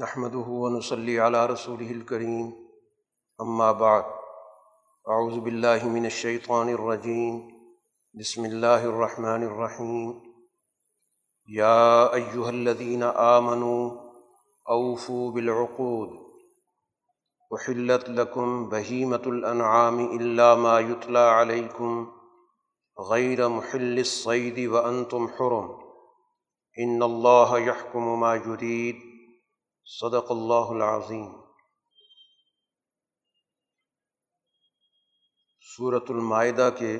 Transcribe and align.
نحمده 0.00 0.48
ونصلي 0.48 1.20
على 1.20 1.46
رسوله 1.46 1.90
الكريم. 1.90 2.54
أما 3.40 3.72
بعد، 3.72 4.04
أعوذ 5.08 5.40
بالله 5.40 5.88
من 5.88 6.06
الشيطان 6.06 6.68
الرجيم. 6.68 7.48
بسم 8.14 8.44
الله 8.44 8.84
الرحمن 8.84 9.42
الرحيم. 9.42 10.20
يا 11.48 12.14
أيها 12.14 12.50
الذين 12.50 13.02
آمنوا، 13.02 13.90
أوفوا 14.68 15.30
بالعقود. 15.30 16.10
وحلت 17.50 18.08
لكم 18.08 18.68
بهيمة 18.68 19.22
الأنعام 19.26 20.00
إلا 20.00 20.54
ما 20.54 20.80
يتلى 20.80 21.18
عليكم 21.18 22.12
غير 23.00 23.48
محل 23.48 23.98
الصيد 23.98 24.58
وأنتم 24.58 25.28
حرم. 25.28 25.78
إن 26.78 27.02
الله 27.02 27.58
يحكم 27.58 28.20
ما 28.20 28.34
يريد. 28.34 29.15
صدق 29.88 30.30
اللہ 30.30 30.84
العظیم۔ 30.84 31.42
صورت 35.76 36.04
المائدہ 36.08 36.70
کے 36.78 36.98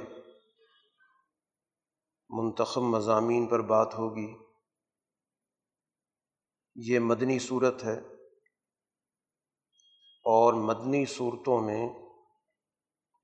منتخب 2.28 2.80
مضامین 2.80 3.46
پر 3.46 3.60
بات 3.60 3.94
ہوگی۔ 3.94 4.36
یہ 6.74 6.98
مدنی 6.98 7.38
صورت 7.38 7.84
ہے 7.84 7.98
اور 10.24 10.54
مدنی 10.54 11.06
صورتوں 11.06 11.60
میں 11.60 11.88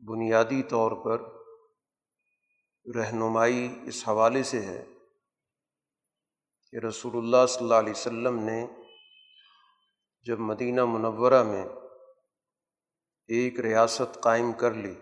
بنیادی 0.09 0.63
طور 0.63 1.05
پر 1.05 1.21
رہنمائی 2.97 3.81
اس 3.87 4.09
حوالے 4.09 4.43
سے 4.43 4.61
ہے 4.61 4.85
کہ 6.71 6.77
رسول 6.87 7.17
اللہ 7.17 7.47
صلی 7.49 7.65
اللہ 7.65 7.75
علیہ 7.75 7.91
وسلم 7.91 8.39
نے 8.39 8.82
جب 10.25 10.39
مدینہ 10.39 10.85
منورہ 10.85 11.43
میں 11.43 11.65
ایک 13.29 13.61
ریاست 13.61 14.21
قائم 14.21 14.53
کر 14.53 14.71
لی، 14.75 14.95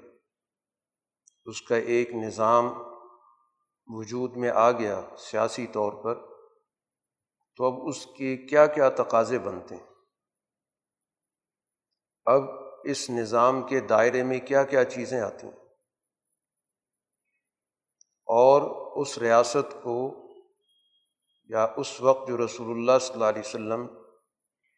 اس 1.44 1.62
کا 1.62 1.76
ایک 1.76 2.10
نظام 2.14 2.64
وجود 3.88 4.36
میں 4.36 4.50
آ 4.50 4.70
گیا 4.70 5.02
سیاسی 5.18 5.66
طور 5.66 6.04
پر، 6.04 6.14
تو 7.56 7.64
اب 7.64 7.88
اس 7.88 8.06
کے 8.06 8.36
کیا 8.36 8.66
کیا 8.66 8.88
تقاضے 8.88 9.38
بنتے 9.38 9.76
ہیں؟ 9.76 9.86
اب 12.24 12.42
اس 12.84 13.10
نظام 13.10 13.62
کے 13.62 13.80
دائرے 13.80 14.22
میں 14.22 14.40
کیا 14.40 14.64
کیا 14.64 14.84
چیزیں 14.84 15.20
آتی 15.20 15.46
ہیں؟ 15.46 15.56
اور 18.28 18.62
اس 19.00 19.18
ریاست 19.18 19.82
کو 19.82 20.28
یا 21.48 21.66
اس 21.76 22.00
وقت 22.00 22.28
جو 22.28 22.44
رسول 22.44 22.70
اللہ 22.70 22.98
صلی 23.00 23.12
اللہ 23.12 23.24
علیہ 23.24 23.42
وسلم 23.44 23.99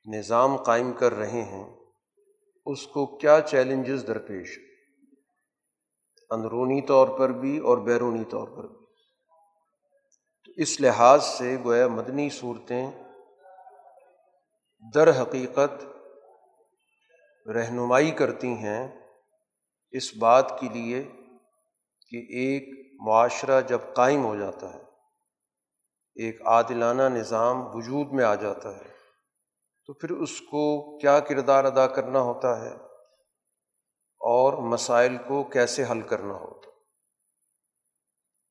نظام 0.06 0.56
قائم 0.56 0.92
کر 0.92 1.12
رہے 1.12 1.42
ہیں، 1.42 1.75
اس 2.67 2.86
کو 2.86 3.06
کیا 3.06 3.41
چیلنجز 3.41 4.05
درپیش؟ 4.06 4.58
اندرونی 6.31 6.83
طور 6.83 7.19
پر 7.19 7.28
بھی 7.28 7.58
اور 7.58 7.78
بیرونی 7.78 8.25
طور 8.25 8.48
پر 8.48 8.67
بھی۔ 8.67 8.86
تو 10.47 10.53
اس 10.56 10.80
لحاظ 10.80 11.25
سے 11.25 11.56
گویا 11.64 11.89
مدنی 11.89 12.30
صورتیں 12.30 12.91
در 14.95 15.23
حقیقت 15.23 15.84
رہنمائی 17.48 18.11
کرتی 18.11 18.48
ہیں 18.48 18.89
اس 19.91 20.17
بات 20.17 20.61
کے 20.61 20.69
لیے 20.69 21.03
کہ 22.08 22.17
ایک 22.17 22.69
معاشرہ 23.00 23.61
جب 23.61 23.78
قائم 23.95 24.25
ہو 24.25 24.36
جاتا 24.36 24.75
ہے، 24.75 24.83
ایک 26.14 26.47
عادلانہ 26.47 27.03
نظام 27.03 27.77
وجود 27.77 28.12
میں 28.12 28.25
آ 28.25 28.34
جاتا 28.34 28.77
ہے 28.77 28.92
تو 29.87 29.93
پھر 29.93 30.11
اس 30.11 30.41
کو 30.41 30.98
کیا 30.98 31.20
کردار 31.20 31.65
ادا 31.65 31.87
کرنا 31.87 32.20
ہوتا 32.20 32.61
ہے؟ 32.61 32.75
اور 34.20 34.53
مسائل 34.53 35.19
کو 35.19 35.45
کیسے 35.45 35.85
حل 35.91 36.01
کرنا 36.03 36.35
ہوتا 36.35 36.70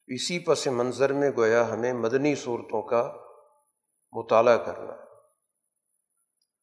اسی 0.08 0.40
پس 0.40 0.68
منظر 0.68 1.14
میں 1.14 1.32
گویا 1.38 1.70
ہمیں 1.70 1.94
مدنی 1.94 2.36
صورتوں 2.36 2.82
کا 2.82 3.16
مطالعہ 4.12 4.58
کرنا 4.58 4.94
ہے۔ 4.94 5.00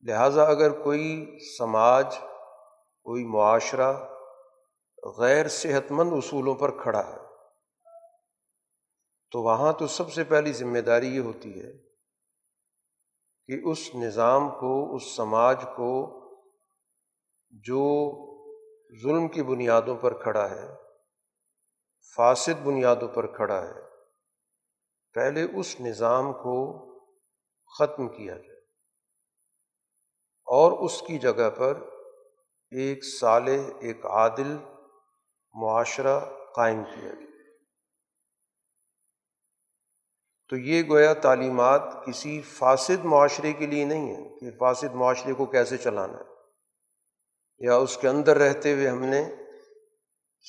لہٰذا 0.03 0.45
اگر 0.45 0.83
کوئی 0.83 1.39
سماج، 1.59 2.19
کوئی 3.03 3.25
معاشرہ 3.25 3.95
غیر 5.19 5.49
صحت 5.49 5.93
مند 5.93 6.12
اصولوں 6.12 6.55
پر 6.55 6.83
کھڑا 6.83 7.07
ہے، 7.07 7.17
تو 9.31 9.43
وہاں 9.43 9.73
تو 9.73 9.87
سب 9.87 10.12
سے 10.12 10.25
پہلی 10.25 10.53
ذمہ 10.53 10.78
داری 10.78 11.17
یہ 11.17 11.21
ہوتی 11.21 11.62
ہے 11.62 11.88
کہ 13.48 13.60
اس 13.64 13.94
نظام 13.94 14.48
کو، 14.48 14.97
اس 14.97 15.16
سماج 15.16 15.64
کو 15.76 16.14
جو 17.50 17.82
ظلم 19.03 19.28
کی 19.28 19.42
بنیادوں 19.42 19.97
پر 19.97 20.22
کھڑا 20.22 20.50
ہے، 20.50 20.69
فاسد 22.16 22.66
بنیادوں 22.66 23.09
پر 23.09 23.36
کھڑا 23.36 23.69
ہے، 23.69 23.81
پہلے 25.14 25.47
اس 25.59 25.81
نظام 25.81 26.32
کو 26.32 26.84
ختم 27.78 28.09
کیا 28.09 28.36
جائے۔ 28.36 28.59
اور 30.47 30.72
اس 30.72 31.03
کی 31.03 31.19
جگہ 31.19 31.50
پر 31.50 31.78
ایک 32.70 33.04
صالح، 33.04 33.70
ایک 33.80 34.06
عادل 34.06 34.56
معاشرہ 35.54 36.20
قائم 36.54 36.84
کیا 36.84 37.15
جائے۔ 37.15 37.28
تو 40.48 40.56
یہ 40.56 40.82
گویا 40.88 41.14
تعلیمات 41.14 41.82
کسی 42.06 42.41
فاسد 42.41 43.04
معاشرے 43.04 43.53
کے 43.53 43.66
لیے 43.66 43.84
نہیں 43.84 44.16
ہے 44.16 44.38
کہ 44.38 44.59
فاسد 44.59 44.94
معاشرے 44.94 45.32
کو 45.32 45.47
کیسے 45.47 45.76
چلانا 45.76 46.19
ہے۔ 46.19 46.25
یا 47.59 47.76
اس 47.76 47.97
کے 47.97 48.09
اندر 48.09 48.36
رہتے 48.36 48.72
ہوئے 48.72 48.88
ہم 48.88 49.04
نے 49.04 49.34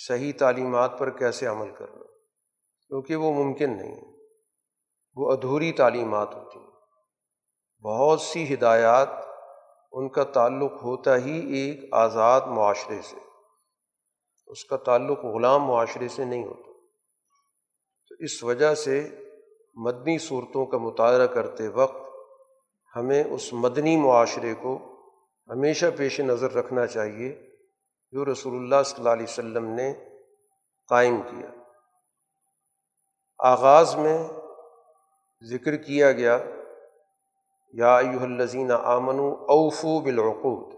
صحیح 0.07 0.33
تعلیمات 0.39 0.99
پر 0.99 1.09
کیسے 1.09 1.45
عمل 1.45 1.71
کرنا 1.71 2.03
کیونکہ 2.87 3.15
وہ 3.15 3.33
ممکن 3.33 3.77
نہیں 3.77 3.95
ہے۔ 3.95 4.11
وہ 5.15 5.31
ادھوری 5.31 5.71
تعلیمات 5.71 6.35
ہوتی 6.35 6.59
ہیں۔ 6.59 6.69
بہت 7.83 8.21
سی 8.21 8.53
ہدایات 8.53 9.09
ان 9.91 10.09
کا 10.09 10.23
تعلق 10.23 10.71
ہوتا 10.71 11.15
ہی 11.15 11.53
ایک 11.53 11.93
آزاد 11.93 12.41
معاشرے 12.41 13.01
سے۔ 13.01 13.15
اس 14.47 14.65
کا 14.65 14.77
تعلق 14.77 15.19
غلام 15.19 15.63
معاشرے 15.63 16.07
سے 16.07 16.25
نہیں 16.25 16.45
ہوتا۔ 16.45 16.71
تو 18.09 18.15
اس 18.19 18.43
وجہ 18.43 18.75
سے 18.75 19.25
مدنی 19.73 20.17
صورتوں 20.17 20.65
کا 20.65 20.77
مطالعہ 20.77 21.25
کرتے 21.25 21.67
وقت 21.67 22.09
ہمیں 22.95 23.23
اس 23.23 23.53
مدنی 23.53 23.97
معاشرے 23.97 24.53
کو 24.53 24.79
ہمیشہ 25.47 25.85
پیش 25.97 26.19
نظر 26.19 26.51
رکھنا 26.51 26.87
چاہیے، 26.87 27.49
جو 28.11 28.25
رسول 28.25 28.55
اللہ 28.55 28.83
صلی 28.85 28.97
اللہ 28.97 29.09
علیہ 29.09 29.23
وسلم 29.23 29.65
نے 29.65 29.93
قائم 30.89 31.21
کیا۔ 31.21 31.51
آغاز 33.37 33.95
میں 33.95 34.27
ذکر 35.43 35.75
کیا 35.75 36.11
گیا، 36.11 36.39
یا 37.73 37.97
ایوہ 37.97 38.21
الزین 38.21 38.71
آمن 38.71 39.19
اوفو 39.19 39.99
بالعقود۔ 39.99 40.73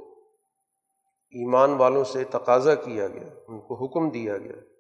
ایمان 1.29 1.73
والوں 1.73 2.03
سے 2.03 2.23
تقاضا 2.23 2.75
کیا 2.75 3.07
گیا، 3.07 3.29
ان 3.47 3.59
کو 3.59 3.85
حکم 3.85 4.09
دیا 4.09 4.37
گیا۔ 4.37 4.70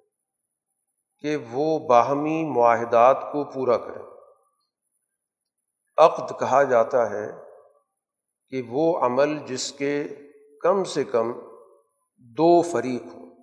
کہ 1.21 1.37
وہ 1.51 1.79
باہمی 1.79 2.45
معاہدات 2.45 3.21
کو 3.31 3.43
پورا 3.43 3.77
کریں 3.77 4.11
عقد 5.97 6.39
کہا 6.39 6.63
جاتا 6.63 7.09
ہے 7.09 7.31
کہ 8.49 8.61
وہ 8.69 8.99
عمل 8.99 9.37
جس 9.37 9.71
کے 9.71 10.07
کم 10.61 10.83
سے 10.83 11.03
کم 11.03 11.31
دو 12.17 12.61
فریق 12.61 13.01
ہوں۔ 13.01 13.35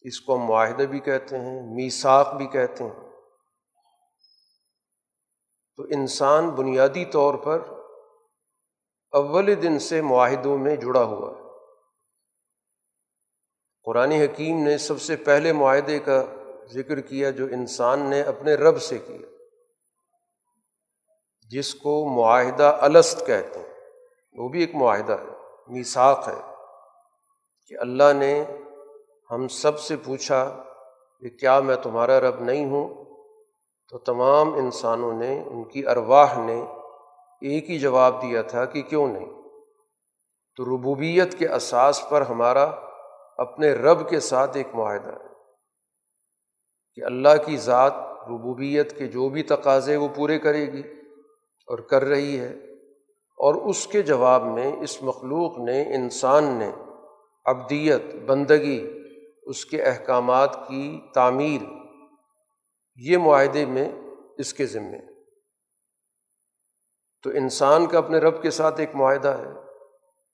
اس 0.00 0.20
کو 0.20 0.36
معاہدہ 0.36 0.82
بھی 0.82 1.00
کہتے 1.00 1.38
ہیں 1.38 1.62
میساک 1.74 2.34
بھی 2.34 2.46
کہتے 2.46 2.84
ہیں۔ 2.84 3.10
تو 5.76 5.82
انسان 5.82 6.50
بنیادی 6.50 7.04
طور 7.04 7.34
پر 7.34 7.62
اول 9.10 9.62
دن 9.62 9.78
سے 9.78 10.02
معاہدوں 10.02 10.58
میں 10.58 10.76
جڑا 10.76 11.02
ہوا 11.02 11.38
ہے۔ 11.38 11.41
قرآن 13.84 14.12
حکیم 14.12 14.64
نے 14.64 14.78
سب 14.78 15.00
سے 15.00 15.16
پہلے 15.16 15.52
معاہدے 15.52 15.98
کا 15.98 16.24
ذکر 16.72 17.00
کیا 17.00 17.30
جو 17.30 17.44
انسان 17.44 18.00
نے 18.00 18.20
اپنے 18.20 18.54
رب 18.54 18.82
سے 18.82 18.98
کیا، 18.98 19.26
جس 21.50 21.74
کو 21.74 22.08
معاہدہ 22.08 22.78
الست 22.80 23.26
کہتے 23.26 23.60
ہیں۔ 23.60 23.68
وہ 24.34 24.48
بھی 24.48 24.60
ایک 24.60 24.74
معاہدہ 24.74 25.12
ہے 25.12 25.26
میساک 25.68 26.28
ہے 26.28 26.54
کہ 27.68 27.74
اللہ 27.78 28.12
نے 28.16 28.44
ہم 29.30 29.48
سب 29.48 29.80
سے 29.80 29.96
پوچھا 29.96 30.62
کہ 31.20 31.28
کیا 31.28 31.60
میں 31.60 31.76
تمہارا 31.76 32.20
رب 32.20 32.40
نہیں 32.40 32.64
ہوں؟ 32.64 33.04
تو 33.90 33.98
تمام 33.98 34.54
انسانوں 34.54 35.12
نے، 35.12 35.42
ان 35.46 35.64
کی 35.64 35.86
ارواح 35.86 36.44
نے 36.44 36.64
ایک 37.40 37.70
ہی 37.70 37.78
جواب 37.78 38.22
دیا 38.22 38.42
تھا 38.42 38.64
کہ 38.64 38.82
کیوں 38.82 39.08
نہیں؟ 39.08 39.32
تو 40.56 40.64
ربوبیت 40.64 41.38
کے 41.38 41.48
اساس 41.48 42.08
پر 42.08 42.20
ہمارا 42.20 42.91
اپنے 43.38 43.72
رب 43.72 44.10
کے 44.10 44.20
ساتھ 44.20 44.56
ایک 44.56 44.68
معاہدہ 44.74 45.10
ہے 45.10 45.32
کہ 46.94 47.04
اللہ 47.04 47.42
کی 47.46 47.56
ذات 47.56 47.92
ربوبیت 48.28 48.98
کے 48.98 49.06
جو 49.06 49.28
بھی 49.28 49.42
تقاضے 49.42 49.96
وہ 49.96 50.08
پورے 50.08 50.38
کرے 50.38 50.72
گی 50.72 50.82
اور 51.68 51.78
کر 51.78 52.04
رہی 52.04 52.40
ہے 52.40 52.54
اور 53.38 53.54
اس 53.54 53.86
کے 53.86 54.02
جواب 54.02 54.44
میں 54.44 54.72
اس 54.72 55.02
مخلوق 55.02 55.58
نے، 55.58 55.94
انسان 55.94 56.44
نے 56.44 56.70
ابدیت، 57.44 58.14
بندگی، 58.14 59.00
اس 59.42 59.66
کے 59.66 59.82
احکامات 59.82 60.68
کی 60.68 61.00
تعمیر، 61.14 61.62
یہ 62.96 63.18
معاہدے 63.18 63.66
میں 63.66 63.92
اس 64.38 64.54
کے 64.54 64.66
ذمے 64.66 65.22
تو 67.22 67.30
انسان 67.30 67.86
کا 67.86 67.98
اپنے 67.98 68.18
رب 68.18 68.42
کے 68.42 68.50
ساتھ 68.50 68.80
ایک 68.80 68.94
معاہدہ 68.94 69.28
ہے۔ 69.28 69.52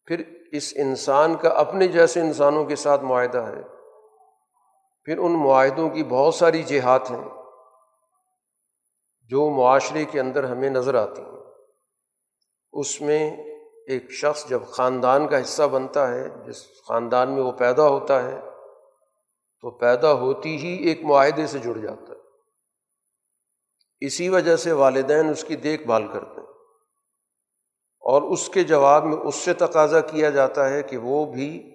پھر 0.07 0.38
اس 0.53 0.73
انسان 0.77 1.35
کا 1.35 1.49
اپنے 1.49 1.89
جیسے 1.89 2.21
انسانوں 2.21 2.65
کے 2.65 2.77
ساتھ 2.77 3.03
معاہدہ 3.03 3.39
ہے۔ 3.39 3.63
پھر 5.05 5.19
ان 5.19 5.33
معاہدوں 5.33 5.91
کی 5.91 6.05
بہت 6.05 6.35
ساری 6.35 6.63
جہات 6.63 7.11
ہیں 7.11 7.29
جو 9.23 9.51
معاشرے 9.51 10.05
کے 10.05 10.21
اندر 10.21 10.45
ہمیں 10.45 10.71
نظر 10.71 10.95
آتی 10.95 11.23
ہیں۔ 11.23 11.39
اس 12.73 13.01
میں 13.01 13.37
ایک 13.89 14.11
شخص 14.11 14.49
جب 14.49 14.63
خاندان 14.67 15.29
کا 15.29 15.41
حصہ 15.41 15.63
بنتا 15.63 16.15
ہے، 16.15 16.29
جس 16.47 16.63
خاندان 16.89 17.31
میں 17.31 17.43
وہ 17.43 17.53
پیدا 17.53 17.89
ہوتا 17.89 18.23
ہے، 18.23 18.41
تو 19.61 19.71
پیدا 19.71 20.13
ہوتی 20.13 20.57
ہی 20.57 20.89
ایک 20.89 21.05
معاہدے 21.05 21.47
سے 21.47 21.59
جڑ 21.59 21.79
جاتا 21.79 22.13
ہے۔ 22.13 22.19
اسی 24.01 24.29
وجہ 24.29 24.57
سے 24.57 24.73
والدین 24.73 25.29
اس 25.29 25.45
کی 25.45 25.57
دیکھ 25.57 25.83
بھال 25.83 26.07
کرتے 26.13 26.38
اور 28.01 28.23
اس 28.23 28.49
کے 28.49 28.65
جواب 28.65 29.05
میں 29.05 29.17
اس 29.17 29.35
سے 29.35 29.55
تقاضا 29.55 30.01
کیا 30.01 30.31
جاتا 30.31 30.71
ہے 30.71 30.83
کہ 30.83 30.97
وہ 30.97 31.33
بھی 31.33 31.75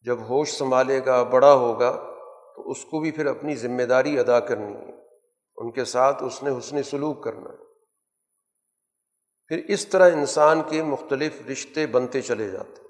جب 0.00 0.18
ہوش 0.20 0.50
سنبھالے 0.50 1.04
گا، 1.06 1.22
بڑا 1.22 1.54
ہوگا، 1.54 1.92
تو 2.56 2.70
اس 2.70 2.84
کو 2.84 3.00
بھی 3.00 3.10
پھر 3.10 3.26
اپنی 3.26 3.54
ذمہ 3.54 3.82
داری 3.82 4.18
ادا 4.18 4.40
کرنی 4.40 4.74
ہے۔ 4.74 4.92
ان 5.56 5.70
کے 5.70 5.84
ساتھ 5.84 6.22
اس 6.22 6.42
نے 6.42 6.58
حسن 6.58 6.82
سلوک 6.82 7.24
کرنا 7.24 7.50
ہے۔ 7.50 7.64
پھر 9.48 9.64
اس 9.68 9.86
طرح 9.86 10.10
انسان 10.10 10.62
کے 10.68 10.82
مختلف 10.82 11.42
رشتے 11.52 11.86
بنتے 11.86 12.22
چلے 12.22 12.48
جاتے 12.48 12.82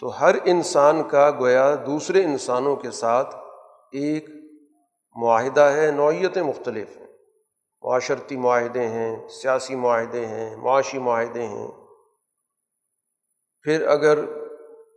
تو 0.00 0.20
ہر 0.20 0.34
انسان 0.44 1.08
کا 1.08 1.30
گویا 1.30 1.74
دوسرے 1.86 2.24
انسانوں 2.24 2.76
کے 2.76 2.90
ساتھ 2.90 3.34
ایک 3.92 4.26
معاہدہ 5.16 5.60
ہے، 5.60 5.90
نوعیتیں 5.90 6.42
مختلف 6.42 6.96
ہیں۔ 6.96 7.09
معاشرتی 7.82 8.36
معاہدے 8.36 8.88
ہیں، 8.88 9.28
سیاسی 9.28 9.74
معاہدے 9.74 10.26
ہیں، 10.26 10.56
معاشی 10.56 10.98
معاہدے 10.98 11.46
ہیں۔ 11.46 11.68
پھر 13.62 13.86
اگر 13.86 14.18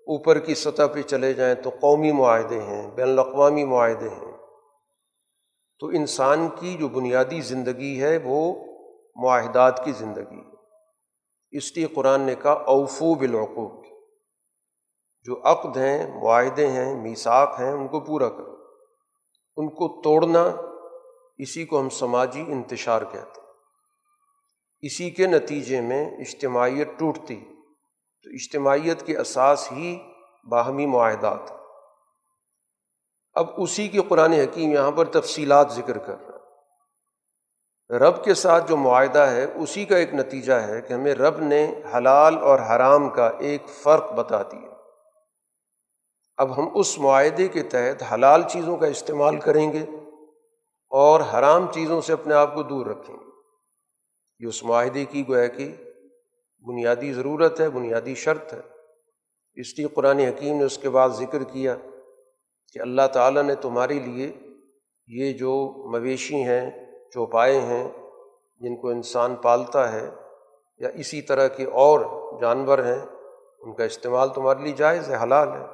اوپر 0.07 0.39
کی 0.39 0.56
سطح 0.56 0.83
پہ 0.94 1.01
چلے 1.01 1.33
جائیں 1.33 1.56
تو 1.56 1.69
قومی 1.69 2.12
معاہدے 2.12 2.62
ہیں، 2.62 2.91
بین 2.91 3.09
الاقوامی 3.09 3.63
معاہدے 3.63 4.09
ہیں۔ 4.09 4.38
تو 5.80 5.88
انسان 5.88 6.47
کی 6.56 6.77
جو 6.77 6.88
بنیادی 6.88 7.41
زندگی 7.41 8.01
ہے 8.01 8.19
وہ 8.24 8.53
معاہدات 9.15 9.86
کی 9.86 9.91
زندگی 9.91 10.38
ہے۔ 10.38 10.53
اس 11.51 11.77
لیے 11.77 11.86
قرآن 11.86 12.21
نے 12.21 12.36
کہا، 12.36 12.51
اوفو 12.51 13.15
بالعقوق 13.15 13.86
جو 15.21 15.41
عقد 15.44 15.77
ہیں، 15.77 16.24
معاہدے 16.24 16.68
ہیں 16.68 16.95
میساک 16.95 17.56
ہیں، 17.59 17.71
ان 17.71 17.88
کو 17.88 18.00
پورا 18.00 18.29
کرو۔ 18.29 18.56
ان 19.57 19.69
کو 19.69 20.01
توڑنا 20.01 20.72
اسی 21.38 21.65
کو 21.65 21.80
ہم 21.80 21.89
سماجی 21.89 22.45
انتشار 22.47 23.01
کہتے 23.01 23.41
ہیں۔ 23.41 23.47
اسی 24.81 25.09
کے 25.09 25.27
نتیجے 25.27 25.81
میں 25.81 26.12
اجتماعیت 26.12 26.88
ٹوٹتی، 26.97 27.35
تو 28.24 28.30
اجتماعیت 28.30 29.06
کے 29.06 29.18
اساس 29.18 29.71
ہی 29.71 30.00
باہمی 30.50 30.85
معاہدات۔ 30.85 31.39
اب 33.33 33.47
اسی 33.57 33.88
کی 33.88 34.00
قرآن 34.09 34.33
حکیم 34.33 34.71
یہاں 34.71 34.91
پر 34.91 35.06
تفصیلات 35.06 35.71
ذکر 35.71 35.97
کر 35.97 36.19
رہا 36.19 36.27
ہے۔ 36.27 36.33
رب 37.97 38.24
کے 38.24 38.33
ساتھ 38.33 38.69
جو 38.69 38.77
معاہدہ 38.77 39.19
ہے، 39.19 39.45
اسی 39.56 39.86
کا 39.86 39.97
ایک 39.97 40.13
نتیجہ 40.13 40.53
ہے 40.53 40.81
کہ 40.81 40.94
ہمیں 40.94 41.15
رب 41.15 41.39
نے 41.39 41.81
حلال 41.95 42.38
اور 42.38 42.59
حرام 42.59 43.09
کا 43.09 43.31
ایک 43.39 43.63
فرق 43.68 44.12
بتا 44.12 44.41
دیا۔ 44.41 44.69
اب 46.38 46.57
ہم 46.57 46.69
اس 46.75 47.00
معاہدے 47.00 47.47
کے 47.47 47.63
تحت 47.63 48.13
حلال 48.13 48.44
چیزوں 48.50 48.77
کا 48.77 48.88
استعمال 48.88 49.39
کریں 49.39 49.74
گے۔ 49.74 49.86
اور 50.93 51.21
حرام 51.21 51.71
چیزوں 51.71 52.01
سے 52.01 52.13
اپنے 52.13 52.33
آپ 52.33 52.55
کو 52.55 52.63
دور 52.63 52.85
رکھیں۔ 52.85 53.15
یہ 54.39 54.47
اس 54.47 54.63
معاہدے 54.63 55.05
کی 55.05 55.27
گویا 55.27 55.47
کہ 55.47 55.75
بنیادی 56.59 57.13
ضرورت 57.13 57.61
ہے، 57.61 57.69
بنیادی 57.69 58.15
شرط 58.15 58.53
ہے۔ 58.53 58.59
اس 59.55 59.77
لیے 59.77 59.87
قرآن 59.87 60.19
حکیم 60.19 60.57
نے 60.57 60.63
اس 60.63 60.77
کے 60.77 60.89
بعد 60.89 61.09
ذکر 61.09 61.43
کیا 61.43 61.75
کہ 62.73 62.79
اللہ 62.79 63.01
تعالیٰ 63.13 63.43
نے 63.43 63.55
تمہارے 63.55 63.93
لیے 63.93 64.31
یہ 65.07 65.33
جو 65.33 65.73
مویشی 65.91 66.43
ہیں، 66.43 66.71
چوپائے 67.13 67.61
ہیں، 67.61 67.91
جن 68.59 68.81
کو 68.81 68.89
انسان 68.89 69.35
پالتا 69.35 69.91
ہے 69.91 70.09
یا 70.77 70.89
اسی 70.93 71.21
طرح 71.21 71.47
کے 71.47 71.65
اور 71.65 72.01
جانور 72.41 72.79
ہیں، 72.79 73.05
ان 73.59 73.75
کا 73.75 73.83
استعمال 73.83 74.33
تمہارے 74.33 74.59
لیے 74.63 74.73
جائز 74.73 75.09
ہے، 75.09 75.23
حلال 75.23 75.47
ہے۔ 75.47 75.65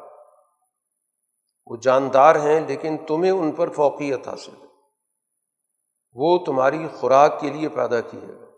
وہ 1.68 1.78
جاندار 1.82 2.36
ہیں 2.36 2.60
لیکن 2.68 2.98
تمہیں 2.98 3.32
ان 3.32 3.52
پر 3.52 3.70
فوقیت 3.70 4.28
حاصل 4.28 4.52
ہے۔ 4.62 4.69
وہ 6.14 6.46
تمہاری 6.46 6.88
خوراک 6.88 7.40
کے 7.40 7.50
لیے 7.50 7.70
پیدا 7.70 8.02
کیے 8.02 8.28
گئے 8.28 8.50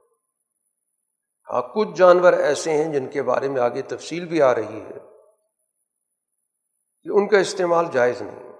ہاں 1.49 1.61
کچھ 1.61 1.89
جانور 1.95 2.33
ایسے 2.33 2.71
ہیں 2.71 2.93
جن 2.93 3.07
کے 3.07 3.23
بارے 3.23 3.47
میں 3.47 3.61
آگے 3.61 3.81
تفصیل 3.81 4.25
بھی 4.25 4.41
آ 4.41 4.55
رہی 4.55 4.81
ہے 4.81 4.99
کہ 7.03 7.09
ان 7.09 7.27
کا 7.27 7.37
استعمال 7.37 7.85
جائز 7.91 8.21
نہیں، 8.21 8.53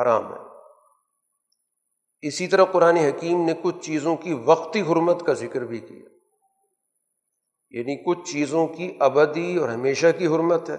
حرام 0.00 0.34
ہے۔ 0.34 0.38
اسی 2.20 2.46
طرح 2.46 2.64
قرآن 2.64 2.96
حکیم 2.96 3.44
نے 3.44 3.54
کچھ 3.62 3.78
چیزوں 3.80 4.16
کی 4.16 4.32
وقتی 4.32 4.80
حرمت 4.80 5.26
کا 5.26 5.32
ذکر 5.32 5.60
بھی 5.60 5.80
کیا۔ 5.80 6.08
یعنی 7.70 8.04
کچھ 8.04 8.32
چیزوں 8.32 8.66
کی 8.66 8.96
ابدی 9.00 9.56
اور 9.56 9.68
ہمیشہ 9.68 10.06
کی 10.18 10.26
حرمت 10.26 10.70
ہے۔ 10.70 10.76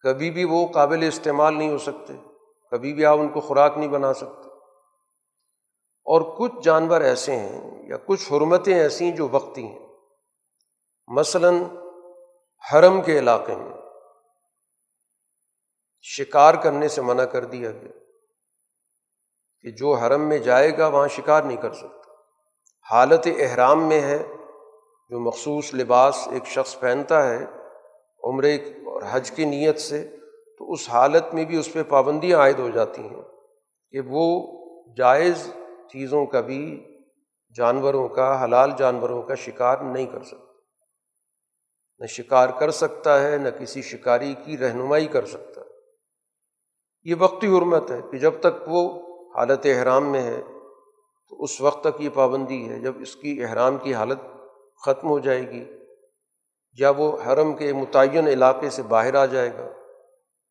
کبھی 0.00 0.30
بھی 0.30 0.44
وہ 0.44 0.66
قابل 0.66 1.04
استعمال 1.08 1.58
نہیں 1.58 1.70
ہو 1.70 1.78
سکتے، 1.78 2.12
کبھی 2.70 2.94
بھی 2.94 3.04
آپ 3.04 3.18
ان 3.18 3.28
کو 3.28 3.40
خوراک 3.40 3.78
نہیں 3.78 3.88
بنا 3.88 4.14
سکتے۔ 4.14 4.49
اور 6.10 6.20
کچھ 6.38 6.64
جانور 6.64 7.00
ایسے 7.00 7.36
ہیں 7.36 7.88
یا 7.88 7.96
کچھ 8.06 8.32
حرمتیں 8.32 8.78
ایسی 8.78 9.04
ہیں 9.04 9.16
جو 9.16 9.28
وقتی 9.28 9.64
ہیں۔ 9.64 9.78
مثلاً 11.08 11.62
حرم 12.72 13.02
کے 13.02 13.18
علاقے 13.18 13.56
میں 13.56 13.72
شکار 16.02 16.54
کرنے 16.54 16.88
سے 16.88 17.02
منع 17.02 17.24
کر 17.24 17.44
دیا 17.44 17.70
گیا 17.70 17.92
کہ 19.62 19.70
جو 19.70 19.94
حرم 19.94 20.20
میں 20.20 20.38
جائے 20.38 20.78
گا 20.78 20.86
وہاں 20.86 21.08
شکار 21.08 21.42
نہیں 21.42 21.56
کر 21.56 21.72
سکتا۔ 21.72 22.12
حالت 22.90 23.28
احرام 23.38 23.88
میں 23.88 24.00
ہے، 24.00 24.18
جو 25.10 25.20
مخصوص 25.20 25.74
لباس 25.74 26.28
ایک 26.30 26.46
شخص 26.46 26.80
پہنتا 26.80 27.30
ہے 27.30 27.44
عمرے 28.24 28.54
اور 28.56 29.02
حج 29.10 29.30
کی 29.30 29.44
نیت 29.44 29.80
سے، 29.80 30.16
تو 30.58 30.72
اس 30.72 30.88
حالت 30.88 31.34
میں 31.34 31.44
بھی 31.44 31.56
اس 31.56 31.72
پہ 31.72 31.82
پابندیاں 31.82 32.38
عائد 32.38 32.58
ہو 32.58 32.70
جاتی 32.70 33.02
ہیں 33.02 33.22
کہ 33.90 34.00
وہ 34.00 34.46
جائز 34.96 35.52
چیزوں 35.92 36.26
کا 36.26 36.40
بھی 36.40 36.86
جانوروں 37.56 38.08
کا، 38.08 38.44
حلال 38.44 38.70
جانوروں 38.78 39.22
کا 39.22 39.34
شکار 39.34 39.78
نہیں 39.78 40.06
کر 40.06 40.22
سکتا۔ 40.22 40.50
نہ 41.98 42.06
شکار 42.06 42.48
کر 42.48 42.70
سکتا 42.70 43.22
ہے، 43.22 43.36
نہ 43.36 43.48
کسی 43.48 43.82
شکاری 43.82 44.34
کی 44.44 44.58
رہنمائی 44.58 45.06
کر 45.06 45.24
سکتا۔ 45.24 45.60
یہ 47.02 47.14
وقتی 47.18 47.46
حرمت 47.46 47.90
ہے 47.90 48.00
کہ 48.10 48.18
جب 48.18 48.32
تک 48.40 48.62
وہ 48.66 49.10
حالت 49.36 49.60
احرام 49.64 50.12
میں 50.12 50.22
ہے، 50.22 50.42
تو 51.28 51.42
اس 51.42 51.60
وقت 51.60 51.84
تک 51.84 52.00
یہ 52.00 52.10
پابندی 52.14 52.68
ہے 52.68 52.80
جب 52.80 52.92
اس 53.00 53.16
کی 53.16 53.44
احرام 53.44 53.78
کی 53.78 53.94
حالت 53.94 54.18
ختم 54.86 55.08
ہو 55.08 55.18
جائے 55.18 55.50
گی 55.50 55.64
یا 56.78 56.90
وہ 56.90 57.16
حرم 57.26 57.56
کے 57.56 57.72
متعین 57.72 58.26
علاقے 58.26 58.70
سے 58.70 58.82
باہر 58.82 59.14
آ 59.14 59.26
جائے 59.26 59.50
گا، 59.58 59.68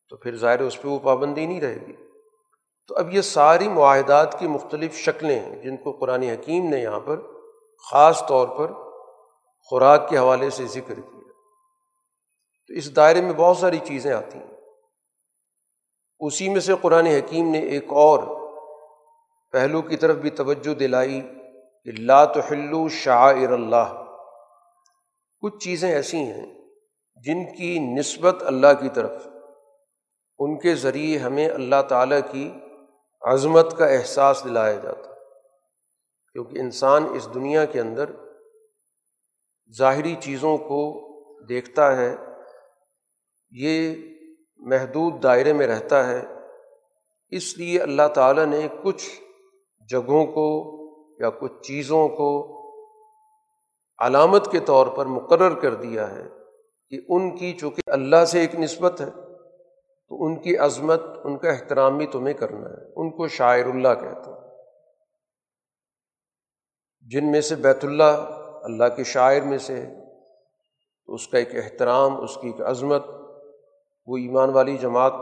تو 0.08 0.16
پھر 0.16 0.36
ظاہر 0.36 0.60
اس 0.60 0.82
پہ 0.82 0.88
وہ 0.88 0.98
پابندی 0.98 1.46
نہیں 1.46 1.60
رہے 1.60 1.86
گی۔ 1.86 2.09
تو 2.90 2.96
اب 2.96 3.14
یہ 3.14 3.20
ساری 3.20 3.68
معاہدات 3.68 4.38
کی 4.38 4.46
مختلف 4.46 4.94
شکلیں 4.94 5.40
ہیں 5.40 5.62
جن 5.62 5.76
کو 5.76 5.92
قرآن 5.92 6.22
حکیم 6.22 6.68
نے 6.68 6.78
یہاں 6.78 7.00
پر 7.00 7.20
خاص 7.90 8.26
طور 8.28 8.48
پر 8.48 8.72
خوراک 9.64 10.08
کے 10.08 10.18
حوالے 10.18 10.50
سے 10.50 10.66
ذکر 10.66 10.94
کیا۔ 10.94 11.32
تو 12.68 12.74
اس 12.74 12.96
دائرے 12.96 13.20
میں 13.20 13.32
بہت 13.32 13.56
ساری 13.56 13.78
چیزیں 13.84 14.12
آتی 14.12 14.38
ہیں۔ 14.38 14.56
اسی 16.20 16.48
میں 16.48 16.60
سے 16.60 16.72
قرآن 16.82 17.06
حکیم 17.06 17.50
نے 17.50 17.58
ایک 17.58 17.84
اور 17.88 18.50
پہلو 19.52 19.82
کی 19.82 19.96
طرف 19.96 20.16
بھی 20.16 20.30
توجہ 20.30 20.74
دلائی 20.74 21.20
کہ 21.84 21.90
لا 21.98 22.24
تحلو 22.24 22.88
شاعر 22.88 23.52
اللہ۔ 23.52 24.04
کچھ 25.40 25.64
چیزیں 25.64 25.92
ایسی 25.92 26.16
ہیں 26.16 26.54
جن 27.14 27.56
کی 27.56 27.78
نسبت 27.78 28.42
اللہ 28.42 28.72
کی 28.80 28.88
طرف، 28.88 29.26
ان 30.38 30.58
کے 30.58 30.74
ذریعے 30.74 31.18
ہمیں 31.18 31.48
اللہ 31.48 31.82
تعالیٰ 31.88 32.20
کی 32.30 32.52
عظمت 33.22 33.76
کا 33.78 33.86
احساس 33.86 34.42
دلایا 34.44 34.72
جاتا 34.72 35.14
کیونکہ 36.32 36.58
انسان 36.58 37.06
اس 37.14 37.28
دنیا 37.34 37.64
کے 37.64 37.80
اندر 37.80 38.10
ظاہری 39.78 40.14
چیزوں 40.20 40.58
کو 40.58 40.80
دیکھتا 41.44 41.96
ہے، 41.96 42.16
یہ 43.50 43.94
محدود 44.58 45.22
دائرے 45.22 45.52
میں 45.52 45.66
رہتا 45.66 46.06
ہے۔ 46.08 46.20
اس 47.28 47.58
لیے 47.58 47.80
اللہ 47.80 48.08
تعالیٰ 48.14 48.46
نے 48.46 48.68
کچھ 48.82 49.08
جگہوں 49.90 50.26
کو 50.26 50.48
یا 51.20 51.30
کچھ 51.30 51.62
چیزوں 51.62 52.08
کو 52.08 52.30
علامت 53.98 54.52
کے 54.52 54.60
طور 54.60 54.86
پر 54.86 55.06
مقرر 55.06 55.54
کر 55.54 55.74
دیا 55.74 56.10
ہے 56.10 56.28
کہ 56.88 57.00
ان 57.08 57.36
کی، 57.36 57.52
چونکہ 57.52 57.82
اللہ 57.86 58.24
سے 58.24 58.40
ایک 58.40 58.54
نسبت 58.54 59.00
ہے 59.00 59.19
تو 60.10 60.24
ان 60.24 60.36
کی 60.36 60.56
عظمت، 60.56 61.02
ان 61.24 61.38
کا 61.38 61.50
احترام 61.50 61.98
بھی 61.98 62.06
تمہیں 62.06 62.34
کرنا 62.34 62.68
ہے۔ 62.68 62.92
ان 62.96 63.10
کو 63.10 63.28
شاعر 63.28 63.64
اللہ 63.64 63.88
کہتے 64.00 64.30
ہیں۔ 64.30 64.40
جن 67.00 67.30
میں 67.30 67.40
سے 67.40 67.54
بیت 67.54 67.84
اللہ 67.84 68.38
اللہ 68.62 68.84
کے 68.96 69.04
شاعر 69.04 69.40
میں 69.40 69.58
سے 69.58 69.86
تو 71.06 71.14
اس 71.14 71.28
کا 71.28 71.38
ایک 71.38 71.48
احترام، 71.54 72.20
اس 72.20 72.34
کی 72.34 72.48
ایک 72.48 72.60
عظمت 72.60 73.06
وہ 74.06 74.16
ایمان 74.16 74.50
والی 74.50 74.78
جماعت 74.78 75.12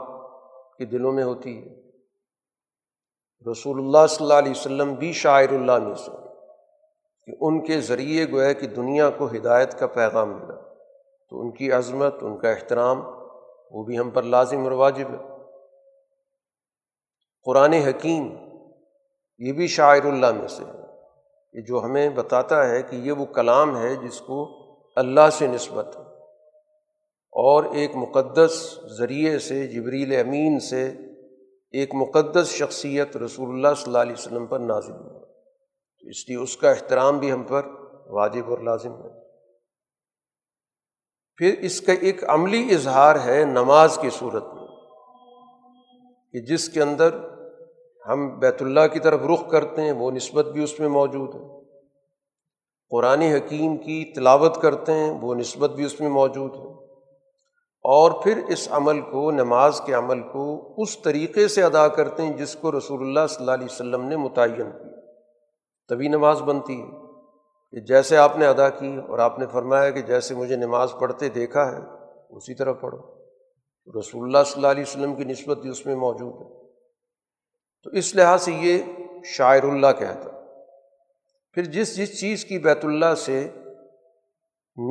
کے 0.79 0.85
دلوں 0.85 1.13
میں 1.13 1.25
ہوتی 1.25 1.63
ہے۔ 1.63 1.79
رسول 3.51 3.79
اللہ 3.79 4.07
صلی 4.07 4.25
اللہ 4.25 4.35
علیہ 4.35 4.51
وسلم 4.51 4.95
بھی 4.95 5.13
شاعر 5.13 5.49
اللہ 5.49 5.79
میں 5.79 5.95
سے 5.95 6.11
کہ 7.27 7.37
ان 7.41 7.65
کے 7.65 7.81
ذریعے 7.81 8.31
گویا 8.31 8.53
کہ 8.53 8.67
دنیا 8.67 9.11
کو 9.11 9.27
ہدایت 9.27 9.79
کا 9.79 9.87
پیغام 9.87 10.29
ملا۔ 10.29 10.75
تو 11.31 11.41
ان 11.41 11.51
کی 11.51 11.73
عظمت، 11.73 12.15
ان 12.21 12.39
کا 12.39 12.51
احترام 12.51 13.18
وہ 13.71 13.85
بھی 13.85 13.99
ہم 13.99 14.11
پر 14.11 14.23
لازم 14.23 14.63
اور 14.63 14.73
واجب 14.73 15.11
ہے۔ 15.11 15.29
قرآن 17.45 17.73
حکیم 17.73 18.37
یہ 19.39 19.53
بھی 19.53 19.67
شاعر 19.67 20.03
اللہ 20.05 20.33
میں 20.33 20.49
سے 20.49 20.65
ہے 20.65 20.79
کہ 21.53 21.61
جو 21.61 21.81
ہمیں 21.85 22.09
بتاتا 22.09 22.69
ہے 22.69 22.83
کہ 22.83 22.97
یہ 22.97 23.13
وہ 23.13 23.27
کلام 23.27 23.77
ہے 23.77 23.95
جس 23.95 24.21
کو 24.21 24.49
اللہ 24.97 25.31
سے 25.33 25.47
نسبت 25.47 25.97
ہے۔ 25.97 26.03
اور 27.33 27.65
ایک 27.65 27.91
مقدس 27.95 28.79
ذریعے 28.99 29.39
سے 29.39 29.67
جبریل 29.67 30.21
امین 30.21 30.61
سے 30.61 30.93
ایک 31.71 31.95
مقدس 31.95 32.49
شخصیت 32.49 33.17
رسول 33.17 33.49
اللہ 33.49 33.75
صلی 33.77 33.85
اللہ 33.87 33.99
علیہ 33.99 34.13
وسلم 34.13 34.47
پر 34.47 34.59
نازل 34.59 34.93
ہوا۔ 34.93 35.19
تو 36.01 36.09
اس 36.09 36.29
لیے 36.29 36.37
اس 36.37 36.57
کا 36.57 36.71
احترام 36.71 37.19
بھی 37.19 37.33
ہم 37.33 37.43
پر 37.43 37.67
واجب 38.07 38.51
اور 38.51 38.59
لازم 38.59 38.93
ہے۔ 38.93 39.28
پھر 41.39 41.55
اس 41.59 41.81
کا 41.81 41.93
ایک 42.01 42.31
عملی 42.31 42.75
اظہار 42.75 43.17
ہے 43.25 43.45
نماز 43.45 43.99
کی 44.03 44.11
صورت 44.11 44.45
میں، 44.55 44.67
کہ 46.33 46.41
جس 46.41 46.69
کے 46.69 46.83
اندر 46.83 47.09
ہم 48.09 48.39
بیت 48.39 48.63
اللہ 48.63 48.81
کی 48.93 48.99
طرف 48.99 49.21
رخ 49.35 49.51
کرتے 49.51 49.83
ہیں، 49.83 49.93
وہ 49.93 50.11
نسبت 50.11 50.45
بھی 50.45 50.65
اس 50.65 50.81
میں 50.81 50.89
موجود 50.89 51.35
ہے۔ 51.35 51.61
قرآن 52.91 53.21
حکیم 53.21 53.77
کی 53.77 54.13
تلاوت 54.17 54.63
کرتے 54.63 54.93
ہیں، 54.93 55.11
وہ 55.11 55.35
نسبت 55.35 55.71
بھی 55.71 55.85
اس 55.85 56.01
میں 56.01 56.09
موجود 56.09 56.55
ہے۔ 56.55 56.85
اور 57.83 58.11
پھر 58.11 58.41
اس 58.49 58.69
عمل 58.71 59.01
کو، 59.01 59.31
نماز 59.31 59.81
کے 59.81 59.93
عمل 59.93 60.23
کو 60.23 60.75
اس 60.79 60.99
طریقے 60.99 61.49
سے 61.49 61.63
ادا 61.63 61.89
کرتے 61.89 62.23
ہیں 62.23 62.33
جس 62.33 62.55
کو 62.55 62.79
رسول 62.79 63.01
اللہ 63.01 63.27
صلی 63.29 63.37
اللہ 63.41 63.51
علیہ 63.51 63.65
وسلم 63.65 64.05
نے 64.05 64.17
متعین 64.17 64.55
کیا۔ 64.55 64.71
تبھی 65.89 66.09
نماز 66.09 66.43
بنتی 66.43 66.83
ہے۔ 66.83 67.08
کہ 67.71 67.81
جیسے 67.81 68.17
آپ 68.17 68.37
نے 68.37 68.47
ادا 68.47 68.69
کی 68.69 68.97
اور 69.09 69.19
آپ 69.19 69.39
نے 69.39 69.47
فرمایا 69.47 69.91
کہ 69.91 70.03
جیسے 70.03 70.35
مجھے 70.35 70.57
نماز 70.57 70.93
پڑھتے 71.01 71.29
دیکھا 71.29 71.73
ہے، 71.73 71.81
اسی 72.31 72.55
طرح 72.55 72.73
پڑھو۔ 72.73 73.19
رسول 74.01 74.25
اللہ 74.25 74.39
صلی 74.47 74.53
اللہ 74.57 74.67
علیہ 74.67 74.83
وسلم 74.83 75.15
کی 75.15 75.25
نسبت 75.25 75.59
بھی 75.59 75.71
اس 75.71 75.87
میں 75.87 75.97
موجود 75.97 76.35
ہے۔ 76.35 76.73
تو 77.83 77.91
اس 77.91 78.15
لحاظ 78.15 78.43
سے 78.43 78.53
یہ 78.53 78.83
شاعر 79.25 79.63
اللہ 79.63 79.87
کہتا۔ 79.99 80.31
پھر 81.53 81.65
جس 81.65 81.97
جس 81.97 82.21
چیز 82.21 82.45
کی 82.45 82.59
بیت 82.59 82.85
اللہ 82.85 83.15
سے 83.15 83.49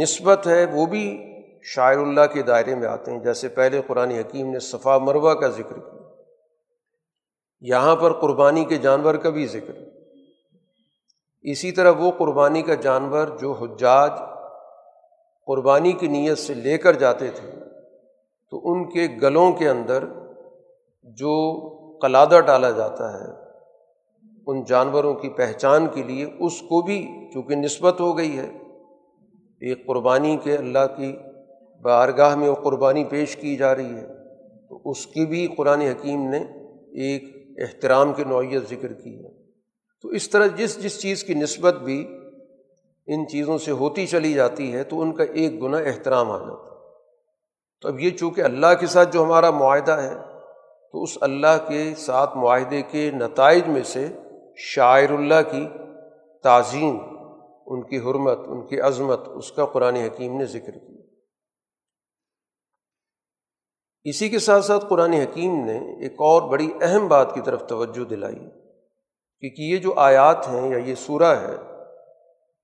نسبت 0.03 0.47
ہے، 0.47 0.65
وہ 0.65 0.85
بھی 0.85 1.23
شاعر 1.63 1.97
اللہ 1.97 2.25
کے 2.33 2.41
دائرے 2.41 2.75
میں 2.75 2.87
آتے 2.87 3.11
ہیں۔ 3.11 3.19
جیسے 3.19 3.47
پہلے 3.47 3.81
قرآن 3.87 4.11
حکیم 4.11 4.51
نے 4.51 4.59
صفا 4.59 4.97
مروہ 4.97 5.33
کا 5.33 5.47
ذکر 5.47 5.79
کیا۔ 5.79 6.01
یہاں 7.59 7.95
پر 7.95 8.13
قربانی 8.13 8.65
کے 8.65 8.77
جانور 8.77 9.15
کا 9.15 9.29
بھی 9.29 9.47
ذکر۔ 9.47 9.96
اسی 11.45 11.71
طرح 11.71 11.91
وہ 11.91 12.11
قربانی 12.17 12.61
کا 12.61 12.73
جانور 12.73 13.27
جو 13.27 13.51
حجاج 13.51 14.11
قربانی 15.47 15.91
کی 15.91 16.07
نیت 16.07 16.37
سے 16.37 16.53
لے 16.53 16.77
کر 16.77 16.93
جاتے 16.93 17.29
تھے، 17.35 17.49
تو 18.51 18.61
ان 18.63 18.89
کے 18.89 19.07
گلوں 19.21 19.51
کے 19.51 19.69
اندر 19.69 20.03
جو 21.17 21.35
قلادہ 22.01 22.39
ڈالا 22.45 22.71
جاتا 22.71 23.11
ہے 23.13 23.29
ان 24.47 24.63
جانوروں 24.63 25.13
کی 25.13 25.29
پہچان 25.29 25.87
کے 25.87 26.03
لیے، 26.03 26.25
اس 26.39 26.61
کو 26.61 26.81
بھی 26.81 26.99
چونکہ 27.33 27.55
نسبت 27.55 28.01
ہو 28.01 28.17
گئی 28.17 28.37
ہے، 28.37 28.49
ایک 29.61 29.85
قربانی 29.87 30.37
کے 30.37 30.55
اللہ 30.55 30.85
کی 30.97 31.11
بارگاہ 31.83 32.35
میں 32.35 32.49
وہ 32.49 32.55
قربانی 32.55 33.03
پیش 33.03 33.35
کی 33.35 33.55
جا 33.57 33.75
رہی 33.75 33.93
ہے، 33.93 34.07
تو 34.69 34.79
اس 34.85 35.05
کی 35.07 35.25
بھی 35.25 35.47
قرآن 35.57 35.81
حکیم 35.81 36.29
نے 36.29 36.37
ایک 37.05 37.35
احترام 37.59 38.13
کی 38.13 38.23
نوعیت 38.23 38.69
ذکر 38.69 38.93
کی 38.93 39.15
ہے۔ 39.25 39.36
تو 40.07 40.11
اس 40.11 40.29
طرح 40.29 40.47
جس 40.47 40.83
جس 40.83 41.01
چیز 41.01 41.23
کی 41.23 41.33
نسبت 41.33 41.73
بھی 41.73 42.07
ان 43.07 43.27
چیزوں 43.27 43.57
سے 43.57 43.71
ہوتی 43.71 44.07
چلی 44.07 44.33
جاتی 44.33 44.73
ہے 44.73 44.83
تو 44.83 45.01
ان 45.01 45.15
کا 45.15 45.23
ایک 45.23 45.61
گنا 45.61 45.77
احترام 45.77 46.31
آ 46.31 46.37
جاتا 46.37 46.71
ہے۔ 46.71 46.79
تو 47.81 47.87
اب 47.87 47.99
یہ 47.99 48.09
چونکہ 48.09 48.41
اللہ 48.41 48.67
کے 48.79 48.87
ساتھ 48.87 49.13
جو 49.13 49.23
ہمارا 49.23 49.49
معاہدہ 49.49 49.91
ہے، 49.91 50.15
تو 50.91 51.03
اس 51.03 51.17
اللہ 51.21 51.67
کے 51.67 51.93
ساتھ 51.97 52.37
معاہدے 52.37 52.81
کے 52.81 53.11
نتائج 53.11 53.67
میں 53.67 53.83
سے 53.83 54.07
شاعر 54.57 55.09
اللہ 55.09 55.51
کی 55.51 55.67
تعظیم، 56.43 56.97
ان 57.65 57.83
کی 57.83 57.97
حرمت، 57.97 58.39
ان 58.47 58.67
کی 58.67 58.81
عظمت، 58.81 59.19
اس 59.27 59.51
کا 59.51 59.65
قرآن 59.65 59.95
حکیم 59.95 60.37
نے 60.37 60.45
ذکر 60.45 60.71
کیا۔ 60.71 61.01
اسی 64.03 64.29
کے 64.29 64.39
ساتھ 64.39 64.65
ساتھ 64.65 64.85
قرآن 64.89 65.13
حکیم 65.13 65.65
نے 65.65 66.03
ایک 66.03 66.13
اور 66.13 66.41
بڑی 66.41 66.71
اہم 66.81 67.07
بات 67.07 67.35
کی 67.35 67.41
طرف 67.41 67.67
توجہ 67.67 68.03
دلائی۔ 68.03 68.66
کیونکہ 69.39 69.61
یہ 69.61 69.77
جو 69.77 69.93
آیات 69.95 70.47
ہیں 70.49 70.69
یا 70.69 70.77
یہ 70.77 70.95
سورہ 70.95 71.35
ہے، 71.35 71.55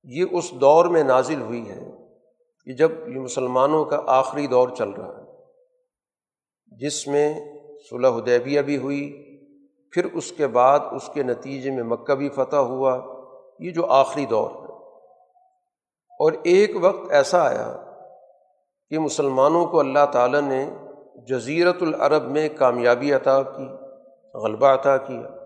یہ 0.03 0.25
اس 0.31 0.51
دور 0.51 0.85
میں 0.85 1.03
نازل 1.03 1.41
ہوئی 1.41 1.69
ہے 1.69 1.91
کہ 2.65 2.73
جب 2.73 2.91
یہ 3.07 3.19
مسلمانوں 3.19 3.85
کا 3.85 4.01
آخری 4.07 4.47
دور 4.47 4.69
چل 4.69 4.89
رہا 4.89 5.17
ہے۔ 5.17 5.23
جس 6.67 7.07
میں 7.07 7.33
صلح 7.89 8.07
حدیبیہ 8.07 8.61
بھی 8.61 8.77
ہوئی، 8.77 9.23
پھر 9.91 10.05
اس 10.13 10.31
کے 10.31 10.47
بعد 10.47 10.79
اس 10.91 11.09
کے 11.13 11.23
نتیجے 11.23 11.71
میں 11.71 11.83
مکہ 11.83 12.15
بھی 12.15 12.29
فتح 12.29 12.55
ہوا، 12.55 13.01
یہ 13.59 13.71
جو 13.71 13.85
آخری 13.85 14.25
دور 14.25 14.49
ہے۔ 14.49 14.63
اور 16.19 16.31
ایک 16.43 16.71
وقت 16.81 17.11
ایسا 17.11 17.49
آیا 17.49 17.77
کہ 18.89 18.99
مسلمانوں 18.99 19.65
کو 19.65 19.79
اللہ 19.79 20.05
تعالیٰ 20.11 20.41
نے 20.41 20.69
جزیرت 21.27 21.77
العرب 21.81 22.23
میں 22.23 22.49
کامیابی 22.57 23.13
عطا 23.13 23.43
کی، 23.43 23.67
غلبہ 24.37 24.67
عطا 24.67 24.97
کیا۔ 24.97 25.42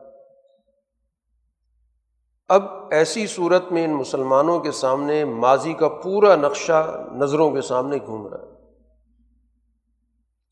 اب 2.47 2.63
ایسی 2.91 3.27
صورت 3.27 3.71
میں 3.71 3.83
ان 3.83 3.93
مسلمانوں 3.93 4.59
کے 4.59 4.71
سامنے 4.71 5.25
ماضی 5.25 5.73
کا 5.73 5.89
پورا 5.89 6.35
نقشہ 6.35 7.07
نظروں 7.11 7.51
کے 7.51 7.61
سامنے 7.61 7.97
گھوم 8.05 8.27
رہا 8.27 8.45
ہے۔ 8.45 8.53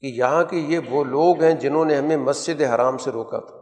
کہ 0.02 0.06
یہاں 0.06 0.44
کے 0.44 0.58
یہ 0.58 0.80
وہ 0.90 1.04
لوگ 1.04 1.44
ہیں 1.44 1.54
جنہوں 1.54 1.86
نے 1.86 1.96
ہمیں 1.96 2.18
مسجد 2.18 2.62
حرام 2.62 2.98
سے 2.98 3.12
روکا 3.12 3.40
تھا۔ 3.40 3.58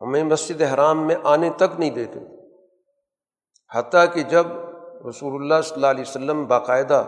ہمیں 0.00 0.24
مسجد 0.24 0.62
حرام 0.62 1.06
میں 1.06 1.16
آنے 1.24 1.50
تک 1.50 1.78
نہیں 1.78 1.90
دیتے۔ 1.90 2.20
حتیٰ 3.74 4.04
کہ 4.14 4.22
جب 4.22 4.46
رسول 5.08 5.42
اللہ 5.42 5.62
صلی 5.64 5.74
اللہ 5.74 5.86
علیہ 5.86 6.04
وسلم 6.08 6.46
باقاعدہ 6.46 7.04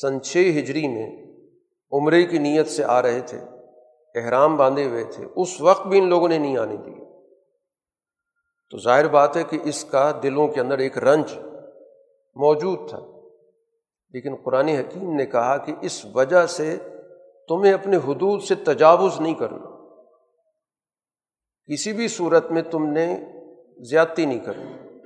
سن 0.00 0.22
چھ 0.22 0.36
ہجری 0.36 0.88
میں 0.88 1.32
عمرے 1.92 2.22
کی 2.22 2.38
نیت 2.38 2.68
سے 2.68 2.84
آ 2.84 3.02
رہے 3.02 3.20
تھے، 3.20 3.38
احرام 4.14 4.56
باندھے 4.56 4.88
ہوئے 4.88 5.04
تھے، 5.04 5.26
اس 5.36 5.60
وقت 5.60 5.86
بھی 5.86 5.98
ان 5.98 6.08
لوگوں 6.08 6.28
نے 6.28 6.38
نہیں 6.38 6.58
آنے 6.58 6.76
دی 6.76 7.11
تو 8.72 8.78
ظاہر 8.78 9.08
بات 9.08 9.36
ہے 9.36 9.42
کہ 9.42 9.58
اس 9.64 9.84
کا 9.84 10.12
دلوں 10.22 10.48
کے 10.48 10.60
اندر 10.60 10.78
ایک 10.78 10.98
رنج 10.98 11.38
موجود 12.34 12.90
تھا۔ 12.90 12.98
لیکن 14.10 14.34
قرآن 14.44 14.68
حکیم 14.68 15.14
نے 15.14 15.26
کہا 15.26 15.56
کہ 15.56 15.74
اس 15.80 16.06
وجہ 16.14 16.46
سے 16.46 16.76
تمہیں 17.48 17.72
اپنے 17.72 17.96
حدود 17.96 18.42
سے 18.42 18.54
تجاوز 18.54 19.20
نہیں 19.20 19.34
کرنا۔ 19.34 19.86
کسی 21.72 21.92
بھی 21.92 22.08
صورت 22.08 22.50
میں 22.50 22.62
تم 22.62 22.86
نے 22.86 23.20
زیادتی 23.90 24.26
نہیں 24.26 24.38
کرنی۔ 24.38 24.98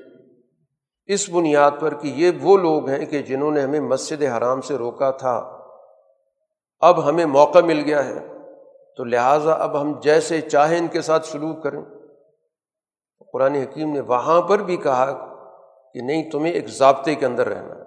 اس 1.06 1.30
بنیاد 1.30 1.70
پر 1.80 1.94
کہ 1.94 2.08
یہ 2.08 2.30
وہ 2.42 2.56
لوگ 2.56 2.88
ہیں 2.88 3.06
کہ 3.06 3.22
جنہوں 3.22 3.50
نے 3.50 3.60
ہمیں 3.60 3.80
مسجد 3.80 4.22
حرام 4.22 4.60
سے 4.60 4.74
روکا 4.74 5.10
تھا۔ 5.10 5.58
اب 6.80 7.08
ہمیں 7.08 7.24
موقع 7.24 7.58
مل 7.58 7.82
گیا 7.86 8.04
ہے۔ 8.04 8.26
تو 8.96 9.04
لہٰذا 9.04 9.52
اب 9.52 9.80
ہم 9.80 10.00
جیسے 10.00 10.40
چاہیں 10.40 10.78
ان 10.78 10.86
کے 10.86 11.00
ساتھ 11.00 11.26
سلوک 11.26 11.62
کریں۔ 11.62 11.82
قرآن 13.32 13.54
حکیم 13.54 13.92
نے 13.92 14.00
وہاں 14.00 14.42
پر 14.42 14.58
بھی 14.58 14.76
کہا 14.76 15.34
کہ 15.94 16.00
نہیں، 16.00 16.30
تمہیں 16.30 16.52
ایک 16.52 16.68
ضابطے 16.68 17.14
کے 17.14 17.26
اندر 17.26 17.48
رہنا 17.48 17.74
ہے۔ 17.74 17.86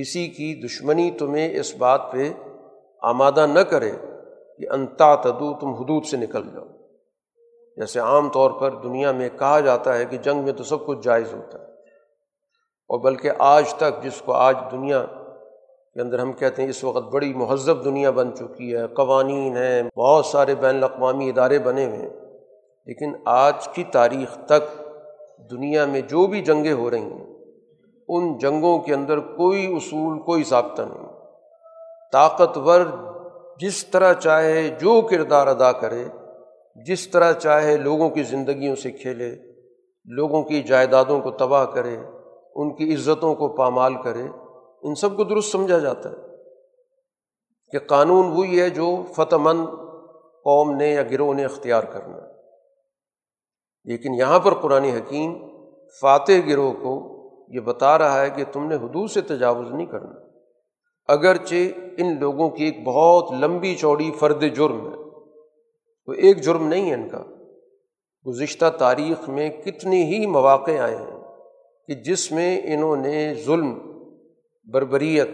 کسی 0.00 0.28
کی 0.28 0.66
دشمنی 0.66 1.10
تمہیں 1.10 1.60
اس 1.60 1.76
بات 1.76 2.12
پہ 2.12 2.32
آمادہ 3.02 3.46
نہ 3.46 3.60
کرے 3.60 3.90
کہ 4.58 4.72
انتا 4.72 5.14
تدو، 5.14 5.58
تم 5.58 5.74
حدود 5.74 6.04
سے 6.04 6.16
نکل 6.16 6.42
جاؤ۔ 6.52 6.64
جیسے 7.76 8.00
عام 8.00 8.28
طور 8.28 8.50
پر 8.50 8.70
دنیا 8.70 9.12
میں 9.12 9.28
کہا 9.38 9.60
جاتا 9.60 9.98
ہے 9.98 10.04
کہ 10.04 10.16
جنگ 10.16 10.42
میں 10.42 10.52
تو 10.52 10.64
سب 10.64 10.86
کچھ 10.86 10.98
جائز 11.02 11.34
ہوتا 11.34 11.58
ہے۔ 11.58 11.64
اور 12.88 13.00
بلکہ 13.00 13.30
آج 13.38 13.74
تک 13.74 14.02
جس 14.02 14.22
کو 14.22 14.32
آج 14.32 14.56
دنیا 14.72 15.04
کے 15.94 16.00
اندر 16.00 16.18
ہم 16.18 16.32
کہتے 16.32 16.62
ہیں، 16.62 16.68
اس 16.68 16.84
وقت 16.84 17.04
بڑی 17.12 17.34
مہذب 17.34 17.84
دنیا 17.84 18.10
بن 18.10 18.34
چکی 18.34 18.76
ہے۔ 18.76 18.86
قوانین 18.86 19.56
ہیں، 19.56 19.82
بہت 19.96 20.26
سارے 20.26 20.54
بین 20.54 20.76
الاقوامی 20.76 21.28
ادارے 21.28 21.58
بنے 21.58 21.84
ہوئے 21.84 21.96
ہیں۔ 21.96 22.21
لیکن 22.86 23.12
آج 23.24 23.68
کی 23.68 23.84
تاریخ 23.84 24.38
تک 24.46 24.82
دنیا 25.50 25.84
میں 25.84 26.00
جو 26.00 26.26
بھی 26.26 26.42
جنگیں 26.42 26.72
ہو 26.72 26.90
رہی 26.90 27.02
ہیں، 27.02 27.34
ان 28.08 28.38
جنگوں 28.38 28.78
کے 28.78 28.94
اندر 28.94 29.18
کوئی 29.18 29.76
اصول، 29.76 30.20
کوئی 30.20 30.42
ضابطہ 30.42 30.82
نہیں۔ 30.82 31.06
طاقتور 32.12 32.80
جس 33.60 33.86
طرح 33.86 34.12
چاہے 34.12 34.68
جو 34.68 35.00
کردار 35.00 35.46
ادا 35.46 35.72
کرے، 35.72 36.04
جس 36.86 37.08
طرح 37.08 37.32
چاہے 37.32 37.76
لوگوں 37.76 38.10
کی 38.10 38.22
زندگیوں 38.22 38.76
سے 38.76 38.90
کھیلے، 38.90 39.36
لوگوں 40.04 40.42
کی 40.42 40.62
جائیدادوں 40.62 41.20
کو 41.20 41.30
تباہ 41.30 41.64
کرے، 41.64 41.96
ان 42.54 42.74
کی 42.74 42.94
عزتوں 42.94 43.34
کو 43.34 43.48
پامال 43.48 43.94
کرے، 44.02 44.22
ان 44.82 44.94
سب 44.94 45.16
کو 45.16 45.24
درست 45.24 45.52
سمجھا 45.52 45.78
جاتا 45.78 46.10
ہے۔ 46.10 46.14
کہ 47.70 47.78
قانون 47.78 48.26
وہی 48.26 48.60
ہے 48.60 48.70
جو 48.70 49.02
فتح 49.16 49.36
مند 49.36 49.66
قوم 50.44 50.76
نے 50.76 50.92
یا 50.92 51.02
گروہ 51.02 51.34
نے 51.34 51.44
اختیار 51.44 51.82
کرنا۔ 51.82 52.31
لیکن 53.84 54.14
یہاں 54.14 54.38
پر 54.38 54.54
قرآن 54.54 54.84
حکیم 54.84 55.34
فاتح 56.00 56.32
گروہ 56.48 56.72
کو 56.72 57.12
یہ 57.48 57.60
بتا 57.60 57.98
رہا 57.98 58.22
ہے 58.22 58.30
کہ 58.30 58.44
تم 58.52 58.66
نے 58.66 58.74
حدود 58.74 59.10
سے 59.10 59.20
تجاوز 59.20 59.70
نہیں 59.70 59.86
کرنا۔ 59.86 60.26
اگرچہ 61.08 61.54
ان 61.98 62.20
لوگوں 62.20 62.50
کی 62.50 62.64
ایک 62.64 62.84
بہت 62.84 63.32
لمبی 63.32 63.74
چوڑی 63.74 64.10
فرد 64.18 64.44
جرم 64.56 64.92
ہے، 64.92 64.96
وہ 66.06 66.12
ایک 66.12 66.40
جرم 66.40 66.68
نہیں 66.68 66.88
ہے 66.88 66.94
ان 66.94 67.08
کا۔ 67.08 67.24
گزشتہ 68.26 68.64
تاریخ 68.78 69.28
میں 69.28 69.50
کتنی 69.50 70.02
ہی 70.02 70.26
مواقع 70.26 70.70
آئے 70.70 70.96
ہیں 70.96 71.20
کہ 71.86 71.94
جس 71.94 72.32
میں 72.32 72.60
انہوں 72.64 72.96
نے 72.96 73.34
ظلم، 73.46 73.78
بربریت 74.72 75.28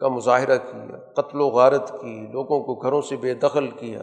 کا 0.00 0.08
مظاہرہ 0.08 0.56
کیا، 0.56 1.12
قتل 1.12 1.40
و 1.40 1.46
غارت 1.46 2.00
کی، 2.00 2.26
لوگوں 2.32 2.60
کو 2.60 2.74
گھروں 2.74 3.00
سے 3.00 3.16
بے 3.16 3.34
دخل 3.34 3.70
کیا۔ 3.70 4.00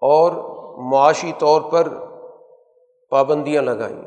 اور 0.00 0.32
معاشی 0.90 1.32
طور 1.38 1.60
پر 1.60 2.07
پابندیاں 3.10 3.62
لگائیں۔ 3.62 4.02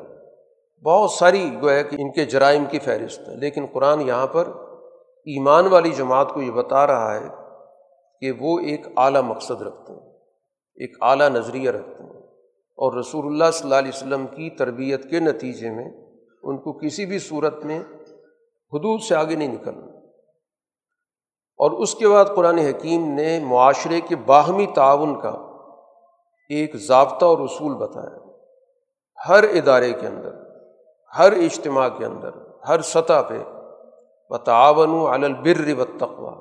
بہت 0.84 1.12
ساری 1.12 1.50
گویا 1.62 1.82
کہ 1.82 1.96
ان 2.00 2.12
کے 2.12 2.26
جرائم 2.26 2.66
کی 2.66 2.80
فہرست 2.80 3.30
ہے 3.30 3.36
لیکن 3.36 3.66
قرآن 3.74 4.02
یہاں 4.02 4.28
پر 4.28 4.48
ایمان 5.26 5.68
والی 5.68 5.90
جماعت 5.90 6.34
کو 6.34 6.42
یہ 6.42 6.52
بتا 6.52 6.88
رہا 6.88 7.16
ہے 7.16 7.28
کہ 8.22 8.32
وہ 8.40 8.60
ایک 8.60 8.88
اعلیٰ 8.98 9.22
مقصد 9.22 9.62
رکھتے 9.62 9.94
ہیں، 9.94 10.12
ایک 10.76 10.98
اعلیٰ 11.02 11.30
نظریہ 11.30 11.72
رکھتے 11.72 12.04
ہیں۔ 12.04 12.22
اور 12.78 12.94
رسول 12.94 13.26
اللہ 13.26 13.52
صلی 13.54 13.64
اللہ 13.64 13.76
علیہ 13.76 13.92
وسلم 13.96 14.28
کی 14.28 14.50
تربیت 14.50 15.10
کے 15.10 15.20
نتیجے 15.20 15.70
میں 15.70 15.92
ان 16.44 16.58
کو 16.58 16.74
کسی 16.74 17.06
بھی 17.06 17.20
صورت 17.20 17.66
میں 17.66 17.80
حدود 18.74 19.02
سے 19.02 19.16
آگے 19.16 19.36
نہیں 19.36 19.48
نکلنا۔ 19.48 19.86
اور 21.58 21.72
اس 21.72 21.96
کے 21.96 22.08
بعد 22.08 22.26
قرآن 22.36 22.58
حکیم 22.58 23.14
نے 23.14 23.40
معاشرے 23.40 24.02
کے 24.02 24.16
باہمی 24.16 24.66
تعاون 24.76 25.20
کا 25.20 25.30
ایک 26.50 26.76
ضابطہ 26.76 27.26
اور 27.26 27.38
اصول 27.40 27.76
بتایا۔ 27.76 28.31
ہر 29.28 29.44
ادارے 29.44 29.94
کے 29.94 30.08
اندر، 30.08 30.34
ہر 31.18 31.32
اجتماع 31.32 31.90
کے 31.90 32.06
اندر، 32.06 32.30
ہر 32.68 32.82
سطح 32.82 33.22
پہ 33.28 33.44
و 34.30 34.38
تعاون 34.38 35.24
البر 35.24 35.80
و 35.80 35.86
تقوا 35.98 36.36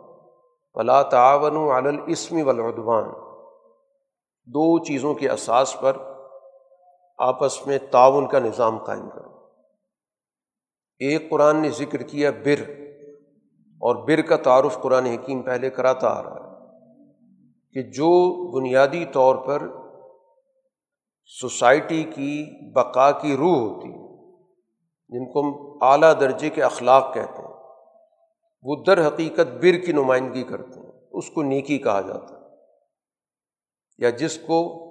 ولا 0.74 1.02
تعاون 1.02 1.86
الاسم 1.86 2.46
والعدوان۔ 2.46 3.10
دو 4.48 4.84
چیزوں 4.84 5.14
کے 5.14 5.28
اساس 5.30 5.76
پر 5.80 5.96
آپس 7.18 7.66
میں 7.66 7.78
تعاون 7.90 8.26
کا 8.26 8.38
نظام 8.38 8.78
قائم 8.78 9.08
کرو۔ 9.10 9.28
ایک 10.98 11.30
قرآن 11.30 11.56
نے 11.56 11.70
ذکر 11.70 12.02
کیا 12.02 12.30
بر، 12.30 12.70
اور 13.80 13.96
بر 13.96 14.20
کا 14.22 14.36
تعارف 14.36 14.80
قرآن 14.80 15.06
حکیم 15.06 15.42
پہلے 15.42 15.70
کراتا 15.70 16.08
آ 16.08 16.22
رہا 16.22 16.34
ہے 16.34 16.48
کہ 17.74 17.82
جو 17.82 18.10
بنیادی 18.58 19.04
طور 19.04 19.36
پر 19.36 19.62
سوسائٹی 21.38 22.02
کی 22.02 22.46
بقا 22.72 23.10
کی 23.10 23.36
روح 23.36 23.56
ہوتی 23.56 23.88
ہے، 23.88 24.08
جن 25.08 25.32
کو 25.32 25.40
ہم 25.40 25.78
اعلیٰ 25.80 26.12
درجے 26.20 26.50
کے 26.50 26.62
اخلاق 26.62 27.14
کہتے 27.14 27.42
ہیں۔ 27.42 27.54
وہ 28.62 28.76
در 28.86 29.06
حقیقت 29.06 29.54
بر 29.60 29.86
کی 29.86 29.92
نمائندگی 29.92 30.42
کرتے 30.42 30.80
ہیں، 30.80 30.92
اس 31.12 31.30
کو 31.30 31.42
نیکی 31.42 31.78
کہا 31.78 32.00
جاتا 32.00 32.34
ہے۔ 32.34 32.40
یا 33.98 34.10
جس 34.10 34.38
کو 34.38 34.90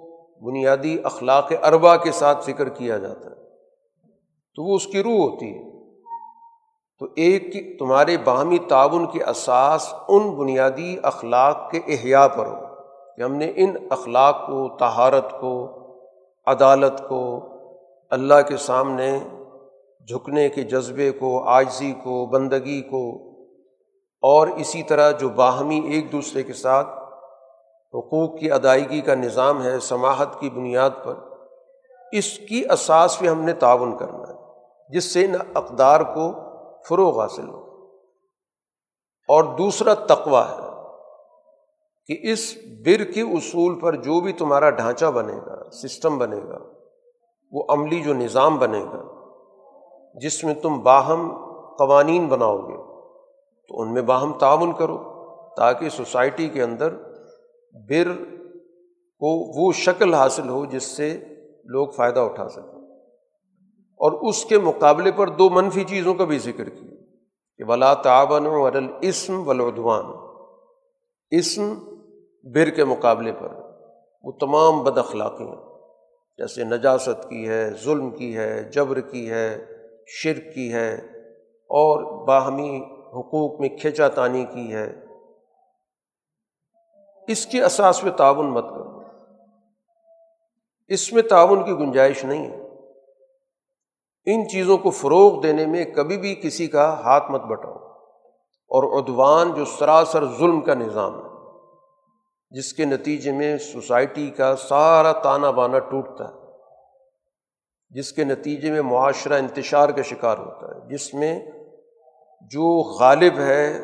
بنیادی 0.50 0.96
اخلاق 1.04 1.52
اربا 1.62 1.96
کے 1.96 2.12
ساتھ 2.12 2.46
ذکر 2.46 2.68
کیا 2.68 2.98
جاتا 2.98 3.30
ہے، 3.30 3.56
تو 4.54 4.70
وہ 4.70 4.76
اس 4.76 4.86
کی 4.86 5.02
روح 5.02 5.30
ہوتی 5.30 5.46
ہے۔ 5.46 5.70
تو 6.98 7.06
ایک 7.16 7.78
تمہارے 7.78 8.16
باہمی 8.16 8.58
تعاون 8.58 9.06
کے 9.06 9.24
اساس 9.24 9.94
ان 10.08 10.30
بنیادی 10.30 10.96
اخلاق 11.02 11.70
کے 11.70 11.78
احیاء 11.78 12.26
پر 12.26 12.46
ہو۔ 12.46 12.70
کہ 13.16 13.22
ہم 13.22 13.34
نے 13.34 13.52
ان 13.56 13.76
اخلاق 13.90 14.46
کو 14.46 14.76
تہارت 14.76 15.40
کو 15.40 15.79
عدالت 16.50 17.08
کو، 17.08 17.48
اللہ 18.10 18.42
کے 18.48 18.56
سامنے 18.56 19.18
جھکنے 20.08 20.48
کے 20.48 20.62
جذبے 20.62 21.10
کو، 21.10 21.48
آجزی 21.48 21.92
کو، 21.92 22.26
بندگی 22.26 22.82
کو 22.82 23.30
اور 24.22 24.48
اسی 24.48 24.82
طرح 24.82 25.10
جو 25.10 25.28
باہمی 25.28 25.78
ایک 25.78 26.12
دوسرے 26.12 26.42
کے 26.42 26.52
ساتھ 26.52 26.88
حقوق 27.94 28.38
کی 28.38 28.52
ادائیگی 28.52 29.00
کا 29.00 29.14
نظام 29.14 29.62
ہے 29.62 29.80
سماہت 29.80 30.40
کی 30.40 30.50
بنیاد 30.50 30.90
پر، 31.04 31.14
اس 32.12 32.38
کی 32.38 32.64
اساس 32.70 33.18
پہ 33.18 33.26
ہم 33.26 33.42
نے 33.42 33.52
تعاون 33.52 33.96
کرنا 33.96 34.28
ہے، 34.28 34.38
جس 34.88 35.04
سے 35.04 35.24
ان 35.24 35.34
اقدار 35.54 36.00
کو 36.00 36.32
فروغ 36.88 37.20
حاصل 37.20 37.48
ہو۔ 37.48 37.70
اور 39.28 39.44
دوسرا 39.44 39.94
تقوا 39.94 40.50
ہے۔ 40.50 40.69
کہ 42.06 42.18
اس 42.22 42.58
بر 42.86 43.04
کے 43.04 43.20
اصول 43.20 43.80
پر 43.80 43.96
جو 43.96 44.20
بھی 44.20 44.32
تمہارا 44.32 44.70
ڈھانچہ 44.70 45.06
بنے 45.06 45.36
گا، 45.46 45.70
سسٹم 45.70 46.18
بنے 46.18 46.38
گا، 46.48 46.58
وہ 47.52 47.64
عملی 47.68 48.02
جو 48.02 48.14
نظام 48.14 48.58
بنے 48.58 48.84
گا، 48.84 49.02
جس 50.14 50.44
میں 50.44 50.54
تم 50.54 50.80
باہم 50.80 51.32
قوانین 51.78 52.26
بناؤ 52.26 52.58
گے، 52.58 52.76
تو 53.68 53.80
ان 53.80 53.94
میں 53.94 54.02
باہم 54.02 54.32
تعاون 54.32 54.72
کرو 54.72 54.98
تاکہ 55.56 55.88
سوسائٹی 55.88 56.48
کے 56.48 56.62
اندر 56.62 56.94
بر 57.88 58.12
کو 59.20 59.60
وہ 59.60 59.72
شکل 59.72 60.14
حاصل 60.14 60.48
ہو 60.48 60.64
جس 60.64 60.82
سے 60.82 61.24
لوگ 61.64 61.88
فائدہ 61.88 62.20
اٹھا 62.20 62.48
سکیں۔ 62.48 62.80
اور 64.00 64.12
اس 64.12 64.44
کے 64.44 64.58
مقابلے 64.58 65.12
پر 65.12 65.28
دو 65.28 65.50
منفی 65.50 65.84
چیزوں 65.84 66.14
کا 66.14 66.24
بھی 66.24 66.38
ذکر 66.38 66.68
کیا 66.68 66.94
کہ 67.56 67.64
ولا 67.64 67.94
تعاون 67.94 68.46
اسم 69.00 69.48
ولادوان 69.48 70.04
اسم 71.30 71.74
بر 72.42 72.70
کے 72.70 72.84
مقابلے 72.84 73.32
پر۔ 73.32 73.48
وہ 74.22 74.32
تمام 74.32 74.82
بد 74.82 74.98
اخلاقیاں 74.98 75.56
جیسے 76.38 76.64
نجاست 76.64 77.28
کی 77.28 77.48
ہے، 77.48 77.70
ظلم 77.84 78.10
کی 78.10 78.36
ہے، 78.36 78.64
جبر 78.64 79.00
کی 79.00 79.30
ہے، 79.30 79.64
شرک 80.06 80.54
کی 80.54 80.72
ہے، 80.72 80.94
اور 81.60 82.26
باہمی 82.26 82.76
حقوق 83.08 83.60
میں 83.60 83.68
کھینچا 83.68 84.08
تانی 84.08 84.44
کی 84.44 84.74
ہے۔ 84.74 84.94
اس 87.28 87.46
کے 87.46 87.64
اساس 87.64 88.04
میں 88.04 88.12
تعاون 88.12 88.46
مت 88.46 88.70
کرو۔ 88.70 89.00
اس 90.88 91.12
میں 91.12 91.22
تعاون 91.22 91.64
کی 91.64 91.72
گنجائش 91.72 92.24
نہیں 92.24 92.50
ہے۔ 92.50 92.60
ان 94.26 94.48
چیزوں 94.48 94.78
کو 94.78 94.90
فروغ 94.90 95.40
دینے 95.40 95.66
میں 95.66 95.84
کبھی 95.84 96.18
بھی 96.18 96.34
کسی 96.34 96.66
کا 96.66 97.00
ہاتھ 97.00 97.30
مت 97.30 97.40
بٹاؤ۔ 97.40 97.74
اور 98.68 99.02
ادوان 99.02 99.54
جو 99.54 99.64
سراسر 99.64 100.24
ظلم 100.38 100.60
کا 100.60 100.74
نظام 100.74 101.24
ہے۔ 101.24 101.29
جس 102.50 102.72
کے 102.72 102.84
نتیجے 102.84 103.32
میں 103.32 103.58
سوسائٹی 103.58 104.30
کا 104.30 104.56
سارا 104.56 105.12
تانا 105.12 105.50
بانا 105.50 105.78
ٹوٹتا 105.78 106.28
ہے، 106.28 106.34
جس 107.90 108.12
کے 108.12 108.24
نتیجے 108.24 108.70
میں 108.70 108.82
معاشرہ 108.82 109.38
انتشار 109.38 109.88
کا 109.88 110.02
شکار 110.02 110.38
ہوتا 110.38 110.66
ہے، 110.66 110.94
جس 110.94 111.14
میں 111.14 111.50
جو 112.40 112.82
غالب 112.98 113.38
ہے 113.38 113.78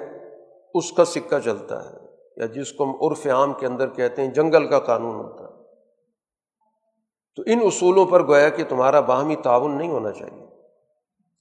اس 0.74 0.92
کا 0.92 1.04
سکہ 1.04 1.38
چلتا 1.38 1.84
ہے، 1.84 1.96
یا 2.36 2.46
جس 2.46 2.72
کو 2.72 2.84
ہم 2.84 2.90
عرف 2.90 3.26
عام 3.26 3.52
کے 3.52 3.66
اندر 3.66 3.88
کہتے 3.88 4.22
ہیں 4.22 4.30
جنگل 4.30 4.68
کا 4.68 4.78
قانون 4.78 5.14
ہوتا 5.14 5.44
ہے۔ 5.44 5.56
تو 7.36 7.42
ان 7.46 7.58
اصولوں 7.62 8.06
پر 8.06 8.26
گویا 8.26 8.48
کہ 8.48 8.64
تمہارا 8.64 9.00
باہمی 9.00 9.36
تعاون 9.36 9.78
نہیں 9.78 9.90
ہونا 9.90 10.12
چاہیے۔ 10.12 10.46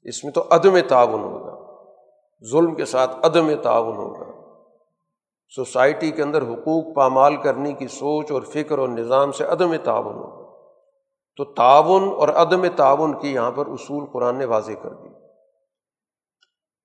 اس 0.04 0.24
میں 0.24 0.32
تو 0.32 0.44
عدم 0.52 0.80
تعاون 0.80 1.24
ہوگا، 1.24 1.84
ظلم 2.52 2.76
کے 2.76 2.86
ساتھ 2.86 3.16
عدم 3.24 3.62
تعاون 3.64 3.96
ہوگا۔ 3.96 4.25
سوسائٹی 5.56 6.12
کے 6.12 6.22
اندر 6.22 6.42
حقوق 6.42 6.96
پامال 6.96 7.42
کرنے 7.42 7.74
کی 7.74 7.88
سوچ 7.88 8.32
اور 8.32 8.42
فکر 8.42 8.78
اور 8.78 8.90
نظام 8.90 9.32
سے 9.32 9.44
عدم 9.44 9.76
تعاون 9.76 10.16
ہوگا 10.16 10.46
تو 11.36 11.54
تعاون 11.54 12.04
اور 12.04 12.28
عدم 12.28 12.68
تعاون 12.68 13.20
کی 13.20 13.34
یہاں 13.34 13.52
پر 13.52 13.68
اصول 13.68 14.06
قرآن 14.14 14.38
نے 14.38 14.46
واضح 14.46 14.72
کر 14.72 14.90
دی۔ 14.90 15.10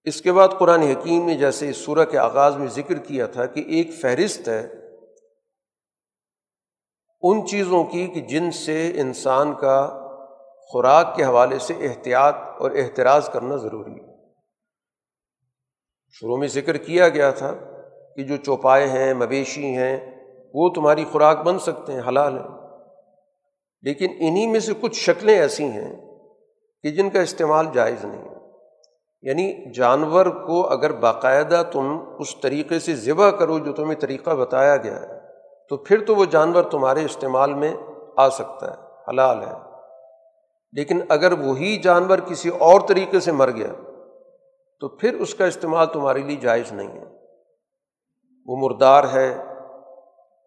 اس 0.05 0.23
کے 0.23 0.33
بعد 0.33 0.49
قرآن 0.59 0.83
حکیم 0.83 1.27
نے 1.27 1.35
جیسے 1.35 1.71
اس 1.71 1.77
سورہ 1.77 2.05
کے 2.05 2.19
آغاز 2.19 2.57
میں 2.57 2.67
ذکر 2.67 2.99
کیا 2.99 3.27
تھا 3.27 3.47
کہ 3.47 3.61
ایک 3.61 3.91
فہرست 4.01 4.49
ہے 4.49 4.73
ان 7.23 7.47
چیزوں 7.47 7.85
کی 7.85 8.07
کہ 8.07 8.21
جن 8.21 8.51
سے 8.51 9.01
انسان 9.01 9.55
کا 9.55 10.07
خوراک 10.73 11.17
کے 11.17 11.25
حوالے 11.25 11.59
سے 11.59 11.75
احتیاط 11.81 12.35
اور 12.59 12.71
احتراز 12.71 13.31
کرنا 13.33 13.57
ضروری 13.57 13.93
ہے۔ 13.93 14.33
شروع 16.11 16.37
میں 16.37 16.49
ذکر 16.49 16.77
کیا 16.77 17.09
گیا 17.09 17.31
تھا 17.31 17.55
کہ 18.21 18.27
جو 18.27 18.37
چوپائے 18.37 18.87
ہیں 18.87 19.15
مویشی 19.15 19.65
ہیں، 19.65 20.25
وہ 20.55 20.69
تمہاری 20.69 21.05
خوراک 21.13 21.43
بن 21.43 21.59
سکتے 21.59 21.93
ہیں، 21.93 22.01
حلال 22.09 22.39
ہیں۔ 22.39 22.49
لیکن 23.83 24.07
انہیں 24.19 24.51
میں 24.51 24.61
سے 24.61 24.73
کچھ 24.81 24.97
شکلیں 24.97 25.39
ایسی 25.39 25.65
ہیں 25.65 26.19
کہ 26.83 26.91
جن 26.91 27.11
کا 27.11 27.21
استعمال 27.21 27.67
جائز 27.73 28.05
نہیں 28.05 28.29
ہے۔ 28.29 28.37
یعنی 29.23 29.73
جانور 29.73 30.27
کو 30.27 30.67
اگر 30.67 30.93
باقاعدہ 30.93 31.63
تم 31.73 31.99
اس 32.19 32.37
طریقے 32.37 32.79
سے 32.79 32.95
ذبح 32.95 33.31
کرو 33.31 33.59
جو 33.59 33.73
تمہیں 33.73 34.01
طریقہ 34.01 34.31
بتایا 34.31 34.77
گیا 34.77 35.01
ہے، 35.01 35.21
تو 35.69 35.77
پھر 35.77 36.05
تو 36.05 36.15
وہ 36.15 36.25
جانور 36.25 36.63
تمہارے 36.63 37.05
استعمال 37.05 37.55
میں 37.55 37.75
آ 38.17 38.29
سکتا 38.29 38.71
ہے، 38.71 38.77
حلال 39.09 39.43
ہے۔ 39.43 39.55
لیکن 40.73 41.01
اگر 41.09 41.33
وہی 41.33 41.77
جانور 41.77 42.19
کسی 42.19 42.49
اور 42.49 42.81
طریقے 42.89 43.21
سے 43.21 43.33
مر 43.33 43.51
گیا، 43.51 43.73
تو 44.81 44.89
پھر 44.89 45.15
اس 45.15 45.35
کا 45.35 45.47
استعمال 45.47 45.87
تمہارے 45.87 46.19
لیے 46.19 46.37
جائز 46.37 46.73
نہیں 46.73 47.01
ہے۔ 47.01 47.20
وہ 48.51 48.57
مردار 48.57 49.05
ہے 49.13 49.45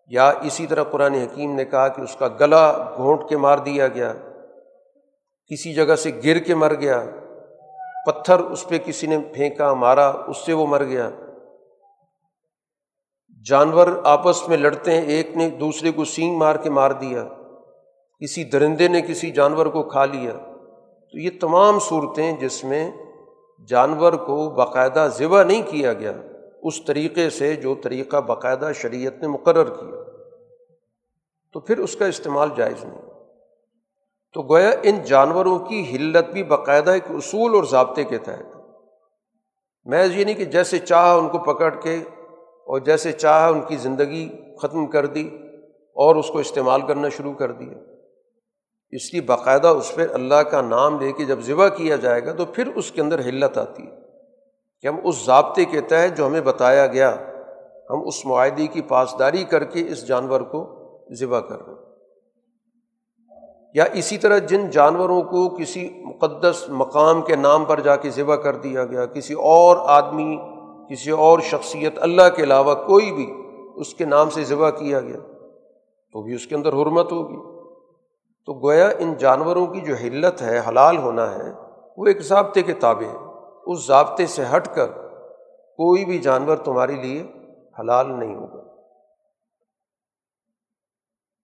یا 0.07 0.29
اسی 0.29 0.67
طرح 0.67 0.83
قرآن 0.83 1.13
حکیم 1.13 1.55
نے 1.55 1.65
کہا 1.65 1.87
کہ 1.87 2.01
اس 2.01 2.15
کا 2.15 2.27
گلا 2.27 2.93
گھونٹ 2.95 3.29
کے 3.29 3.37
مار 3.37 3.57
دیا 3.57 3.87
گیا، 3.87 4.13
کسی 5.47 5.73
جگہ 5.73 5.95
سے 5.95 6.11
گر 6.25 6.39
کے 6.39 6.55
مر 6.55 6.73
گیا، 6.73 7.03
پتھر 8.05 8.39
اس 8.39 8.67
پہ 8.67 8.77
کسی 8.77 9.07
نے 9.07 9.17
پھینکا، 9.33 9.73
مارا، 9.73 10.07
اس 10.09 10.37
سے 10.37 10.53
وہ 10.53 10.65
مر 10.65 10.83
گیا۔ 10.83 11.09
جانور 13.49 13.87
آپس 14.03 14.49
میں 14.49 14.57
لڑتے 14.57 14.91
ہیں، 14.91 15.01
ایک 15.01 15.37
نے 15.37 15.49
دوسرے 15.49 15.91
کو 15.91 16.05
سینگ 16.05 16.37
مار 16.37 16.55
کے 16.55 16.69
مار 16.69 16.91
دیا، 16.91 17.23
کسی 18.19 18.43
درندے 18.43 18.87
نے 18.87 19.01
کسی 19.01 19.31
جانور 19.31 19.65
کو 19.65 19.83
کھا 19.83 20.05
لیا۔ 20.05 20.31
تو 21.11 21.19
یہ 21.19 21.29
تمام 21.41 21.79
صورتیں 21.79 22.31
جس 22.31 22.63
میں 22.63 22.91
جانور 23.67 24.13
کو 24.13 24.49
باقاعدہ 24.49 25.07
ذبح 25.17 25.43
نہیں 25.43 25.61
کیا 25.67 25.93
گیا۔ 25.93 26.13
اس 26.63 26.85
طریقے 26.85 27.29
سے 27.29 27.55
جو 27.55 27.75
طریقہ 27.83 28.17
باقاعدہ 28.17 28.71
شریعت 28.75 29.13
نے 29.21 29.27
مقرر 29.27 29.69
کیا، 29.69 30.03
تو 31.53 31.59
پھر 31.59 31.77
اس 31.77 31.95
کا 31.95 32.05
استعمال 32.05 32.49
جائز 32.55 32.83
نہیں۔ 32.83 33.01
تو 34.33 34.41
گویا 34.41 34.71
ان 34.83 35.01
جانوروں 35.01 35.59
کی 35.59 35.95
حلت 35.95 36.29
بھی 36.29 36.43
باقاعدہ 36.43 36.91
ایک 36.91 37.03
اصول 37.09 37.55
اور 37.55 37.63
ضابطے 37.63 38.03
کے 38.03 38.17
تحت۔ 38.17 38.57
میں 39.85 40.05
یہ 40.05 40.25
نہیں 40.25 40.35
کہ 40.35 40.45
جیسے 40.45 40.79
چاہا 40.79 41.13
ان 41.13 41.29
کو 41.29 41.37
پکڑ 41.37 41.69
کے 41.69 41.95
اور 42.43 42.79
جیسے 42.79 43.11
چاہا 43.11 43.47
ان 43.47 43.61
کی 43.61 43.77
زندگی 43.77 44.29
ختم 44.61 44.85
کر 44.87 45.05
دی 45.05 45.27
اور 45.93 46.15
اس 46.15 46.27
کو 46.27 46.37
استعمال 46.37 46.81
کرنا 46.81 47.09
شروع 47.09 47.33
کر 47.33 47.51
دیا۔ 47.51 47.77
اس 48.91 49.13
لیے 49.13 49.21
باقاعدہ 49.21 49.67
اس 49.67 49.95
پہ 49.95 50.07
اللہ 50.13 50.35
کا 50.35 50.61
نام 50.61 50.99
لے 50.99 51.11
کے 51.11 51.25
جب 51.25 51.39
ذبح 51.39 51.67
کیا 51.67 51.95
جائے 51.95 52.25
گا 52.25 52.33
تو 52.33 52.45
پھر 52.45 52.67
اس 52.75 52.91
کے 52.91 53.01
اندر 53.01 53.19
حلت 53.19 53.57
آتی 53.57 53.87
ہے۔ 53.87 54.02
کہ 54.83 54.87
ہم 54.87 54.95
اس 55.03 55.25
ضابطے 55.25 55.65
کے 55.65 55.81
تحت 55.81 56.17
جو 56.17 56.27
ہمیں 56.27 56.41
بتایا 56.41 56.87
گیا، 56.87 57.15
ہم 57.89 58.07
اس 58.07 58.25
معاہدے 58.25 58.67
کی 58.67 58.81
پاسداری 58.81 59.43
کر 59.43 59.63
کے 59.63 59.87
اس 59.87 60.07
جانور 60.07 60.41
کو 60.41 60.75
ذبح 61.19 61.39
کر 61.39 61.67
رہے 61.67 61.73
ہیں۔ 61.73 61.81
یا 63.73 63.85
اسی 63.93 64.17
طرح 64.17 64.37
جن 64.37 64.69
جانوروں 64.69 65.21
کو 65.21 65.49
کسی 65.49 65.89
مقدس 66.05 66.65
مقام 66.69 67.21
کے 67.21 67.35
نام 67.35 67.65
پر 67.65 67.79
جا 67.79 67.95
کے 67.95 68.09
ذبح 68.09 68.35
کر 68.35 68.55
دیا 68.55 68.85
گیا، 68.85 69.05
کسی 69.05 69.33
اور 69.33 69.77
آدمی، 69.79 70.37
کسی 70.89 71.11
اور 71.11 71.39
شخصیت 71.39 71.93
اللہ 71.97 72.29
کے 72.35 72.43
علاوہ 72.43 72.73
کوئی 72.73 73.11
بھی 73.11 73.33
اس 73.75 73.93
کے 73.93 74.05
نام 74.05 74.29
سے 74.29 74.43
ذبح 74.43 74.69
کیا 74.69 74.99
گیا، 74.99 75.19
تو 76.13 76.21
بھی 76.21 76.35
اس 76.35 76.47
کے 76.47 76.55
اندر 76.55 76.73
حرمت 76.73 77.11
ہوگی۔ 77.11 77.59
تو 78.45 78.53
گویا 78.53 78.89
ان 78.99 79.13
جانوروں 79.13 79.67
کی 79.67 79.81
جو 79.81 79.93
حلت 79.93 80.41
ہے، 80.41 80.61
حلال 80.69 80.97
ہونا 80.97 81.35
ہے، 81.35 81.51
وہ 81.97 82.05
ایک 82.05 82.21
ضابطے 82.21 82.61
کے 82.61 82.73
تابع 82.73 83.07
ہے۔ 83.07 83.32
اس 83.65 83.85
ضابطے 83.87 84.25
سے 84.27 84.43
ہٹ 84.55 84.75
کر 84.75 84.87
کوئی 85.79 86.05
بھی 86.05 86.17
جانور 86.19 86.57
تمہارے 86.57 86.95
لیے 86.95 87.23
حلال 87.79 88.11
نہیں 88.19 88.35
ہوگا۔ 88.35 88.61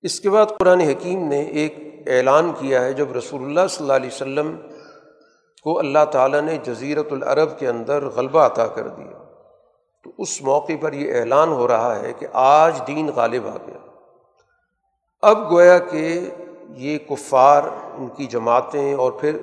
اس 0.01 0.19
کے 0.19 0.29
بعد 0.29 0.45
قرآن 0.59 0.79
حکیم 0.79 1.27
نے 1.27 1.41
ایک 1.41 1.77
اعلان 2.07 2.51
کیا 2.59 2.81
ہے، 2.81 2.93
جب 2.93 3.11
رسول 3.11 3.43
اللہ 3.43 3.67
صلی 3.69 3.83
اللہ 3.83 3.93
علیہ 3.93 4.09
وسلم 4.13 4.55
کو 5.63 5.79
اللہ 5.79 6.05
تعالیٰ 6.11 6.41
نے 6.41 6.57
جزیرت 6.57 7.11
العرب 7.11 7.59
کے 7.59 7.67
اندر 7.67 8.05
غلبہ 8.05 8.45
عطا 8.45 8.67
کر 8.67 8.87
دیا، 8.87 9.17
تو 10.03 10.11
اس 10.17 10.41
موقع 10.41 10.73
پر 10.81 10.93
یہ 10.93 11.19
اعلان 11.19 11.51
ہو 11.51 11.67
رہا 11.67 11.99
ہے 11.99 12.13
کہ 12.13 12.27
آج 12.33 12.81
دین 12.87 13.09
غالب 13.15 13.47
آ 13.47 13.57
گیا۔ 13.67 13.77
اب 15.21 15.51
گویا 15.51 15.77
کہ 15.77 16.29
یہ 16.69 16.97
کفار، 16.97 17.63
ان 17.93 18.07
کی 18.07 18.25
جماعتیں 18.25 18.93
اور 18.93 19.11
پھر 19.11 19.37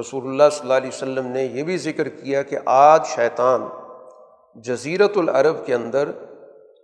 رسول 0.00 0.26
اللہ 0.26 0.42
صلی 0.52 0.60
اللہ 0.60 0.74
علیہ 0.74 0.88
وسلم 0.88 1.26
نے 1.26 1.44
یہ 1.44 1.62
بھی 1.62 1.76
ذکر 1.76 2.08
کیا 2.08 2.42
کہ 2.42 2.58
آج 2.64 3.06
شیطان 3.06 3.62
جزیرت 4.54 5.12
العرب 5.16 5.66
کے 5.66 5.74
اندر 5.74 6.10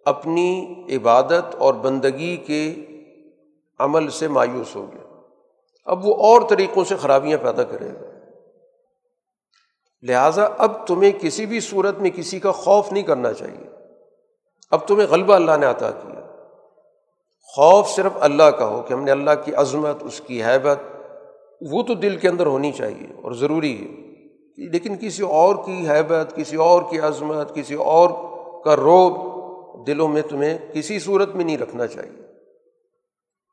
اپنی 0.05 0.75
عبادت 0.97 1.55
اور 1.59 1.75
بندگی 1.75 2.37
کے 2.37 2.75
عمل 3.79 4.11
سے 4.11 4.29
مایوس 4.29 4.77
ہو 4.77 4.87
گیا۔ 4.93 5.21
اب 5.85 6.07
وہ 6.07 6.15
اور 6.15 6.49
طریقوں 6.49 6.85
سے 6.85 6.97
خرابیاں 6.97 7.39
پیدا 7.39 7.63
کرے 7.63 7.89
گا۔ 7.89 8.07
لہٰذا 10.03 10.49
اب 10.59 10.87
تمہیں 10.87 11.11
کسی 11.21 11.47
بھی 11.47 11.61
صورت 11.61 11.99
میں 11.99 12.11
کسی 12.11 12.41
کا 12.41 12.53
خوف 12.53 12.93
نہیں 12.93 13.05
کرنا 13.05 13.33
چاہیے۔ 13.33 13.67
اب 14.71 14.89
تمہیں 14.89 15.07
غلبہ 15.07 15.35
اللہ 15.35 15.57
نے 15.61 15.67
عطا 15.67 15.91
کیا۔ 15.91 16.45
خوف 17.43 17.89
صرف 17.89 18.13
اللہ 18.21 18.43
کا 18.43 18.67
ہو 18.67 18.83
کہ 18.83 18.95
ہم 18.95 19.05
نے 19.05 19.11
اللہ 19.11 19.31
کی 19.45 19.55
عظمت، 19.55 19.97
اس 20.01 20.21
کی 20.21 20.45
حیبت 20.45 20.79
وہ 21.61 21.83
تو 21.83 21.95
دل 21.95 22.17
کے 22.17 22.29
اندر 22.29 22.47
ہونی 22.47 22.73
چاہیے 22.73 23.07
اور 23.23 23.33
ضروری 23.33 23.77
ہے 23.77 24.11
لیکن 24.57 24.97
کسی 25.01 25.23
اور 25.23 25.57
کی 25.57 25.89
حیبت، 25.89 26.37
کسی 26.37 26.57
اور 26.57 26.83
کی 26.91 27.01
عظمت، 27.01 27.55
کسی 27.55 27.75
اور 27.75 28.11
کا 28.65 28.77
روب 28.77 29.31
دلوں 29.87 30.09
میں 30.09 30.23
تمہیں 30.23 30.59
کسی 30.73 30.99
صورت 30.99 31.35
میں 31.35 31.45
نہیں 31.45 31.59
رکھنا 31.59 31.87
چاہیے۔ 31.87 32.23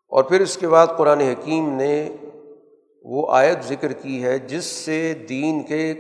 اور 0.10 0.24
پھر 0.24 0.42
اس 0.42 0.58
کے 0.58 0.68
بعد 0.68 0.88
قرآن 0.98 1.20
حکیم 1.20 1.70
نے 1.70 2.10
وہ 3.04 3.28
آیت 3.30 3.64
ذکر 3.64 3.94
کی 3.94 4.24
ہے 4.24 4.38
جس 4.38 4.66
سے 4.66 5.14
دین 5.14 5.64
کے 5.64 5.94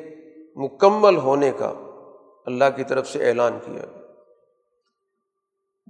مکمل 0.55 1.17
ہونے 1.17 1.51
کا 1.57 1.73
اللہ 2.45 2.65
کی 2.75 2.83
طرف 2.83 3.09
سے 3.09 3.29
اعلان 3.29 3.59
کیا۔ 3.65 3.85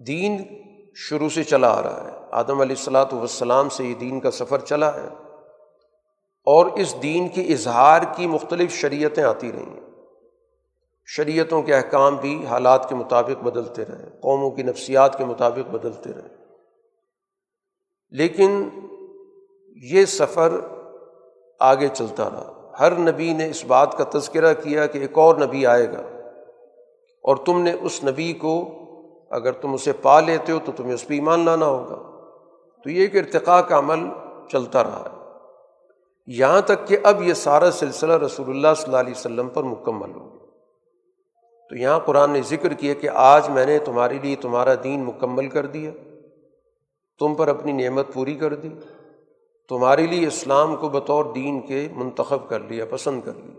دین 0.08 0.38
شروع 0.96 1.30
سے 1.30 1.44
چلا 1.44 1.70
آ 1.70 1.84
رہا 1.84 2.12
ہے۔ 2.12 2.26
آدم 2.32 2.62
علیہ 2.62 2.76
السلاۃ 2.78 3.14
والسلام 3.14 3.70
سے 3.70 3.86
یہ 3.86 3.94
دین 3.94 4.20
کا 4.20 4.32
سفر 4.32 4.60
چلا 4.60 4.94
ہے۔ 4.94 5.27
اور 6.48 6.66
اس 6.66 6.96
دین 7.04 7.30
کے 7.30 7.42
اظہار 7.42 8.02
کی 8.16 8.28
مختلف 8.28 8.72
شریعتیں 8.72 9.24
آتی 9.24 9.52
رہیں 9.52 9.80
شریعتوں 11.06 11.62
کے 11.62 11.76
احکام 11.76 12.16
بھی 12.16 12.46
حالات 12.46 12.90
کے 12.90 12.96
مطابق 12.96 13.44
بدلتے 13.44 13.86
رہے 13.86 14.10
قوموں 14.22 14.52
کی 14.52 14.64
نفسیات 14.64 15.18
کے 15.18 15.26
مطابق 15.26 15.70
بدلتے 15.70 16.10
رہے 16.14 16.36
لیکن 18.10 18.70
یہ 19.84 20.06
سفر 20.06 20.60
آگے 21.60 21.88
چلتا 21.94 22.30
رہا۔ 22.30 22.72
ہر 22.80 22.92
نبی 23.00 23.34
نے 23.34 23.50
اس 23.50 23.66
بات 23.66 23.98
کا 23.98 24.20
تذکرہ 24.20 24.54
کیا 24.54 24.86
کہ 24.86 24.98
ایک 24.98 25.18
اور 25.18 25.36
نبی 25.36 25.66
آئے 25.66 25.88
گا 25.88 26.02
اور 27.24 27.36
تم 27.36 27.62
نے 27.62 27.74
اس 27.82 28.04
نبی 28.04 28.34
کو 28.34 28.70
اگر 29.32 29.52
تم 29.52 29.74
اسے 29.74 29.92
پا 29.92 30.20
لیتے 30.20 30.52
ہو 30.52 30.60
تو 30.66 30.72
تمہیں 30.76 30.94
اس 30.94 31.08
پہ 31.08 31.14
ایمان 31.14 31.46
لانا 31.46 31.66
ہوگا۔ 31.66 31.96
تو 32.84 32.90
یہ 32.90 33.02
ایک 33.02 33.16
ارتقاء 33.16 33.62
کا 33.62 33.78
عمل 33.78 34.00
چلتا 34.52 34.84
رہا 34.84 35.12
ہے۔ 35.12 35.17
یہاں 36.28 36.62
تک 36.62 36.88
کہ 36.88 36.98
اب 37.04 37.22
یہ 37.22 37.34
سارا 37.34 37.72
سلسلہ 37.72 38.14
رسول 38.14 38.50
اللہ 38.50 38.68
صلی 38.76 38.86
اللہ 38.86 38.98
علیہ 38.98 39.14
وسلم 39.18 39.50
پر 39.50 39.64
مکمل 39.64 40.12
ہو 40.12 40.34
گیا۔ 40.34 40.46
تو 41.70 41.76
یہاں 41.76 42.00
قرآن 42.00 42.32
نے 42.32 42.42
ذکر 42.42 42.74
کیا 42.74 42.94
کہ 42.94 43.10
آج 43.14 43.50
میں 43.50 43.66
نے 43.66 43.80
تمہارے 43.80 44.20
لیے 44.22 44.36
تمہارا 44.36 44.74
دین 44.84 45.04
مکمل 45.04 45.50
کر 45.50 45.66
دیا، 45.66 45.92
تم 47.20 47.36
پر 47.36 47.48
اپنی 47.48 47.72
نعمت 47.72 48.14
پوری 48.14 48.36
کر 48.36 48.54
دی، 48.56 48.70
تمہارے 49.68 50.08
لیے 50.08 50.28
اسلام 50.28 50.76
کو 50.76 50.90
بطور 50.90 51.26
دین 51.36 51.68
کے 51.68 51.88
منتخب 51.92 52.50
کر 52.50 52.60
لیا، 52.60 52.86
پسند 52.86 53.22
کر 53.26 53.34
لیا۔ 53.34 53.56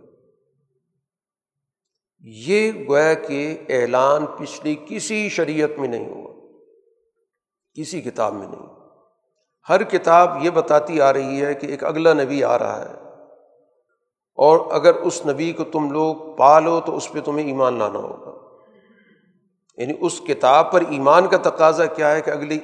یہ 2.22 2.72
گویا 2.88 3.14
کہ 3.14 3.58
اعلان 3.68 4.26
پچھلی 4.26 4.76
کسی 4.86 5.28
شریعت 5.28 5.70
میں 5.78 5.88
نہیں 5.88 6.08
ہوا، 6.08 6.48
کسی 7.74 8.00
کتاب 8.00 8.34
میں 8.34 8.46
نہیں 8.46 8.77
ہر 9.68 9.82
کتاب 9.82 10.44
یہ 10.44 10.50
بتاتی 10.50 11.00
آ 11.00 11.12
رہی 11.12 11.44
ہے 11.44 11.54
کہ 11.54 11.66
ایک 11.66 11.84
اگلا 11.84 12.12
نبی 12.12 12.44
آ 12.44 12.58
رہا 12.58 12.84
ہے۔ 12.88 12.94
اور 14.34 14.72
اگر 14.72 14.94
اس 14.94 15.26
نبی 15.26 15.52
کو 15.52 15.64
تم 15.64 15.92
لوگ 15.92 16.36
پالو 16.36 16.80
تو 16.80 16.96
اس 16.96 17.12
پہ 17.12 17.20
تمہیں 17.20 17.46
ایمان 17.46 17.78
لانا 17.78 17.98
ہوگا۔ 17.98 18.38
یعنی 19.76 19.92
اس 20.00 20.20
کتاب 20.28 20.72
پر 20.72 20.82
ایمان 20.88 21.26
کا 21.26 21.36
تقاضا 21.36 21.86
کیا 21.86 22.12
ہے 22.12 22.20
کہ 22.20 22.30
اگلی 22.30 22.58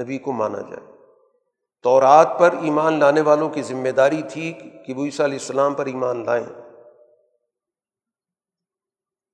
نبی 0.00 0.18
کو 0.18 0.32
مانا 0.32 0.58
جائے۔ 0.58 0.86
تو 1.82 2.00
رات 2.00 2.38
پر 2.38 2.54
ایمان 2.62 2.98
لانے 2.98 3.20
والوں 3.20 3.48
کی 3.48 3.62
ذمہ 3.62 3.88
داری 3.88 4.22
تھی 4.30 4.52
کہ 4.86 4.94
وہ 4.94 5.04
عیسیٰ 5.04 5.26
علیہ 5.26 5.38
السلام 5.38 5.74
پر 5.74 5.86
ایمان 5.86 6.24
لائیں۔ 6.24 6.46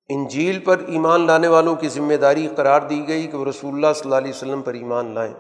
انجیل 0.09 0.59
پر 0.59 0.79
ایمان 0.79 1.27
لانے 1.27 1.49
والوں 1.49 1.77
کی 1.77 1.89
ذمہ 1.89 2.15
داری 2.15 2.49
قرار 2.57 2.81
دی 2.81 3.09
گئی 3.09 3.27
کہ 3.27 3.37
وہ 3.37 3.45
رسول 3.45 3.75
اللہ 3.75 3.93
صلی 3.95 4.03
اللہ 4.05 4.17
علیہ 4.17 4.31
وسلم 4.31 4.63
پر 4.63 4.75
ایمان 4.75 5.15
لائیں۔ 5.15 5.35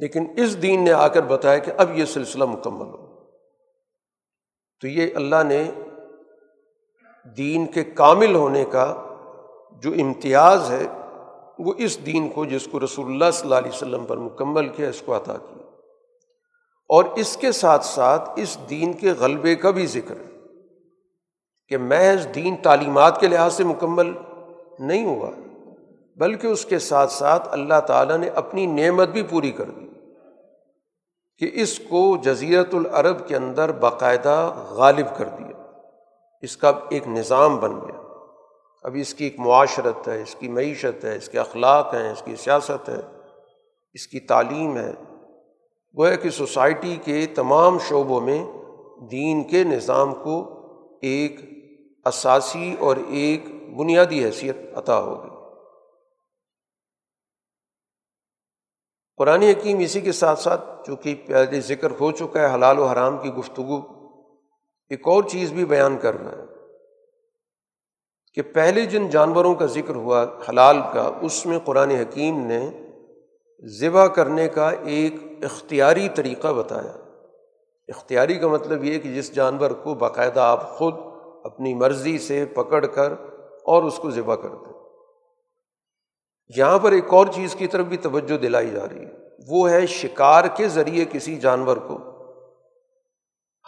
لیکن 0.00 0.26
اس 0.36 0.62
دین 0.62 0.84
نے 0.84 0.92
آ 0.92 1.08
کر 1.08 1.22
بتایا 1.22 1.58
کہ 1.58 1.72
اب 1.76 1.98
یہ 1.98 2.04
سلسلہ 2.04 2.44
مکمل 2.44 2.86
ہو۔ 2.86 3.10
تو 4.80 4.86
یہ 4.88 5.06
اللہ 5.14 5.42
نے 5.44 5.70
دین 7.36 7.66
کے 7.66 7.84
کامل 7.84 8.34
ہونے 8.34 8.64
کا 8.64 9.06
جو 9.82 9.92
امتیاز 10.00 10.70
ہے، 10.70 10.86
وہ 11.58 11.74
اس 11.78 12.06
دین 12.06 12.28
کو 12.28 12.44
جس 12.44 12.68
کو 12.70 12.80
رسول 12.80 13.06
اللہ 13.06 13.30
صلی 13.32 13.42
اللہ 13.42 13.54
علیہ 13.54 13.70
وسلم 13.74 14.04
پر 14.04 14.16
مکمل 14.16 14.68
کیا، 14.68 14.88
اس 14.88 15.02
کو 15.06 15.16
عطا 15.16 15.36
کیا۔ 15.36 15.62
اور 16.88 17.04
اس 17.04 17.36
کے 17.36 17.52
ساتھ 17.52 17.84
ساتھ 17.84 18.30
اس 18.36 18.58
دین 18.70 18.92
کے 18.92 19.10
غلبے 19.10 19.54
کا 19.54 19.70
بھی 19.70 19.86
ذکر 19.86 20.16
ہے 20.16 20.36
کہ 21.68 21.78
محض 21.78 22.26
دین 22.34 22.56
تعلیمات 22.56 23.20
کے 23.20 23.28
لحاظ 23.28 23.54
سے 23.54 23.64
مکمل 23.64 24.12
نہیں 24.78 25.04
ہوا، 25.04 25.30
بلکہ 26.16 26.46
اس 26.46 26.64
کے 26.64 26.78
ساتھ 26.78 27.12
ساتھ 27.12 27.48
اللہ 27.50 27.80
تعالیٰ 27.80 28.16
نے 28.16 28.28
اپنی 28.28 28.66
نعمت 28.66 29.08
بھی 29.08 29.22
پوری 29.22 29.50
کر 29.50 29.64
دی۔ 29.64 29.89
کہ 31.40 31.50
اس 31.52 31.78
کو 31.78 32.16
جزیرت 32.16 32.74
العرب 32.74 33.28
کے 33.28 33.36
اندر 33.36 33.72
باقاعدہ 33.72 34.66
غالب 34.70 35.06
کر 35.16 35.24
دیا۔ 35.24 35.62
اس 36.42 36.56
کا 36.56 36.72
ایک 36.88 37.08
نظام 37.08 37.56
بن 37.56 37.72
گیا۔ 37.72 38.00
اب 38.82 38.92
اس 38.94 39.14
کی 39.14 39.24
ایک 39.24 39.38
معاشرت 39.38 40.08
ہے، 40.08 40.22
اس 40.22 40.34
کی 40.34 40.48
معیشت 40.48 41.04
ہے، 41.04 41.16
اس 41.16 41.28
کے 41.28 41.38
اخلاق 41.38 41.94
ہیں، 41.94 42.12
اس 42.12 42.22
کی 42.22 42.36
سیاست 42.36 42.88
ہے، 42.88 43.00
اس 43.94 44.06
کی 44.06 44.20
تعلیم 44.20 44.76
ہے۔ 44.76 44.92
گویا 45.98 46.14
کہ 46.14 46.30
سوسائٹی 46.30 46.96
کے 47.04 47.26
تمام 47.34 47.78
شعبوں 47.78 48.20
میں 48.20 48.46
دین 49.10 49.44
کے 49.44 49.64
نظام 49.64 50.14
کو 50.14 50.60
ایک 51.02 51.40
اساسی 52.04 52.76
اور 52.78 52.96
ایک 53.08 53.46
بنیادی 53.76 54.24
حیثیت 54.24 54.56
عطا 54.74 55.00
ہوگی۔ 55.00 55.29
قرآن 59.20 59.42
حکیم 59.42 59.78
اسی 59.78 60.00
کے 60.00 60.12
ساتھ 60.12 60.40
ساتھ 60.40 60.86
چونکہ 60.86 61.14
پہلے 61.26 61.60
ذکر 61.60 61.90
ہو 62.00 62.10
چکا 62.10 62.40
ہے 62.40 62.54
حلال 62.54 62.78
و 62.78 62.84
حرام 62.84 63.18
کی 63.18 63.28
گفتگو، 63.28 63.76
ایک 64.90 65.08
اور 65.08 65.22
چیز 65.22 65.52
بھی 65.52 65.64
بیان 65.64 65.98
کر 65.98 66.20
رہا 66.20 66.30
ہے 66.30 66.44
کہ 68.34 68.42
پہلے 68.42 68.86
جن 68.86 69.10
جانوروں 69.10 69.54
کا 69.54 69.66
ذکر 69.66 69.94
ہوا 69.94 70.24
حلال 70.48 70.80
کا، 70.92 71.10
اس 71.20 71.46
میں 71.46 71.58
قرآن 71.64 71.90
حکیم 71.90 72.46
نے 72.46 72.70
ذبح 73.80 74.06
کرنے 74.06 74.48
کا 74.48 74.70
ایک 74.70 75.14
اختیاری 75.42 76.08
طریقہ 76.08 76.48
بتایا۔ 76.48 76.92
اختیاری 77.88 78.34
کا 78.34 78.48
مطلب 78.48 78.84
یہ 78.84 78.98
کہ 78.98 79.14
جس 79.14 79.34
جانور 79.34 79.70
کو 79.70 79.94
باقاعدہ 79.94 80.40
آپ 80.40 80.70
خود 80.70 80.94
اپنی 81.44 81.74
مرضی 81.74 82.18
سے 82.18 82.44
پکڑ 82.44 82.86
کر 82.86 83.12
اور 83.64 83.82
اس 83.82 83.96
کو 83.96 84.10
ذبح 84.10 84.34
کر 84.34 84.48
دیں 84.48 84.69
یہاں 86.56 86.78
پر 86.78 86.92
ایک 86.92 87.14
اور 87.14 87.26
چیز 87.26 87.54
کی 87.54 87.66
طرف 87.66 87.86
بھی 87.86 87.96
توجہ 87.96 88.38
دلائی 88.38 88.70
جا 88.70 88.86
رہی 88.90 89.04
ہے۔ 89.04 89.12
وہ 89.48 89.70
ہے 89.70 89.86
شکار 89.86 90.44
کے 90.56 90.68
ذریعے 90.68 91.04
کسی 91.12 91.36
جانور 91.36 91.76
کو 91.76 91.98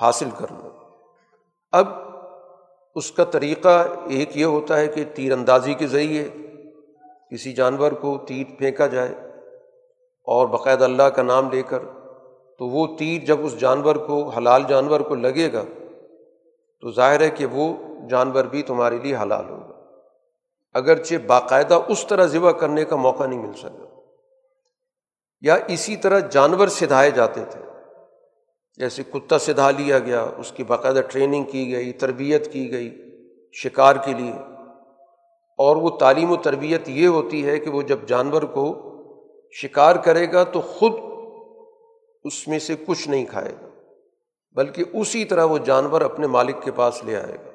حاصل 0.01 0.29
کرنا۔ 0.39 0.69
اب 1.73 1.87
اس 2.95 3.13
کا 3.13 3.25
طریقہ 3.25 3.85
ایک 4.09 4.37
یہ 4.37 4.45
ہوتا 4.45 4.77
ہے 4.77 4.87
کہ 4.87 5.05
تیر 5.15 5.33
اندازی 5.33 5.75
کے 5.75 5.87
ذریعے 5.87 6.29
کسی 7.31 7.53
جانور 7.53 7.93
کو 7.93 8.19
تیر 8.29 8.45
پھینکا 8.59 8.87
جائے 8.87 9.15
اور 10.25 10.47
باقاعدہ 10.47 10.85
اللہ 10.85 11.03
کا 11.03 11.23
نام 11.23 11.51
لے 11.53 11.63
کر 11.63 11.79
تو 12.59 12.67
وہ 12.67 12.97
تیر 12.99 13.25
جب 13.25 13.47
اس 13.47 13.61
جانور 13.61 13.97
کو، 13.97 14.29
حلال 14.29 14.63
جانور 14.69 15.01
کو 15.01 15.15
لگے 15.15 15.53
گا 15.53 15.65
تو 16.81 16.91
ظاہر 16.91 17.21
ہے 17.21 17.31
کہ 17.31 17.47
وہ 17.47 17.77
جانور 18.11 18.45
بھی 18.45 18.63
تمہارے 18.63 18.99
لیے 19.03 19.17
حلال 19.17 19.49
ہوگا۔ 19.49 19.72
اگرچہ 20.73 21.15
باقاعدہ 21.27 21.79
اس 21.89 22.07
طرح 22.07 22.25
ذبح 22.25 22.51
کرنے 22.51 22.85
کا 22.85 22.97
موقع 22.97 23.27
نہیں 23.27 23.39
مل 23.39 23.53
سکا، 23.53 23.85
یا 25.41 25.57
اسی 25.69 25.97
طرح 25.97 26.19
جانور 26.19 26.69
سدھائے 26.69 27.11
جاتے 27.11 27.45
تھے۔ 27.51 27.61
جیسے 28.79 29.03
کتا 29.03 29.39
سدھا 29.39 29.71
لیا 29.71 29.99
گیا، 29.99 30.27
اس 30.37 30.53
کی 30.53 30.65
باقاعدہ 30.65 31.01
ٹریننگ 31.09 31.45
کی 31.45 31.73
گئی، 31.73 31.93
تربیت 31.93 32.53
کی 32.53 32.73
گئی 32.73 32.91
شکار 33.53 33.97
کے 33.97 34.13
لیے۔ 34.13 34.33
اور 35.59 35.77
وہ 35.77 35.91
تعلیم 35.91 36.31
و 36.31 36.37
تربیت 36.37 36.89
یہ 36.89 37.07
ہوتی 37.07 37.47
ہے 37.47 37.59
کہ 37.59 37.71
وہ 37.71 37.83
جب 37.83 37.99
جانور 38.07 38.43
کو 38.43 38.65
شکار 39.53 39.97
کرے 39.97 40.33
گا 40.33 40.45
تو 40.45 40.61
خود 40.61 40.93
اس 42.25 42.49
میں 42.49 42.59
سے 42.59 42.75
کچھ 42.87 43.09
نہیں 43.09 43.27
کھائے 43.27 43.53
گا، 43.63 43.69
بلکہ 44.53 44.85
اسی 44.93 45.25
طرح 45.25 45.45
وہ 45.45 45.59
جانور 45.59 46.01
اپنے 46.01 46.27
مالک 46.27 46.63
کے 46.63 46.73
پاس 46.73 47.05
لے 47.05 47.17
آئے 47.17 47.37
گا۔ 47.47 47.52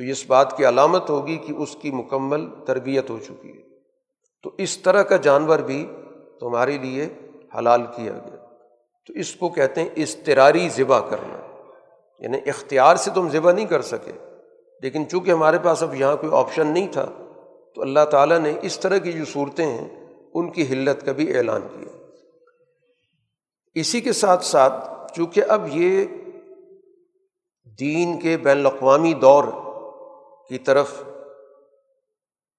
تو 0.00 0.04
اس 0.04 0.26
بات 0.26 0.56
کی 0.56 0.68
علامت 0.68 1.10
ہوگی 1.10 1.36
کہ 1.36 1.52
اس 1.52 1.76
کی 1.82 1.90
مکمل 1.90 2.64
تربیت 2.66 3.10
ہو 3.10 3.18
چکی 3.18 3.48
ہے۔ 3.48 3.62
تو 4.42 4.50
اس 4.58 4.78
طرح 4.78 5.02
کا 5.02 5.16
جانور 5.16 5.58
بھی 5.58 5.86
تمہارے 6.40 6.78
لیے 6.78 7.08
حلال 7.58 7.82
کیا 7.82 8.12
گیا۔ 8.12 8.36
تو 9.06 9.12
اس 9.14 9.34
کو 9.34 9.48
کہتے 9.48 9.82
ہیں 9.82 9.88
استراری 9.94 10.68
ذبح 10.68 11.00
کرنا۔ 11.10 11.62
یعنی 12.18 12.38
اختیار 12.46 12.96
سے 12.96 13.10
تم 13.14 13.28
ذبح 13.28 13.52
نہیں 13.52 13.66
کر 13.66 13.82
سکے۔ 13.82 14.12
لیکن 14.82 15.08
چونکہ 15.08 15.30
ہمارے 15.30 15.58
پاس 15.58 15.82
اب 15.82 15.94
یہاں 15.94 16.16
کوئی 16.16 16.32
آپشن 16.34 16.66
نہیں 16.66 16.88
تھا، 16.92 17.04
تو 17.74 17.82
اللہ 17.82 18.04
تعالیٰ 18.10 18.38
نے 18.38 18.52
اس 18.62 18.80
طرح 18.80 18.98
کی 18.98 19.12
جو 19.12 19.24
صورتیں 19.24 19.66
ہیں، 19.66 20.06
ان 20.34 20.50
کی 20.50 20.62
حلت 20.62 21.06
کا 21.06 21.12
بھی 21.12 21.36
اعلان 21.36 21.60
کیا۔ 21.60 22.02
اسی 23.74 24.00
کے 24.00 24.12
ساتھ 24.12 24.44
ساتھ 24.44 25.12
چونکہ 25.12 25.42
اب 25.48 25.68
یہ 25.72 26.04
دین 27.80 28.20
کے 28.20 28.36
بین 28.36 28.58
الاقوامی 28.58 29.14
دور 29.14 29.44
کی 30.50 30.58
طرف 30.58 31.02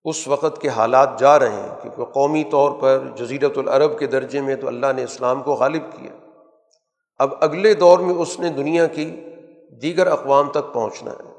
اس 0.04 0.28
وقت 0.28 0.62
کے 0.62 0.70
حالات 0.70 1.20
جا 1.20 1.40
رہے 1.40 1.50
ہیں، 1.50 1.82
کیونکہ 1.82 2.06
قومی 2.06 2.44
طور 2.44 2.72
پر 2.80 3.04
جزیرت 3.16 3.58
العرب 3.58 4.00
کے 4.00 4.08
درجے 4.08 4.42
میں 4.42 4.56
تو 4.56 4.68
اللہ 4.68 4.88
نے 4.96 5.04
اسلام 5.04 5.44
کو 5.44 5.54
غالب 5.54 5.84
کیا۔ 5.92 6.30
اب 7.18 7.34
اگلے 7.42 7.74
دور 7.74 8.00
میں 8.00 8.16
اس 8.16 8.40
نے 8.40 8.50
دنیا 8.50 8.88
کی 8.88 9.20
دیگر 9.82 10.08
اقوام 10.08 10.52
تک 10.52 10.74
پہنچنا 10.74 11.12
ہے۔ 11.12 11.34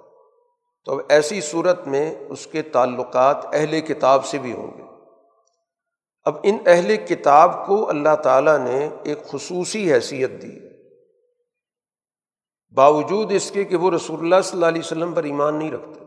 تو 0.84 0.92
اب 0.92 0.98
ایسی 1.08 1.40
صورت 1.40 1.86
میں 1.86 2.14
اس 2.28 2.46
کے 2.46 2.62
تعلقات 2.62 3.36
اہل 3.52 3.80
کتاب 3.80 4.24
سے 4.24 4.38
بھی 4.38 4.52
ہوں 4.52 4.78
گے۔ 4.78 4.82
اب 6.24 6.36
ان 6.42 6.58
اہل 6.66 6.96
کتاب 6.96 7.66
کو 7.66 7.88
اللہ 7.88 8.16
تعالیٰ 8.16 8.58
نے 8.58 8.88
ایک 9.02 9.24
خصوصی 9.24 9.92
حیثیت 9.92 10.30
دی۔ 10.42 10.58
باوجود 12.74 13.32
اس 13.32 13.50
کے 13.50 13.64
کہ 13.64 13.76
وہ 13.76 13.90
رسول 13.90 14.20
اللہ 14.20 14.34
صلی 14.44 14.56
اللہ 14.56 14.66
علیہ 14.66 14.82
وسلم 14.84 15.12
پر 15.12 15.24
ایمان 15.24 15.56
نہیں 15.56 15.72
رکھتے۔ 15.72 16.01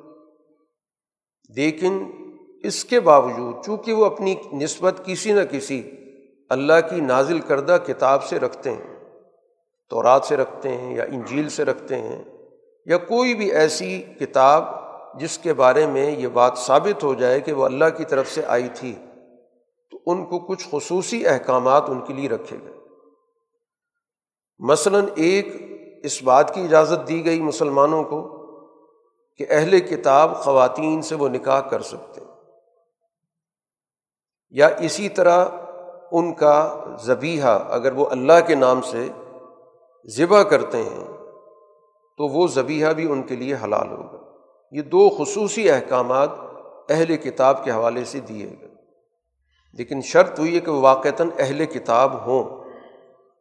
لیکن 1.50 2.12
اس 2.64 2.86
کے 2.86 3.00
باوجود 3.00 3.66
چونکہ 3.66 3.94
وہ 3.94 4.06
اپنی 4.06 4.36
نسبت 4.54 5.02
کسی 5.06 5.34
نہ 5.34 5.42
کسی 5.42 5.92
اللہ 6.50 6.74
کی 6.90 7.02
نازل 7.02 7.40
کردہ 7.40 7.78
کتاب 7.86 8.24
سے 8.24 8.40
رکھتے 8.40 8.72
ہیں، 8.74 8.96
تورات 9.90 10.26
سے 10.26 10.38
رکھتے 10.38 10.78
ہیں 10.78 10.96
یا 10.96 11.04
انجیل 11.04 11.50
سے 11.50 11.66
رکھتے 11.66 11.98
ہیں، 11.98 12.24
یا 12.86 12.98
کوئی 12.98 13.36
بھی 13.36 13.52
ایسی 13.52 14.04
کتاب 14.20 14.64
جس 15.20 15.38
کے 15.38 15.54
بارے 15.54 15.88
میں 15.88 16.12
یہ 16.12 16.28
بات 16.28 16.58
ثابت 16.58 17.04
ہو 17.04 17.14
جائے 17.14 17.40
کہ 17.40 17.54
وہ 17.54 17.66
اللہ 17.66 17.86
کی 17.98 18.06
طرف 18.06 18.30
سے 18.30 18.42
آئی 18.46 18.68
تھی، 18.74 18.96
تو 19.92 20.00
ان 20.06 20.26
کو 20.26 20.40
کچھ 20.40 20.68
خصوصی 20.72 21.28
احکامات 21.28 21.90
ان 21.90 22.02
کے 22.02 22.14
لیے 22.14 22.30
رکھے 22.30 22.58
گئے۔ 22.64 22.74
مثلاً 24.60 25.06
ایک 25.16 25.48
اس 26.04 26.24
بات 26.24 26.56
کی 26.56 26.62
اجازت 26.62 27.08
دی 27.08 27.26
گئی 27.26 27.42
مسلمانوں 27.42 28.04
کو 28.04 28.35
کہ 29.38 29.46
اہل 29.50 29.80
کتاب 29.80 30.36
خواتین 30.36 31.02
سے 31.02 31.16
وہ 31.16 31.30
نکاح 31.30 31.60
کر 31.60 31.82
سکتے 31.82 32.22
ہیں۔ 32.22 32.32
یا 34.50 34.70
اسی 34.80 35.10
طرح 35.10 35.46
ان 36.12 36.34
کا 36.34 36.84
ذبیحہ 37.04 37.66
اگر 37.70 37.94
وہ 37.94 38.06
اللہ 38.10 38.48
کے 38.48 38.56
نام 38.56 38.82
سے 38.82 39.08
ذبح 40.18 40.44
کرتے 40.44 40.84
ہیں 40.84 41.08
تو 42.18 42.28
وہ 42.28 42.48
ذبیحہ 42.48 42.94
بھی 42.94 43.12
ان 43.12 43.24
کے 43.24 43.36
لیے 43.36 43.56
حلال 43.64 43.92
ہوگا۔ 43.92 44.18
یہ 44.72 44.82
دو 44.82 45.10
خصوصی 45.10 45.70
احکامات 45.70 46.30
اہل 46.90 47.18
کتاب 47.18 47.64
کے 47.64 47.72
حوالے 47.72 48.06
سے 48.06 48.20
دیے 48.20 48.46
گئے۔ 48.46 48.70
لیکن 49.74 50.02
شرط 50.02 50.40
ہوئی 50.40 50.56
ہے 50.56 50.60
کہ 50.60 50.72
وہ 50.72 50.82
واقعتاً 50.82 51.30
اہل 51.40 51.66
کتاب 51.66 52.28
ہوں 52.28 52.64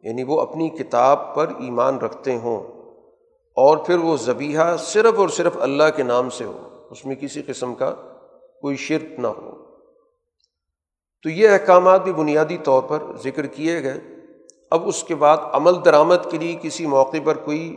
یعنی 0.03 0.23
وہ 0.23 0.41
اپنی 0.41 0.69
کتاب 0.69 1.35
پر 1.35 1.49
ایمان 1.49 1.99
رکھتے 1.99 2.37
ہوں۔ 2.37 2.74
اور 3.55 3.77
پھر 3.77 3.99
وہ 3.99 4.17
ذبیحہ 4.17 4.77
صرف 4.77 5.19
اور 5.19 5.29
صرف 5.29 5.57
اللہ 5.61 5.83
کے 5.97 6.03
نام 6.03 6.31
سے 6.31 6.45
ہو، 6.45 6.87
اس 6.91 7.07
میں 7.07 7.17
کسی 7.17 7.43
قسم 7.43 7.75
کا 7.75 7.91
کوئی 8.61 8.77
شرک 8.77 9.21
نہ 9.21 9.27
ہو۔ 9.27 9.65
تو 11.23 11.29
یہ 11.31 11.49
احکامات 11.49 12.03
بھی 12.03 12.13
بنیادی 12.13 12.57
طور 12.57 12.83
پر 12.83 12.99
ذکر 13.23 13.47
کیے 13.47 13.83
گئے۔ 13.83 14.01
اب 14.71 14.89
اس 14.89 15.05
کے 15.05 15.15
بعد 15.15 15.37
عمل 15.53 15.73
درآمد 15.85 16.31
کے 16.31 16.39
لیے 16.39 16.57
کسی 16.63 16.87
موقع 16.87 17.17
پر 17.25 17.37
کوئی 17.37 17.77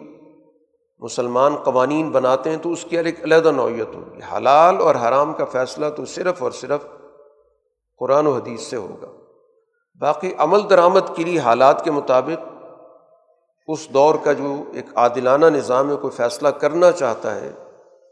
مسلمان 0.99 1.55
قوانین 1.55 2.09
بناتے 2.09 2.49
ہیں 2.49 2.57
تو 2.57 2.71
اس 2.71 2.83
کی 2.83 2.97
ایک 2.97 3.23
علیحدہ 3.23 3.51
نوعیت 3.51 3.95
ہوگی۔ 3.95 4.19
حلال 4.37 4.77
اور 4.77 4.95
حرام 4.95 5.33
کا 5.33 5.45
فیصلہ 5.45 5.85
تو 5.89 6.05
صرف 6.05 6.43
اور 6.43 6.51
صرف 6.51 6.85
قرآن 7.99 8.27
و 8.27 8.33
حدیث 8.33 8.61
سے 8.61 8.75
ہوگا۔ 8.75 9.07
باقی 9.99 10.33
عمل 10.37 10.69
درآمد 10.69 11.15
کے 11.15 11.23
لیے 11.23 11.39
حالات 11.39 11.83
کے 11.83 11.91
مطابق 11.91 12.56
اس 13.67 13.89
دور 13.89 14.15
کا 14.23 14.33
جو 14.33 14.63
ایک 14.73 14.85
عادلانہ 14.95 15.45
نظام 15.45 15.91
ہے، 15.91 15.95
کوئی 15.95 16.11
فیصلہ 16.11 16.47
کرنا 16.47 16.91
چاہتا 16.91 17.35
ہے، 17.35 17.51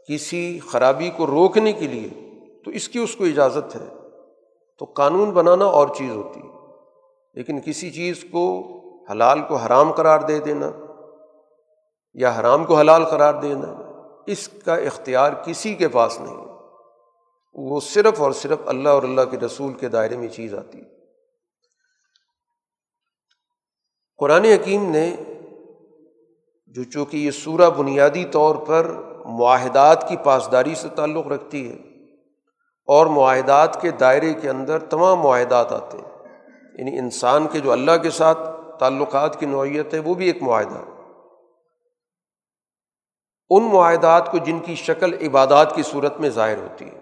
کسی 0.08 0.60
خرابی 0.68 1.10
کو 1.10 1.26
روکنے 1.26 1.72
کے 1.72 1.86
لیے، 1.86 2.30
تو 2.64 2.70
اس 2.70 2.88
کی 2.88 2.98
اس 2.98 3.16
کو 3.16 3.24
اجازت 3.24 3.76
ہے۔ 3.76 3.86
تو 4.78 4.84
قانون 4.84 5.30
بنانا 5.30 5.64
اور 5.64 5.88
چیز 5.88 6.10
ہوتی 6.10 6.40
ہے۔ 6.40 6.48
لیکن 7.34 7.60
کسی 7.60 7.90
چیز 7.90 8.24
کو 8.32 8.72
حلال 9.10 9.42
کو 9.48 9.56
حرام 9.56 9.92
قرار 9.92 10.20
دے 10.20 10.38
دینا 10.38 10.70
یا 12.14 12.32
حرام 12.40 12.64
کو 12.64 12.78
حلال 12.78 13.04
قرار 13.04 13.34
دینا، 13.34 13.90
اس 14.26 14.48
کا 14.64 14.74
اختیار 14.74 15.32
کسی 15.44 15.74
کے 15.74 15.88
پاس 15.88 16.20
نہیں۔ 16.20 16.36
وہ 17.54 17.80
صرف 17.80 18.20
اور 18.20 18.32
صرف 18.32 18.58
اللہ 18.66 18.88
اور 18.88 19.02
اللہ 19.02 19.20
کے 19.30 19.36
رسول 19.36 19.72
کے 19.72 19.88
دائرے 19.88 20.16
میں 20.16 20.28
چیز 20.28 20.54
آتی۔ 20.54 20.78
ہے 20.78 20.96
قرآن 24.16 24.44
حکیم 24.44 24.90
نے 24.90 25.16
جو 26.76 26.84
چونکہ 26.84 27.16
یہ 27.16 27.30
سورہ 27.30 27.68
بنیادی 27.70 28.24
طور 28.30 28.54
پر 28.54 28.90
معاہدات 29.38 30.08
کی 30.08 30.16
پاسداری 30.24 30.74
سے 30.74 30.88
تعلق 30.96 31.26
رکھتی 31.26 31.68
ہے 31.68 31.76
اور 32.88 33.06
معاہدات 33.06 33.80
کے 33.82 33.90
دائرے 33.90 34.32
کے 34.34 34.50
اندر 34.50 34.78
تمام 34.90 35.20
معاہدات 35.20 35.72
آتے 35.72 35.98
ہیں 35.98 36.34
یعنی 36.78 36.98
انسان 36.98 37.46
کے 37.52 37.60
جو 37.60 37.72
اللہ 37.72 37.96
کے 38.02 38.10
ساتھ 38.10 38.38
تعلقات 38.78 39.38
کی 39.40 39.46
نوعیت 39.46 39.94
ہے، 39.94 39.98
وہ 39.98 40.14
بھی 40.14 40.26
ایک 40.26 40.42
معاہدہ 40.42 40.82
ان 43.50 43.62
معاہدات 43.62 44.30
کو 44.30 44.38
جن 44.38 44.58
کی 44.58 44.74
شکل 44.74 45.14
عبادات 45.26 45.74
کی 45.74 45.82
صورت 45.82 46.20
میں 46.20 46.30
ظاہر 46.30 46.58
ہوتی 46.58 46.84
ہے 46.84 47.00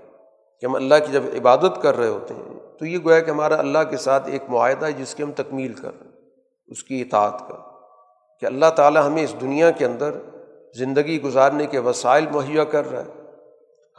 کہ 0.63 0.67
ہم 0.67 0.75
اللہ 0.75 0.95
کی 1.07 1.13
جب 1.13 1.23
عبادت 1.37 1.83
کر 1.83 1.97
رہے 1.97 2.09
ہوتے 2.09 2.35
ہیں، 2.35 2.59
تو 2.79 2.87
یہ 2.87 2.99
گویا 3.05 3.21
کہ 3.21 3.31
ہمارا 3.31 3.59
اللہ 3.59 3.83
کے 3.91 3.97
ساتھ 3.97 4.29
ایک 4.29 4.51
معاہدہ 4.51 4.87
ہے 4.87 4.93
جس 4.93 5.15
کی 5.15 5.23
ہم 5.23 5.33
تکمیل 5.33 5.73
کر 5.73 5.91
رہے 5.91 6.05
ہیں، 6.05 6.13
اس 6.69 6.85
کی 6.85 7.01
اطاعت 7.03 7.49
کا 7.49 7.55
کہ 8.45 8.47
اللہ 8.47 8.71
تعالیٰ 8.77 9.07
ہمیں 9.07 9.25
اس 9.25 9.35
دنیا 9.41 9.71
کے 9.71 9.85
اندر 9.85 10.15
زندگی 10.79 11.23
گزارنے 11.23 11.67
کے 11.67 11.79
وسائل 11.79 12.27
مہیا 12.27 12.65
کر 12.65 12.91
رہا 12.91 13.03
ہے۔ 13.03 13.31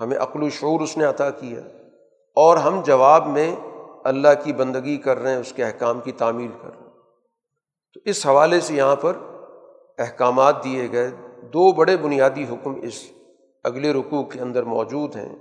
ہمیں 0.02 0.18
عقل 0.18 0.44
و 0.44 0.50
شعور 0.50 0.80
اس 0.80 0.98
نے 0.98 1.06
عطا 1.06 1.30
کیا 1.30 1.60
اور 2.36 2.58
ہم 2.58 2.82
جواب 2.86 3.28
میں 3.28 3.56
اللہ 4.04 4.28
کی 4.44 4.54
بندگی 4.54 4.98
کر 4.98 5.20
رہے 5.20 5.32
ہیں، 5.32 5.38
اس 5.38 5.54
کے 5.54 5.64
احکام 5.64 6.00
کی 6.00 6.12
تعمیل 6.12 6.52
کر 6.62 6.70
رہے 6.70 6.86
ہیں۔ 6.86 6.94
تو 7.94 8.00
اس 8.06 8.28
حوالے 8.28 8.60
سے 8.60 8.74
یہاں 8.74 8.96
پر 8.96 9.14
احکامات 9.98 10.64
دیے 10.64 10.92
گئے۔ 10.92 11.10
دو 11.42 11.72
بڑے 11.72 11.98
بنیادی 11.98 12.44
حکم 12.44 12.74
اس 12.84 13.12
اگلے 13.64 13.94
رکوع 13.94 14.24
کے 14.24 14.40
اندر 14.40 14.64
موجود 14.64 15.16
ہیں۔ 15.16 15.36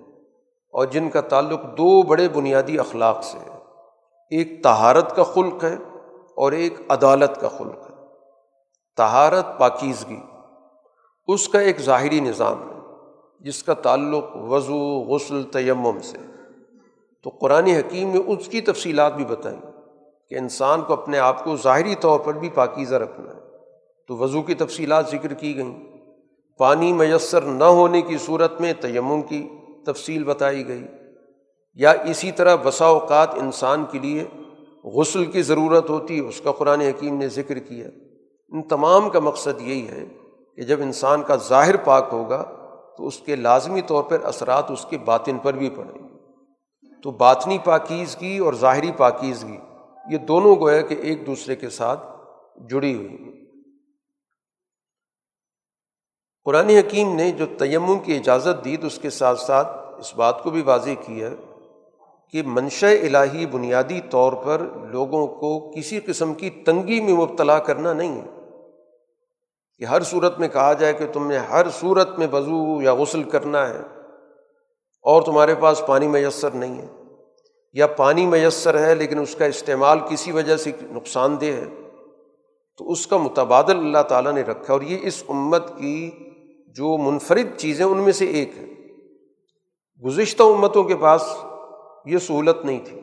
اور 0.73 0.87
جن 0.87 1.11
کا 1.11 1.21
تعلق 1.21 1.63
دو 1.63 2.03
بڑے 2.03 2.29
بنیادی 2.29 2.79
اخلاق 2.79 3.25
سے 3.25 3.39
ہے۔ 3.39 3.59
ایک 4.31 4.63
تہارت 4.63 5.17
کا 5.17 5.23
خلق 5.23 5.65
ہے 5.65 5.77
اور 6.35 6.53
ایک 6.53 6.75
عدالت 6.89 7.41
کا 7.41 7.49
خلق 7.49 7.91
ہے۔ 7.91 7.94
تہارت 8.97 9.59
پاکیزگی، 9.59 10.21
اس 11.27 11.49
کا 11.49 11.61
ایک 11.61 11.81
ظاہری 11.81 12.21
نظام 12.21 12.71
ہے، 12.71 12.79
جس 13.41 13.63
کا 13.63 13.75
تعلق 13.75 14.37
وضو، 14.37 15.01
غسل، 15.01 15.43
تیمم 15.43 16.01
سے 16.03 16.19
تو 17.23 17.31
قرآن 17.31 17.67
حکیم 17.67 18.09
نے 18.09 18.19
اس 18.19 18.49
کی 18.49 18.61
تفصیلات 18.61 19.17
بھی 19.17 19.25
بتائیں 19.25 19.61
کہ 20.31 20.35
انسان 20.35 20.83
کو 20.83 20.93
اپنے 20.93 21.19
آپ 21.19 21.45
کو 21.45 21.57
ظاہری 21.57 21.95
طور 21.95 22.21
پر 22.21 22.35
بھی 22.35 22.49
پاکیزہ 22.49 22.95
رکھنا 22.95 23.35
ہے۔ 23.35 23.41
تو 24.09 24.17
وضو 24.17 24.43
کی 24.43 24.55
تفصیلات 24.55 25.11
ذکر 25.11 25.35
کی 25.35 25.57
گئیں۔ 25.57 25.81
پانی 26.59 26.93
میسر 26.93 27.41
نہ 27.41 27.65
ہونے 27.65 28.03
کی 28.03 28.19
صورت 28.19 28.61
میں 28.61 28.73
تیمم 28.81 29.23
کی 29.23 29.49
تفصیل 29.87 30.25
بتائی 30.25 30.69
گئی۔ 30.69 30.85
یا 31.75 31.91
اسی 31.91 32.33
طرح 32.33 32.57
بسا 32.63 32.85
اوقات 32.85 33.35
انسان 33.35 33.85
کے 33.91 33.99
لیے 33.99 34.25
غسل 34.85 35.25
کی 35.25 35.43
ضرورت 35.43 35.91
ہوتی 35.91 36.17
ہے 36.17 36.21
اس 36.21 36.41
کا 36.41 36.53
قرآن 36.53 36.81
حکیم 36.81 37.17
نے 37.17 37.29
ذکر 37.29 37.59
کیا۔ 37.59 37.89
ان 38.55 38.63
تمام 38.63 39.11
کا 39.11 39.21
مقصد 39.21 39.61
یہی 39.61 39.89
ہے 39.89 40.07
کہ 40.57 40.63
جب 40.63 40.81
انسان 40.83 41.23
کا 41.23 41.37
ظاہر 41.37 41.77
پاک 41.77 42.09
ہوگا 42.13 42.43
تو 42.99 43.07
اس 43.07 43.19
کے 43.19 43.37
لازمی 43.37 43.81
طور 43.81 44.03
پر 44.03 44.25
اثرات 44.25 44.71
اس 44.71 44.87
کے 44.91 44.99
باطن 44.99 45.39
پر 45.39 45.55
بھی 45.55 45.71
پڑیں 45.71 46.09
گے۔ 46.09 46.15
تو 47.03 47.11
باطنی 47.11 47.59
پاکیزگی 47.65 48.39
اور 48.39 48.55
ظاہری 48.55 48.93
پاکیزگی، 48.93 49.59
یہ 50.11 50.19
دونوں 50.19 50.57
گویا 50.57 50.81
کہ 50.81 50.95
ایک 50.95 51.27
دوسرے 51.27 51.57
کے 51.57 51.69
ساتھ 51.69 52.01
جڑی 52.71 52.95
ہوئی 52.95 53.09
ہیں۔ 53.09 53.33
قرآن 56.45 56.69
حکیم 56.69 57.15
نے 57.15 57.31
جو 57.31 57.47
تیمم 57.59 57.99
کی 57.99 58.17
اجازت 58.17 58.65
دی 58.65 58.77
تو 58.77 58.87
اس 58.87 58.99
کے 58.99 59.11
ساتھ 59.11 59.41
ساتھ 59.41 59.69
اس 59.99 60.15
بات 60.15 60.43
کو 60.43 60.51
بھی 60.51 60.63
واضح 60.63 60.91
کیا 61.07 61.29
کہ 62.31 62.43
منشا 62.47 62.89
الہی 62.89 63.47
بنیادی 63.47 64.01
طور 64.11 64.33
پر 64.33 64.61
لوگوں 64.91 65.27
کو 65.27 65.73
کسی 65.77 66.01
قسم 66.01 66.35
کی 66.35 66.51
تنگی 66.51 67.01
میں 67.01 67.15
مبتلا 67.15 67.59
کرنا 67.59 67.93
نہیں 67.93 68.23
ہے۔ 68.23 68.34
کہ 69.85 69.89
ہر 69.89 70.03
صورت 70.03 70.39
میں 70.39 70.49
کہا 70.49 70.73
جائے 70.73 70.93
کہ 70.93 71.07
تم 71.13 71.27
نے 71.27 71.39
ہر 71.39 71.67
صورت 71.81 72.19
میں 72.19 72.27
وضو 72.33 72.83
یا 72.83 72.95
غسل 72.95 73.23
کرنا 73.23 73.69
ہے 73.69 73.79
اور 75.03 75.23
تمہارے 75.23 75.55
پاس 75.55 75.83
پانی 75.87 76.07
میسر 76.07 76.51
نہیں 76.51 76.83
ہے۔ 76.83 76.87
یا 77.73 77.87
پانی 77.87 78.27
میسر 78.27 78.87
ہے 78.87 78.95
لیکن 78.95 79.19
اس 79.19 79.35
کا 79.35 79.45
استعمال 79.45 79.99
کسی 80.09 80.33
وجہ 80.33 80.57
سے 80.57 80.71
نقصان 80.83 81.41
دہ 81.41 81.45
ہے۔ 81.45 81.65
تو 82.79 82.91
اس 82.91 83.07
کا 83.07 83.17
متبادل 83.17 83.77
اللہ 83.77 84.03
تعالیٰ 84.09 84.33
نے 84.33 84.43
رکھا 84.43 84.73
اور 84.73 84.83
یہ 84.83 84.99
اس 85.03 85.25
امت 85.29 85.79
کی 85.79 86.11
جو 86.67 86.99
منفرد 86.99 87.57
چیزیں 87.57 87.87
ان 87.87 87.99
میں 87.99 88.13
سے 88.13 88.27
ایک 88.27 88.51
ہے۔ 88.59 88.67
گزشتہ 90.07 90.43
امتوں 90.43 90.85
کے 90.85 90.97
پاس 90.97 91.23
یہ 92.07 92.19
سہولت 92.19 92.65
نہیں 92.65 92.81
تھی۔ 92.85 93.01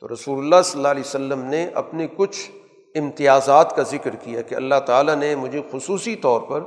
تو 0.00 0.14
رسول 0.14 0.38
اللہ 0.38 0.62
صلی 0.64 0.78
اللہ 0.78 0.88
علیہ 0.88 1.02
وسلم 1.06 1.42
نے 1.42 1.68
اپنے 1.74 2.06
کچھ 2.16 2.50
امتیازات 2.94 3.76
کا 3.76 3.82
ذکر 3.82 4.16
کیا 4.16 4.42
کہ 4.42 4.54
اللہ 4.54 4.74
تعالیٰ 4.86 5.14
نے 5.14 5.36
مجھے 5.36 5.62
خصوصی 5.72 6.16
طور 6.16 6.40
پر 6.40 6.60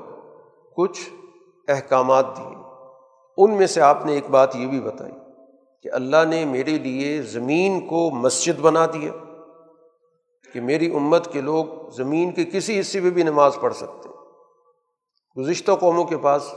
کچھ 0.77 1.09
احکامات 1.67 2.37
دیے۔ 2.37 2.55
ان 3.37 3.57
میں 3.57 3.67
سے 3.67 3.81
آپ 3.81 4.05
نے 4.05 4.13
ایک 4.13 4.29
بات 4.29 4.55
یہ 4.55 4.67
بھی 4.67 4.81
بتائی 4.81 5.13
کہ 5.83 5.89
اللہ 5.93 6.25
نے 6.27 6.45
میرے 6.45 6.71
لیے 6.71 7.21
زمین 7.21 7.87
کو 7.87 8.09
مسجد 8.11 8.59
بنا 8.59 8.85
دیا 8.85 9.11
کہ 10.53 10.61
میری 10.61 10.95
امت 10.95 11.33
کے 11.33 11.41
لوگ 11.41 11.65
زمین 11.89 12.31
کے 12.31 12.45
کسی 12.45 12.79
حصے 12.79 12.99
میں 12.99 13.11
بھی 13.11 13.23
نماز 13.23 13.57
پڑھ 13.61 13.75
سکتے۔ 13.75 14.09
گزشتہ 15.41 15.71
قوموں 15.71 16.03
کے 16.03 16.17
پاس 16.17 16.53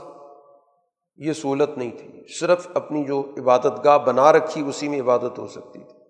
یہ 1.17 1.33
سہولت 1.33 1.77
نہیں 1.77 1.91
تھی، 1.91 2.39
صرف 2.39 2.67
اپنی 2.73 3.03
جو 3.03 3.23
عبادت 3.37 3.85
گاہ 3.85 3.97
بنا 3.97 4.33
رکھی 4.33 4.67
اسی 4.67 4.89
میں 4.89 5.01
عبادت 5.01 5.39
ہو 5.39 5.47
سکتی 5.47 5.79
تھی۔ 5.79 6.00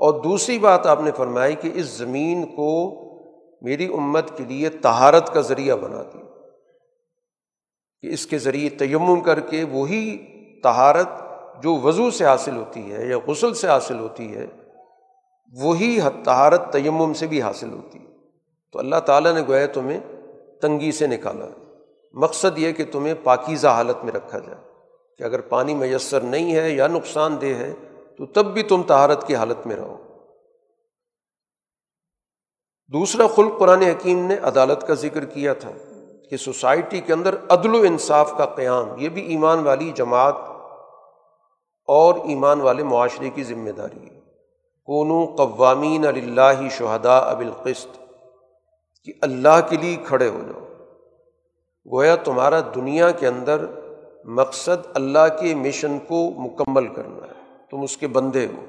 اور 0.00 0.20
دوسری 0.20 0.58
بات 0.58 0.86
آپ 0.86 1.00
نے 1.00 1.10
فرمائی 1.16 1.54
کہ 1.54 1.70
اس 1.74 1.86
زمین 1.86 2.46
کو 2.46 3.00
میری 3.62 3.86
امت 3.86 4.38
کے 4.38 4.44
لیے 4.44 4.68
تہارت 4.68 5.34
کا 5.34 5.40
ذریعہ 5.40 5.76
بنا 5.76 6.02
دی 6.02 6.18
کہ 8.02 8.14
اس 8.14 8.26
کے 8.26 8.38
ذریعے 8.38 8.68
تیمم 8.68 9.20
کر 9.20 9.40
کے 9.40 9.64
وہی 9.64 10.18
تہارت 10.62 11.08
جو 11.62 11.74
وضو 11.74 12.10
سے 12.10 12.24
حاصل 12.24 12.56
ہوتی 12.56 12.92
ہے 12.92 13.06
یا 13.06 13.16
غسل 13.26 13.54
سے 13.54 13.68
حاصل 13.68 13.98
ہوتی 13.98 14.36
ہے، 14.36 14.46
وہی 15.60 15.98
تہارت 16.24 16.72
تیمم 16.72 17.14
سے 17.14 17.26
بھی 17.26 17.42
حاصل 17.42 17.72
ہوتی 17.72 17.98
ہے۔ 17.98 18.12
تو 18.72 18.78
اللہ 18.78 18.96
تعالیٰ 18.96 19.34
نے 19.34 19.40
گویا 19.48 19.66
تمہیں 19.66 20.00
تنگی 20.62 20.92
سے 20.92 21.06
نکالا۔ 21.06 21.46
مقصد 22.12 22.58
یہ 22.58 22.72
کہ 22.72 22.84
تمہیں 22.92 23.14
پاکیزہ 23.22 23.68
حالت 23.68 24.04
میں 24.04 24.12
رکھا 24.12 24.38
جائے 24.38 24.58
کہ 25.18 25.24
اگر 25.24 25.40
پانی 25.40 25.74
میسر 25.74 26.20
نہیں 26.20 26.54
ہے 26.54 26.70
یا 26.70 26.86
نقصان 26.86 27.40
دہ 27.40 27.46
ہے 27.46 27.74
تو 28.18 28.26
تب 28.26 28.46
بھی 28.46 28.62
تم 28.62 28.82
تہارت 28.82 29.26
کی 29.26 29.34
حالت 29.34 29.66
میں 29.66 29.76
رہو۔ 29.76 29.96
دوسرا 32.86 33.26
خلق 33.26 33.58
قرآن 33.58 33.82
حکیم 33.82 34.26
نے 34.26 34.36
عدالت 34.36 34.86
کا 34.86 34.94
ذکر 34.94 35.24
کیا 35.24 35.54
تھا 35.54 35.70
کہ 36.30 36.36
سوسائٹی 36.36 37.00
کے 37.00 37.12
اندر 37.12 37.34
عدل 37.48 37.74
و 37.74 37.78
انصاف 37.78 38.32
کا 38.38 38.46
قیام، 38.46 38.88
یہ 38.98 39.08
بھی 39.08 39.22
ایمان 39.26 39.58
والی 39.58 39.92
جماعت 39.94 40.34
اور 41.86 42.14
ایمان 42.14 42.60
والے 42.60 42.82
معاشرے 42.82 43.30
کی 43.30 43.44
ذمہ 43.44 43.70
داری 43.70 44.10
ہے۔ 44.10 44.20
کونو 44.84 45.34
قوامین 45.36 46.06
اللہ 46.06 46.68
شہدا 46.70 47.18
اب 47.18 47.40
القست 47.40 47.98
کہ 49.04 49.12
اللہ 49.22 49.60
کے 49.68 49.76
لیے 49.76 49.96
کھڑے 50.06 50.28
ہو 50.28 50.38
جاؤ۔ 50.38 50.66
گویا 51.92 52.16
تمہارا 52.16 52.60
دنیا 52.74 53.10
کے 53.10 53.26
اندر 53.26 53.64
مقصد 54.24 54.86
اللہ 54.94 55.28
کے 55.40 55.54
مشن 55.54 55.98
کو 55.98 56.30
مکمل 56.30 56.86
کرنا 56.86 57.26
ہے۔ 57.26 57.39
تم 57.70 57.80
اس 57.80 57.96
کے 57.96 58.06
بندے 58.06 58.46
ہو۔ 58.46 58.64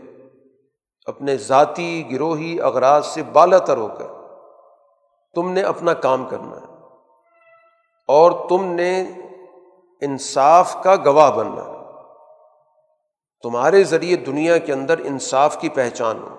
اپنے 1.06 1.38
ذاتی 1.38 2.12
گروہی 2.12 2.62
اغراض 2.62 3.06
سے 3.06 3.24
بالا 3.24 3.58
تر 3.58 3.78
ہو 3.78 3.88
کر 3.88 4.06
تم 5.34 5.52
نے 5.52 5.62
اپنا 5.62 5.94
کام 5.94 6.26
کرنا 6.30 6.58
ہے 6.62 6.66
اور 8.08 8.50
تم 8.50 8.66
نے 8.66 9.04
انصاف 10.02 10.84
کا 10.84 10.96
گواہ 11.06 11.32
بننا 11.32 11.66
ہے۔ 11.66 11.82
تمہارے 13.42 13.84
ذریعے 13.84 14.16
دنیا 14.16 14.58
کے 14.58 14.74
اندر 14.74 15.00
انصاف 15.00 15.62
کی 15.62 15.70
پہچان 15.70 16.20
ہو۔ 16.24 16.36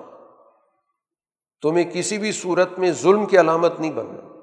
تمہیں 1.63 1.91
کسی 1.91 2.19
بھی 2.19 2.33
صورت 2.33 2.79
میں 2.79 2.93
ظلم 2.93 3.27
کی 3.27 3.41
علامت 3.41 3.81
نہیں 3.81 3.93
بننا، 3.93 4.41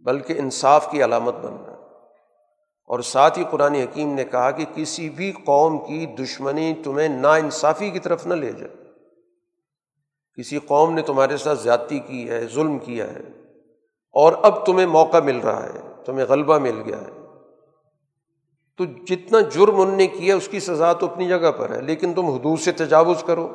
بلکہ 0.00 0.34
انصاف 0.38 0.90
کی 0.90 1.04
علامت 1.04 1.34
بننا۔ 1.34 1.71
اور 2.84 3.00
ساتھ 3.00 3.38
ہی 3.38 3.44
قرآن 3.50 3.74
حکیم 3.74 4.14
نے 4.14 4.24
کہا 4.24 4.50
کہ 4.50 4.64
کسی 4.74 5.10
بھی 5.10 5.32
قوم 5.44 5.78
کی 5.78 6.06
دشمنی 6.06 6.74
تمہیں 6.84 7.08
نا 7.08 7.34
انصافی 7.34 7.90
کی 7.90 7.98
طرف 7.98 8.26
نہ 8.26 8.34
لے 8.34 8.52
جائے۔ 8.52 8.76
کسی 10.38 10.58
قوم 10.58 10.94
نے 10.94 11.02
تمہارے 11.02 11.36
ساتھ 11.36 11.60
زیادتی 11.60 11.98
کی 11.98 12.28
ہے، 12.28 12.46
ظلم 12.54 12.78
کیا 12.78 13.06
ہے، 13.06 13.22
اور 14.10 14.32
اب 14.42 14.66
تمہیں 14.66 14.86
موقع 14.86 15.18
مل 15.18 15.36
رہا 15.36 15.66
ہے، 15.66 15.80
تمہیں 16.04 16.26
غلبہ 16.26 16.58
مل 16.58 16.82
گیا 16.86 16.98
ہے۔ 16.98 17.20
تو 18.76 18.84
جتنا 18.84 19.40
جرم 19.40 19.80
ان 19.80 19.94
نے 19.94 20.06
کیا، 20.06 20.36
اس 20.36 20.48
کی 20.48 20.60
سزا 20.60 20.92
تو 20.92 21.06
اپنی 21.06 21.28
جگہ 21.28 21.50
پر 21.50 21.70
ہے، 21.70 21.80
لیکن 21.80 22.14
تم 22.14 22.26
حدود 22.26 22.60
سے 22.60 22.72
تجاوز 22.72 23.24
کرو۔ 23.26 23.48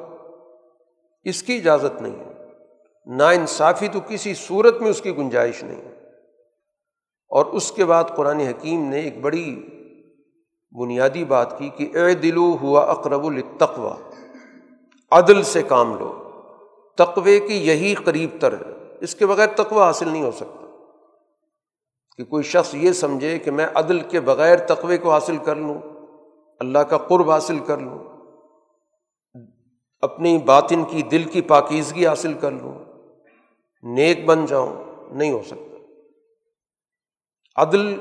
اس 1.23 1.43
کی 1.43 1.55
اجازت 1.55 2.01
نہیں 2.01 2.15
ہے۔ 2.15 2.33
نا 3.05 3.29
انصافی 3.29 3.87
تو 3.87 3.99
کسی 4.07 4.33
صورت 4.33 4.81
میں 4.81 4.89
اس 4.89 5.01
کی 5.01 5.17
گنجائش 5.17 5.63
نہیں 5.63 5.81
ہے۔ 5.81 5.96
اور 7.29 7.45
اس 7.45 7.71
کے 7.71 7.85
بعد 7.85 8.03
قرآن 8.15 8.39
حکیم 8.39 8.89
نے 8.89 8.99
ایک 8.99 9.21
بڑی 9.21 9.61
بنیادی 10.71 11.25
بات 11.25 11.59
کی 11.59 11.69
کہ 11.69 11.97
اے 11.97 12.13
دلو 12.15 12.57
ہوا 12.61 12.81
اقرب 12.81 13.25
التقوا 13.25 13.95
عدل 15.11 15.43
سے 15.43 15.63
کام 15.63 15.97
لو 15.97 16.23
تقوے 16.97 17.39
کی 17.39 17.67
یہی 17.67 17.93
قریب 17.93 18.29
تر 18.39 18.53
ہے، 18.53 18.71
اس 19.01 19.15
کے 19.15 19.25
بغیر 19.25 19.47
تقوا 19.47 19.85
حاصل 19.85 20.09
نہیں 20.09 20.23
ہو 20.23 20.31
سکتا۔ 20.31 20.65
کہ 22.17 22.23
کوئی 22.23 22.43
شخص 22.43 22.75
یہ 22.75 22.91
سمجھے 22.91 23.39
کہ 23.39 23.51
میں 23.51 23.67
عدل 23.75 23.99
کے 23.99 24.19
بغیر 24.19 24.55
تقوے 24.55 24.97
کو 24.97 25.11
حاصل 25.11 25.37
کر 25.37 25.55
لوں، 25.55 25.75
اللہ 26.59 26.79
کا 26.79 26.97
قرب 26.97 27.31
حاصل 27.31 27.59
کر 27.59 27.77
لوں، 27.77 27.99
اپنی 30.01 30.37
باطن 30.37 30.83
کی 30.83 31.01
دل 31.01 31.23
کی 31.23 31.41
پاکیزگی 31.41 32.07
حاصل 32.07 32.33
کر 32.33 32.51
لوں، 32.51 32.73
نیک 33.83 34.25
بن 34.25 34.45
جاؤں، 34.45 34.73
نہیں 35.11 35.31
ہو 35.31 35.41
سکتا۔ 35.45 35.66
عدل 37.57 37.95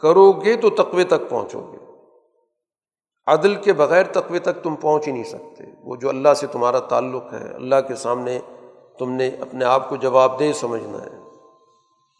کرو 0.00 0.32
گے 0.32 0.56
تو 0.56 0.70
تقوے 0.70 1.04
تک 1.04 1.28
پہنچو 1.28 1.60
گے۔ 1.72 1.76
عدل 3.26 3.54
کے 3.54 3.72
بغیر 3.72 4.04
تقوے 4.06 4.38
تک 4.38 4.62
تم 4.62 4.74
پہنچ 4.74 5.06
ہی 5.06 5.12
نہیں 5.12 5.24
سکتے۔ 5.24 5.64
وہ 5.84 5.96
جو 5.96 6.08
اللہ 6.08 6.34
سے 6.36 6.46
تمہارا 6.46 6.78
تعلق 6.78 7.32
ہے، 7.32 7.54
اللہ 7.54 7.74
کے 7.88 7.94
سامنے 7.94 8.38
تم 8.98 9.10
نے 9.10 9.30
اپنے 9.40 9.64
آپ 9.64 9.88
کو 9.88 9.96
جواب 9.96 10.40
دہ 10.40 10.52
سمجھنا 10.54 11.02
ہے۔ 11.02 11.18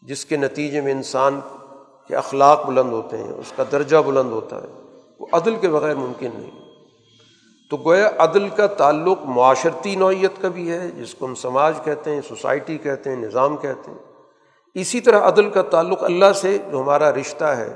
جس 0.01 0.25
کے 0.25 0.37
نتیجے 0.37 0.81
میں 0.81 0.91
انسان 0.91 1.39
کے 2.07 2.15
اخلاق 2.15 2.65
بلند 2.65 2.91
ہوتے 2.91 3.17
ہیں، 3.17 3.31
اس 3.31 3.53
کا 3.55 3.63
درجہ 3.71 3.97
بلند 3.97 4.31
ہوتا 4.31 4.61
ہے، 4.61 4.67
وہ 5.19 5.27
عدل 5.31 5.55
کے 5.55 5.69
بغیر 5.69 5.95
ممکن 5.95 6.29
نہیں۔ 6.33 6.51
تو 7.69 7.77
گویا 7.77 8.09
عدل 8.17 8.49
کا 8.49 8.67
تعلق 8.67 9.17
معاشرتی 9.25 9.95
نوعیت 9.95 10.41
کا 10.41 10.47
بھی 10.47 10.71
ہے، 10.71 10.91
جس 10.91 11.15
کو 11.15 11.25
ہم 11.25 11.35
سماج 11.35 11.73
کہتے 11.83 12.13
ہیں، 12.13 12.21
سوسائٹی 12.27 12.77
کہتے 12.77 13.09
ہیں، 13.09 13.17
نظام 13.17 13.57
کہتے 13.57 13.91
ہیں۔ 13.91 14.06
اسی 14.77 15.01
طرح 15.01 15.27
عدل 15.27 15.49
کا 15.49 15.61
تعلق 15.61 16.03
اللہ 16.03 16.33
سے 16.33 16.57
جو 16.71 16.81
ہمارا 16.81 17.11
رشتہ 17.13 17.45
ہے، 17.45 17.73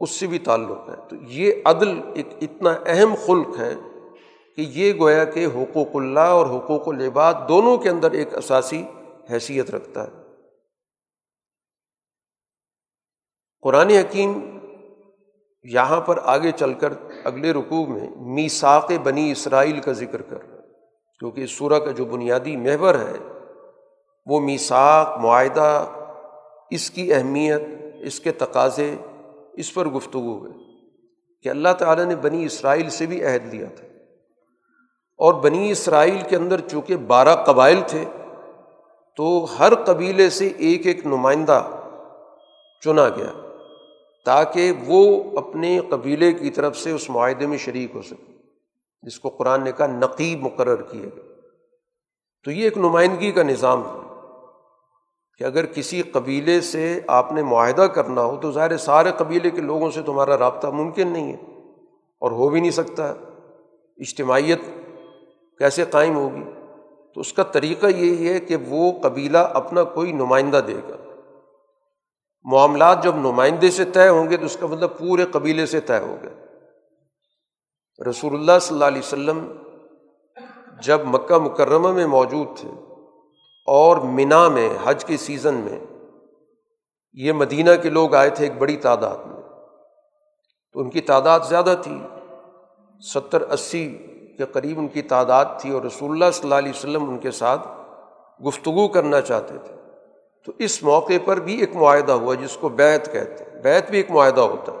اس 0.00 0.10
سے 0.10 0.26
بھی 0.26 0.38
تعلق 0.38 0.88
ہے۔ 0.88 0.94
تو 1.08 1.16
یہ 1.16 1.52
عدل 1.64 2.00
ایک 2.14 2.26
اتنا 2.40 2.74
اہم 2.86 3.14
خلق 3.26 3.58
ہے 3.58 3.74
کہ 4.56 4.60
یہ 4.68 4.92
گویا 5.00 5.24
کہ 5.24 5.46
حقوق 5.46 5.94
اللہ 5.94 6.32
اور 6.36 6.46
حقوق 6.46 6.88
العباد 6.88 7.34
دونوں 7.48 7.76
کے 7.78 7.88
اندر 7.88 8.10
ایک 8.10 8.34
اثاثی 8.34 8.82
حیثیت 9.30 9.70
رکھتا 9.70 10.04
ہے۔ 10.04 10.12
قرآن 13.62 13.90
حکیم 13.90 14.58
یہاں 15.62 16.00
پر 16.00 16.18
آگے 16.22 16.50
چل 16.50 16.74
کر 16.74 16.92
اگلے 17.24 17.52
رقوع 17.52 17.86
میں 17.86 18.08
میساک 18.16 18.92
بنی 19.02 19.30
اسرائیل 19.32 19.80
کا 19.80 19.92
ذکر 19.92 20.22
کر 20.22 20.42
رہا 20.42 20.56
ہے، 20.56 20.68
کیونکہ 21.20 21.40
اس 21.40 21.50
سورہ 21.50 21.78
کا 21.78 21.90
جو 21.90 22.04
بنیادی 22.04 22.56
محور 22.56 22.94
ہے 22.94 23.16
وہ 24.26 24.40
میساک 24.40 25.18
معاہدہ، 25.18 25.86
اس 26.70 26.90
کی 26.90 27.14
اہمیت، 27.14 27.62
اس 28.00 28.20
کے 28.20 28.32
تقاضے، 28.32 28.94
اس 29.52 29.74
پر 29.74 29.86
گفتگو 29.86 30.46
ہے 30.46 30.52
کہ 31.42 31.48
اللہ 31.48 31.68
تعالیٰ 31.78 32.04
نے 32.04 32.16
بنی 32.16 32.44
اسرائیل 32.44 32.90
سے 32.90 33.06
بھی 33.06 33.24
عہد 33.24 33.54
لیا 33.54 33.66
تھا۔ 33.76 33.86
اور 35.18 35.34
بنی 35.34 35.70
اسرائیل 35.70 36.18
کے 36.28 36.36
اندر 36.36 36.60
چونکہ 36.60 36.96
بارہ 36.96 37.34
قبائل 37.34 37.80
تھے، 37.86 38.04
تو 39.16 39.46
ہر 39.58 39.74
قبیلے 39.74 40.30
سے 40.30 40.46
ایک 40.46 40.86
ایک 40.86 41.06
نمائندہ 41.06 41.68
چنا 42.84 43.08
گیا 43.08 43.48
تاکہ 44.24 44.72
وہ 44.86 45.22
اپنے 45.38 45.80
قبیلے 45.90 46.32
کی 46.32 46.50
طرف 46.50 46.76
سے 46.76 46.90
اس 46.90 47.10
معاہدے 47.10 47.46
میں 47.46 47.58
شریک 47.58 47.90
ہو 47.94 48.02
سکے، 48.02 48.32
جس 49.02 49.20
کو 49.20 49.28
قرآن 49.28 49.64
نے 49.64 49.72
کہا 49.72 49.86
نقیب 49.86 50.40
مقرر 50.40 50.82
کیے 50.82 51.02
گئے۔ 51.02 51.32
تو 52.44 52.50
یہ 52.50 52.64
ایک 52.64 52.78
نمائندگی 52.78 53.32
کا 53.32 53.42
نظام 53.42 53.82
ہے 53.82 54.01
کہ 55.42 55.46
اگر 55.46 55.66
کسی 55.66 56.02
قبیلے 56.02 56.60
سے 56.60 57.00
آپ 57.06 57.32
نے 57.32 57.42
معاہدہ 57.42 57.82
کرنا 57.82 58.22
ہو 58.22 58.36
تو 58.36 58.52
ظاہر 58.52 58.76
سارے 58.76 59.12
قبیلے 59.16 59.50
کے 59.50 59.60
لوگوں 59.60 59.90
سے 59.90 60.02
تمہارا 60.02 60.38
رابطہ 60.38 60.66
ممکن 60.66 61.08
نہیں 61.08 61.32
ہے 61.32 61.36
اور 62.20 62.30
ہو 62.30 62.48
بھی 62.48 62.60
نہیں 62.60 62.70
سکتا 62.70 63.10
اجتماعیت 63.96 64.60
کیسے 65.58 65.84
قائم 65.84 66.16
ہوگی؟ 66.16 66.44
تو 67.14 67.20
اس 67.20 67.32
کا 67.32 67.42
طریقہ 67.42 67.86
یہی 67.86 68.28
ہے 68.28 68.40
کہ 68.40 68.56
وہ 68.56 68.92
قبیلہ 69.02 69.38
اپنا 69.38 69.82
کوئی 69.82 70.12
نمائندہ 70.12 70.60
دے 70.66 70.76
گا۔ 70.88 70.96
معاملات 72.44 73.02
جب 73.02 73.16
نمائندے 73.16 73.70
سے 73.70 73.84
طے 73.84 74.08
ہوں 74.08 74.30
گے 74.30 74.36
تو 74.36 74.44
اس 74.44 74.56
کا 74.56 74.66
مطلب 74.66 74.98
پورے 74.98 75.24
قبیلے 75.24 75.66
سے 75.66 75.80
طے 75.80 75.98
ہو 75.98 76.16
گئے 76.22 76.34
رسول 78.10 78.34
اللہ 78.34 78.58
صلی 78.60 78.74
اللہ 78.74 78.84
علیہ 78.84 79.02
وسلم 79.04 79.52
جب 80.82 81.00
مکہ 81.04 81.38
مکرمہ 81.38 81.92
میں 81.92 82.06
موجود 82.06 82.46
تھے 82.56 82.70
اور 83.74 83.96
منا 83.96 84.48
میں، 84.48 84.68
حج 84.84 85.04
کے 85.04 85.16
سیزن 85.16 85.54
میں 85.54 85.80
یہ 87.12 87.32
مدینہ 87.32 87.70
کے 87.82 87.90
لوگ 87.90 88.14
آئے 88.14 88.30
تھے 88.30 88.44
ایک 88.44 88.58
بڑی 88.58 88.76
تعداد 88.76 89.16
میں۔ 89.26 89.42
تو 90.72 90.80
ان 90.80 90.90
کی 90.90 91.00
تعداد 91.00 91.40
زیادہ 91.40 91.74
تھی، 91.82 92.02
ستر 93.14 93.40
اسی 93.40 93.98
کے 94.38 94.44
قریب 94.44 94.78
ان 94.78 94.88
کی 94.88 95.02
تعداد 95.02 95.44
تھی 95.58 95.70
اور 95.70 95.82
رسول 95.82 96.10
اللہ 96.10 96.24
صلی 96.32 96.42
اللہ 96.42 96.54
علیہ 96.54 96.72
وسلم 96.74 97.10
ان 97.10 97.18
کے 97.18 97.30
ساتھ 97.30 97.68
گفتگو 98.46 98.88
کرنا 98.88 99.20
چاہتے 99.20 99.58
تھے۔ 99.58 99.74
تو 100.46 100.52
اس 100.58 100.82
موقع 100.82 101.12
پر 101.24 101.40
بھی 101.40 101.60
ایک 101.60 101.76
معاہدہ 101.76 102.12
ہوا 102.12 102.34
جس 102.34 102.56
کو 102.56 102.68
بیت 102.68 103.12
کہتے 103.12 103.44
ہیں۔ 103.44 103.62
بیت 103.62 103.90
بھی 103.90 103.96
ایک 103.96 104.10
معاہدہ 104.10 104.40
ہوتا 104.40 104.72
ہے 104.72 104.78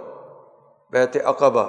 بیت 0.90 1.16
عقبہ۔ 1.24 1.64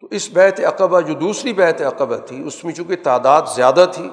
تو 0.00 0.06
اس 0.10 0.30
بیت 0.30 0.60
عقبہ 0.60 1.00
جو 1.00 1.14
دوسری 1.14 1.52
بیت 1.52 1.82
عقبہ 1.82 2.16
تھی، 2.16 2.46
اس 2.46 2.64
میں 2.64 2.72
چونکہ 2.72 2.96
تعداد 3.02 3.42
زیادہ 3.54 3.86
تھی 3.92 4.10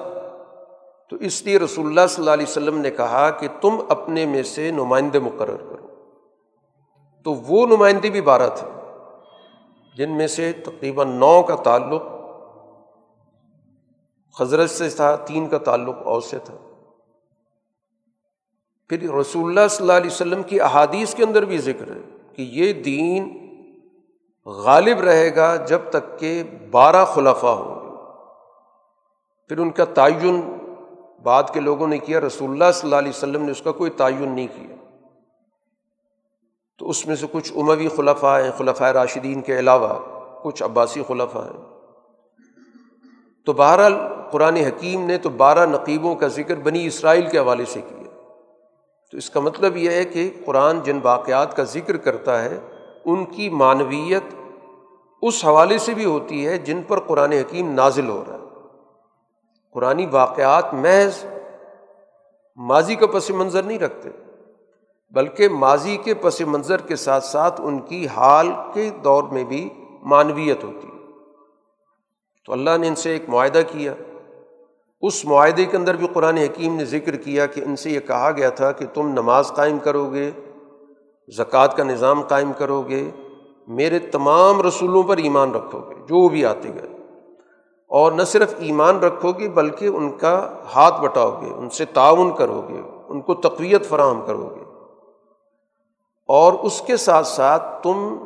تو 1.10 1.16
اس 1.16 1.42
لیے 1.42 1.58
رسول 1.58 1.86
اللہ 1.86 2.06
صلی 2.08 2.22
اللہ 2.22 2.30
علیہ 2.30 2.46
وسلم 2.48 2.78
نے 2.78 2.90
کہا 2.90 3.30
کہ 3.30 3.48
تم 3.60 3.80
اپنے 3.88 4.26
میں 4.26 4.42
سے 4.42 4.70
نمائندے 4.70 5.18
مقرر 5.18 5.56
کرو۔ 5.56 5.86
تو 7.24 7.34
وہ 7.34 7.66
نمائندے 7.66 8.10
بھی 8.10 8.20
بارہ 8.20 8.48
تھے، 8.54 8.68
جن 9.96 10.10
میں 10.10 10.26
سے 10.26 10.52
تقریباً 10.52 11.08
نو 11.08 11.42
کا 11.42 11.54
تعلق 11.54 12.02
حضرت 14.40 14.70
سے 14.70 14.88
تھا، 14.88 15.16
تین 15.16 15.48
کا 15.48 15.58
تعلق 15.58 15.96
اور 16.04 16.20
سے 16.20 16.38
تھا۔ 16.38 16.54
پھر 18.88 19.14
رسول 19.14 19.48
اللہ 19.48 19.68
صلی 19.70 19.84
اللہ 19.84 19.96
علیہ 19.96 20.10
وسلم 20.10 20.42
کی 20.42 20.60
احادیث 20.60 21.14
کے 21.14 21.24
اندر 21.24 21.44
بھی 21.44 21.58
ذکر 21.58 21.96
ہے 21.96 22.00
کہ 22.36 22.42
یہ 22.42 22.72
دین 22.72 23.36
غالب 24.46 25.00
رہے 25.00 25.36
گا 25.36 25.56
جب 25.56 25.78
تک 25.90 26.18
کہ 26.18 26.42
بارہ 26.70 27.04
خلفہ 27.04 27.46
ہوں 27.46 27.74
گے۔ 27.74 27.96
پھر 29.48 29.58
ان 29.58 29.70
کا 29.70 29.84
تعین 29.84 30.59
بعد 31.22 31.42
کے 31.52 31.60
لوگوں 31.60 31.88
نے 31.88 31.98
کیا، 31.98 32.20
رسول 32.20 32.50
اللہ 32.50 32.72
صلی 32.74 32.86
اللہ 32.86 32.96
علیہ 32.96 33.10
وسلم 33.10 33.42
نے 33.42 33.50
اس 33.50 33.62
کا 33.62 33.72
کوئی 33.72 33.90
تعین 33.90 34.28
نہیں 34.28 34.46
کیا۔ 34.46 34.76
تو 36.78 36.88
اس 36.88 37.06
میں 37.06 37.16
سے 37.16 37.26
کچھ 37.32 37.52
عموی 37.52 37.88
خلفہ 37.88 38.40
ہیں 38.44 38.50
خلفۂ 38.58 38.92
راشدین 38.92 39.42
کے 39.42 39.58
علاوہ 39.58 39.88
کچھ 40.42 40.62
عباسی 40.62 41.02
خلفہ 41.08 41.38
ہیں۔ 41.38 41.64
تو 43.46 43.52
بہرحال 43.52 43.94
قرآن 44.30 44.56
حکیم 44.56 45.06
نے 45.06 45.18
تو 45.18 45.28
بارہ 45.28 45.66
نقیبوں 45.66 46.14
کا 46.14 46.28
ذکر 46.28 46.54
بنی 46.54 46.86
اسرائیل 46.86 47.26
کے 47.26 47.38
حوالے 47.38 47.64
سے 47.64 47.80
کیا۔ 47.80 48.10
تو 49.10 49.16
اس 49.16 49.30
کا 49.30 49.40
مطلب 49.40 49.76
یہ 49.76 49.90
ہے 49.90 50.04
کہ 50.04 50.30
قرآن 50.44 50.80
جن 50.80 50.98
واقعات 51.02 51.56
کا 51.56 51.62
ذکر 51.62 51.96
کرتا 51.96 52.44
ہے، 52.44 52.58
ان 53.04 53.24
کی 53.24 53.50
معنویت 53.50 54.34
اس 55.22 55.44
حوالے 55.44 55.78
سے 55.78 55.94
بھی 55.94 56.04
ہوتی 56.04 56.46
ہے 56.46 56.58
جن 56.58 56.82
پر 56.82 57.00
قرآن 57.00 57.32
حکیم 57.32 57.72
نازل 57.72 58.08
ہو 58.08 58.24
رہا 58.28 58.34
ہے۔ 58.34 58.49
قرآن 59.72 60.04
واقعات 60.12 60.74
محض 60.74 61.24
ماضی 62.56 62.94
کا 62.94 63.06
پس 63.06 63.30
منظر 63.30 63.62
نہیں 63.62 63.78
رکھتے، 63.78 64.08
بلکہ 65.10 65.48
ماضی 65.48 65.96
کے 65.96 66.14
پس 66.14 66.40
منظر 66.40 66.80
کے 66.80 66.96
ساتھ 66.96 67.24
ساتھ 67.24 67.60
ان 67.64 67.78
کی 67.78 68.06
حال 68.06 68.48
کے 68.72 68.90
دور 69.04 69.24
میں 69.24 69.44
بھی 69.44 69.68
معنویت 70.02 70.64
ہوتی۔ 70.64 70.86
ہے 70.86 71.00
تو 72.46 72.52
اللہ 72.52 72.70
نے 72.80 72.88
ان 72.88 72.94
سے 72.94 73.10
ایک 73.10 73.28
معاہدہ 73.28 73.60
کیا۔ 73.72 73.94
اس 75.00 75.24
معاہدے 75.24 75.64
کے 75.64 75.76
اندر 75.76 75.96
بھی 75.96 76.06
قرآن 76.12 76.36
حکیم 76.36 76.76
نے 76.76 76.84
ذکر 76.84 77.16
کیا 77.16 77.46
کہ 77.46 77.60
ان 77.60 77.76
سے 77.76 77.90
یہ 77.90 78.00
کہا 78.00 78.30
گیا 78.30 78.50
تھا 78.50 78.72
کہ 78.72 78.86
تم 78.94 79.08
نماز 79.08 79.48
قائم 79.48 79.78
کرو 79.78 80.10
گے، 80.12 80.30
زکوٰۃ 81.36 81.68
کا 81.76 81.84
نظام 81.84 82.22
قائم 82.22 82.52
کرو 82.52 82.82
گے، 82.82 83.10
میرے 83.68 83.98
تمام 83.98 84.62
رسولوں 84.62 85.02
پر 85.02 85.16
ایمان 85.16 85.50
رکھو 85.50 85.80
گے، 85.80 85.94
جو 85.94 86.28
بھی 86.28 86.44
آتے 86.44 86.68
گئے۔ 86.68 86.99
اور 87.90 88.12
نہ 88.12 88.22
صرف 88.22 88.54
ایمان 88.58 88.98
رکھو 88.98 89.32
گے 89.32 89.48
بلکہ 89.48 89.86
ان 89.86 90.18
کا 90.18 90.52
ہاتھ 90.74 91.00
بٹاؤ 91.00 91.40
گے، 91.40 91.50
ان 91.50 91.70
سے 91.70 91.84
تعاون 91.84 92.36
کرو 92.36 92.62
گے، 92.68 92.80
ان 93.08 93.20
کو 93.20 93.34
تقویت 93.34 93.88
فراہم 93.88 94.26
کرو 94.26 94.50
گے۔ 94.56 94.64
اور 96.28 96.52
اس 96.52 96.82
کے 96.86 96.96
ساتھ 96.96 97.26
ساتھ 97.26 97.82
تم 97.82 98.16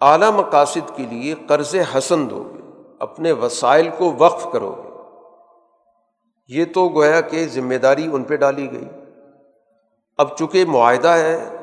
اعلیٰ 0.00 0.30
مقاصد 0.30 0.96
کے 0.96 1.02
لیے 1.02 1.34
قرض 1.48 1.74
حسن 1.98 2.30
دو 2.30 2.44
گے، 2.54 2.60
اپنے 2.98 3.32
وسائل 3.32 3.88
کو 3.98 4.12
وقف 4.18 4.46
کرو 4.52 4.74
گے۔ 4.84 4.88
یہ 6.48 6.64
تو 6.74 6.88
گویا 6.88 7.20
کہ 7.20 7.46
ذمہ 7.46 7.74
داری 7.74 8.08
ان 8.12 8.22
پہ 8.24 8.36
ڈالی 8.36 8.72
گئی۔ 8.72 8.88
اب 10.18 10.36
چونکہ 10.36 10.64
معاہدہ 10.64 11.08
ہے 11.08 11.56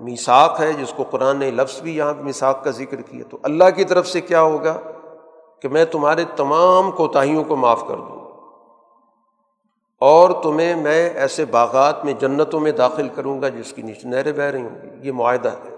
میساک 0.00 0.56
ہے، 0.60 0.72
جس 0.72 0.92
کو 0.96 1.02
قرآن 1.02 1.36
نے 1.36 1.50
لفظ 1.50 1.82
بھی 1.82 1.96
یہاں 1.96 2.14
میساک 2.20 2.64
کا 2.64 2.70
ذکر 2.70 3.02
کیا، 3.02 3.24
تو 3.30 3.38
اللہ 3.42 3.64
کی 3.76 3.84
طرف 3.84 4.06
سے 4.06 4.20
کیا 4.20 4.42
ہوگا؟ 4.42 4.80
کہ 5.62 5.68
میں 5.68 5.84
تمہارے 5.84 6.24
تمام 6.36 6.90
کوتاہیوں 6.90 7.44
کو 7.44 7.56
معاف 7.56 7.80
کر 7.88 7.96
دوں۔ 7.96 8.22
اور 10.00 10.42
تمہیں 10.42 10.76
میں 10.76 11.10
ایسے 11.10 11.44
باغات 11.44 12.04
میں 12.04 12.12
جنتوں 12.12 12.60
میں 12.60 12.72
داخل 12.72 13.08
کروں 13.08 13.42
گا 13.42 13.48
جس 13.48 13.72
کی 13.72 13.82
نیچے 13.82 14.08
نہریں 14.08 14.32
بہ 14.32 14.42
رہی 14.42 14.62
ہوں 14.62 14.82
گی۔ 14.82 15.08
یہ 15.08 15.12
معاہدہ 15.12 15.48
ہے۔ 15.48 15.76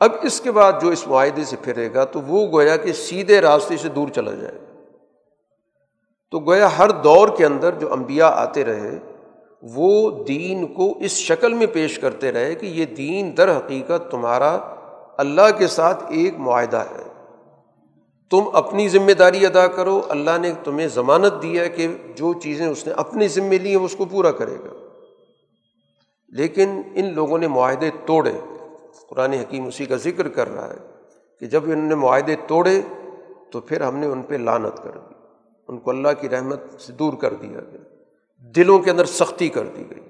اب 0.00 0.10
اس 0.22 0.40
کے 0.40 0.52
بعد 0.52 0.72
جو 0.82 0.88
اس 0.88 1.08
معاہدے 1.08 1.44
سے 1.44 1.56
پھرے 1.62 1.94
گا 1.94 2.04
تو 2.04 2.20
وہ 2.20 2.52
گویا 2.52 2.76
کہ 2.76 2.92
سیدھے 2.92 3.40
راستے 3.40 3.76
سے 3.76 3.88
دور 3.88 4.08
چلا 4.08 4.30
جائے۔ 4.30 4.58
تو 6.30 6.38
گویا 6.38 6.78
ہر 6.78 6.90
دور 6.90 7.28
کے 7.28 7.46
اندر 7.46 7.74
جو 7.74 7.92
امبیا 7.92 8.26
آتے 8.26 8.64
رہے، 8.64 8.98
وہ 9.62 10.10
دین 10.10 10.74
کو 10.74 10.94
اس 10.98 11.10
شکل 11.10 11.54
میں 11.54 11.66
پیش 11.66 11.98
کرتے 11.98 12.32
رہے 12.32 12.54
کہ 12.54 12.66
یہ 12.66 12.84
دین 12.84 13.36
در 13.36 13.56
حقیقت 13.56 14.10
تمہارا 14.10 14.58
اللہ 15.18 15.58
کے 15.58 15.66
ساتھ 15.66 16.04
ایک 16.08 16.34
معاہدہ 16.38 16.76
ہے۔ 16.76 17.11
تم 18.32 18.42
اپنی 18.52 18.88
ذمہ 18.88 19.12
داری 19.12 19.46
ادا 19.46 19.66
کرو، 19.66 20.00
اللہ 20.08 20.38
نے 20.40 20.52
تمہیں 20.64 20.88
ضمانت 20.88 21.42
دی 21.42 21.58
ہے 21.58 21.68
کہ 21.68 21.88
جو 22.16 22.40
چیزیں 22.40 22.66
اس 22.66 22.86
نے 22.86 22.92
اپنی 22.92 23.28
ذمے 23.28 23.58
لی 23.58 23.68
ہیں 23.68 23.84
اس 23.84 23.96
کو 23.96 24.04
پورا 24.04 24.32
کرے 24.32 24.56
گا۔ 24.56 24.88
لیکن 26.28 26.82
ان 26.94 27.14
لوگوں 27.14 27.38
نے 27.38 27.46
معاہدے 27.46 27.90
توڑے۔ 28.06 28.32
قرآن 29.08 29.32
حکیم 29.32 29.66
اسی 29.66 29.86
کا 29.86 29.96
ذکر 29.96 30.28
کر 30.28 30.54
رہا 30.54 30.70
ہے 30.70 30.78
کہ 31.40 31.46
جب 31.46 31.64
انہوں 31.64 31.88
نے 31.88 31.94
معاہدے 31.94 32.36
توڑے 32.46 32.80
تو 33.52 33.60
پھر 33.60 33.80
ہم 33.80 33.96
نے 33.96 34.06
ان 34.06 34.22
پہ 34.22 34.34
لانت 34.34 34.82
کر 34.82 34.90
دی۔ 34.90 35.14
ان 35.68 35.78
کو 35.78 35.90
اللہ 35.90 36.08
کی 36.20 36.28
رحمت 36.28 36.60
سے 36.80 36.92
دور 36.92 37.12
کر 37.12 37.34
دیا 37.34 37.60
گیا۔ 37.60 37.80
دلوں 38.56 38.78
کے 38.78 38.90
اندر 38.90 39.04
سختی 39.04 39.48
کر 39.48 39.66
دی 39.66 39.84
گئی۔ 39.90 40.08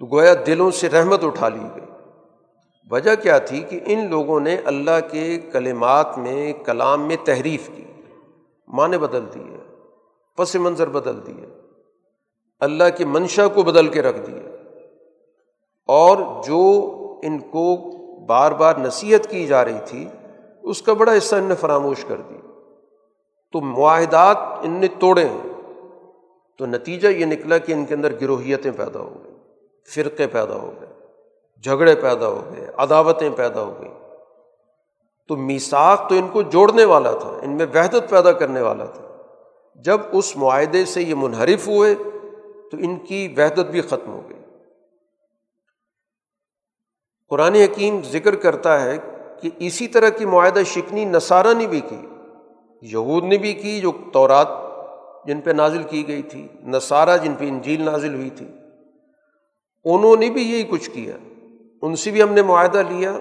تو 0.00 0.06
گویا 0.06 0.34
دلوں 0.46 0.70
سے 0.70 0.88
رحمت 0.88 1.24
اٹھا 1.24 1.48
لی 1.48 1.68
گئی۔ 1.76 1.91
وجہ 2.90 3.14
کیا 3.14 3.38
تھی 3.38 3.60
کہ 3.60 3.80
ان 3.86 4.10
لوگوں 4.10 4.40
نے 4.40 4.56
اللہ 4.64 4.98
کے 5.10 5.38
کلمات 5.52 6.18
میں 6.18 6.52
کلام 6.52 7.06
میں 7.06 7.16
تحریف 7.24 7.70
کی، 7.76 7.84
معنی 8.68 8.98
بدل 8.98 9.24
دیے، 9.34 9.56
پس 10.38 10.56
منظر 10.56 10.88
بدل 10.88 11.26
دیے، 11.26 11.46
اللہ 12.60 12.84
کی 12.96 13.04
منشا 13.04 13.48
کو 13.48 13.62
بدل 13.62 13.88
کے 13.88 14.02
رکھ 14.02 14.20
دیا 14.26 14.50
اور 15.88 16.42
جو 16.46 16.60
ان 17.22 17.38
کو 17.38 17.64
بار 18.26 18.52
بار 18.52 18.76
نصیحت 18.76 19.30
کی 19.30 19.46
جا 19.46 19.64
رہی 19.64 19.78
تھی، 19.84 20.08
اس 20.62 20.82
کا 20.82 20.92
بڑا 20.92 21.16
حصہ 21.16 21.36
ان 21.36 21.44
نے 21.44 21.54
فراموش 21.54 22.04
کر 22.04 22.16
دی 22.16 22.38
تو 23.52 23.60
معاہدات 23.60 24.36
ان 24.62 24.70
نے 24.70 24.86
توڑے 24.98 25.24
ہیں۔ 25.24 25.52
تو 26.58 26.66
نتیجہ 26.66 27.08
یہ 27.08 27.24
نکلا 27.24 27.58
کہ 27.58 27.72
ان 27.72 27.84
کے 27.84 27.94
اندر 27.94 28.20
گروہیتیں 28.20 28.70
پیدا 28.76 29.00
ہو 29.00 29.20
گئیں، 29.24 29.38
فرقے 29.86 30.26
پیدا 30.26 30.54
ہو 30.54 30.72
گئے۔ 30.80 31.01
جھگڑے 31.64 31.94
پیدا 31.94 32.26
ہو 32.26 32.50
گئے، 32.50 32.66
عداوتیں 32.76 33.30
پیدا 33.30 33.62
ہو 33.62 33.78
گئیں۔ 33.80 33.94
تو 35.28 35.36
میساک 35.36 36.08
تو 36.08 36.14
ان 36.14 36.28
کو 36.28 36.42
جوڑنے 36.42 36.84
والا 36.84 37.12
تھا، 37.12 37.38
ان 37.42 37.50
میں 37.50 37.66
وحدت 37.74 38.10
پیدا 38.10 38.32
کرنے 38.32 38.60
والا 38.60 38.84
تھا۔ 38.84 39.16
جب 39.74 40.00
اس 40.12 40.36
معاہدے 40.36 40.84
سے 40.84 41.02
یہ 41.02 41.14
منحرف 41.14 41.68
ہوئے، 41.68 41.94
تو 42.70 42.76
ان 42.78 42.96
کی 42.96 43.34
وحدت 43.36 43.70
بھی 43.70 43.80
ختم 43.80 44.12
ہو 44.12 44.20
گئی۔ 44.28 44.38
قرآن 47.28 47.54
حکیم 47.54 48.00
ذکر 48.02 48.34
کرتا 48.34 48.84
ہے 48.84 48.98
کہ 49.40 49.50
اسی 49.58 49.88
طرح 49.88 50.08
کی 50.08 50.24
معاہدہ 50.24 50.60
شکنی 50.66 51.04
نصارہ 51.04 51.54
نے 51.54 51.66
بھی 51.66 51.80
کی، 51.80 52.06
یہود 52.82 53.24
نے 53.24 53.38
بھی 53.38 53.52
کی 53.52 53.80
جو 53.80 53.92
تورات 54.12 54.48
جن 55.26 55.40
پہ 55.40 55.50
نازل 55.50 55.82
کی 55.82 56.08
گئی 56.08 56.22
تھی، 56.22 56.48
نصارہ 56.64 57.16
جن 57.16 57.34
پہ 57.34 57.48
انجیل 57.48 57.82
نازل 57.82 58.14
ہوئی 58.14 58.30
تھی۔ 58.30 58.46
انہوں 59.84 60.16
نے 60.16 60.30
بھی 60.30 60.52
یہی 60.52 60.62
کچھ 60.62 60.90
کیا۔ 60.90 61.16
ان 61.82 61.96
سے 61.96 62.10
بھی 62.10 62.22
ہم 62.22 62.32
نے 62.32 62.42
معاہدہ 62.42 62.82
لیا، 62.88 63.18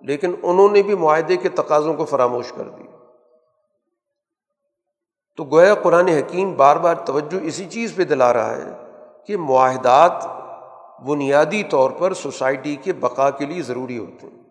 لیکن 0.00 0.34
انہوں 0.42 0.68
نے 0.68 0.82
بھی 0.82 0.94
معاہدے 0.94 1.36
کے 1.36 1.48
تقاضوں 1.48 1.94
کو 1.94 2.04
فراموش 2.04 2.52
کر 2.56 2.68
دیا۔ 2.68 2.96
تو 5.36 5.44
گویا 5.44 5.74
قرآن 5.74 6.08
حکیم 6.08 6.54
بار 6.56 6.76
بار 6.76 6.94
توجہ 6.94 7.38
اسی 7.42 7.64
چیز 7.64 7.94
پہ 7.94 8.04
دلا 8.04 8.32
رہا 8.32 8.56
ہے 8.56 8.92
کہ 9.26 9.36
معاہدات 9.36 10.24
بنیادی 11.06 11.62
طور 11.62 11.90
پر 11.90 12.14
سوسائٹی 12.14 12.76
کے 12.76 12.92
بقا 12.92 13.30
کے 13.30 13.46
لیے 13.46 13.62
ضروری 13.62 13.98
ہوتے 13.98 14.26
ہیں۔ 14.26 14.42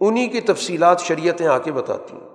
انہیں 0.00 0.28
کی 0.28 0.40
تفصیلات 0.40 1.00
شریعتیں 1.00 1.46
آ 1.46 1.58
کے 1.58 1.72
بتاتی 1.72 2.16
ہیں۔ 2.16 2.28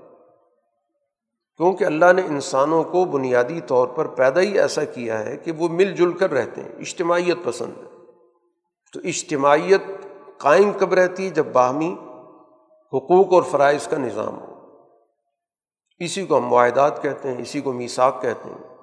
کیونکہ 1.57 1.83
اللہ 1.83 2.13
نے 2.15 2.21
انسانوں 2.21 2.83
کو 2.83 3.05
بنیادی 3.05 3.61
طور 3.61 3.87
پر 3.87 4.07
پیدا 4.07 4.41
ہی 4.41 4.59
ایسا 4.59 4.83
کیا 4.83 5.25
ہے 5.25 5.37
کہ 5.37 5.51
وہ 5.51 5.67
مل 5.67 5.95
جل 5.95 6.13
کر 6.13 6.31
رہتے 6.31 6.61
ہیں، 6.61 6.69
اجتماعیت 6.69 7.37
پسند 7.43 7.71
ہے۔ 7.77 7.94
تو 8.95 9.01
اجتماعیت 9.03 9.81
قائم 10.37 10.71
کب 10.79 10.93
رہتی 10.93 11.25
ہے؟ 11.25 11.29
جب 11.29 11.45
باہمی 11.45 11.95
حقوق 12.93 13.33
اور 13.33 13.43
فرائض 13.43 13.87
کا 13.87 13.97
نظام 13.97 14.39
ہو۔ 14.39 14.53
اسی 15.99 16.25
کو 16.25 16.37
ہم 16.37 16.47
معاہدات 16.47 17.01
کہتے 17.01 17.31
ہیں، 17.31 17.41
اسی 17.41 17.61
کو 17.61 17.73
میساک 17.73 18.21
کہتے 18.21 18.49
ہیں۔ 18.49 18.75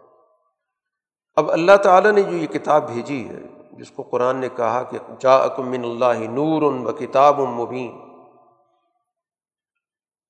اب 1.36 1.52
اللہ 1.52 1.76
تعالیٰ 1.76 2.12
نے 2.12 2.22
جو 2.22 2.36
یہ 2.36 2.46
کتاب 2.46 2.92
بھیجی 2.92 3.28
ہے، 3.28 3.38
جس 3.72 3.90
کو 3.90 4.02
قرآن 4.02 4.36
نے 4.36 4.48
کہا 4.56 4.82
کہ 4.82 4.98
جا 5.18 5.36
اکمن 5.36 5.84
اللہ 5.84 6.30
نور 6.30 6.62
ان 6.62 6.86
و 6.86 6.92
کتاب 6.92 7.40
مبین۔ 7.40 8.00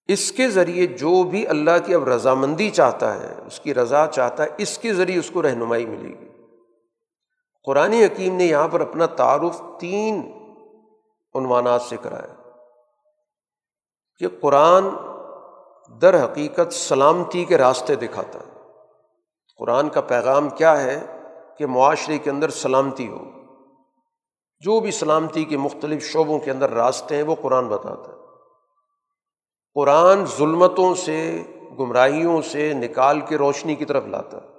اس 0.07 0.33
کے 0.33 0.49
ذریعے 0.49 0.87
جو 0.87 1.23
بھی 1.23 1.47
اللہ 1.47 1.87
کی 1.87 1.95
اب 1.95 2.09
رضامندی 2.09 2.71
چاہتا 2.71 3.15
ہے، 3.15 3.35
اس 3.47 3.61
کی 3.61 3.75
رضا 3.75 4.07
چاہتا 4.07 4.43
ہے، 4.43 4.49
اس 4.59 4.79
کے 4.79 4.95
ذریعے 4.95 5.19
اس 5.19 5.31
کو 5.31 5.43
رہنمائی 5.43 5.87
ملے 5.87 6.21
گی۔ 6.21 6.32
قرآن 7.65 7.93
حکیم 7.93 8.37
نے 8.37 8.45
یہاں 8.45 8.69
پر 8.69 8.81
اپنا 8.81 9.07
تعارف 9.07 9.63
تین 9.81 10.33
عنوانات 11.35 11.83
سے 11.83 11.97
کرایا 12.03 12.35
کہ 14.19 14.27
قرآن 14.41 14.85
در 16.01 16.25
حقیقت 16.25 16.73
سلامتی 16.73 17.45
کے 17.45 17.59
راستے 17.59 17.95
دکھاتا 17.95 18.39
ہے۔ 18.39 18.61
قرآن 19.59 19.89
کا 19.89 20.01
پیغام 20.01 20.49
کیا 20.49 20.83
ہے 20.83 21.07
کہ 21.59 21.67
معاشرے 21.67 22.19
کے 22.19 22.31
اندر 22.31 22.49
سلامتی 22.49 23.09
ہو۔ 23.09 23.25
جو 24.61 24.81
بھی 24.81 24.91
سلامتی 24.91 25.45
کے 25.45 25.57
مختلف 25.57 26.03
شعبوں 26.03 26.39
کے 26.39 26.51
اندر 26.51 26.71
راستے 26.71 27.17
ہیں 27.17 27.23
وہ 27.23 27.35
قرآن 27.43 27.69
بتاتا 27.69 28.13
ہے۔ 28.13 28.17
قرآن 29.75 30.27
ظلمتوں 30.27 30.95
سے، 30.95 31.43
گمراہیوں 31.79 32.43
سے 32.43 32.73
نکال 32.73 33.21
کے 33.21 33.39
روشنی 33.39 33.75
کی 33.75 33.85
طرف 33.85 34.05
لاتا 34.07 34.37
ہے۔ 34.37 34.52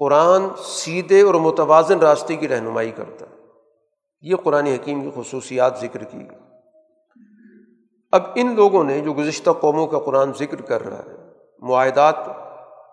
قرآن 0.00 0.42
سیدھے 0.64 1.22
اور 1.22 1.34
متوازن 1.34 1.98
راستے 1.98 2.36
کی 2.36 2.48
رہنمائی 2.48 2.90
کرتا 2.90 3.26
ہے۔ 3.26 3.36
یہ 4.22 4.36
قرآن 4.36 4.66
حکیم 4.66 5.00
کی 5.00 5.10
خصوصیات 5.14 5.78
ذکر 5.80 6.04
کی 6.04 6.18
گئی۔ 6.18 6.38
اب 8.12 8.22
ان 8.34 8.54
لوگوں 8.56 8.84
نے 8.84 9.00
جو 9.00 9.12
گزشتہ 9.12 9.50
قوموں 9.50 9.86
کا 9.86 9.98
قرآن 9.98 10.32
ذکر 10.38 10.60
کر 10.60 10.86
رہا 10.86 10.98
ہے، 10.98 11.16
معاہدات 11.58 12.14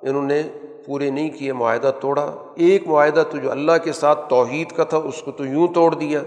انہوں 0.01 0.22
نے 0.22 0.41
پورے 0.86 1.10
نہیں 1.10 1.30
کیے، 1.30 1.53
معاہدہ 1.53 1.91
توڑا۔ 1.99 2.32
ایک 2.55 2.88
معاہدہ 2.88 3.24
تو 3.32 3.38
جو 3.38 3.51
اللہ 3.51 3.78
کے 3.84 3.91
ساتھ 3.91 4.30
توحید 4.30 4.72
کا 4.72 4.84
تھا، 4.84 4.97
اس 4.97 5.22
کو 5.22 5.32
تو 5.32 5.45
یوں 5.45 5.68
توڑ 5.68 5.95
دیا 5.95 6.20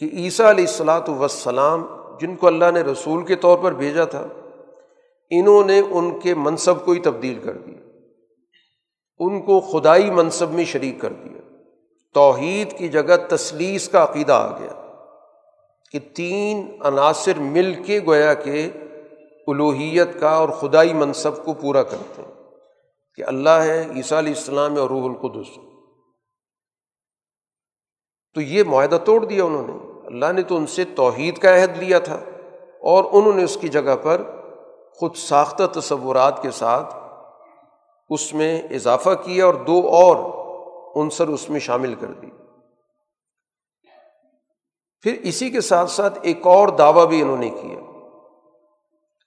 کہ 0.00 0.08
عیسیٰ 0.12 0.46
علیہ 0.46 0.66
السلاۃ 0.66 1.08
وسلام 1.08 1.86
جن 2.20 2.36
کو 2.36 2.46
اللہ 2.46 2.70
نے 2.74 2.80
رسول 2.80 3.24
کے 3.24 3.36
طور 3.36 3.58
پر 3.62 3.72
بھیجا 3.72 4.04
تھا، 4.04 4.26
انہوں 5.30 5.64
نے 5.64 5.80
ان 5.90 6.20
کے 6.20 6.34
منصب 6.34 6.84
کو 6.84 6.92
ہی 6.92 7.00
تبدیل 7.00 7.38
کر 7.44 7.52
دیا۔ 7.52 7.85
ان 9.18 9.42
کو 9.42 9.60
خدائی 9.60 10.10
منصب 10.10 10.50
میں 10.50 10.64
شریک 10.64 11.00
کر 11.00 11.12
دیا۔ 11.12 11.40
توحید 12.14 12.78
کی 12.78 12.88
جگہ 12.88 13.16
تسلیس 13.28 13.88
کا 13.88 14.02
عقیدہ 14.04 14.32
آ 14.32 14.58
گیا 14.58 14.98
کہ 15.92 15.98
تین 15.98 16.82
عناصر 16.84 17.38
مل 17.38 17.82
کے 17.82 18.00
گویا 18.06 18.34
کہ 18.34 18.70
الوحیت 19.46 20.20
کا 20.20 20.30
اور 20.30 20.48
خدائی 20.48 20.92
منصب 20.92 21.44
کو 21.44 21.52
پورا 21.52 21.82
کرتے 21.82 22.22
ہیں 22.22 22.34
کہ 23.14 23.24
اللہ 23.26 23.50
ہے، 23.50 23.86
عیسیٰ 23.94 24.18
علیہ 24.18 24.32
السلام 24.32 24.78
اور 24.78 24.88
روح 24.90 25.04
القدس 25.04 25.58
تو 28.34 28.40
یہ 28.40 28.62
معاہدہ 28.62 28.98
توڑ 29.04 29.24
دیا 29.24 29.44
انہوں 29.44 29.66
نے۔ 29.66 30.06
اللہ 30.06 30.32
نے 30.32 30.42
تو 30.42 30.56
ان 30.56 30.66
سے 30.66 30.84
توحید 30.84 31.38
کا 31.38 31.62
عہد 31.62 31.78
لیا 31.78 31.98
تھا 31.98 32.20
اور 32.80 33.04
انہوں 33.12 33.32
نے 33.32 33.44
اس 33.44 33.56
کی 33.60 33.68
جگہ 33.68 33.96
پر 34.02 34.22
خود 34.94 35.16
ساختہ 35.16 35.80
تصورات 35.80 36.42
کے 36.42 36.50
ساتھ 36.50 36.94
اس 38.08 38.34
میں 38.34 38.62
اضافہ 38.62 39.10
کیا 39.24 39.46
اور 39.46 39.54
دو 39.54 39.88
اور 39.88 40.16
عنصر 41.02 41.28
اس 41.28 41.50
میں 41.50 41.60
شامل 41.60 41.94
کر 41.94 42.06
دی۔ 42.06 42.26
پھر 45.00 45.12
اسی 45.22 45.50
کے 45.50 45.60
ساتھ 45.60 45.90
ساتھ 45.90 46.18
ایک 46.22 46.46
اور 46.46 46.68
دعویٰ 46.68 47.06
بھی 47.06 47.22
انہوں 47.22 47.36
نے 47.36 47.50
کیا۔ 47.50 47.78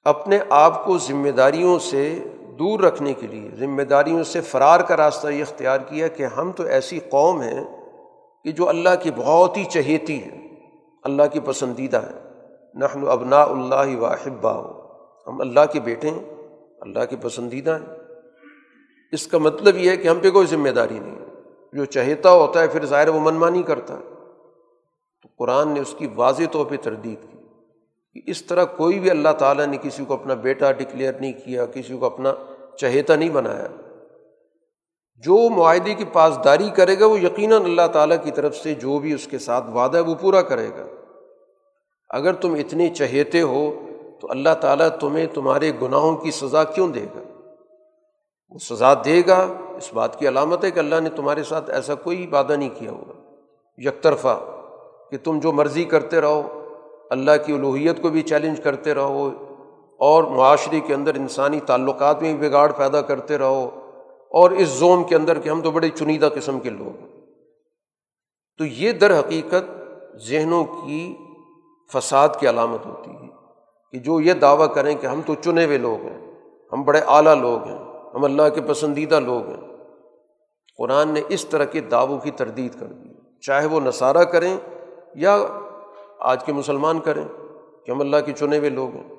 اپنے 0.04 0.40
آپ 0.50 0.86
کو 0.86 0.98
ذمہ 0.98 1.30
داریوں 1.30 1.80
سے 1.80 2.20
دور 2.60 2.80
رکھنے 2.80 3.14
کے 3.14 3.28
لیے 3.28 3.50
ذمہ 3.50 3.82
داریوں 3.82 4.24
سے 4.24 4.42
فرار 4.42 4.80
کا 4.80 4.98
راستہ 4.98 5.28
یہ 5.28 5.42
اختیار 5.42 5.80
کیا 5.80 6.08
کہ 6.08 6.26
ہم 6.26 6.52
تو 6.52 6.64
ایسی 6.64 7.00
قوم 7.00 7.42
ہیں 7.42 7.64
کہ 8.44 8.52
جو 8.52 8.70
اللہ 8.70 8.90
کی 9.04 9.12
بہت 9.16 9.58
ہی 9.58 9.64
چہیتی 9.64 10.24
ہے، 10.24 10.48
اللہ 11.04 11.24
کی 11.34 11.40
پسندیدہ 11.40 11.98
ہے۔ 11.98 12.30
نحن 12.74 13.08
ابنا 13.08 13.44
اللہ 13.44 13.98
واحبا 13.98 14.54
ہو 14.54 14.94
ہم 15.28 15.42
اللہ 15.42 15.60
کے 15.74 15.80
بیٹے 15.80 16.10
ہیں، 16.10 16.48
اللہ 16.82 17.06
کے 17.10 17.16
پسندیدہ 17.16 17.72
ہیں۔ 17.72 17.99
اس 19.12 19.28
کا 19.28 19.38
مطلب 19.38 19.78
یہ 19.78 19.90
ہے 19.90 19.98
کہ 19.98 20.08
ہم 20.08 20.20
پہ 20.20 20.30
کوئی 20.30 20.48
ذمہ 20.48 20.70
داری 20.70 21.00
نہیں 21.00 21.20
جو 21.74 21.86
چہیتا 21.86 22.32
ہوتا 22.32 22.62
ہے 22.62 22.68
پھر 22.68 22.86
ظاہر 22.86 23.08
وہ 23.08 23.20
منمانی 23.20 23.64
کرتا 23.64 23.94
ہے۔ 23.94 24.04
تو 25.24 25.30
قرآن 25.38 25.68
نے 25.68 25.80
اس 25.80 25.96
کی 25.98 26.08
واضح 26.16 26.44
طور 26.52 26.66
پہ 26.66 26.76
تردید 26.82 27.32
کی 27.32 27.38
کہ 28.14 28.32
اس 28.32 28.46
طرح 28.46 28.66
کوئی 28.66 29.00
بھی 29.00 29.10
اللہ 29.10 29.30
تعالیٰ 29.30 29.66
نے 29.66 29.78
کسی 29.78 30.06
کو 30.06 30.14
اپنا 30.14 30.34
بیٹا 30.34 30.72
ڈکلیئر 30.72 31.14
نہیں 31.14 31.34
کیا، 31.46 31.66
کسی 31.66 31.98
کو 31.98 32.06
اپنا 32.06 32.34
چہیتا 32.78 33.16
نہیں 33.16 33.30
بنایا۔ 33.30 33.68
جو 35.16 35.50
معاہدے 35.50 35.94
کی 35.94 36.06
پاسداری 36.14 36.70
کرے 36.70 37.00
گا، 37.00 37.06
وہ 37.06 37.20
یقیناً 37.20 37.64
اللہ 37.64 37.88
تعالیٰ 37.94 38.18
کی 38.24 38.32
طرف 38.32 38.56
سے 38.56 38.74
جو 38.74 39.00
بھی 39.00 39.14
اس 39.14 39.28
کے 39.28 39.40
ساتھ 39.40 39.70
وعدہ 39.70 39.98
ہے، 39.98 40.04
وہ 40.04 40.16
پورا 40.16 40.42
کرے 40.42 40.70
گا۔ 40.70 40.86
اگر 42.10 42.34
تم 42.34 42.54
اتنے 42.54 42.90
چہیتے 42.90 43.42
ہو 43.42 43.72
تو 44.22 44.28
اللہ 44.30 44.56
تعالیٰ 44.62 44.90
تمہیں 45.00 45.26
تمہارے 45.34 45.72
گناہوں 45.82 46.18
کی 46.18 46.32
سزا 46.32 46.64
کیوں 46.64 46.88
دے 46.88 47.04
گا؟ 47.16 47.29
وہ 48.50 48.60
سزا 48.60 48.94
دے 49.06 49.22
گا۔ 49.28 49.48
اس 49.76 49.94
بات 49.94 50.20
کی 50.20 50.28
علامت 50.28 50.64
ہے 50.64 50.72
کہ 50.72 50.80
اللہ 50.80 51.00
نے 51.00 51.10
تمہارے 51.10 51.44
ساتھ 51.44 51.70
ایسا 51.70 51.96
کوئی 51.96 52.28
وعدہ 52.32 52.54
نہیں 52.54 52.70
کیا 52.74 52.92
ہوگا۔ 52.92 53.14
یک 53.78 54.02
طرفہ 54.02 54.40
کہ 55.12 55.18
تم 55.24 55.40
جو 55.40 55.52
مرضی 55.52 55.84
کرتے 55.84 56.22
رہو، 56.22 56.42
اللہ 57.10 57.32
کی 57.46 57.54
الوحیت 57.54 58.02
کو 58.02 58.10
بھی 58.10 58.22
چیلنج 58.22 58.62
کرتے 58.62 58.94
رہو 58.94 59.30
اور 60.00 60.24
معاشرے 60.24 60.80
کے 60.80 60.94
اندر 60.94 61.16
انسانی 61.16 61.60
تعلقات 61.60 62.22
میں 62.22 62.34
بھی 62.34 62.50
بگاڑ 62.50 62.72
پیدا 62.72 63.02
کرتے 63.02 63.38
رہو 63.38 63.70
اور 64.32 64.52
اس 64.52 64.68
زوم 64.68 65.04
کے 65.04 65.16
اندر 65.16 65.40
کہ 65.40 65.50
ہم 65.50 65.62
تو 65.62 65.72
بڑے 65.72 65.90
چنیدہ 65.90 66.30
قسم 66.36 66.60
کے 66.60 66.70
لوگ 66.70 67.00
ہیں۔ 67.00 67.08
تو 68.58 68.66
یہ 68.66 68.92
در 68.92 69.20
حقیقت 69.20 69.72
ذہنوں 70.28 70.64
کی 70.64 71.16
فساد 71.94 72.30
کی 72.40 72.50
علامت 72.50 72.86
ہوتی 72.86 73.12
ہے 73.12 73.28
کہ 73.92 74.00
جو 74.00 74.20
یہ 74.20 74.34
دعویٰ 74.34 74.74
کریں 74.74 74.96
کہ 74.96 75.08
ہم 75.08 75.22
تو 75.26 75.36
چنے 75.36 75.66
ہوئے 75.66 75.78
لوگ 75.78 76.06
ہیں، 76.06 76.32
ہم 76.74 76.84
بڑے 76.84 77.02
اعلیٰ 77.08 77.36
لوگ 77.36 77.64
ہیں۔ 77.64 77.89
ہم 78.16 78.24
اللہ 78.24 78.50
کے 78.56 78.62
پسندیدہ 78.62 79.20
لوگ 79.20 79.50
ہیں۔ 79.50 79.78
قرآن 80.78 81.10
نے 81.10 81.22
اس 81.30 81.46
طرح 81.46 81.66
کے 81.66 81.80
دعووں 81.80 82.18
کی 82.18 82.32
تردید 82.32 82.80
کر 82.80 82.86
دی۔ 82.86 83.10
چاہے 83.42 83.66
وہ 83.66 83.80
نصارہ 83.80 84.24
کریں 84.24 84.58
یا 85.16 85.38
آج 86.20 86.46
کے 86.46 86.54
مسلمان 86.54 87.00
کریں، 87.00 87.26
کہ 87.86 87.92
ہم 87.92 88.00
اللہ 88.00 88.18
کے 88.26 88.34
چنے 88.34 88.58
ہوئے 88.58 88.70
لوگ 88.70 88.90
ہیں۔ 88.96 89.16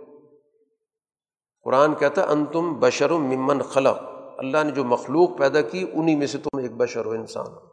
قرآن 1.65 1.95
کہتا 1.95 2.23
ہے 2.23 2.27
ان 2.27 2.47
تم 2.47 2.81
بشر 2.81 3.11
ممن 3.11 3.63
خلق۔ 3.63 3.99
اللہ 4.39 4.65
نے 4.65 4.71
جو 4.71 4.85
مخلوق 4.85 5.39
پیدا 5.39 5.61
کی 5.61 5.87
انہیں 5.93 6.17
میں 6.17 6.27
سے 6.27 6.39
تم 6.39 6.59
ایک 6.59 6.73
بشر 6.77 7.05
ہو 7.05 7.11
انسان 7.11 7.47
ہو۔ 7.47 7.67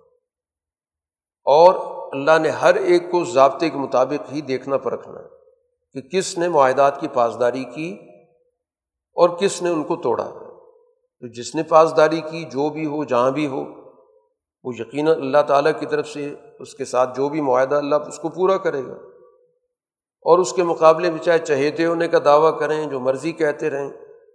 اور 1.46 1.76
اللہ 2.14 2.40
نے 2.40 2.50
ہر 2.50 2.76
ایک 2.76 3.12
کو 3.12 3.24
ضابطے 3.24 3.70
کے 3.70 3.78
مطابق 3.78 4.34
ہی 4.34 4.42
دیکھنا 4.42 4.78
پرکھنا 4.78 5.20
ہے 5.20 5.28
کہ 5.94 6.10
کس 6.10 6.38
نے 6.38 6.50
معاہدات 6.50 7.02
کی 7.02 7.08
پاسداری 7.08 7.64
کی 7.64 7.98
اور 9.14 9.30
کس 9.30 9.62
نے 9.62 9.70
ان 9.70 9.84
کو 9.84 9.96
توڑا 9.96 10.30
تو 11.22 11.28
جس 11.28 11.56
نے 11.56 11.64
پاسداری 11.64 12.22
کی، 12.22 12.44
جو 12.44 12.70
بھی 12.70 12.86
ہو، 12.86 13.04
جہاں 13.04 13.32
بھی 13.32 13.48
ہو، 13.48 13.66
وہ 14.64 14.74
یقیناً 14.80 15.22
اللہ 15.22 15.42
تعالیٰ 15.48 15.72
کی 15.80 15.86
طرف 15.86 16.08
سے 16.08 16.36
اس 16.60 16.76
کے 16.76 16.86
ساتھ 16.86 17.18
جو 17.18 17.30
بھی 17.30 17.42
معاہدہ 17.42 17.76
اللہ 17.76 17.96
اس 17.96 18.20
کو 18.20 18.30
پورا 18.30 18.58
کرے 18.58 18.86
گا۔ 18.86 18.94
اور 20.22 20.40
اس 20.40 20.54
کے 20.54 20.64
مقابلے 20.64 21.12
میں 21.12 21.20
چاہے 21.20 21.40
چہیتے 21.40 21.86
ہونے 21.86 22.08
کا 22.08 22.18
دعویٰ 22.26 22.60
کریں، 22.60 22.86
جو 22.86 23.00
مرضی 23.00 23.32
کہتے 23.32 23.70
رہیں، 23.70 23.92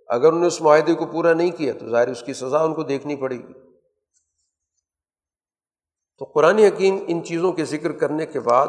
اگر 0.09 0.27
انہوں 0.27 0.41
نے 0.41 0.47
اس 0.47 0.61
معاہدے 0.61 0.95
کو 0.95 1.07
پورا 1.07 1.33
نہیں 1.33 1.51
کیا 1.51 1.73
تو 1.81 1.89
ظاہر 1.89 2.09
اس 2.09 2.23
کی 2.23 2.33
سزا 2.33 2.59
ان 2.59 2.75
کو 2.75 2.83
دیکھنی 2.83 3.17
پڑے 3.17 3.37
گی۔ 3.37 3.53
تو 6.19 6.25
قرآن 6.25 6.59
حکیم 6.59 6.99
ان 7.09 7.25
چیزوں 7.25 7.53
کے 7.53 7.65
ذکر 7.65 7.93
کرنے 7.93 8.27
کے 8.27 8.41
بعد 8.41 8.67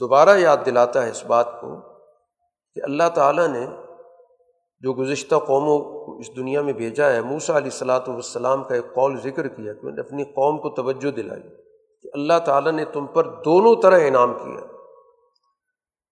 دوبارہ 0.00 0.38
یاد 0.38 0.56
دلاتا 0.66 1.02
ہے 1.02 1.10
اس 1.10 1.24
بات 1.24 1.60
کو 1.60 1.80
کہ 2.74 2.80
اللہ 2.82 3.08
تعالیٰ 3.14 3.48
نے 3.48 3.66
جو 4.82 4.92
گزشتہ 4.92 5.34
قوموں 5.34 5.78
کو 5.78 6.18
اس 6.18 6.36
دنیا 6.36 6.62
میں 6.62 6.72
بھیجا 6.72 7.10
ہے 7.10 7.20
موسا 7.20 7.56
علیہ 7.56 7.70
السلاۃ 7.72 8.08
والسلام 8.08 8.64
کا 8.64 8.74
ایک 8.74 8.94
قول 8.94 9.16
ذکر 9.16 9.48
کیا 9.48 9.72
کہ 9.72 9.90
نے 9.90 10.00
اپنی 10.00 10.24
قوم 10.24 10.58
کو 10.58 10.70
توجہ 10.70 11.10
دلائی 11.10 11.42
کہ 12.02 12.08
اللہ 12.14 12.38
تعالیٰ 12.44 12.72
نے 12.72 12.84
تم 12.84 13.06
پر 13.06 13.24
دونوں 13.44 13.74
طرح 13.82 13.98
انعام 14.06 14.34
کیا 14.34 14.66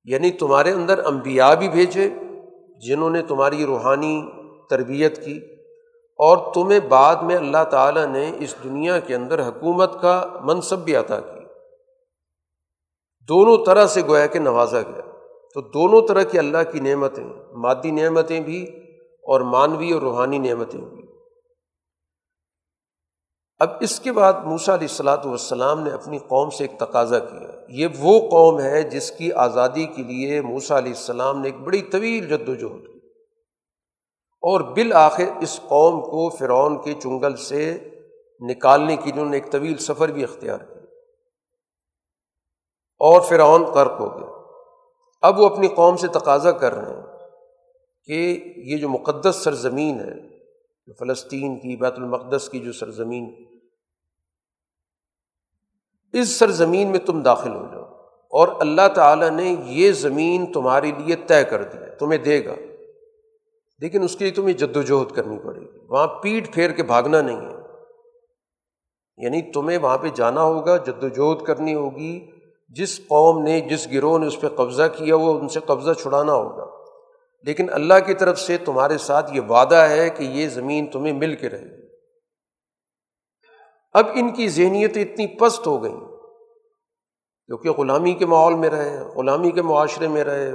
یعنی 0.04 0.30
تمہارے 0.30 0.70
اندر 0.70 0.98
انبیاء 1.04 1.54
بھی 1.54 1.68
بھیجے، 1.68 2.08
جنہوں 2.86 3.10
نے 3.10 3.22
تمہاری 3.22 3.66
روحانی 3.66 4.30
تربیت 4.70 5.24
کی، 5.24 5.36
اور 6.18 6.52
تمہیں 6.54 6.80
بعد 6.80 7.16
میں 7.16 7.36
اللہ 7.36 7.64
تعالیٰ 7.64 8.06
نے 8.06 8.32
اس 8.38 8.54
دنیا 8.64 8.98
کے 8.98 9.14
اندر 9.14 9.48
حکومت 9.48 10.00
کا 10.00 10.38
منصب 10.40 10.78
بھی 10.78 10.96
عطا 10.96 11.20
کیا۔ 11.20 11.48
دونوں 13.28 13.64
طرح 13.66 13.86
سے 13.86 14.02
گویا 14.08 14.26
کہ 14.26 14.38
نوازا 14.38 14.82
گیا۔ 14.82 15.09
تو 15.54 15.60
دونوں 15.60 16.08
طرح 16.08 16.22
کی 16.22 16.38
اللہ 16.38 16.72
کی 16.72 16.80
نعمتیں، 16.80 17.24
مادی 17.52 17.90
نعمتیں 17.90 18.40
بھی 18.40 18.64
اور 19.22 19.40
مانوی 19.40 19.92
اور 19.92 20.02
روحانی 20.02 20.38
نعمتیں 20.38 20.80
بھی۔ 20.80 21.00
اب 23.58 23.68
اس 23.80 24.00
کے 24.00 24.12
بعد 24.12 24.32
موسا 24.44 24.74
علیہ 24.74 24.88
السلاۃ 24.90 25.24
والسلام 25.24 25.80
نے 25.80 25.90
اپنی 25.90 26.18
قوم 26.18 26.50
سے 26.50 26.64
ایک 26.64 26.80
تقاضا 26.80 27.18
کیا۔ 27.18 27.48
یہ 27.68 27.86
وہ 27.98 28.30
قوم 28.30 28.60
ہے 28.60 28.82
جس 28.82 29.10
کی 29.10 29.32
آزادی 29.32 29.86
کے 29.86 30.02
لیے 30.02 30.40
موسا 30.40 30.78
علیہ 30.78 30.92
السلام 30.92 31.40
نے 31.40 31.48
ایک 31.48 31.56
بڑی 31.56 31.82
طویل 31.82 32.28
جد 32.28 32.48
وجہد 32.48 32.86
کی۔ 32.86 33.08
اور 34.42 34.60
بالآخر 34.60 35.24
اس 35.40 35.60
قوم 35.68 36.00
کو 36.00 36.28
فرعون 36.28 36.82
کے 36.82 36.94
چنگل 37.02 37.36
سے 37.36 37.78
نکالنے 38.40 38.96
کے 38.96 39.02
لیے 39.04 39.12
انہوں 39.12 39.30
نے 39.30 39.36
ایک 39.36 39.52
طویل 39.52 39.78
سفر 39.78 40.08
بھی 40.08 40.24
اختیار 40.24 40.58
کیا۔ 40.58 40.78
اور 42.98 43.20
فرعون 43.20 43.62
غرق 43.62 44.00
ہو 44.00 44.20
گیا۔ 44.20 44.39
اب 45.20 45.40
وہ 45.40 45.46
اپنی 45.46 45.68
قوم 45.68 45.96
سے 45.96 46.06
تقاضا 46.06 46.52
کر 46.52 46.74
رہے 46.74 46.94
ہیں 46.94 47.06
کہ 48.04 48.44
یہ 48.56 48.76
جو 48.76 48.88
مقدس 48.88 49.36
سرزمین 49.36 50.00
ہے 50.00 50.30
فلسطین 50.98 51.58
کی، 51.58 51.76
بیت 51.76 51.92
المقدس 51.96 52.48
کی 52.48 52.60
جو 52.60 52.72
سرزمین، 52.72 53.44
اس 56.12 56.28
سرزمین 56.28 56.88
میں 56.88 56.98
تم 56.98 57.22
داخل 57.22 57.54
ہو 57.54 57.66
جاؤ 57.72 57.84
اور 58.30 58.48
اللہ 58.60 58.88
تعالیٰ 58.94 59.30
نے 59.30 59.56
یہ 59.66 59.92
زمین 59.92 60.52
تمہارے 60.52 60.92
لیے 60.98 61.16
طے 61.16 61.44
کر 61.44 61.64
دیا 61.64 61.94
تمہیں 61.98 62.18
دے 62.18 62.44
گا۔ 62.44 62.54
لیکن 63.78 64.02
اس 64.02 64.16
کے 64.16 64.24
لیے 64.24 64.34
تمہیں 64.34 64.56
جد 64.56 64.76
وجہد 64.76 65.14
کرنی 65.14 65.38
پڑے 65.38 65.60
گی۔ 65.60 65.86
وہاں 65.88 66.06
پیٹ 66.06 66.54
پھیر 66.54 66.70
کے 66.70 66.82
بھاگنا 66.82 67.22
نہیں 67.22 67.40
ہے۔ 67.40 67.56
یعنی 69.16 69.52
تمہیں 69.52 69.78
وہاں 69.78 69.98
پہ 69.98 70.08
جانا 70.14 70.42
ہوگا 70.42 70.76
جد 70.76 71.04
وجہد 71.04 71.46
کرنی 71.46 71.74
ہوگی 71.74 72.39
جس 72.70 72.98
قوم 72.98 73.42
نے، 73.42 73.60
جس 73.60 73.92
گروہ 73.92 74.18
نے 74.18 74.26
اس 74.26 74.40
پہ 74.40 74.48
قبضہ 74.48 74.82
کیا، 74.96 75.16
وہ 75.16 75.40
ان 75.40 75.48
سے 75.48 75.60
قبضہ 75.60 75.92
چھڑانا 75.92 76.32
ہوگا۔ 76.32 76.64
لیکن 77.42 77.66
اللہ 77.72 77.94
کی 78.06 78.14
طرف 78.14 78.40
سے 78.40 78.58
تمہارے 78.58 78.98
ساتھ 78.98 79.36
یہ 79.36 79.40
وعدہ 79.40 79.74
ہے 79.74 80.10
کہ 80.10 80.22
یہ 80.22 80.48
زمین 80.48 80.86
تمہیں 80.86 81.12
مل 81.12 81.34
کے 81.34 81.50
رہے۔ 81.50 81.80
اب 83.92 84.06
ان 84.14 84.32
کی 84.32 84.48
ذہنیت 84.48 84.96
اتنی 84.96 85.26
پست 85.26 85.66
ہو 85.66 85.82
گئی 85.82 85.94
کیونکہ 87.46 87.70
غلامی 87.70 88.12
کے 88.12 88.26
ماحول 88.26 88.54
میں 88.54 88.70
رہے، 88.70 89.04
غلامی 89.16 89.50
کے 89.50 89.62
معاشرے 89.62 90.08
میں 90.08 90.24
رہے، 90.24 90.50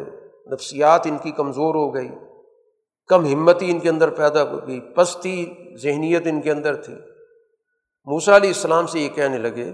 نفسیات 0.51 1.07
ان 1.07 1.17
کی 1.17 1.31
کمزور 1.31 1.75
ہو 1.75 1.95
گئی، 1.95 2.09
کم 3.07 3.25
ہمتی 3.25 3.71
ان 3.71 3.79
کے 3.79 3.89
اندر 3.89 4.09
پیدا 4.09 4.43
ہو 4.43 4.67
گئی، 4.67 4.79
پستی 4.79 5.53
ذہنیت 5.81 6.27
ان 6.27 6.41
کے 6.41 6.51
اندر 6.51 6.75
تھی۔ 6.75 6.93
موسا 8.05 8.35
علیہ 8.35 8.49
السلام 8.49 8.87
سے 8.87 8.99
یہ 8.99 9.09
کہنے 9.09 9.37
لگے 9.37 9.73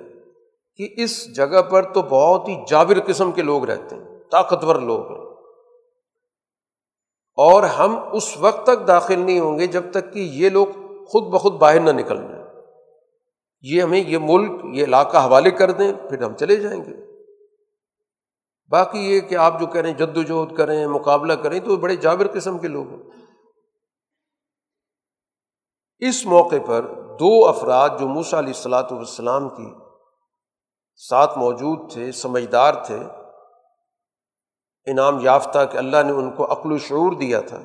کہ 0.76 0.94
اس 0.98 1.36
جگہ 1.36 1.62
پر 1.62 1.94
تو 1.94 2.02
بہت 2.02 2.48
ہی 2.48 2.56
جابر 2.68 3.00
قسم 3.08 3.32
کے 3.32 3.42
لوگ 3.42 3.66
رہتے 3.66 3.96
ہیں، 3.96 4.20
طاقتور 4.32 4.76
لوگ 4.76 5.12
ہیں۔ 5.12 5.32
اور 7.38 7.64
ہم 7.64 8.00
اس 8.14 8.38
وقت 8.38 8.64
تک 8.64 8.88
داخل 8.88 9.20
نہیں 9.20 9.40
ہوں 9.40 9.60
گے 9.60 9.68
جب 9.68 9.84
تک 9.92 10.14
کہ 10.14 10.20
یہ 10.20 10.50
لوگ 10.50 10.68
خود 11.06 11.24
بخود 11.24 11.54
باہر 11.54 11.80
نہ 11.80 11.90
نکل 11.90 12.18
جائیں۔ 12.18 12.46
یہ 13.62 13.82
ہمیں 13.82 14.00
یہ 14.00 14.18
ملک، 14.22 14.52
یہ 14.74 14.84
علاقہ 14.84 15.18
حوالے 15.18 15.52
کر 15.52 15.72
دیں، 15.72 15.94
پھر 16.10 16.24
ہم 16.24 16.34
چلے 16.34 16.56
جائیں 16.56 16.82
گے۔ 16.82 17.24
باقی 18.70 19.00
یہ 19.00 19.20
کہ 19.20 19.36
آپ 19.36 19.60
جو 19.60 19.66
کریں 19.66 19.94
جد 19.94 20.18
وجہد 20.18 20.56
کریں، 20.58 20.88
مقابلہ 20.88 21.34
کریں، 21.34 21.60
تو 21.60 21.76
بڑے 21.76 21.96
جابر 21.96 22.28
قسم 22.28 22.58
کے 22.58 22.68
لوگ 22.68 22.88
ہیں۔ 22.90 23.04
اس 26.00 26.26
موقع 26.26 26.56
پر 26.66 26.82
دو 27.20 27.48
افراد 27.48 27.90
جو 28.00 28.08
موسا 28.08 28.40
علیہ 28.40 28.54
السلاۃ 28.56 28.92
والسلام 28.92 29.50
کی 29.50 29.81
ساتھ 31.10 31.38
موجود 31.38 31.92
تھے، 31.92 32.12
سمجھدار 32.12 32.74
تھے۔ 32.74 33.00
انعام 34.86 35.18
یافتہ 35.22 35.60
کہ 35.72 35.78
اللہ 35.78 36.04
نے 36.04 36.12
ان 36.12 36.32
کو 36.32 36.52
عقل 36.52 36.72
و 36.72 36.78
شعور 36.78 37.12
دیا 37.12 37.42
تھا۔ 37.42 37.58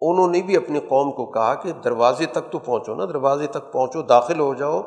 انہوں 0.00 0.28
نے 0.28 0.42
بھی 0.42 0.56
اپنی 0.56 0.80
قوم 0.80 1.12
کو 1.12 1.26
کہا 1.26 1.54
کہ 1.54 1.72
دروازے 1.72 2.26
تک 2.26 2.52
تو 2.52 2.58
پہنچو 2.58 2.94
نا، 2.94 3.04
دروازے 3.04 3.46
تک 3.46 3.72
پہنچو، 3.72 4.02
داخل 4.02 4.40
ہو 4.40 4.54
جاؤ۔ 4.54 4.82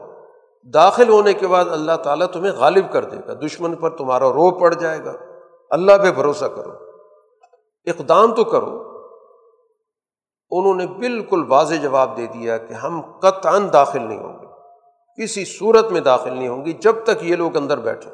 داخل 0.74 1.10
ہونے 1.10 1.34
کے 1.34 1.48
بعد 1.48 1.66
اللہ 1.66 1.98
تعالیٰ 2.04 2.28
تمہیں 2.28 2.52
غالب 2.52 2.92
کر 2.92 3.06
دے 3.06 3.18
گا، 3.28 3.34
دشمن 3.34 3.76
پر 3.76 3.90
تمہارا 3.90 4.30
رو 4.30 4.60
پڑ 4.60 4.74
جائے 4.74 5.06
گا۔ 5.06 5.14
اللہ 5.70 5.92
پہ 6.04 6.12
بھروسہ 6.12 6.46
کرو۔ 6.46 6.72
اقدام 7.86 8.36
تو 8.36 8.44
کرو۔ 8.44 8.84
انہوں 10.50 10.76
نے 10.76 10.88
بالکل 10.88 11.46
واضح 11.48 11.76
جواب 11.76 12.18
دے 12.18 12.28
دیا 12.28 12.58
کہ 12.58 12.74
ہم 12.74 13.02
قطع 13.20 13.58
داخل 13.74 14.02
نہیں 14.02 14.20
ہوں 14.20 14.40
گے۔ 14.41 14.41
کسی 15.18 15.46
صورت 15.46 15.92
میں 15.92 16.02
داخل 16.02 16.34
نہیں 16.34 16.48
ہوں 16.48 16.66
گی 16.66 16.74
جب 16.74 16.96
تک 17.04 17.24
یہ 17.24 17.36
لوگ 17.36 17.58
اندر 17.58 17.80
بیٹھے 17.80 18.12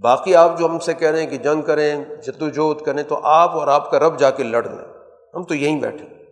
باقی 0.00 0.34
آپ 0.34 0.58
جو 0.58 0.66
ہم 0.66 0.78
سے 0.78 0.94
کہہ 0.94 1.10
رہے 1.10 1.22
ہیں 1.22 1.30
کہ 1.30 1.36
جنگ 1.36 1.62
کریں 1.62 2.04
جد 2.04 2.42
وجہد 2.42 2.84
کریں، 2.84 3.02
تو 3.02 3.20
آپ 3.22 3.50
اور 3.50 3.68
آپ 3.68 3.90
کا 3.90 3.98
رب 3.98 4.18
جا 4.18 4.30
کے 4.30 4.42
لڑ 4.42 4.64
لیں۔ 4.64 4.94
ہم 5.34 5.44
تو 5.44 5.54
یہیں 5.54 5.80
بیٹھے۔ 5.80 6.24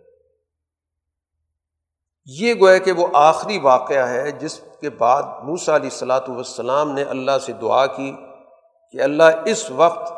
یہ 2.25 2.53
گویا 2.53 2.77
کہ 2.77 2.91
وہ 2.91 3.07
آخری 3.13 3.59
واقعہ 3.59 4.09
ہے 4.09 4.31
جس 4.31 4.61
کے 4.81 4.89
بعد 4.89 5.23
موسا 5.43 5.75
علیہ 5.75 5.89
السلاۃ 5.91 6.29
والسلام 6.29 6.91
نے 6.91 7.03
اللہ 7.03 7.37
سے 7.41 7.53
دعا 7.53 7.85
کی 7.85 8.15
کہ 8.91 9.01
اللہ 9.01 9.23
اس 9.45 9.71
وقت 9.71 10.13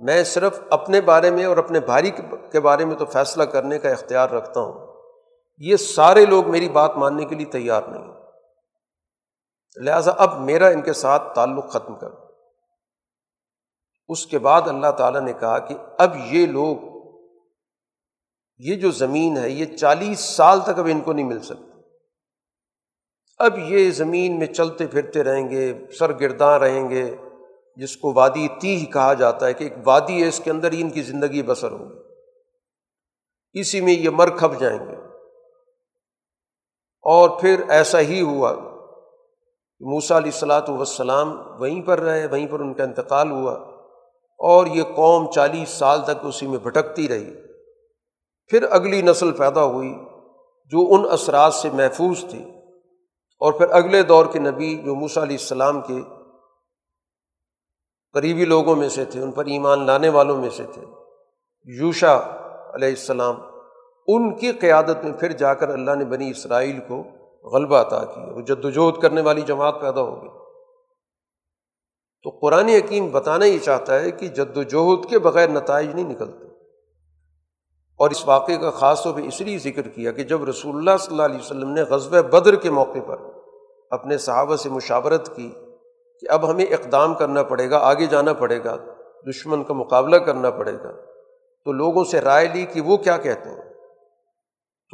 میں 0.00 0.24
صرف 0.24 0.60
اپنے 0.70 1.00
بارے 1.00 1.30
میں 1.30 1.44
اور 1.44 1.56
اپنے 1.56 1.80
بھائی 1.80 2.10
کے 2.52 2.60
بارے 2.60 2.84
میں 2.84 2.96
تو 2.96 3.04
فیصلہ 3.04 3.42
کرنے 3.42 3.78
کا 3.78 3.88
اختیار 3.90 4.30
رکھتا 4.30 4.60
ہوں۔ 4.60 4.83
یہ 5.58 5.76
سارے 5.76 6.26
لوگ 6.26 6.50
میری 6.50 6.68
بات 6.68 6.96
ماننے 6.96 7.24
کے 7.24 7.34
لیے 7.34 7.46
تیار 7.46 7.82
نہیں 7.82 8.14
لہٰذا 9.76 10.12
اب 10.18 10.40
میرا 10.40 10.68
ان 10.68 10.82
کے 10.82 10.92
ساتھ 10.92 11.34
تعلق 11.34 11.70
ختم 11.70 11.94
کر۔ 11.94 12.08
اس 14.08 14.26
کے 14.26 14.38
بعد 14.38 14.62
اللہ 14.62 14.90
تعالیٰ 14.90 15.20
نے 15.20 15.32
کہا 15.32 15.58
کہ 15.58 15.74
اب 15.98 16.16
یہ 16.16 16.46
لوگ، 16.46 16.76
یہ 18.58 18.74
جو 18.74 18.90
زمین 18.90 19.36
ہے، 19.36 19.50
یہ 19.50 19.76
چالیس 19.76 20.20
سال 20.20 20.60
تک 20.60 20.78
اب 20.78 20.86
ان 20.90 21.00
کو 21.00 21.12
نہیں 21.12 21.26
مل 21.26 21.42
سکتی۔ 21.42 21.80
اب 23.38 23.58
یہ 23.58 23.90
زمین 23.90 24.38
میں 24.38 24.46
چلتے 24.46 24.86
پھرتے 24.86 25.24
رہیں 25.24 25.50
گے، 25.50 25.74
سرگرداں 25.98 26.58
رہیں 26.58 26.90
گے، 26.90 27.16
جس 27.76 27.96
کو 27.96 28.12
وادی 28.12 28.48
تیہ 28.60 28.86
کہا 28.86 29.12
جاتا 29.12 29.46
ہے 29.46 29.54
کہ 29.54 29.64
ایک 29.64 29.72
وادی 29.84 30.22
ہے، 30.22 30.28
اس 30.28 30.40
کے 30.44 30.50
اندر 30.50 30.72
ہی 30.72 30.80
ان 30.80 30.90
کی 30.90 31.02
زندگی 31.02 31.42
بسر 31.42 31.70
ہوگی۔ 31.70 32.00
اسی 33.60 33.80
میں 33.80 33.92
یہ 33.92 34.10
مر 34.10 34.36
کھپ 34.36 34.60
جائیں 34.60 34.78
گے۔ 34.78 35.03
اور 37.04 37.28
پھر 37.40 37.62
ایسا 37.68 38.00
ہی 38.00 38.22
ہوا۔ 38.22 38.52
موسا 39.80 40.16
علیہ 40.16 40.30
السلاۃ 40.34 40.68
وسلام 40.68 41.40
وہیں 41.60 41.82
پر 41.82 42.00
رہے، 42.00 42.26
وہیں 42.26 42.46
پر 42.46 42.60
ان 42.60 42.74
کا 42.74 42.84
انتقال 42.84 43.30
ہوا 43.30 43.52
اور 44.38 44.66
یہ 44.66 44.82
قوم 44.82 45.30
چالیس 45.30 45.68
سال 45.68 46.02
تک 46.02 46.26
اسی 46.26 46.46
میں 46.46 46.58
بھٹکتی 46.58 47.08
رہی۔ 47.08 47.34
پھر 48.46 48.66
اگلی 48.70 49.02
نسل 49.02 49.32
پیدا 49.32 49.64
ہوئی 49.64 49.94
جو 50.64 50.86
ان 50.90 51.04
اثرات 51.10 51.54
سے 51.54 51.70
محفوظ 51.70 52.20
تھی۔ 52.30 52.44
اور 53.38 53.52
پھر 53.52 53.70
اگلے 53.70 54.02
دور 54.02 54.26
کے 54.26 54.38
نبی 54.38 54.76
جو 54.76 54.94
موسیٰ 54.94 55.22
علیہ 55.22 55.36
السلام 55.40 55.80
کے 55.80 55.94
قریبی 58.12 58.44
لوگوں 58.44 58.76
میں 58.76 58.88
سے 58.88 59.04
تھے، 59.04 59.22
ان 59.22 59.32
پر 59.32 59.44
ایمان 59.44 59.86
لانے 59.86 60.08
والوں 60.08 60.36
میں 60.38 60.50
سے 60.50 60.64
تھے۔ 60.74 60.82
یوشا 61.64 62.18
علیہ 62.74 62.88
السلام 62.88 63.34
ان 64.06 64.36
کی 64.36 64.52
قیادت 64.52 65.04
میں 65.04 65.12
پھر 65.12 65.32
جا 65.32 65.54
کر 65.54 65.68
اللہ 65.68 65.90
نے 65.90 66.04
بنی 66.04 66.30
اسرائیل 66.30 66.80
کو 66.88 67.04
غلبہ 67.48 67.76
عطا 67.76 68.04
کیا، 68.04 68.32
وہ 68.34 68.40
جد 68.40 68.64
وجہد 68.64 69.02
کرنے 69.02 69.20
والی 69.20 69.40
جماعت 69.40 69.80
پیدا 69.80 70.00
ہو 70.00 70.22
گئی۔ 70.22 70.30
تو 72.22 72.30
قرآن 72.30 72.68
حکیم 72.68 73.10
بتانا 73.12 73.44
ہی 73.44 73.58
چاہتا 73.58 74.00
ہے 74.00 74.10
کہ 74.10 74.28
جد 74.28 74.56
وجہد 74.56 75.10
کے 75.10 75.18
بغیر 75.18 75.48
نتائج 75.48 75.94
نہیں 75.94 76.10
نکلتے۔ 76.10 76.44
اور 77.98 78.10
اس 78.10 78.28
واقعے 78.28 78.56
کا 78.56 78.70
خاص 78.70 79.02
طور 79.02 79.14
پہ 79.14 79.20
اس 79.20 79.40
لیے 79.40 79.58
ذکر 79.58 79.82
کیا 79.82 80.12
کہ 80.12 80.22
جب 80.22 80.44
رسول 80.44 80.76
اللہ 80.76 80.90
صلی 81.00 81.10
اللہ 81.10 81.22
علیہ 81.22 81.38
وسلم 81.38 81.70
نے 81.70 81.82
غزب 81.82 82.24
بدر 82.24 82.54
کے 82.54 82.70
موقع 82.70 82.98
پر 83.06 83.16
اپنے 83.90 84.18
صحابہ 84.18 84.56
سے 84.56 84.68
مشاورت 84.68 85.36
کی 85.36 85.50
کہ 86.20 86.30
اب 86.30 86.50
ہمیں 86.50 86.64
اقدام 86.64 87.14
کرنا 87.14 87.42
پڑے 87.42 87.70
گا، 87.70 87.78
آگے 87.78 88.06
جانا 88.06 88.32
پڑے 88.32 88.64
گا، 88.64 88.76
دشمن 89.30 89.64
کا 89.64 89.74
مقابلہ 89.74 90.16
کرنا 90.16 90.50
پڑے 90.50 90.72
گا، 90.72 90.92
تو 91.64 91.72
لوگوں 91.72 92.04
سے 92.04 92.20
رائے 92.20 92.48
لی 92.54 92.66
کہ 92.66 92.80
وہ 92.80 92.96
کیا 92.96 93.16
کہتے 93.16 93.50
ہیں۔ 93.50 93.73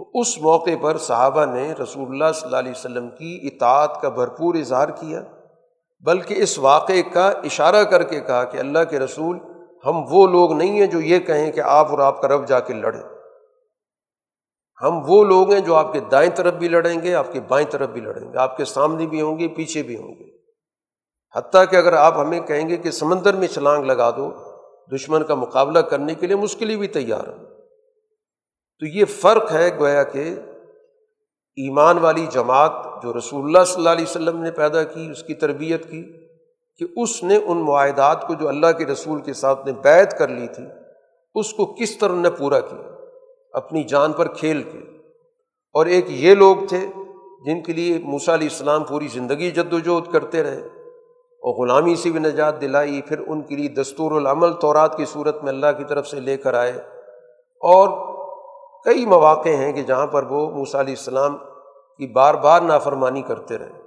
تو 0.01 0.21
اس 0.21 0.39
موقع 0.39 0.71
پر 0.81 0.99
صحابہ 0.99 1.45
نے 1.45 1.73
رسول 1.73 2.09
اللہ 2.09 2.33
صلی 2.35 2.45
اللہ 2.45 2.57
علیہ 2.57 2.71
وسلم 2.71 3.09
کی 3.11 3.41
اطاعت 3.43 4.01
کا 4.03 4.09
بھرپور 4.09 4.55
اظہار 4.55 4.89
کیا، 4.89 5.23
بلکہ 6.01 6.35
اس 6.39 6.59
واقعے 6.59 7.03
کا 7.03 7.29
اشارہ 7.29 7.85
کر 7.85 8.03
کے 8.03 8.21
کہا 8.21 8.45
کہ 8.45 8.59
اللہ 8.59 8.79
کے 8.91 8.99
رسول 8.99 9.39
ہم 9.87 10.05
وہ 10.11 10.27
لوگ 10.27 10.53
نہیں 10.53 10.81
ہیں 10.81 10.87
جو 10.87 11.01
یہ 11.01 11.19
کہیں 11.19 11.53
کہ 11.53 11.61
آپ 11.61 11.91
اور 11.91 11.99
آپ 11.99 12.23
کا 12.23 12.29
رب 12.29 12.49
جا 12.49 12.61
کے 12.61 12.75
لڑیں۔ 12.75 13.03
ہم 14.83 15.01
وہ 15.07 15.25
لوگ 15.25 15.53
ہیں 15.53 15.61
جو 15.61 15.75
آپ 15.75 15.93
کے 15.93 16.01
دائیں 16.01 16.31
طرف 16.31 16.55
بھی 16.55 16.69
لڑیں 16.69 17.03
گے، 17.03 17.15
آپ 17.15 17.33
کے 17.33 17.41
بائیں 17.41 17.67
طرف 17.71 17.89
بھی 17.89 18.01
لڑیں 18.01 18.33
گے، 18.33 18.39
آپ 18.39 18.57
کے 18.57 18.65
سامنے 18.65 19.07
بھی 19.07 19.21
ہوں 19.21 19.39
گے، 19.39 19.49
پیچھے 19.49 19.83
بھی 19.83 19.97
ہوں 19.97 20.15
گے۔ 20.15 20.25
حتیٰ 21.37 21.65
کہ 21.71 21.77
اگر 21.77 21.93
آپ 21.93 22.17
ہمیں 22.17 22.41
کہیں 22.41 22.69
گے 22.69 22.77
کہ 22.77 22.91
سمندر 22.91 23.35
میں 23.35 23.49
چھلانگ 23.49 23.85
لگا 23.85 24.11
دو، 24.11 24.31
دشمن 24.97 25.23
کا 25.23 25.35
مقابلہ 25.35 25.79
کرنے 25.79 26.15
کے 26.15 26.27
لیے 26.27 26.37
مشکل 26.37 26.77
بھی 26.77 26.89
تیار 26.89 27.29
ہوں۔ 27.29 27.50
تو 28.81 28.87
یہ 28.87 29.05
فرق 29.05 29.53
ہے 29.53 29.79
گویا 29.79 30.03
کہ 30.03 30.35
ایمان 31.57 31.99
والی 31.99 32.27
جماعت 32.31 33.03
جو 33.03 33.13
رسول 33.19 33.45
اللہ 33.45 33.65
صلی 33.65 33.75
اللہ 33.77 33.89
علیہ 33.89 34.05
وسلم 34.09 34.43
نے 34.43 34.51
پیدا 34.51 34.83
کی، 34.83 35.09
اس 35.11 35.23
کی 35.23 35.35
تربیت 35.35 35.91
کی، 35.91 36.13
کہ 36.79 36.87
اس 36.97 37.23
نے 37.23 37.37
ان 37.37 37.57
معاہدات 37.57 38.27
کو 38.27 38.35
جو 38.35 38.49
اللہ 38.49 38.67
کے 38.79 38.85
رسول 38.87 39.21
کے 39.21 39.33
ساتھ 39.33 39.67
نے 39.67 39.73
بیت 39.73 40.19
کر 40.19 40.29
لی 40.29 40.47
تھی، 40.47 40.65
اس 41.35 41.53
کو 41.53 41.67
کس 41.67 41.99
طرح 41.99 42.15
نے 42.15 42.31
پورا 42.31 42.61
کیا؟ 42.61 42.95
اپنی 43.53 43.83
جان 43.83 44.13
پر 44.13 44.29
کھیل 44.29 44.63
کے۔ 44.63 44.79
اور 45.73 45.87
ایک 45.87 46.05
یہ 46.09 46.35
لوگ 46.35 46.57
تھے 46.69 46.87
جن 47.47 47.63
کے 47.63 47.73
لیے 47.73 47.99
موسیٰ 47.99 48.35
علیہ 48.35 48.49
السلام 48.51 48.85
پوری 48.85 49.09
زندگی 49.09 49.51
جد 49.51 49.73
وجہد 49.73 50.13
کرتے 50.13 50.43
رہے۔ 50.43 50.61
اور 51.21 51.67
غلامی 51.67 51.95
سے 51.95 52.11
بھی 52.11 52.21
نجات 52.21 52.61
دلائی، 52.61 53.03
پھر 53.03 53.19
ان 53.27 53.43
کے 53.43 53.57
لیے 53.57 53.69
دستور 53.69 54.13
العمل 54.13 54.53
طورات 54.53 54.97
کی 54.97 55.05
صورت 55.05 55.43
میں 55.43 55.53
اللہ 55.53 55.67
کی 55.79 55.85
طرف 55.85 56.09
سے 56.09 56.21
لے 56.21 56.37
کر 56.37 56.55
آئے۔ 56.55 56.73
اور 57.61 58.10
کئی 58.85 59.07
مواقع 59.07 59.49
ہیں 59.49 59.73
کہ 59.73 59.83
جہاں 59.83 60.07
پر 60.07 60.23
وہ 60.23 60.51
موسیٰ 60.51 60.81
علیہ 60.81 60.95
السلام 60.99 61.39
کی 61.99 62.13
بار 62.13 62.35
بار 62.35 62.61
نافرمانی 62.61 63.23
کرتے 63.23 63.59
رہے 63.59 63.81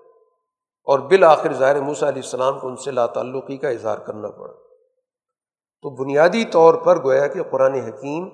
اور 0.83 0.99
بالآخر 0.99 1.53
ظاہر 1.53 1.81
موسیٰ 1.81 2.07
علیہ 2.07 2.21
السلام 2.23 2.59
کو 2.59 2.67
ان 2.67 2.75
سے 2.75 2.91
لا 2.91 3.05
تعلقی 3.05 3.57
کا 3.57 3.69
اظہار 3.69 3.97
کرنا 3.97 4.29
پڑا۔ 4.29 4.53
تو 5.81 5.89
بنیادی 5.89 6.45
طور 6.45 6.73
پر 6.73 7.03
گویا 7.03 7.27
کہ 7.27 7.43
قرآن 7.43 7.73
حکیم 7.73 8.29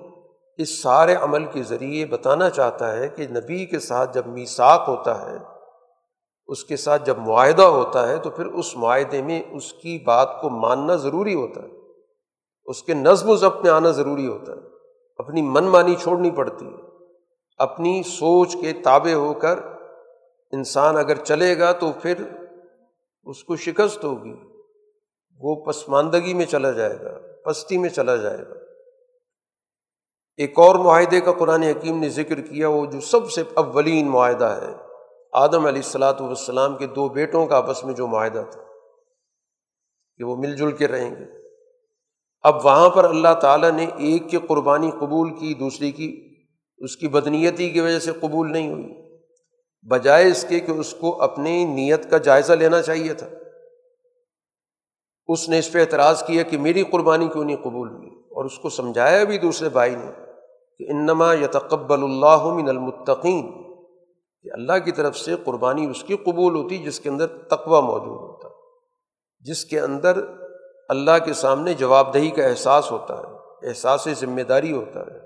اس 0.56 0.82
سارے 0.82 1.14
عمل 1.14 1.44
کے 1.44 1.62
ذریعے 1.62 2.06
بتانا 2.06 2.50
چاہتا 2.50 2.92
ہے 2.92 3.08
کہ 3.08 3.26
نبی 3.28 3.66
کے 3.66 3.78
ساتھ 3.78 4.14
جب 4.14 4.26
میساک 4.26 4.84
ہوتا 4.88 5.30
ہے، 5.30 5.36
اس 6.46 6.64
کے 6.64 6.76
ساتھ 6.76 7.06
جب 7.06 7.18
معاہدہ 7.18 7.62
ہوتا 7.62 8.08
ہے، 8.08 8.16
تو 8.16 8.30
پھر 8.30 8.46
اس 8.46 8.76
معاہدے 8.76 9.22
میں 9.22 9.42
اس 9.50 9.72
کی 9.72 10.04
بات 10.04 10.40
کو 10.40 10.48
ماننا 10.48 10.96
ضروری 10.96 11.34
ہوتا 11.34 11.62
ہے۔ 11.62 11.68
اس 12.64 12.82
کے 12.82 12.94
نظم 12.94 13.30
و 13.30 13.36
ضبط 13.36 13.62
میں 13.62 13.70
آنا 13.70 13.90
ضروری 13.90 14.26
ہوتا 14.26 14.52
ہے۔ 14.52 14.79
اپنی 15.20 15.42
من 15.42 15.64
مانی 15.64 15.94
چھوڑنی 15.94 16.30
پڑتی 16.30 16.66
ہے۔ 16.66 16.88
اپنی 17.60 18.02
سوچ 18.02 18.56
کے 18.60 18.72
تابع 18.72 19.12
ہو 19.12 19.32
کر 19.34 19.58
انسان 20.52 20.96
اگر 20.96 21.16
چلے 21.24 21.58
گا 21.58 21.72
تو 21.72 21.92
پھر 21.92 22.22
اس 23.26 23.44
کو 23.44 23.56
شکست 23.56 24.04
ہوگی۔ 24.04 24.34
وہ 25.40 25.54
پسماندگی 25.64 26.34
میں 26.34 26.46
چلا 26.46 26.70
جائے 26.70 26.96
گا، 27.00 27.18
پستی 27.44 27.78
میں 27.78 27.88
چلا 27.88 28.16
جائے 28.16 28.38
گا۔ 28.38 28.54
ایک 30.38 30.58
اور 30.58 30.74
معاہدے 30.74 31.20
کا 31.20 31.32
قرآن 31.32 31.62
حکیم 31.62 31.98
نے 31.98 32.08
ذکر 32.08 32.40
کیا، 32.40 32.68
وہ 32.68 32.86
جو 32.86 33.00
سب 33.00 33.30
سے 33.30 33.42
اولین 33.54 34.10
معاہدہ 34.10 34.58
ہے، 34.62 34.72
آدم 35.32 35.66
علیہ 35.66 35.82
السلاۃ 35.84 36.20
والسلام 36.20 36.76
کے 36.76 36.86
دو 36.86 37.08
بیٹوں 37.08 37.46
کا 37.46 37.56
آپس 37.56 37.84
میں 37.84 37.94
جو 37.94 38.06
معاہدہ 38.06 38.44
تھا، 38.50 38.62
کہ 40.20 40.24
وہ 40.24 40.36
مل 40.36 40.56
جل 40.56 40.72
کے 40.72 40.88
رہیں 40.88 41.10
گے۔ 41.10 41.39
اب 42.42 42.64
وہاں 42.64 42.90
پر 42.90 43.04
اللہ 43.04 43.34
تعالیٰ 43.34 43.70
نے 43.70 43.86
ایک 43.96 44.30
کی 44.30 44.36
قربانی 44.36 44.90
قبول 44.90 45.38
کی، 45.38 45.54
دوسری 45.54 45.90
کی، 45.90 46.34
اس 46.78 46.96
کی 46.96 47.08
بدنیتی 47.08 47.70
کی 47.70 47.80
وجہ 47.80 47.98
سے 47.98 48.12
قبول 48.12 48.52
نہیں 48.52 48.72
ہوئی۔ 48.72 48.86
بجائے 49.88 50.28
اس 50.28 50.44
کے 50.48 50.60
کہ 50.60 50.70
اس 50.70 50.94
کو 51.00 51.22
اپنی 51.22 51.64
نیت 51.64 52.10
کا 52.10 52.18
جائزہ 52.18 52.52
لینا 52.52 52.82
چاہیے 52.82 53.14
تھا۔ 53.14 53.26
اس 55.26 55.48
نے 55.48 55.58
اس 55.58 55.72
پہ 55.72 55.80
اعتراض 55.80 56.22
کیا 56.22 56.42
کہ 56.42 56.58
میری 56.58 56.82
قربانی 56.82 57.28
کیوں 57.28 57.44
نہیں 57.44 57.56
قبول 57.56 57.88
ہوئی؟ 57.88 58.08
اور 58.08 58.44
اس 58.44 58.58
کو 58.58 58.68
سمجھایا 58.68 59.24
بھی 59.24 59.38
دوسرے 59.38 59.68
بھائی 59.68 59.94
نے 59.94 60.12
کہ 60.78 60.90
انما 60.90 61.34
یتقبل 61.34 62.02
اللہ 62.04 62.44
من 62.44 62.68
المتقین۔ 62.68 63.52
کہ 64.42 64.48
اللہ 64.52 64.78
کی 64.84 64.92
طرف 64.92 65.18
سے 65.18 65.34
قربانی 65.44 65.86
اس 65.86 66.04
کی 66.04 66.16
قبول 66.16 66.54
ہوتی 66.54 66.78
جس 66.78 67.00
کے 67.00 67.08
اندر 67.08 67.26
تقوی 67.26 67.82
موجود 67.82 68.20
ہوتا۔ 68.20 68.48
جس 69.40 69.64
کے 69.64 69.80
اندر 69.80 70.20
اللہ 70.90 71.18
کے 71.24 71.32
سامنے 71.32 71.74
جواب 71.74 72.14
دہی 72.14 72.30
کا 72.30 72.44
احساس 72.44 72.90
ہوتا 72.90 73.18
ہے، 73.18 73.68
احساس 73.68 74.08
ذمہ 74.20 74.42
داری 74.42 74.72
ہوتا 74.72 75.00
ہے، 75.00 75.18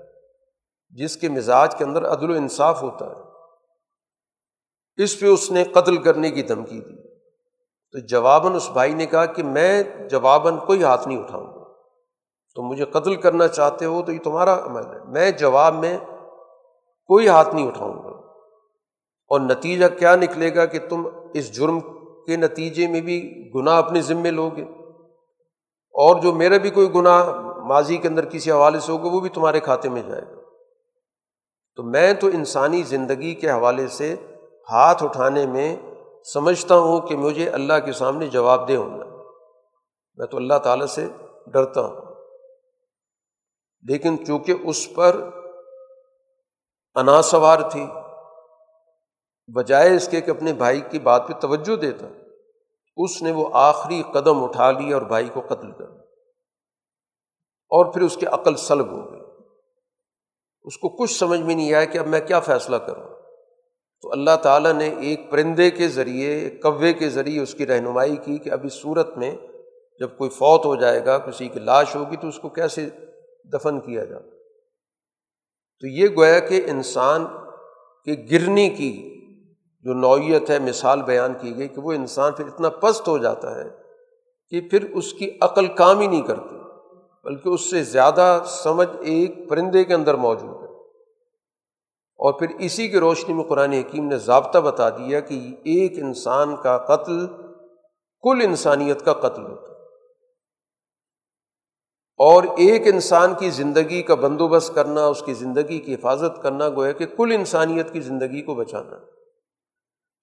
جس 0.89 1.17
کے 1.17 1.29
مزاج 1.29 1.75
کے 1.75 1.83
اندر 1.83 2.05
عدل 2.11 2.31
و 2.31 2.33
انصاف 2.33 2.83
ہوتا 2.83 3.05
ہے۔ 3.05 3.25
اس 5.03 5.19
پہ 5.19 5.25
اس 5.25 5.51
نے 5.51 5.63
قتل 5.63 5.97
کرنے 5.97 6.31
کی 6.31 6.41
دھمکی 6.41 6.81
دی۔ 6.81 7.15
تو 7.91 7.99
جواباً 7.99 8.55
اس 8.55 8.69
بھائی 8.73 8.93
نے 8.93 9.05
کہا 9.05 9.25
کہ 9.25 9.43
میں 9.43 9.83
جواباً 10.09 10.57
کوئی 10.57 10.83
ہاتھ 10.83 11.07
نہیں 11.07 11.23
اٹھاؤں 11.23 11.47
گا۔ 11.47 11.63
تو 12.55 12.61
مجھے 12.61 12.85
قتل 12.85 13.15
کرنا 13.15 13.47
چاہتے 13.47 13.85
ہو 13.85 14.01
تو 14.05 14.11
یہ 14.11 14.19
تمہارا 14.19 14.65
عمل 14.65 14.85
ہے۔ 14.85 15.03
میں 15.07 15.31
جواب 15.31 15.73
میں 15.75 15.97
کوئی 17.07 17.27
ہاتھ 17.27 17.55
نہیں 17.55 17.67
اٹھاؤں 17.67 17.93
گا۔ 17.93 18.09
اور 19.27 19.39
نتیجہ 19.39 19.85
کیا 19.99 20.15
نکلے 20.15 20.55
گا 20.55 20.65
کہ 20.65 20.79
تم 20.89 21.07
اس 21.33 21.51
جرم 21.51 21.79
کے 22.25 22.35
نتیجے 22.35 22.87
میں 22.87 23.01
بھی 23.01 23.51
گناہ 23.55 23.77
اپنے 23.77 24.01
ذمے 24.01 24.31
لوگے؟ 24.31 24.84
اور 25.95 26.21
جو 26.21 26.33
میرا 26.33 26.57
بھی 26.57 26.69
کوئی 26.69 26.93
گناہ 26.95 27.29
ماضی 27.65 27.97
کے 27.97 28.07
اندر 28.07 28.25
کسی 28.25 28.51
حوالے 28.51 28.79
سے 28.79 28.91
ہوگا، 28.91 29.09
وہ 29.09 29.19
بھی 29.19 29.29
تمہارے 29.29 29.59
کھاتے 29.59 29.89
میں 29.89 30.01
جائے 30.01 30.21
گا۔ 30.21 30.41
تو 31.75 31.83
میں 31.83 32.13
تو 32.13 32.27
انسانی 32.27 32.83
زندگی 32.83 33.35
کے 33.35 33.51
حوالے 33.51 33.87
سے 33.87 34.15
ہاتھ 34.71 35.03
اٹھانے 35.03 35.45
میں 35.45 35.75
سمجھتا 36.33 36.77
ہوں 36.77 37.01
کہ 37.01 37.15
مجھے 37.15 37.49
اللہ 37.49 37.73
کے 37.85 37.91
سامنے 37.91 38.27
جواب 38.27 38.67
دہ 38.67 38.73
ہونا 38.73 39.05
میں 40.15 40.27
تو 40.27 40.37
اللہ 40.37 40.53
تعالیٰ 40.53 40.85
سے 40.85 41.07
ڈرتا 41.47 41.81
ہوں۔ 41.81 42.01
لیکن 43.83 44.25
چونکہ 44.25 44.53
اس 44.63 44.93
پر 44.95 45.29
انا 46.95 47.21
سوار 47.21 47.69
تھی، 47.71 47.87
بجائے 49.53 49.95
اس 49.95 50.07
کے 50.07 50.21
کہ 50.21 50.31
اپنے 50.31 50.53
بھائی 50.53 50.81
کی 50.81 50.99
بات 50.99 51.27
پہ 51.27 51.33
توجہ 51.33 51.75
دیتا۔ 51.75 52.05
اس 52.97 53.21
نے 53.21 53.31
وہ 53.31 53.49
آخری 53.53 54.03
قدم 54.13 54.43
اٹھا 54.43 54.71
لیا 54.71 54.97
اور 54.97 55.05
بھائی 55.05 55.29
کو 55.33 55.41
قتل 55.41 55.71
کر 55.71 55.85
اور 57.71 57.93
پھر 57.93 58.01
اس 58.01 58.17
کی 58.17 58.25
عقل 58.25 58.55
سلب 58.55 58.91
ہو 58.91 59.11
گئی 59.11 59.21
اس 60.63 60.77
کو 60.77 60.89
کچھ 60.89 61.11
سمجھ 61.11 61.39
میں 61.39 61.55
نہیں 61.55 61.73
آیا 61.73 61.85
کہ 61.85 61.97
اب 61.97 62.07
میں 62.07 62.19
کیا 62.19 62.39
فیصلہ 62.39 62.75
کروں۔ 62.75 63.03
تو 64.01 64.11
اللہ 64.11 64.35
تعالیٰ 64.43 64.73
نے 64.73 64.89
ایک 64.99 65.31
پرندے 65.31 65.71
کے 65.71 65.87
ذریعے، 65.87 66.35
ایک 66.35 66.61
کوے 66.61 66.93
کے 66.93 67.09
ذریعے 67.09 67.41
اس 67.41 67.53
کی 67.53 67.67
رہنمائی 67.67 68.17
کی 68.17 68.37
کہ 68.37 68.49
اب 68.49 68.59
اس 68.63 68.73
صورت 68.73 69.17
میں 69.17 69.35
جب 69.99 70.17
کوئی 70.17 70.29
فوت 70.29 70.65
ہو 70.65 70.75
جائے 70.75 71.05
گا، 71.05 71.17
کسی 71.17 71.47
کی 71.47 71.59
لاش 71.59 71.95
ہوگی 71.95 72.15
تو 72.15 72.27
اس 72.27 72.39
کو 72.39 72.49
کیسے 72.49 72.89
دفن 73.53 73.79
کیا 73.79 74.03
جاتا 74.03 74.29
تو 75.79 75.87
یہ 75.87 76.07
گویا 76.17 76.39
کہ 76.39 76.61
انسان 76.65 77.25
کے 78.03 78.25
گرنے 78.31 78.69
کی 78.69 79.14
جو 79.85 79.93
نوعیت 79.93 80.49
ہے، 80.49 80.59
مثال 80.59 81.01
بیان 81.01 81.33
کی 81.41 81.57
گئی 81.57 81.67
کہ 81.67 81.81
وہ 81.81 81.91
انسان 81.91 82.33
پھر 82.33 82.45
اتنا 82.45 82.69
پست 82.69 83.07
ہو 83.07 83.17
جاتا 83.17 83.55
ہے 83.55 83.69
کہ 84.49 84.61
پھر 84.61 84.89
اس 84.93 85.13
کی 85.13 85.31
عقل 85.41 85.67
کام 85.67 85.99
ہی 85.99 86.07
نہیں 86.07 86.21
کرتی، 86.21 86.55
بلکہ 87.23 87.49
اس 87.49 87.69
سے 87.69 87.83
زیادہ 87.83 88.41
سمجھ 88.45 88.89
ایک 88.99 89.49
پرندے 89.49 89.83
کے 89.83 89.93
اندر 89.93 90.15
موجود 90.15 90.63
ہے۔ 90.63 90.75
اور 92.17 92.33
پھر 92.33 92.47
اسی 92.59 92.87
کی 92.87 92.99
روشنی 92.99 93.33
میں 93.33 93.43
قرآن 93.43 93.73
حکیم 93.73 94.07
نے 94.07 94.17
ضابطہ 94.17 94.59
بتا 94.59 94.89
دیا 94.89 95.19
کہ 95.19 95.55
ایک 95.63 95.99
انسان 95.99 96.55
کا 96.55 96.77
قتل 96.77 97.27
کل 98.21 98.41
انسانیت 98.43 99.05
کا 99.05 99.13
قتل 99.13 99.41
ہوتا 99.41 99.71
ہے۔ 99.71 99.75
اور 102.17 102.43
ایک 102.43 102.87
انسان 102.87 103.33
کی 103.33 103.49
زندگی 103.49 104.01
کا 104.01 104.15
بندوبست 104.15 104.75
کرنا، 104.75 105.05
اس 105.05 105.23
کی 105.25 105.33
زندگی 105.33 105.79
کی 105.79 105.93
حفاظت 105.93 106.41
کرنا، 106.41 106.69
گویا 106.69 106.91
کہ 106.91 107.05
کل 107.05 107.31
انسانیت 107.31 107.93
کی 107.93 107.99
زندگی 107.99 108.41
کو 108.41 108.55
بچانا۔ 108.55 109.14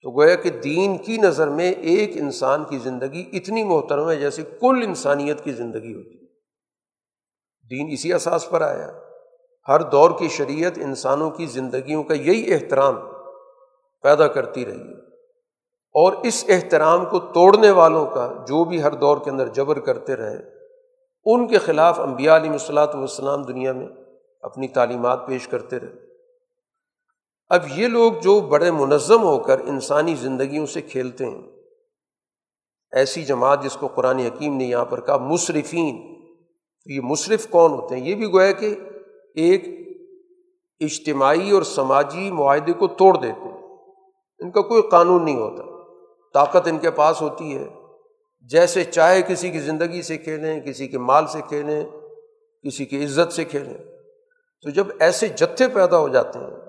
تو 0.03 0.11
گویا 0.11 0.35
کہ 0.35 0.49
دین 0.49 0.97
کی 0.97 1.17
نظر 1.17 1.47
میں 1.47 1.71
ایک 1.71 2.11
انسان 2.15 2.63
کی 2.63 2.77
زندگی 2.77 3.29
اتنی 3.33 3.63
محترم 3.63 4.09
ہے 4.09 4.15
جیسے 4.15 4.41
کل 4.41 4.83
انسانیت 4.85 5.43
کی 5.43 5.51
زندگی 5.51 5.93
ہوتی 5.93 6.09
ہے۔ 6.09 6.23
دین 7.69 7.89
اسی 7.93 8.13
اساس 8.13 8.49
پر 8.49 8.61
آیا۔ 8.61 8.91
ہر 9.67 9.79
دور 9.79 10.11
کی 10.19 10.27
شریعت 10.27 10.71
انسانوں 10.75 11.29
کی 11.29 11.45
زندگیوں 11.45 12.03
کا 12.03 12.13
یہی 12.13 12.53
احترام 12.53 12.95
پیدا 14.01 14.27
کرتی 14.27 14.65
رہی 14.65 14.79
ہے۔ 14.79 14.99
اور 15.93 16.13
اس 16.23 16.45
احترام 16.47 17.05
کو 17.05 17.19
توڑنے 17.19 17.71
والوں 17.71 18.05
کا 18.05 18.33
جو 18.47 18.63
بھی 18.63 18.83
ہر 18.83 18.91
دور 18.91 19.17
کے 19.17 19.29
اندر 19.29 19.47
جبر 19.47 19.79
کرتے 19.79 20.15
رہے، 20.15 20.37
ان 21.25 21.47
کے 21.47 21.57
خلاف 21.57 21.99
امبیا 21.99 22.35
علیہ 22.35 22.51
الصلاۃ 22.51 22.87
والسلام 22.87 23.41
دنیا 23.41 23.73
میں 23.73 23.87
اپنی 24.41 24.67
تعلیمات 24.67 25.27
پیش 25.27 25.47
کرتے 25.47 25.79
رہے۔ 25.79 26.12
اب 27.49 27.63
یہ 27.75 27.87
لوگ 27.87 28.13
جو 28.13 28.39
بڑے 28.39 28.71
منظم 28.71 29.23
ہو 29.23 29.37
کر 29.37 29.59
انسانی 29.59 30.15
زندگیوں 30.15 30.65
سے 30.65 30.81
کھیلتے 30.81 31.25
ہیں، 31.25 31.41
ایسی 32.91 33.25
جماعت 33.25 33.63
جس 33.63 33.73
کو 33.73 33.87
قرآن 33.87 34.19
حکیم 34.19 34.57
نے 34.57 34.63
یہاں 34.63 34.85
پر 34.85 35.01
کہا، 35.01 35.17
مصرفین، 35.17 36.13
تو 36.83 36.91
یہ 36.91 36.99
مصرف 37.03 37.47
کون 37.49 37.71
ہوتے 37.71 37.95
ہیں؟ 37.95 38.09
یہ 38.09 38.15
بھی 38.15 38.25
گویا 38.25 38.51
کہ 38.51 38.75
ایک 39.35 39.65
اجتماعی 40.79 41.51
اور 41.51 41.63
سماجی 41.63 42.31
معاہدے 42.31 42.73
کو 42.73 42.87
توڑ 42.87 43.17
دیتے 43.17 43.49
ہیں۔ 43.49 43.67
ان 44.39 44.51
کا 44.51 44.61
کوئی 44.61 44.81
قانون 44.81 45.25
نہیں 45.25 45.35
ہوتا۔ 45.35 45.63
طاقت 46.33 46.67
ان 46.67 46.77
کے 46.77 46.91
پاس 46.91 47.21
ہوتی 47.21 47.57
ہے۔ 47.57 47.67
جیسے 48.41 48.83
چاہے 48.83 49.21
کسی 49.21 49.51
کی 49.51 49.59
زندگی 49.59 50.01
سے 50.01 50.17
کھیلیں، 50.17 50.61
کسی 50.61 50.87
کے 50.87 50.97
مال 50.97 51.27
سے 51.27 51.39
کھیلیں، 51.47 51.85
کسی 52.67 52.85
کی 52.85 53.05
عزت 53.05 53.33
سے 53.33 53.45
کھیلیں۔ 53.45 53.77
تو 54.61 54.69
جب 54.69 54.87
ایسے 54.99 55.27
جتھے 55.27 55.67
پیدا 55.67 55.97
ہو 55.97 56.07
جاتے 56.07 56.39
ہیں 56.39 56.62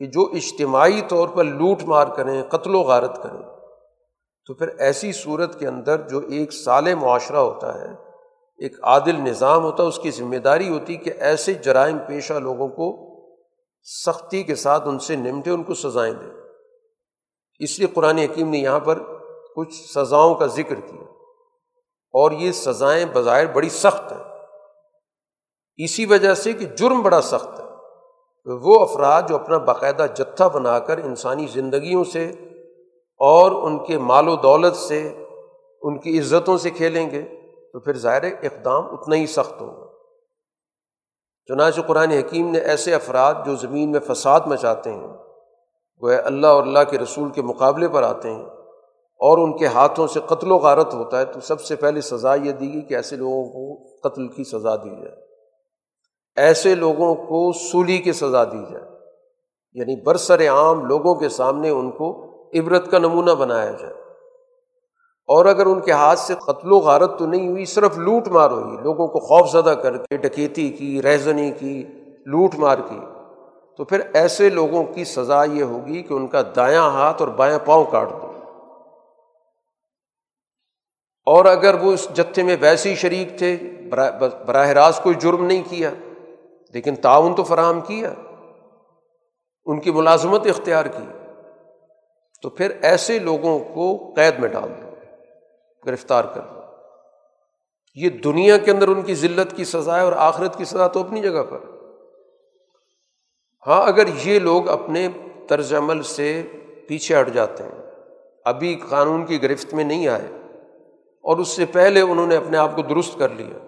کہ 0.00 0.06
جو 0.06 0.22
اجتماعی 0.22 1.00
طور 1.08 1.28
پر 1.28 1.44
لوٹ 1.44 1.82
مار 1.82 2.06
کریں، 2.06 2.42
قتل 2.42 2.74
و 2.74 2.80
غارت 2.80 3.22
کریں۔ 3.22 3.42
تو 4.46 4.54
پھر 4.54 4.68
ایسی 4.68 5.12
صورت 5.12 5.58
کے 5.58 5.66
اندر 5.66 6.08
جو 6.08 6.18
ایک 6.18 6.52
سال 6.52 6.94
معاشرہ 6.94 7.36
ہوتا 7.36 7.80
ہے، 7.80 7.88
ایک 8.58 8.76
عادل 8.82 9.16
نظام 9.16 9.64
ہوتا 9.64 9.82
ہے، 9.82 9.88
اس 9.88 9.98
کی 9.98 10.10
ذمہ 10.10 10.36
داری 10.36 10.68
ہوتی 10.68 10.96
کہ 10.96 11.12
ایسے 11.18 11.54
جرائم 11.54 11.98
پیشہ 12.06 12.32
لوگوں 12.32 12.68
کو 12.68 13.10
سختی 13.82 14.42
کے 14.42 14.54
ساتھ 14.54 14.88
ان 14.88 14.98
سے 14.98 15.16
نمٹے، 15.16 15.50
ان 15.50 15.62
کو 15.62 15.74
سزائیں 15.74 16.14
دیں۔ 16.14 16.30
اس 17.58 17.78
لیے 17.78 17.88
قرآن 17.88 18.18
حکیم 18.18 18.50
نے 18.50 18.58
یہاں 18.58 18.80
پر 18.80 18.98
کچھ 19.56 19.74
سزاؤں 19.74 20.34
کا 20.34 20.46
ذکر 20.46 20.74
کیا۔ 20.74 21.02
اور 22.12 22.30
یہ 22.30 22.52
سزائیں 22.52 23.06
بظاہر 23.12 23.46
بڑی 23.46 23.68
سخت 23.68 24.12
ہیں۔ 24.12 24.24
اسی 25.76 26.06
وجہ 26.06 26.34
سے 26.34 26.52
کہ 26.52 26.66
جرم 26.66 27.02
بڑا 27.02 27.20
سخت 27.20 27.59
ہے۔ 27.59 27.59
وہ 28.46 28.80
افراد 28.80 29.22
جو 29.28 29.34
اپنا 29.34 29.58
باقاعدہ 29.58 30.06
جتھا 30.14 30.48
بنا 30.48 30.78
کر 30.78 30.98
انسانی 30.98 31.46
زندگیوں 31.46 32.04
سے 32.04 32.26
اور 33.18 33.52
ان 33.52 33.84
کے 33.84 33.98
مال 33.98 34.28
و 34.28 34.36
دولت 34.36 34.76
سے، 34.76 35.24
ان 35.82 35.98
کی 35.98 36.18
عزتوں 36.18 36.58
سے 36.58 36.70
کھیلیں 36.70 37.10
گے، 37.10 37.22
تو 37.72 37.80
پھر 37.80 37.96
ظاہر 37.96 38.24
اقدام 38.24 38.84
اتنا 38.86 39.16
ہی 39.16 39.26
سخت 39.26 39.60
ہوگا۔ 39.60 39.86
چنانچہ 41.46 41.80
قرآن 41.80 42.10
حکیم 42.10 42.50
نے 42.50 42.58
ایسے 42.58 42.94
افراد 42.94 43.34
جو 43.46 43.56
زمین 43.56 43.92
میں 43.92 44.00
فساد 44.00 44.40
مچاتے 44.46 44.92
ہیں 44.92 45.08
وہ 46.00 46.10
اللہ 46.24 46.46
اور 46.46 46.62
اللہ 46.62 46.78
کے 46.90 46.98
رسول 46.98 47.30
کے 47.30 47.42
مقابلے 47.42 47.88
پر 47.88 48.02
آتے 48.02 48.30
ہیں 48.30 48.44
اور 49.20 49.38
ان 49.38 49.56
کے 49.56 49.66
ہاتھوں 49.66 50.06
سے 50.06 50.20
قتل 50.26 50.52
و 50.52 50.56
غارت 50.56 50.94
ہوتا 50.94 51.18
ہے، 51.18 51.24
تو 51.24 51.40
سب 51.40 51.60
سے 51.60 51.76
پہلے 51.76 52.00
سزا 52.00 52.34
یہ 52.34 52.52
دی 52.52 52.72
گئی 52.72 52.82
کہ 52.82 52.94
ایسے 52.94 53.16
لوگوں 53.16 53.44
کو 53.44 53.82
قتل 54.08 54.28
کی 54.28 54.44
سزا 54.44 54.76
دی 54.76 55.02
جائے۔ 55.02 55.29
ایسے 56.40 56.74
لوگوں 56.74 57.14
کو 57.14 57.52
سولی 57.52 57.98
کی 57.98 58.12
سزا 58.12 58.44
دی 58.44 58.72
جائے۔ 58.72 58.84
یعنی 59.72 60.02
برسر 60.02 60.48
عام 60.48 60.84
لوگوں 60.84 61.14
کے 61.14 61.28
سامنے 61.28 61.70
ان 61.70 61.90
کو 61.90 62.26
عبرت 62.58 62.90
کا 62.90 62.98
نمونہ 62.98 63.30
بنایا 63.30 63.70
جائے۔ 63.70 63.94
اور 65.26 65.46
اگر 65.46 65.66
ان 65.66 65.80
کے 65.80 65.92
ہاتھ 65.92 66.18
سے 66.18 66.34
قتل 66.34 66.72
و 66.72 66.76
غارت 66.76 67.18
تو 67.18 67.26
نہیں 67.26 67.48
ہوئی، 67.48 67.64
صرف 67.64 67.98
لوٹ 67.98 68.28
مار 68.28 68.50
ہوئی۔ 68.50 68.76
لوگوں 68.82 69.08
کو 69.08 69.18
خوف 69.18 69.50
زدہ 69.50 69.70
کر 69.70 69.96
کے، 69.96 70.16
ڈکیتی 70.16 70.70
کی، 70.70 71.02
رہزنی 71.02 71.50
کی، 71.50 71.86
لوٹ 72.26 72.54
مار 72.54 72.78
کی۔ 72.78 73.00
تو 73.76 73.84
پھر 73.84 74.00
ایسے 74.12 74.48
لوگوں 74.48 74.84
کی 74.84 75.04
سزا 75.04 75.44
یہ 75.44 75.62
ہوگی 75.62 76.02
کہ 76.02 76.14
ان 76.14 76.26
کا 76.26 76.42
دایاں 76.56 76.90
ہاتھ 76.90 77.22
اور 77.22 77.28
بایاں 77.28 77.58
پاؤں 77.64 77.84
کاٹ 77.90 78.10
دو۔ 78.10 78.32
اور 81.26 81.44
اگر 81.44 81.74
وہ 81.74 81.92
اس 81.92 82.08
جتھے 82.16 82.42
میں 82.42 82.56
ویسے 82.60 82.90
ہی 82.90 82.94
شریک 82.94 83.38
تھے 83.38 83.56
براہ 84.46 84.68
راست 84.68 85.02
کوئی 85.02 85.14
جرم 85.14 85.44
نہیں 85.44 85.62
کیا۔ 85.68 85.90
لیکن 86.74 86.96
تعاون 86.96 87.34
تو 87.34 87.44
فراہم 87.44 87.80
کیا، 87.80 88.14
ان 89.66 89.80
کی 89.80 89.90
ملازمت 89.90 90.46
اختیار 90.46 90.84
کی۔ 90.84 91.04
تو 92.42 92.50
پھر 92.50 92.72
ایسے 92.82 93.18
لوگوں 93.18 93.58
کو 93.58 94.12
قید 94.16 94.38
میں 94.38 94.48
ڈال 94.48 94.68
دو، 94.82 94.90
گرفتار 95.86 96.24
کر 96.24 96.40
دو۔ 96.40 96.60
یہ 97.94 98.08
دنیا 98.08 98.56
کے 98.56 98.70
اندر 98.70 98.88
ان 98.88 99.02
کی 99.02 99.14
ذلت 99.14 99.56
کی 99.56 99.64
سزا 99.64 99.96
ہے 99.96 100.02
اور 100.02 100.12
آخرت 100.12 100.58
کی 100.58 100.64
سزا 100.64 100.86
تو 100.86 101.00
اپنی 101.00 101.22
جگہ 101.22 101.42
پر۔ 101.50 101.58
ہاں 103.66 103.86
اگر 103.86 104.04
یہ 104.24 104.38
لوگ 104.38 104.68
اپنے 104.68 105.08
طرز 105.48 105.74
عمل 105.74 106.02
سے 106.02 106.42
پیچھے 106.88 107.20
ہٹ 107.20 107.32
جاتے 107.32 107.64
ہیں، 107.64 107.82
ابھی 108.44 108.80
قانون 108.88 109.26
کی 109.26 109.42
گرفت 109.42 109.74
میں 109.74 109.84
نہیں 109.84 110.08
آئے، 110.08 110.28
اور 111.24 111.38
اس 111.38 111.48
سے 111.48 111.64
پہلے 111.64 112.00
انہوں 112.00 112.26
نے 112.26 112.36
اپنے 112.36 112.56
آپ 112.58 112.76
کو 112.76 112.82
درست 112.82 113.18
کر 113.18 113.28
لیا، 113.28 113.58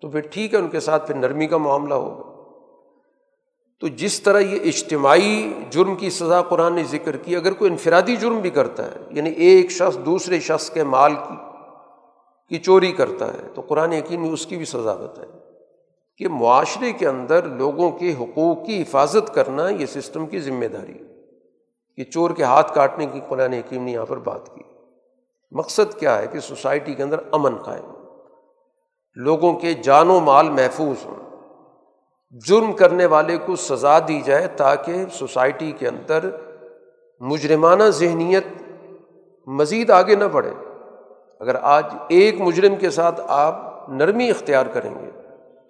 تو 0.00 0.10
پھر 0.10 0.20
ٹھیک 0.20 0.54
ہے، 0.54 0.58
ان 0.58 0.68
کے 0.68 0.80
ساتھ 0.80 1.06
پھر 1.06 1.14
نرمی 1.14 1.46
کا 1.46 1.56
معاملہ 1.56 1.94
ہوگا۔ 1.94 2.27
تو 3.80 3.88
جس 3.88 4.20
طرح 4.20 4.40
یہ 4.40 4.58
اجتماعی 4.60 5.52
جرم 5.70 5.96
کی 5.96 6.10
سزا 6.10 6.42
قرآن 6.42 6.74
نے 6.74 6.84
ذکر 6.84 7.16
کی، 7.16 7.36
اگر 7.36 7.52
کوئی 7.52 7.70
انفرادی 7.70 8.16
جرم 8.16 8.38
بھی 8.40 8.50
کرتا 8.50 8.86
ہے 8.86 8.96
یعنی 9.10 9.30
ایک 9.30 9.70
شخص 9.70 9.98
دوسرے 10.06 10.40
شخص 10.40 10.70
کے 10.70 10.84
مال 10.84 11.14
کی 11.14 11.36
کی 12.48 12.58
چوری 12.58 12.92
کرتا 12.92 13.34
ہے، 13.34 13.48
تو 13.54 13.60
قرآن 13.60 13.92
یقین 13.92 14.22
نے 14.22 14.30
اس 14.30 14.46
کی 14.46 14.56
بھی 14.56 14.64
سزا 14.64 14.94
بتائی۔ 14.94 15.28
کہ 16.16 16.28
معاشرے 16.28 16.92
کے 16.92 17.08
اندر 17.08 17.44
لوگوں 17.44 17.90
کے 17.90 18.14
حقوق 18.20 18.66
کی 18.66 18.82
حفاظت 18.82 19.34
کرنا 19.34 19.68
یہ 19.68 19.86
سسٹم 19.86 20.26
کی 20.26 20.40
ذمہ 20.40 20.64
داری 20.64 20.92
ہے۔ 20.92 21.20
کہ 21.96 22.04
چور 22.04 22.30
کے 22.30 22.42
ہاتھ 22.42 22.74
کاٹنے 22.74 23.06
کی 23.06 23.20
قرآن 23.28 23.52
حکیم 23.52 23.84
نے 23.84 23.92
یہاں 23.92 24.06
پر 24.06 24.16
بات 24.16 24.54
کی۔ 24.54 24.62
مقصد 25.50 25.98
کیا 25.98 26.18
ہے؟ 26.18 26.26
کہ 26.26 26.40
سوسائٹی 26.40 26.94
کے 26.94 27.02
اندر 27.02 27.18
امن 27.32 27.56
قائم 27.56 27.92
لوگوں 29.14 29.54
کے 29.54 29.74
جان 29.74 30.10
و 30.10 30.20
مال 30.20 30.50
محفوظ 30.50 31.06
ہوں۔ 31.06 31.27
جرم 32.30 32.72
کرنے 32.72 33.06
والے 33.06 33.36
کو 33.36 33.56
سزا 33.56 33.98
دی 33.98 34.20
جائے 34.20 34.46
تاکہ 34.46 34.94
سوسائٹی 35.12 35.72
کے 35.72 35.88
اندر 35.88 36.30
مجرمانہ 37.20 37.84
ذہنیت 37.84 38.44
مزید 39.46 39.90
آگے 39.90 40.14
نہ 40.14 40.24
بڑھے۔ 40.24 40.50
اگر 41.40 41.56
آج 41.60 41.84
ایک 42.08 42.40
مجرم 42.40 42.76
کے 42.76 42.90
ساتھ 42.90 43.20
آپ 43.28 43.84
نرمی 43.88 44.30
اختیار 44.30 44.66
کریں 44.66 44.94
گے، 44.94 45.10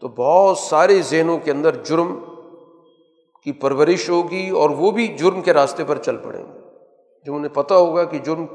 تو 0.00 0.08
بہت 0.08 0.58
سارے 0.58 1.02
ذہنوں 1.02 1.38
کے 1.38 1.50
اندر 1.50 1.74
جرم 1.74 2.24
کی 3.42 3.52
پرورش 3.52 4.10
ہوگی 4.10 4.48
اور 4.48 4.70
وہ 4.70 4.90
بھی 4.90 5.06
جرم 5.06 5.40
کے 5.40 5.54
راستے 5.54 5.84
پر 5.84 5.98
چل 5.98 6.16
پڑیں 6.16 6.44
گے۔ 6.44 6.58
جو 7.24 7.34
انہیں 7.34 7.54
پتہ 7.54 7.74
ہوگا 7.74 8.04
کہ 8.04 8.18
جرم 8.18 8.46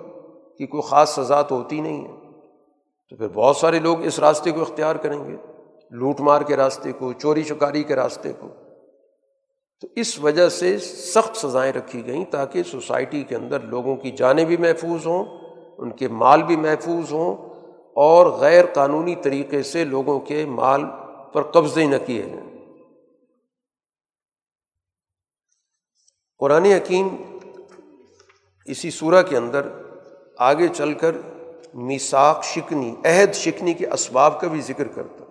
کی 0.57 0.67
کوئی 0.67 0.81
خاص 0.89 1.09
سزا 1.09 1.41
تو 1.41 1.55
ہوتی 1.55 1.81
نہیں 1.81 2.07
ہے، 2.07 2.13
تو 3.09 3.15
پھر 3.15 3.27
بہت 3.27 3.57
سارے 3.57 3.79
لوگ 3.79 4.05
اس 4.05 4.19
راستے 4.19 4.51
کو 4.51 4.61
اختیار 4.61 4.95
کریں 4.95 5.27
گے۔ 5.27 5.52
لوٹ 5.93 6.19
مار 6.19 6.41
کے 6.41 6.55
راستے 6.55 6.91
کو، 6.91 7.13
چوری 7.13 7.43
چکاری 7.43 7.83
کے 7.83 7.95
راستے 7.95 8.33
کو۔ 8.39 8.47
تو 9.81 9.87
اس 9.95 10.19
وجہ 10.19 10.49
سے 10.49 10.79
سخت 10.79 11.37
سزائیں 11.37 11.73
رکھی 11.73 12.05
گئیں 12.05 12.25
تاکہ 12.25 12.63
سوسائٹی 12.63 13.23
کے 13.23 13.35
اندر 13.35 13.59
لوگوں 13.59 13.95
کی 13.95 14.11
جانیں 14.11 14.45
بھی 14.45 14.57
محفوظ 14.57 15.05
ہوں، 15.05 15.25
ان 15.77 15.91
کے 15.91 16.07
مال 16.07 16.43
بھی 16.43 16.55
محفوظ 16.55 17.13
ہوں 17.13 17.35
اور 17.95 18.25
غیر 18.25 18.65
قانونی 18.73 19.15
طریقے 19.15 19.63
سے 19.63 19.83
لوگوں 19.83 20.19
کے 20.19 20.45
مال 20.45 20.81
پر 21.33 21.41
قبضے 21.41 21.85
نہ 21.85 21.95
کیے 22.05 22.21
جائیں۔ 22.21 22.49
قرآن 26.39 26.65
حکیم 26.65 27.07
اسی 28.65 28.91
صورح 28.91 29.21
کے 29.21 29.37
اندر 29.37 29.67
آگے 30.37 30.67
چل 30.67 30.93
کر 30.93 31.15
میساک 31.73 32.43
شکنی، 32.43 32.95
عہد 33.05 33.33
شکنی 33.33 33.73
کے 33.73 33.87
اسباب 33.87 34.41
کا 34.41 34.47
بھی 34.47 34.61
ذکر 34.61 34.87
کرتا 34.87 35.22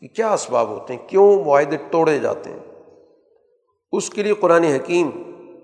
کہ 0.00 0.08
کیا 0.08 0.32
اسباب 0.32 0.68
ہوتے 0.68 0.96
ہیں؟ 0.96 1.08
کیوں 1.08 1.44
معاہدے 1.44 1.76
توڑے 1.90 2.18
جاتے 2.18 2.50
ہیں؟ 2.50 2.58
اس 3.92 4.10
کے 4.10 4.22
لیے 4.22 4.34
قرآن 4.34 4.64
حکیم 4.64 5.10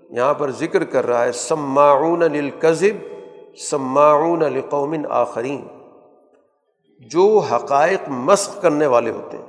یہاں 0.09 0.33
پر 0.33 0.51
ذکر 0.51 0.83
کر 0.83 1.07
رہا 1.07 1.25
ہے، 1.25 1.31
سماعون 1.31 2.19
للکذب، 2.19 3.13
سماعون 3.57 4.39
لقوم 4.39 4.95
آخرین۔ 5.09 5.67
جو 6.99 7.39
حقائق 7.39 8.09
مسق 8.09 8.61
کرنے 8.61 8.87
والے 8.87 9.11
ہوتے 9.11 9.37
ہیں، 9.37 9.45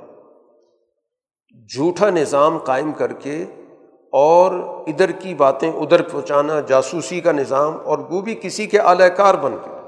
جھوٹا 1.75 2.09
نظام 2.09 2.57
قائم 2.57 2.91
کر 2.91 3.13
کے 3.13 3.45
اور 4.11 4.53
ادھر 4.87 5.11
کی 5.11 5.33
باتیں 5.33 5.71
ادھر 5.71 6.01
پہنچانا، 6.01 6.59
جاسوسی 6.59 7.21
کا 7.21 7.31
نظام 7.31 7.77
اور 7.83 7.99
وہ 7.99 8.21
بھی 8.21 8.39
کسی 8.41 8.67
کے 8.67 8.79
اعلی 8.79 9.09
کار 9.17 9.35
بن 9.35 9.55
کے۔ 9.65 9.78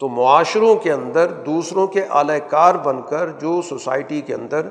تو 0.00 0.08
معاشروں 0.08 0.76
کے 0.76 0.92
اندر 0.92 1.26
دوسروں 1.26 1.86
کے 1.86 2.00
اعلی 2.10 2.40
کار 2.48 2.74
بن 2.74 3.02
کر 3.02 3.28
جو 3.28 3.62
سوسائٹی 3.62 4.20
کے 4.20 4.34
اندر 4.34 4.66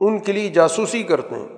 ان 0.00 0.18
کے 0.18 0.32
لیے 0.32 0.48
جاسوسی 0.48 1.02
کرتے 1.02 1.34
ہیں، 1.34 1.48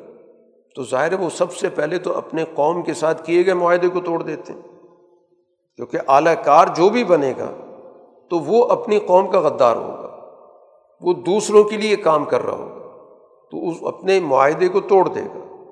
تو 0.74 0.82
ظاہر 0.82 1.20
وہ 1.20 1.30
سب 1.30 1.52
سے 1.52 1.68
پہلے 1.68 1.98
تو 1.98 2.16
اپنے 2.16 2.44
قوم 2.54 2.82
کے 2.82 2.94
ساتھ 2.94 3.26
کیے 3.26 3.46
گئے 3.46 3.54
معاہدے 3.54 3.88
کو 3.88 4.00
توڑ 4.00 4.22
دیتے 4.22 4.52
ہیں۔ 4.52 4.60
کیونکہ 5.76 5.98
اعلی 6.08 6.30
کار 6.44 6.66
جو 6.66 6.88
بھی 6.88 7.04
بنے 7.04 7.32
گا، 7.38 7.50
تو 8.30 8.38
وہ 8.38 8.64
اپنی 8.64 8.98
قوم 8.98 9.26
کا 9.30 9.40
غدار 9.40 9.76
ہوگا۔ 9.76 10.30
وہ 11.00 11.14
دوسروں 11.14 11.64
کے 11.64 11.76
لیے 11.76 11.96
کام 11.96 12.24
کر 12.24 12.42
رہا 12.42 12.56
ہوگا۔ 12.56 12.86
تو 13.50 13.68
اس 13.68 13.76
اپنے 13.82 14.20
معاہدے 14.20 14.68
کو 14.68 14.80
توڑ 14.80 15.08
دے 15.08 15.22
گا۔ 15.22 15.64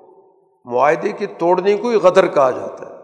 معاہدے 0.65 1.11
کے 1.11 1.25
توڑنے 1.25 1.77
کو 1.77 1.89
ہی 1.89 1.95
غدر 1.95 2.27
کہا 2.27 2.51
جاتا 2.51 2.89
ہے۔ 2.89 2.94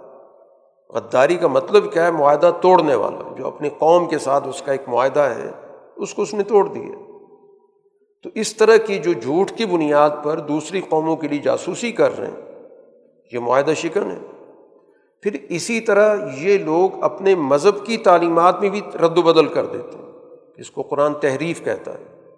غداری 0.93 1.35
کا 1.35 1.47
مطلب 1.47 1.93
کیا 1.93 2.05
ہے؟ 2.05 2.11
معاہدہ 2.11 2.51
توڑنے 2.61 2.95
والا 2.95 3.35
جو 3.37 3.47
اپنی 3.47 3.69
قوم 3.69 4.09
کے 4.09 4.17
ساتھ 4.17 4.47
اس 4.47 4.61
کا 4.61 4.71
ایک 4.71 4.81
معاہدہ 4.87 5.19
ہے، 5.19 5.49
اس 5.95 6.13
کو 6.13 6.21
اس 6.21 6.33
نے 6.33 6.43
توڑ 6.43 6.67
دیا۔ 6.67 7.17
تو 8.23 8.29
اس 8.35 8.55
طرح 8.55 8.77
کی 8.77 8.99
جو 8.99 9.13
جھوٹ 9.13 9.51
کی 9.51 9.65
بنیاد 9.65 10.09
پر 10.23 10.39
دوسری 10.39 10.81
قوموں 10.81 11.15
کے 11.15 11.27
لیے 11.27 11.39
جاسوسی 11.39 11.91
کر 11.91 12.17
رہے 12.17 12.27
ہیں، 12.27 12.69
یہ 13.31 13.39
معاہدہ 13.39 13.71
شکن 13.75 14.11
ہے۔ 14.11 14.19
پھر 15.21 15.37
اسی 15.49 15.79
طرح 15.79 16.17
یہ 16.37 16.57
لوگ 16.57 17.03
اپنے 17.03 17.35
مذہب 17.35 17.85
کی 17.85 17.97
تعلیمات 17.97 18.61
میں 18.61 18.69
بھی 18.69 18.81
رد 18.81 19.17
و 19.17 19.21
بدل 19.21 19.45
کر 19.45 19.65
دیتے 19.65 19.97
ہیں، 19.97 20.11
اس 20.57 20.71
کو 20.71 20.81
قرآن 20.81 21.13
تحریف 21.13 21.63
کہتا 21.63 21.93
ہے۔ 21.93 22.29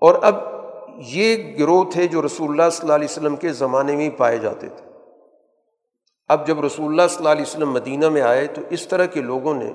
اور 0.00 0.14
اب 0.22 0.34
یہ 0.96 1.36
گروہ 1.58 1.84
تھے 1.92 2.08
جو 2.08 2.22
رسول 2.22 2.50
اللہ 2.50 2.70
صلی 2.72 2.82
اللہ 2.82 2.94
علیہ 2.94 3.08
وسلم 3.10 3.36
کے 3.36 3.48
زمانے 3.48 3.96
میں 3.96 4.04
ہی 4.04 4.10
پائے 4.10 4.38
جاتے 4.38 4.68
تھے۔ 4.68 4.89
اب 6.30 6.46
جب 6.46 6.64
رسول 6.64 6.86
اللہ 6.86 7.02
صلی 7.08 7.16
اللہ 7.16 7.28
علیہ 7.28 7.42
وسلم 7.42 7.70
مدینہ 7.70 8.08
میں 8.08 8.22
آئے 8.22 8.46
تو 8.46 8.60
اس 8.70 8.88
طرح 8.88 9.04
کے 9.04 9.20
لوگوں 9.20 9.54
نے 9.54 9.72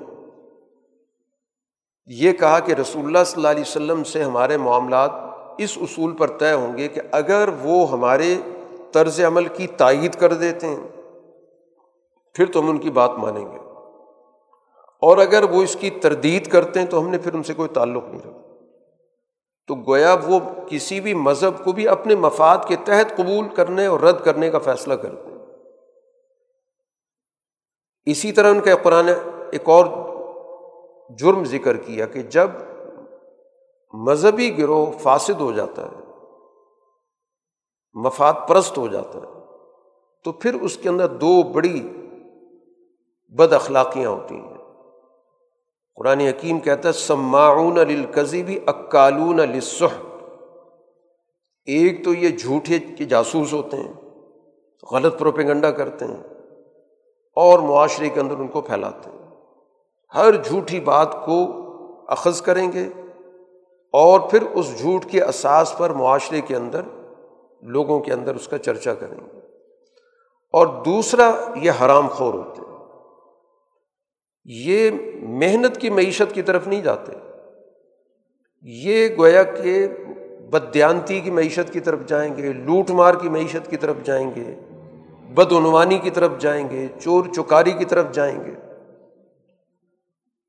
یہ 2.06 2.32
کہا 2.32 2.58
کہ 2.58 2.72
رسول 2.72 3.04
اللہ 3.04 3.18
صلی 3.26 3.34
اللہ 3.36 3.48
علیہ 3.48 3.60
وسلم 3.60 4.04
سے 4.04 4.22
ہمارے 4.22 4.56
معاملات 4.56 5.10
اس 5.58 5.78
اصول 5.80 6.16
پر 6.16 6.26
طے 6.26 6.52
ہوں 6.52 6.76
گے 6.76 6.88
کہ 6.88 7.00
اگر 7.12 7.48
وہ 7.62 7.90
ہمارے 7.90 8.36
طرز 8.92 9.20
عمل 9.20 9.44
کی 9.44 9.66
تائید 9.66 10.14
کر 10.14 10.32
دیتے 10.32 10.66
ہیں، 10.66 10.88
پھر 12.34 12.46
تو 12.46 12.60
ہم 12.60 12.70
ان 12.70 12.78
کی 12.78 12.90
بات 12.90 13.10
مانیں 13.10 13.52
گے۔ 13.52 13.58
اور 15.02 15.18
اگر 15.18 15.42
وہ 15.42 15.62
اس 15.62 15.76
کی 15.80 15.90
تردید 15.90 16.46
کرتے 16.46 16.80
ہیں 16.80 16.86
تو 16.86 17.00
ہم 17.00 17.08
نے 17.08 17.18
پھر 17.18 17.34
ان 17.34 17.42
سے 17.42 17.54
کوئی 17.54 17.68
تعلق 17.68 18.04
نہیں 18.08 18.20
رکھا۔ 18.20 18.54
تو 19.66 19.74
گویا 19.74 20.16
وہ 20.26 20.38
کسی 20.68 21.00
بھی 21.00 21.14
مذہب 21.14 21.64
کو 21.64 21.72
بھی 21.72 21.88
اپنے 21.88 22.14
مفاد 22.14 22.58
کے 22.68 22.76
تحت 22.76 23.16
قبول 23.16 23.48
کرنے 23.48 23.86
اور 23.86 24.00
رد 24.00 24.24
کرنے 24.24 24.50
کا 24.50 24.58
فیصلہ 24.58 24.94
کرتے 24.94 25.30
ہیں۔ 25.30 25.35
اسی 28.06 28.32
طرح 28.32 28.50
ان 28.50 28.60
کا 28.60 28.74
قرآن 28.82 29.08
ایک 29.08 29.68
اور 29.68 29.86
جرم 31.18 31.44
ذکر 31.44 31.76
کیا 31.76 32.06
کہ 32.06 32.22
جب 32.22 32.50
مذہبی 33.94 34.58
گروہ 34.58 34.90
فاسد 34.90 35.40
ہو 35.40 35.52
جاتا 35.52 35.82
ہے، 35.82 35.96
مفاد 37.94 38.34
پرست 38.48 38.78
ہو 38.78 38.86
جاتا 38.88 39.18
ہے، 39.18 39.26
تو 40.24 40.32
پھر 40.32 40.54
اس 40.54 40.76
کے 40.76 40.88
اندر 40.88 41.06
دو 41.06 41.42
بڑی 41.42 41.80
بد 43.34 43.52
اخلاقیاں 43.52 44.10
ہوتی 44.10 44.34
ہیں۔ 44.34 44.54
قرآن 45.94 46.20
حکیم 46.20 46.60
کہتا 46.60 46.88
ہے، 46.88 46.92
سماعون 46.92 47.78
القزیبی 47.78 48.58
اکالون 48.66 49.40
الصح 49.40 50.00
ایک 51.64 52.04
تو 52.04 52.14
یہ 52.14 52.36
جھوٹے 52.36 52.78
کے 52.78 53.04
جاسوس 53.04 53.52
ہوتے 53.52 53.76
ہیں، 53.76 53.92
غلط 54.92 55.18
پروپیگنڈا 55.18 55.70
کرتے 55.70 56.04
ہیں۔ 56.04 56.22
اور 57.36 57.58
معاشرے 57.58 58.08
کے 58.08 58.20
اندر 58.20 58.34
ان 58.38 58.48
کو 58.48 58.60
پھیلاتے 58.60 59.10
ہیں۔ 59.10 59.18
ہر 60.14 60.42
جھوٹی 60.42 60.80
بات 60.80 61.12
کو 61.26 61.62
اخذ 62.08 62.42
کریں 62.42 62.72
گے 62.72 62.88
اور 63.92 64.20
پھر 64.20 64.42
اس 64.42 64.78
جھوٹ 64.78 65.04
کے 65.04 65.22
اساس 65.22 65.78
پر 65.78 65.90
معاشرے 65.90 66.40
کے 66.40 66.56
اندر، 66.56 66.80
لوگوں 67.62 68.00
کے 68.00 68.12
اندر 68.12 68.34
اس 68.34 68.48
کا 68.48 68.58
چرچا 68.58 68.94
کریں 68.94 69.18
گے۔ 69.20 69.38
اور 70.52 70.66
دوسرا، 70.66 71.32
یہ 71.56 71.70
حرام 71.70 72.08
خور 72.08 72.34
ہوتے 72.34 72.62
ہیں۔ 72.62 72.76
یہ 74.44 74.90
محنت 75.22 75.76
کی 75.76 75.90
معیشت 75.90 76.34
کی 76.34 76.42
طرف 76.42 76.66
نہیں 76.66 76.82
جاتے۔ 76.82 77.12
یہ 78.62 79.08
گویا 79.18 79.42
کہ 79.42 79.88
بدیانتی 80.50 81.20
کی 81.20 81.30
معیشت 81.30 81.72
کی 81.72 81.80
طرف 81.80 81.98
جائیں 82.06 82.36
گے، 82.36 82.52
لوٹ 82.52 82.90
مار 82.90 83.14
کی 83.14 83.28
معیشت 83.28 83.70
کی 83.70 83.76
طرف 83.76 83.96
جائیں 84.04 84.30
گے۔ 84.36 84.65
بدعنوانی 85.36 85.98
کی 85.98 86.10
طرف 86.10 86.38
جائیں 86.38 86.68
گے، 86.70 86.86
چور 87.00 87.24
چکاری 87.36 87.72
کی 87.72 87.84
طرف 87.84 88.10
جائیں 88.12 88.38
گے۔ 88.44 88.54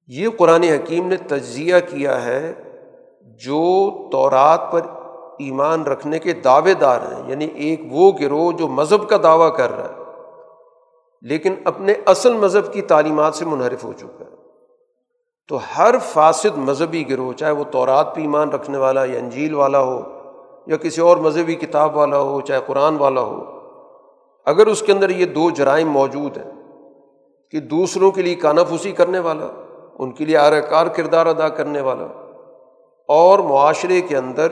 یہ 0.09 0.27
قرآن 0.37 0.63
حکیم 0.63 1.07
نے 1.07 1.17
تجزیہ 1.17 1.75
کیا 1.87 2.23
ہے 2.25 2.53
جو 3.41 3.59
تورات 4.11 4.71
پر 4.71 4.81
ایمان 5.39 5.83
رکھنے 5.83 6.19
کے 6.19 6.33
دعوے 6.33 6.73
دار 6.73 7.01
ہیں 7.01 7.29
یعنی 7.29 7.45
ایک 7.45 7.81
وہ 7.91 8.11
گروہ 8.19 8.51
جو 8.51 8.67
مذہب 8.67 9.07
کا 9.09 9.17
دعویٰ 9.23 9.55
کر 9.55 9.71
رہا 9.71 9.89
ہے، 9.89 10.05
لیکن 11.23 11.55
اپنے 11.65 11.93
اصل 12.05 12.33
مذہب 12.33 12.71
کی 12.73 12.81
تعلیمات 12.81 13.35
سے 13.35 13.45
منحرف 13.45 13.83
ہو 13.83 13.93
چکا 13.93 14.25
ہے۔ 14.25 14.35
تو 15.47 15.59
ہر 15.77 15.95
فاسد 16.11 16.57
مذہبی 16.57 17.03
گروہ، 17.09 17.33
چاہے 17.33 17.51
وہ 17.51 17.63
تورات 17.71 18.15
پہ 18.15 18.21
ایمان 18.21 18.49
رکھنے 18.49 18.77
والا 18.77 19.05
یا 19.05 19.19
انجیل 19.19 19.53
والا 19.53 19.81
ہو 19.81 20.01
یا 20.67 20.77
کسی 20.77 21.01
اور 21.01 21.17
مذہبی 21.17 21.55
کتاب 21.55 21.95
والا 21.97 22.19
ہو، 22.19 22.41
چاہے 22.41 22.61
قرآن 22.65 22.97
والا 22.97 23.21
ہو 23.21 23.56
اگر 24.47 24.67
اس 24.67 24.81
کے 24.81 24.91
اندر 24.91 25.09
یہ 25.09 25.25
دو 25.25 25.49
جرائم 25.49 25.89
موجود 25.89 26.37
ہیں 26.37 26.51
کہ 27.51 27.59
دوسروں 27.59 28.11
کے 28.11 28.21
لیے 28.21 28.35
کانا 28.35 28.63
پھوسی 28.63 28.91
کرنے 28.91 29.19
والا، 29.19 29.47
ان 29.99 30.11
کے 30.11 30.25
لیے 30.25 30.37
آر 30.37 30.59
کار 30.61 30.87
کردار 30.87 31.25
ادا 31.25 31.49
کرنے 31.49 31.81
والا 31.81 32.05
اور 33.09 33.39
معاشرے 33.39 34.01
کے 34.01 34.17
اندر 34.17 34.51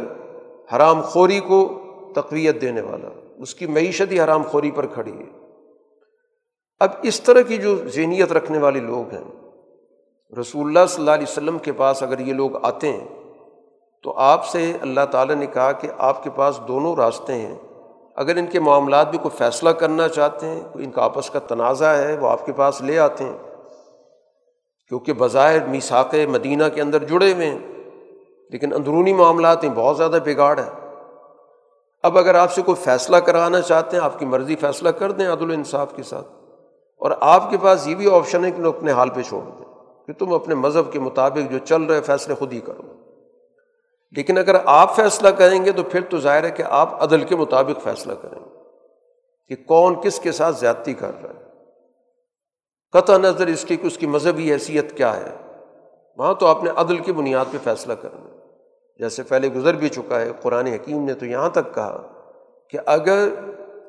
حرام 0.76 1.02
خوری 1.02 1.40
کو 1.40 1.80
تقویت 2.16 2.62
دینے 2.62 2.82
والا، 2.82 3.10
اس 3.38 3.56
کی 3.56 3.66
معیشت 3.66 4.12
ہی 4.12 4.20
حرام 4.20 4.44
خوری 4.44 4.72
پر 4.72 4.86
کھڑی 4.86 5.12
ہے۔ 5.12 5.30
اب 6.80 6.90
اس 7.02 7.22
طرح 7.22 7.42
کی 7.42 7.58
جو 7.58 7.76
ذہنیت 7.88 8.32
رکھنے 8.32 8.58
والے 8.58 8.80
لوگ 8.80 9.14
ہیں، 9.14 9.24
رسول 10.40 10.68
اللہ 10.68 10.86
صلی 10.90 11.02
اللہ 11.02 11.12
علیہ 11.12 11.30
وسلم 11.30 11.58
کے 11.58 11.72
پاس 11.72 12.04
اگر 12.04 12.20
یہ 12.20 12.34
لوگ 12.34 12.66
آتے 12.66 12.92
ہیں 12.94 13.08
تو 14.04 14.14
آپ 14.18 14.46
سے 14.46 14.74
اللہ 14.82 15.06
تعالیٰ 15.12 15.36
نے 15.36 15.46
کہا 15.46 15.72
کہ 15.72 15.88
آپ 15.98 16.24
کے 16.24 16.30
پاس 16.30 16.60
دونوں 16.68 16.96
راستے 16.96 17.34
ہیں۔ 17.34 17.56
اگر 18.16 18.36
ان 18.36 18.48
کے 18.48 18.60
معاملات 18.60 19.10
بھی 19.10 19.18
کوئی 19.18 19.38
فیصلہ 19.38 19.70
کرنا 19.70 20.08
چاہتے 20.08 20.46
ہیں، 20.46 20.62
کوئی 20.74 20.86
ان 20.86 20.92
کا 20.92 21.04
آپس 21.04 21.30
کا 21.30 21.40
تنازع 21.40 21.88
ہے، 21.88 22.18
وہ 22.18 22.30
آپ 22.30 22.46
کے 22.46 22.52
پاس 22.54 22.82
لے 22.82 23.00
آتے 23.00 23.24
ہیں۔ 23.24 23.38
کیونکہ 24.88 25.14
بظاہر 25.14 25.66
میساک 25.66 26.16
مدینہ 26.30 26.64
کے 26.76 26.82
اندر 26.82 27.04
جڑے 27.04 27.34
ہوئے 27.34 27.46
ہیں، 27.46 27.60
لیکن 28.50 28.74
اندرونی 28.74 29.14
معاملات 29.14 29.64
ہیں، 29.64 29.72
بہت 29.76 29.98
زیادہ 29.98 30.18
بگاڑ 30.26 30.60
ہے 30.60 30.70
اب 32.04 32.18
اگر 32.18 32.36
آپ 32.36 32.54
سے 32.54 32.62
کوئی 32.62 32.84
فیصلہ 32.84 33.18
کرانا 33.18 33.62
چاہتے 33.62 33.98
ہیں، 33.98 34.04
آپ 34.04 34.20
کی 34.20 34.26
مرضی 34.26 34.56
فیصلہ 34.56 34.90
کر 34.90 35.12
دیں 35.12 35.28
عدل 35.28 35.50
و 35.50 35.54
انصاف 35.54 35.96
کے 35.96 36.04
ساتھ۔ 36.04 36.28
اور 36.98 37.12
آپ 37.20 37.50
کے 37.50 37.58
پاس 37.62 37.88
یہ 37.88 37.96
بھی 37.96 38.12
آپشن 38.12 38.46
ہے 38.46 38.52
کہ 38.52 38.62
اپنے 38.62 38.92
حال 38.92 39.10
پہ 39.10 39.22
چھوڑ 39.22 39.42
دیں، 39.58 39.66
کہ 40.08 40.14
تم 40.14 40.34
اپنے 40.34 40.56
مذہب 40.56 40.92
کے 40.92 41.00
مطابق 41.00 41.52
جو 41.52 41.58
چل 41.60 41.82
رہے 41.82 42.02
فیصلے 42.02 42.36
خود 42.36 42.54
ہی 42.54 42.60
کرو۔ 42.60 42.82
لیکن 44.16 44.38
اگر 44.38 44.56
آپ 44.66 44.96
فیصلہ 44.96 45.30
کریں 45.30 45.66
گے 45.66 45.72
تو 45.72 45.84
پھر 45.84 46.02
تو 46.02 46.18
ظاہر 46.18 46.44
ہے 46.44 46.52
کہ 46.52 46.64
آپ 46.70 47.04
عدل 47.04 47.24
کے 47.24 47.36
مطابق 47.36 47.84
فیصلہ 47.84 48.14
کریں 48.14 48.40
گے 48.40 48.60
کہ 49.48 49.64
کون 49.64 50.02
کس 50.02 50.20
کے 50.20 50.32
ساتھ 50.32 50.60
زیادتی 50.60 50.94
کر 50.94 51.12
رہا 51.24 51.30
ہے۔ 51.30 51.46
قطع 52.94 53.18
نظر 53.18 53.48
اس 53.48 53.66
کی 53.66 53.76
کہ 53.76 53.88
اس 53.88 53.98
کی 53.98 54.08
مذہبی 54.08 54.54
حیثیت 54.54 54.98
کیا 54.98 55.18
ہے۔ 55.18 55.36
وہاں 56.18 56.34
تو 56.34 56.48
آپ 56.48 56.64
نے 56.64 56.70
عدل 56.76 56.98
کی 56.98 57.14
بنیاد 57.14 57.46
پہ 57.52 57.58
فیصلہ 57.64 57.94
کرنا 57.94 58.30
جیسے 59.00 59.24
پہلے 59.24 59.48
گزر 59.48 59.74
بھی 59.74 59.90
چکا 59.90 60.20
ہے، 60.20 60.32
قرآن 60.42 60.68
حکیم 60.68 61.04
نے 61.04 61.14
تو 61.14 61.26
یہاں 61.26 61.50
تک 61.50 61.76
کہا 61.76 62.08
کہ 62.70 62.78
اگر 62.86 63.28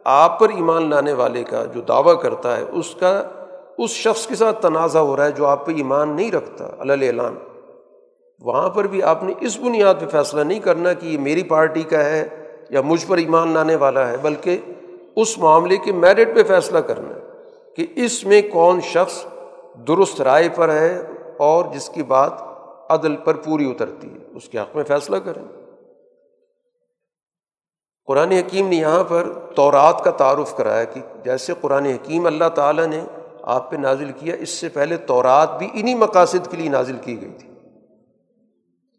آپ 0.04 0.38
پر 0.38 0.48
ایمان 0.48 0.90
لانے 0.90 1.12
والے 1.12 1.44
کا 1.44 1.64
جو 1.64 1.80
دعویٰ 1.80 2.22
کرتا 2.22 2.56
ہے، 2.56 2.62
اس 2.62 2.94
کا، 3.00 3.22
اس 3.78 3.90
شخص 3.90 4.26
کے 4.26 4.34
ساتھ 4.34 4.62
تنازع 4.62 4.98
ہو 4.98 5.16
رہا 5.16 5.24
ہے 5.24 5.32
جو 5.32 5.46
آپ 5.46 5.66
پہ 5.66 5.72
ایمان 5.72 6.16
نہیں 6.16 6.32
رکھتا 6.32 6.68
اللہ 6.78 7.06
اعلان۔ 7.06 7.38
وہاں 8.40 8.68
پر 8.68 8.86
بھی 8.86 9.02
آپ 9.02 9.24
نے 9.24 9.32
اس 9.40 9.58
بنیاد 9.58 9.94
پہ 10.00 10.06
فیصلہ 10.06 10.40
نہیں 10.40 10.60
کرنا 10.60 10.92
کہ 10.92 11.06
یہ 11.06 11.18
میری 11.18 11.42
پارٹی 11.42 11.82
کا 11.82 12.04
ہے 12.04 12.28
یا 12.70 12.80
مجھ 12.80 13.06
پر 13.06 13.18
ایمان 13.18 13.48
لانے 13.48 13.76
والا 13.76 14.08
ہے، 14.08 14.16
بلکہ 14.16 14.58
اس 15.16 15.38
معاملے 15.38 15.76
کے 15.76 15.92
میرٹ 15.92 16.34
پہ 16.34 16.42
فیصلہ 16.42 16.78
کرنا 16.78 17.14
ہے 17.14 17.20
کہ 17.76 17.86
اس 17.94 18.24
میں 18.24 18.42
کون 18.52 18.80
شخص 18.80 19.24
درست 19.88 20.20
رائے 20.20 20.48
پر 20.54 20.68
ہے 20.68 21.02
اور 21.36 21.64
جس 21.72 21.88
کی 21.88 22.02
بات 22.02 22.32
عدل 22.88 23.16
پر 23.16 23.34
پوری 23.34 23.70
اترتی 23.70 24.12
ہے۔ 24.12 24.18
اس 24.34 24.48
کے 24.48 24.58
حق 24.58 24.76
میں 24.76 24.84
فیصلہ 24.84 25.16
کریں۔ 25.16 25.42
قرآن 28.06 28.32
حکیم 28.32 28.68
نے 28.68 28.76
یہاں 28.76 29.04
پر 29.04 29.28
تورات 29.54 30.04
کا 30.04 30.10
تعارف 30.10 30.56
کرایا 30.56 30.84
کہ 30.84 31.00
جیسے 31.24 31.52
قرآن 31.60 31.86
حکیم 31.86 32.26
اللہ 32.26 32.48
تعالیٰ 32.54 32.86
نے 32.86 33.00
آپ 33.42 33.70
پہ 33.70 33.76
نازل 33.76 34.12
کیا، 34.20 34.34
اس 34.34 34.48
سے 34.48 34.68
پہلے 34.68 34.96
تورات 34.96 35.58
بھی 35.58 35.68
انہی 35.74 35.94
مقاصد 35.94 36.50
کے 36.50 36.56
لیے 36.56 36.68
نازل 36.68 36.96
کی 37.04 37.20
گئی 37.20 37.30
تھی۔ 37.30 37.48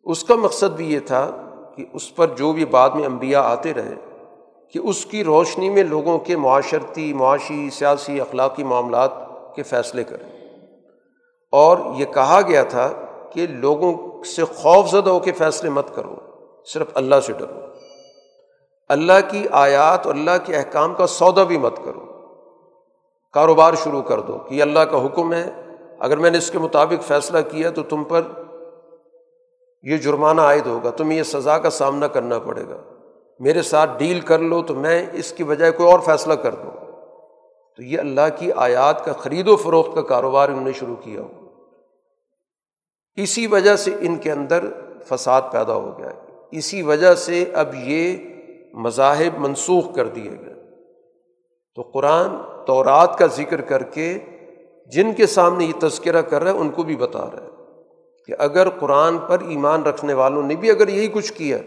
اس 0.07 0.23
کا 0.23 0.35
مقصد 0.35 0.65
بھی 0.65 0.93
یہ 0.93 0.99
تھا 0.99 1.31
کہ 1.75 1.85
اس 1.93 2.15
پر 2.15 2.27
جو 2.27 2.53
بھی 2.53 2.65
بعد 2.65 2.89
میں 2.89 3.05
انبیاء 3.05 3.41
آتے 3.41 3.73
رہے، 3.73 3.93
کہ 4.73 4.79
اس 4.79 5.05
کی 5.05 5.23
روشنی 5.23 5.69
میں 5.69 5.83
لوگوں 5.83 6.19
کے 6.19 6.37
معاشرتی، 6.37 7.13
معاشی، 7.13 7.69
سیاسی، 7.69 8.21
اخلاقی 8.21 8.63
معاملات 8.63 9.11
کے 9.55 9.63
فیصلے 9.63 10.03
کریں۔ 10.03 10.47
اور 11.51 11.77
یہ 11.95 12.05
کہا 12.05 12.39
گیا 12.47 12.63
تھا 12.63 12.89
کہ 13.33 13.47
لوگوں 13.47 14.23
سے 14.23 14.45
خوف 14.45 14.89
زدہ 14.89 15.09
ہو 15.09 15.19
کے 15.19 15.31
فیصلے 15.31 15.69
مت 15.69 15.95
کرو، 15.95 16.15
صرف 16.65 16.87
اللہ 16.93 17.19
سے 17.19 17.33
ڈرو۔ 17.33 17.59
اللہ 18.89 19.29
کی 19.29 19.47
آیات 19.51 20.07
اور 20.07 20.15
اللہ 20.15 20.31
کے 20.45 20.55
احکام 20.55 20.93
کا 20.93 21.07
سودا 21.07 21.43
بھی 21.43 21.57
مت 21.57 21.77
کرو۔ 21.85 22.05
کاروبار 23.33 23.73
شروع 23.73 24.01
کر 24.01 24.19
دو 24.19 24.37
کہ 24.37 24.61
اللہ 24.61 24.79
کا 24.79 25.05
حکم 25.05 25.33
ہے، 25.33 25.51
اگر 25.99 26.17
میں 26.17 26.31
نے 26.31 26.37
اس 26.37 26.51
کے 26.51 26.59
مطابق 26.59 27.03
فیصلہ 27.03 27.37
کیا 27.51 27.69
تو 27.69 27.83
تم 27.83 28.03
پر 28.03 28.21
یہ 29.83 29.97
جرمانہ 29.97 30.41
عائد 30.41 30.67
ہوگا، 30.67 30.89
تمہیں 30.89 31.17
یہ 31.17 31.23
سزا 31.23 31.57
کا 31.57 31.69
سامنا 31.69 32.07
کرنا 32.07 32.39
پڑے 32.39 32.63
گا۔ 32.69 32.77
میرے 33.39 33.61
ساتھ 33.61 33.99
ڈیل 33.99 34.19
کر 34.19 34.39
لو 34.39 34.63
تو 34.63 34.75
میں 34.75 35.05
اس 35.13 35.31
کی 35.31 35.43
بجائے 35.43 35.71
کوئی 35.71 35.91
اور 35.91 35.99
فیصلہ 35.99 36.33
کر 36.33 36.55
دوں۔ 36.55 36.71
تو 37.75 37.83
یہ 37.83 37.99
اللہ 37.99 38.21
کی 38.35 38.51
آیات 38.51 39.05
کا 39.05 39.13
خرید 39.13 39.47
و 39.47 39.55
فروخت 39.55 39.95
کا 39.95 40.01
کاروبار 40.01 40.49
انہوں 40.49 40.63
نے 40.63 40.71
شروع 40.73 40.95
کیا۔ 40.95 41.21
ہو 41.21 41.27
اسی 43.15 43.47
وجہ 43.47 43.75
سے 43.75 43.91
ان 43.99 44.15
کے 44.15 44.31
اندر 44.31 44.65
فساد 45.05 45.41
پیدا 45.51 45.73
ہو 45.73 45.99
گیا۔ 45.99 46.09
اسی 46.51 46.81
وجہ 46.81 47.15
سے 47.15 47.45
اب 47.53 47.67
یہ 47.75 48.17
مذاہب 48.73 49.39
منسوخ 49.39 49.95
کر 49.95 50.07
دیے 50.07 50.31
گئے۔ 50.31 50.53
تو 51.75 51.81
قرآن 51.81 52.29
تورات 52.65 53.17
کا 53.17 53.25
ذکر 53.25 53.61
کر 53.61 53.83
کے 53.83 54.17
جن 54.91 55.13
کے 55.13 55.27
سامنے 55.27 55.65
یہ 55.65 55.79
تذکرہ 55.79 56.21
کر 56.21 56.43
رہا 56.43 56.51
ہے، 56.51 56.57
ان 56.57 56.69
کو 56.69 56.83
بھی 56.83 56.95
بتا 56.95 57.31
رہا 57.33 57.43
ہے۔ 57.43 57.56
کہ 58.27 58.35
اگر 58.39 58.69
قرآن 58.69 59.17
پر 59.17 59.39
ایمان 59.39 59.83
رکھنے 59.83 60.13
والوں 60.13 60.43
نے 60.43 60.55
بھی 60.55 60.71
اگر 60.71 60.87
یہی 60.87 61.07
کچھ 61.07 61.33
کیا 61.33 61.57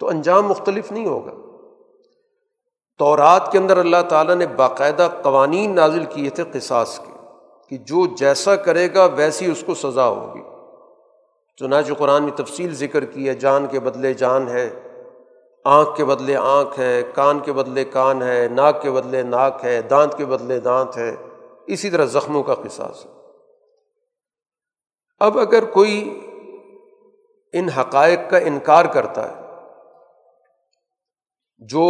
تو 0.00 0.08
انجام 0.08 0.46
مختلف 0.46 0.92
نہیں 0.92 1.06
ہوگا۔ 1.06 1.32
تورات 2.98 3.52
کے 3.52 3.58
اندر 3.58 3.76
اللہ 3.76 4.02
تعالیٰ 4.08 4.34
نے 4.34 4.46
باقاعدہ 4.46 5.08
قوانین 5.22 5.74
نازل 5.74 6.04
کیے 6.04 6.30
تھے 6.30 6.44
قصاص 6.52 6.98
کے، 6.98 7.12
کہ 7.68 7.76
جو 7.76 8.06
جیسا 8.06 8.56
کرے 8.56 8.88
گا 8.94 9.04
ویسی 9.04 9.50
اس 9.50 9.64
کو 9.66 9.74
سزا 9.74 10.08
ہوگی۔ 10.08 10.42
چنانچہ 11.56 11.92
قرآن 11.92 12.22
میں 12.22 12.32
تفصیل 12.32 12.74
ذکر 12.74 13.04
کی 13.04 13.28
ہے، 13.28 13.34
جان 13.34 13.66
کے 13.66 13.80
بدلے 13.80 14.14
جان 14.14 14.48
ہے، 14.48 14.70
آنکھ 15.64 15.96
کے 15.96 16.04
بدلے 16.04 16.36
آنکھ 16.36 16.80
ہے، 16.80 17.02
کان 17.14 17.38
کے 17.38 17.52
بدلے 17.52 17.84
کان 17.84 18.22
ہے، 18.22 18.48
ناک 18.48 18.82
کے 18.82 18.90
بدلے 18.90 19.22
ناک 19.22 19.60
ہے، 19.64 19.82
دانت 19.82 20.16
کے 20.16 20.24
بدلے 20.24 20.60
دانت 20.60 20.96
ہے۔ 20.96 21.16
اسی 21.66 21.90
طرح 21.90 22.04
زخموں 22.04 22.42
کا 22.42 22.54
قصاص 22.54 23.06
ہے۔ 23.06 23.13
اب 25.18 25.38
اگر 25.38 25.64
کوئی 25.64 26.20
ان 27.52 27.68
حقائق 27.68 28.18
کا 28.30 28.38
انکار 28.38 28.84
کرتا 28.84 29.30
ہے، 29.30 29.42
جو 31.58 31.84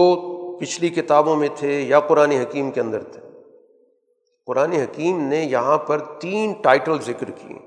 پچھلی 0.60 0.88
کتابوں 0.88 1.36
میں 1.36 1.48
تھے 1.54 1.80
یا 1.80 2.00
قرآن 2.00 2.30
حکیم 2.30 2.70
کے 2.70 2.80
اندر 2.80 3.02
تھے، 3.02 3.20
قرآن 4.46 4.72
حکیم 4.72 5.20
نے 5.28 5.44
یہاں 5.44 5.78
پر 5.78 5.98
تین 5.98 6.52
ٹائٹل 6.52 7.00
ذکر 7.00 7.30
کیے 7.30 7.58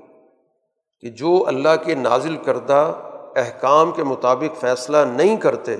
کہ 1.00 1.10
جو 1.10 1.44
اللہ 1.46 1.76
کے 1.84 1.94
نازل 1.94 2.36
کردہ 2.36 3.00
احکام 3.36 3.92
کے 3.92 4.02
مطابق 4.02 4.60
فیصلہ 4.60 4.96
نہیں 4.96 5.36
کرتے، 5.36 5.76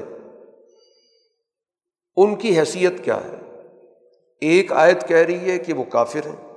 ان 2.17 2.35
کی 2.35 2.59
حیثیت 2.59 3.05
کیا 3.05 3.17
ہے؟ 3.17 3.37
ایک 4.41 4.73
آیت 4.73 5.09
کہہ 5.09 5.17
رہی 5.17 5.51
ہے 5.51 5.59
کہ 5.59 5.73
وہ 5.73 5.85
کافر 5.85 6.27
ہیں۔ 6.27 6.48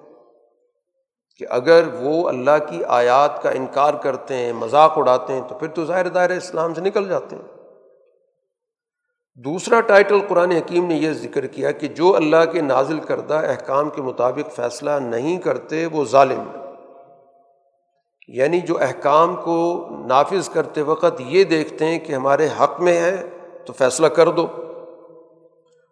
کہ 1.42 1.48
اگر 1.50 1.84
وہ 2.00 2.28
اللہ 2.28 2.52
کی 2.70 2.84
آیات 2.84 3.44
کا 3.44 3.50
انکار 3.50 3.94
کرتے 3.94 4.36
ہیں، 4.36 4.54
مذاق 4.54 4.98
اڑاتے 4.98 5.34
ہیں، 5.34 5.42
تو 5.48 5.56
پھر 5.56 5.68
تو 5.68 5.86
ظاہر 5.86 6.08
دائر 6.08 6.30
اسلام 6.30 6.74
سے 6.74 6.82
نکل 6.82 7.10
جاتے 7.10 7.36
ہیں۔ 7.36 7.44
دوسرا 9.36 9.82
ٹائٹل 9.82 10.20
قرآن 10.28 10.52
حکیم 10.52 10.86
نے 10.86 10.96
یہ 10.96 11.12
ذکر 11.12 11.46
کیا 11.46 11.72
کہ 11.72 11.88
جو 11.88 12.16
اللہ 12.16 12.52
کے 12.52 12.62
نازل 12.62 13.00
کردہ 13.00 13.34
احکام 13.34 13.90
کے 13.90 14.02
مطابق 14.02 14.56
فیصلہ 14.56 14.92
نہیں 15.02 15.38
کرتے، 15.38 15.86
وہ 15.86 16.06
ظالم 16.06 16.44
یعنی 18.28 18.60
جو 18.60 18.78
احکام 18.82 19.36
کو 19.36 19.88
نافذ 20.08 20.50
کرتے 20.50 20.82
وقت 20.82 21.22
یہ 21.26 21.44
دیکھتے 21.44 21.86
ہیں 21.86 22.00
کہ 22.00 22.14
ہمارے 22.14 22.48
حق 22.60 22.82
میں 22.82 23.02
ہے، 23.02 23.30
تو 23.66 23.74
فیصلہ 23.74 24.08
کر 24.08 24.30
دو۔ 24.30 24.48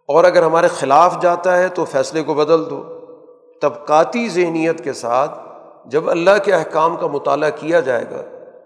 اور 0.08 0.24
اگر 0.24 0.44
ہمارے 0.44 0.68
خلاف 0.68 1.22
جاتا 1.22 1.58
ہے، 1.58 1.68
تو 1.68 1.86
فیصلے 1.86 2.24
کو 2.24 2.34
بدل 2.34 2.70
دو۔ 2.70 2.99
طبقاتی 3.62 4.30
ذہنیت 4.30 4.84
کے 4.84 4.94
ساتھ 4.94 5.40
جب 5.86 6.10
اللہ 6.10 6.32
کے 6.46 6.54
احکام 6.54 6.98
کا 6.98 7.08
مطالعہ 7.08 7.50
کیا 7.50 7.80
جائے 7.80 8.06
گا 8.12 8.22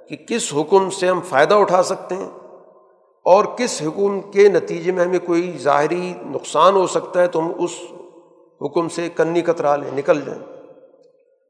کہ 0.07 0.15
کس 0.15 0.53
حکم 0.53 0.89
سے 0.89 1.07
ہم 1.07 1.19
فائدہ 1.21 1.53
اٹھا 1.53 1.83
سکتے 1.83 2.15
ہیں 2.15 2.29
اور 3.23 3.45
کس 3.45 3.81
حکم 3.81 4.21
کے 4.21 4.49
نتیجے 4.49 4.91
میں 4.91 5.05
ہمیں 5.05 5.19
کوئی 5.25 5.57
ظاہری 5.57 6.13
نقصان 6.25 6.75
ہو 6.75 6.87
سکتا 6.87 7.21
ہے 7.21 7.27
تو 7.27 7.39
ہم 7.39 7.51
اس 7.59 7.71
حکم 8.61 8.89
سے 8.89 9.09
کنی 9.15 9.41
کترا 9.41 9.75
لیں، 9.75 9.91
نکل 9.93 10.21
جائیں۔ 10.21 10.41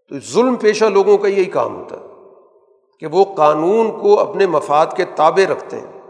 تو 0.10 0.16
ظلم 0.34 0.56
پیشہ 0.56 0.86
لوگوں 0.86 1.18
کا 1.18 1.28
یہی 1.28 1.46
کام 1.46 1.76
ہوتا 1.76 1.96
ہے 1.96 2.06
کہ 3.00 3.08
وہ 3.08 3.26
قانون 3.36 4.02
کو 4.02 4.20
اپنے 4.20 4.46
مفاد 4.46 4.86
کے 4.96 5.06
تابع 5.16 5.52
رکھتے 5.52 5.78
ہیں۔ 5.78 6.02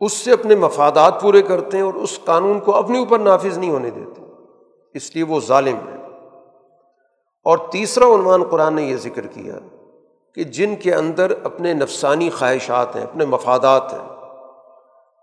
اس 0.00 0.12
سے 0.12 0.32
اپنے 0.32 0.54
مفادات 0.54 1.22
پورے 1.22 1.42
کرتے 1.42 1.76
ہیں 1.76 1.84
اور 1.84 1.94
اس 1.94 2.20
قانون 2.24 2.60
کو 2.60 2.74
اپنے 2.74 2.98
اوپر 2.98 3.18
نافذ 3.18 3.58
نہیں 3.58 3.70
ہونے 3.70 3.90
دیتے۔ 3.90 4.25
اس 4.96 5.14
لیے 5.14 5.24
وہ 5.24 5.40
ظالم 5.40 5.76
ہے۔ 5.76 5.96
اور 7.44 7.58
تیسرا 7.70 8.06
عنوان 8.06 8.44
قرآن 8.44 8.74
نے 8.74 8.82
یہ 8.82 8.96
ذکر 8.96 9.26
کیا 9.26 9.54
کہ 10.34 10.44
جن 10.44 10.76
کے 10.76 10.94
اندر 10.94 11.32
اپنے 11.42 11.74
نفسانی 11.74 12.30
خواہشات 12.30 12.96
ہیں، 12.96 13.02
اپنے 13.02 13.24
مفادات 13.24 13.92
ہیں، 13.92 14.16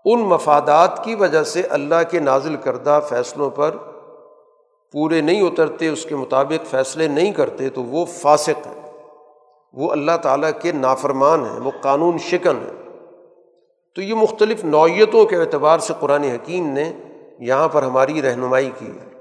ان 0.04 0.20
مفادات 0.20 1.04
کی 1.04 1.14
وجہ 1.14 1.42
سے 1.42 1.62
اللہ 1.62 1.94
کے 2.10 2.20
نازل 2.20 2.56
کردہ 2.56 3.00
فیصلوں 3.08 3.50
پر 3.50 3.70
پورے 4.92 5.20
نہیں 5.20 5.42
اترتے، 5.42 5.88
اس 5.88 6.04
کے 6.04 6.16
مطابق 6.16 6.66
فیصلے 6.66 7.08
نہیں 7.08 7.32
کرتے، 7.32 7.68
تو 7.68 7.82
وہ 7.82 8.04
فاسق 8.04 8.66
ہیں۔ 8.66 8.92
وہ 9.72 9.90
اللہ 9.90 10.16
تعالیٰ 10.22 10.50
کے 10.62 10.72
نافرمان 10.72 11.46
ہیں، 11.46 11.60
وہ 11.60 11.70
قانون 11.80 12.18
شکن 12.18 12.56
ہیں۔ 12.56 13.00
تو 13.94 14.02
یہ 14.02 14.14
مختلف 14.14 14.64
نوعیتوں 14.64 15.24
کے 15.24 15.36
اعتبار 15.36 15.78
سے 15.78 15.92
قرآن 16.00 16.24
حکیم 16.24 16.66
نے 16.66 16.92
یہاں 17.38 17.68
پر 17.68 17.82
ہماری 17.82 18.22
رہنمائی 18.22 18.70
کی 18.78 18.86
ہے۔ 18.86 19.13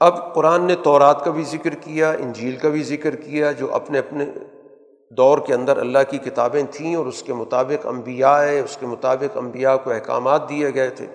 اب 0.00 0.34
قرآن 0.34 0.64
نے 0.64 0.74
تورات 0.74 1.24
کا 1.24 1.30
بھی 1.30 1.42
ذکر 1.42 1.74
کیا، 1.74 2.10
انجیل 2.10 2.56
کا 2.56 2.68
بھی 2.68 2.82
ذکر 2.82 3.16
کیا، 3.16 3.52
جو 3.52 3.74
اپنے 3.74 3.98
اپنے 3.98 4.24
دور 5.10 5.38
کے 5.38 5.54
اندر 5.54 5.76
اللہ 5.76 5.98
کی 6.10 6.18
کتابیں 6.18 6.62
تھیں 6.70 6.94
اور 6.94 7.06
اس 7.06 7.22
کے 7.22 7.32
مطابق 7.32 7.86
انبیاء 7.86 8.36
ہے 8.36 8.60
اس 8.60 8.76
کے 8.80 8.86
مطابق 8.86 9.36
انبیاء 9.36 9.76
کو 9.76 9.90
احکامات 9.90 10.48
دیے 10.48 10.74
گئے 10.74 10.90
تھے۔ 10.90 11.06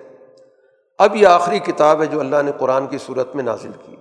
اب 0.98 1.16
یہ 1.16 1.26
آخری 1.26 1.58
کتاب 1.58 2.00
ہے 2.00 2.06
جو 2.06 2.20
اللہ 2.20 2.36
نے 2.44 2.50
قرآن 2.58 2.86
کی 2.86 2.98
صورت 2.98 3.34
میں 3.34 3.44
نازل 3.44 3.70
کی۔ 3.86 3.96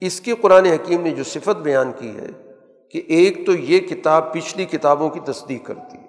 اس 0.00 0.20
کی 0.20 0.34
قرآن 0.34 0.64
حکیم 0.64 1.00
نے 1.00 1.10
جو 1.10 1.24
صفت 1.24 1.56
بیان 1.56 1.92
کی 1.98 2.16
ہے 2.16 2.56
کہ 2.90 3.02
ایک 3.06 3.46
تو 3.46 3.52
یہ 3.52 3.78
کتاب 3.78 4.32
پچھلی 4.32 4.64
کتابوں 4.64 5.10
کی 5.10 5.20
تصدیق 5.20 5.66
کرتی 5.66 5.98
ہے۔ 5.98 6.06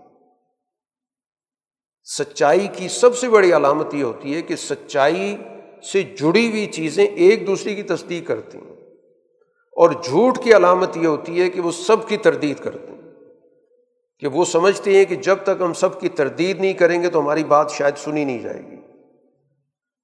سچائی 2.03 2.67
کی 2.73 2.87
سب 2.87 3.17
سے 3.17 3.29
بڑی 3.29 3.53
علامت 3.53 3.93
یہ 3.93 4.03
ہوتی 4.03 4.35
ہے 4.35 4.41
کہ 4.41 4.55
سچائی 4.55 5.37
سے 5.83 6.03
جڑی 6.03 6.49
ہوئی 6.49 6.65
چیزیں 6.65 7.05
ایک 7.05 7.47
دوسرے 7.47 7.75
کی 7.75 7.83
تصدیق 7.83 8.27
کرتی 8.27 8.57
ہیں۔ 8.57 8.75
اور 9.71 9.89
جھوٹ 10.03 10.43
کی 10.43 10.53
علامت 10.53 10.97
یہ 10.97 11.07
ہوتی 11.07 11.41
ہے 11.41 11.49
کہ 11.49 11.61
وہ 11.61 11.71
سب 11.71 12.07
کی 12.07 12.17
تردید 12.17 12.57
کرتے 12.57 12.91
ہیں۔ 12.91 12.97
کہ 14.19 14.27
وہ 14.27 14.45
سمجھتے 14.45 14.97
ہیں 14.97 15.05
کہ 15.05 15.15
جب 15.15 15.35
تک 15.43 15.61
ہم 15.61 15.73
سب 15.73 16.01
کی 16.01 16.09
تردید 16.09 16.59
نہیں 16.59 16.73
کریں 16.73 17.03
گے 17.03 17.09
تو 17.09 17.19
ہماری 17.19 17.43
بات 17.43 17.71
شاید 17.71 17.97
سنی 17.97 18.25
نہیں 18.25 18.39
جائے 18.39 18.61
گی۔ 18.71 18.75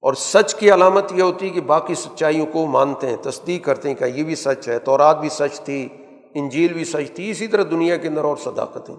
اور 0.02 0.14
سچ 0.14 0.54
کی 0.54 0.70
علامت 0.70 1.12
یہ 1.14 1.22
ہوتی 1.22 1.46
ہے 1.46 1.50
کہ 1.50 1.60
باقی 1.60 1.94
سچائیوں 1.94 2.46
کو 2.46 2.66
مانتے 2.66 3.06
ہیں، 3.06 3.16
تصدیق 3.16 3.64
کرتے 3.64 3.88
ہیں 3.88 3.96
کہ 3.96 4.04
یہ 4.04 4.22
بھی 4.22 4.34
سچ 4.34 4.68
ہے، 4.68 4.78
تورات 4.78 5.20
بھی 5.20 5.28
سچ 5.28 5.60
تھی، 5.60 5.88
انجیل 6.34 6.72
بھی 6.72 6.84
سچ 6.84 7.10
تھی، 7.14 7.30
اسی 7.30 7.46
طرح 7.46 7.62
دنیا 7.70 7.96
کے 7.96 8.08
اندر 8.08 8.24
اور 8.24 8.36
صداقتیں۔ 8.36 8.96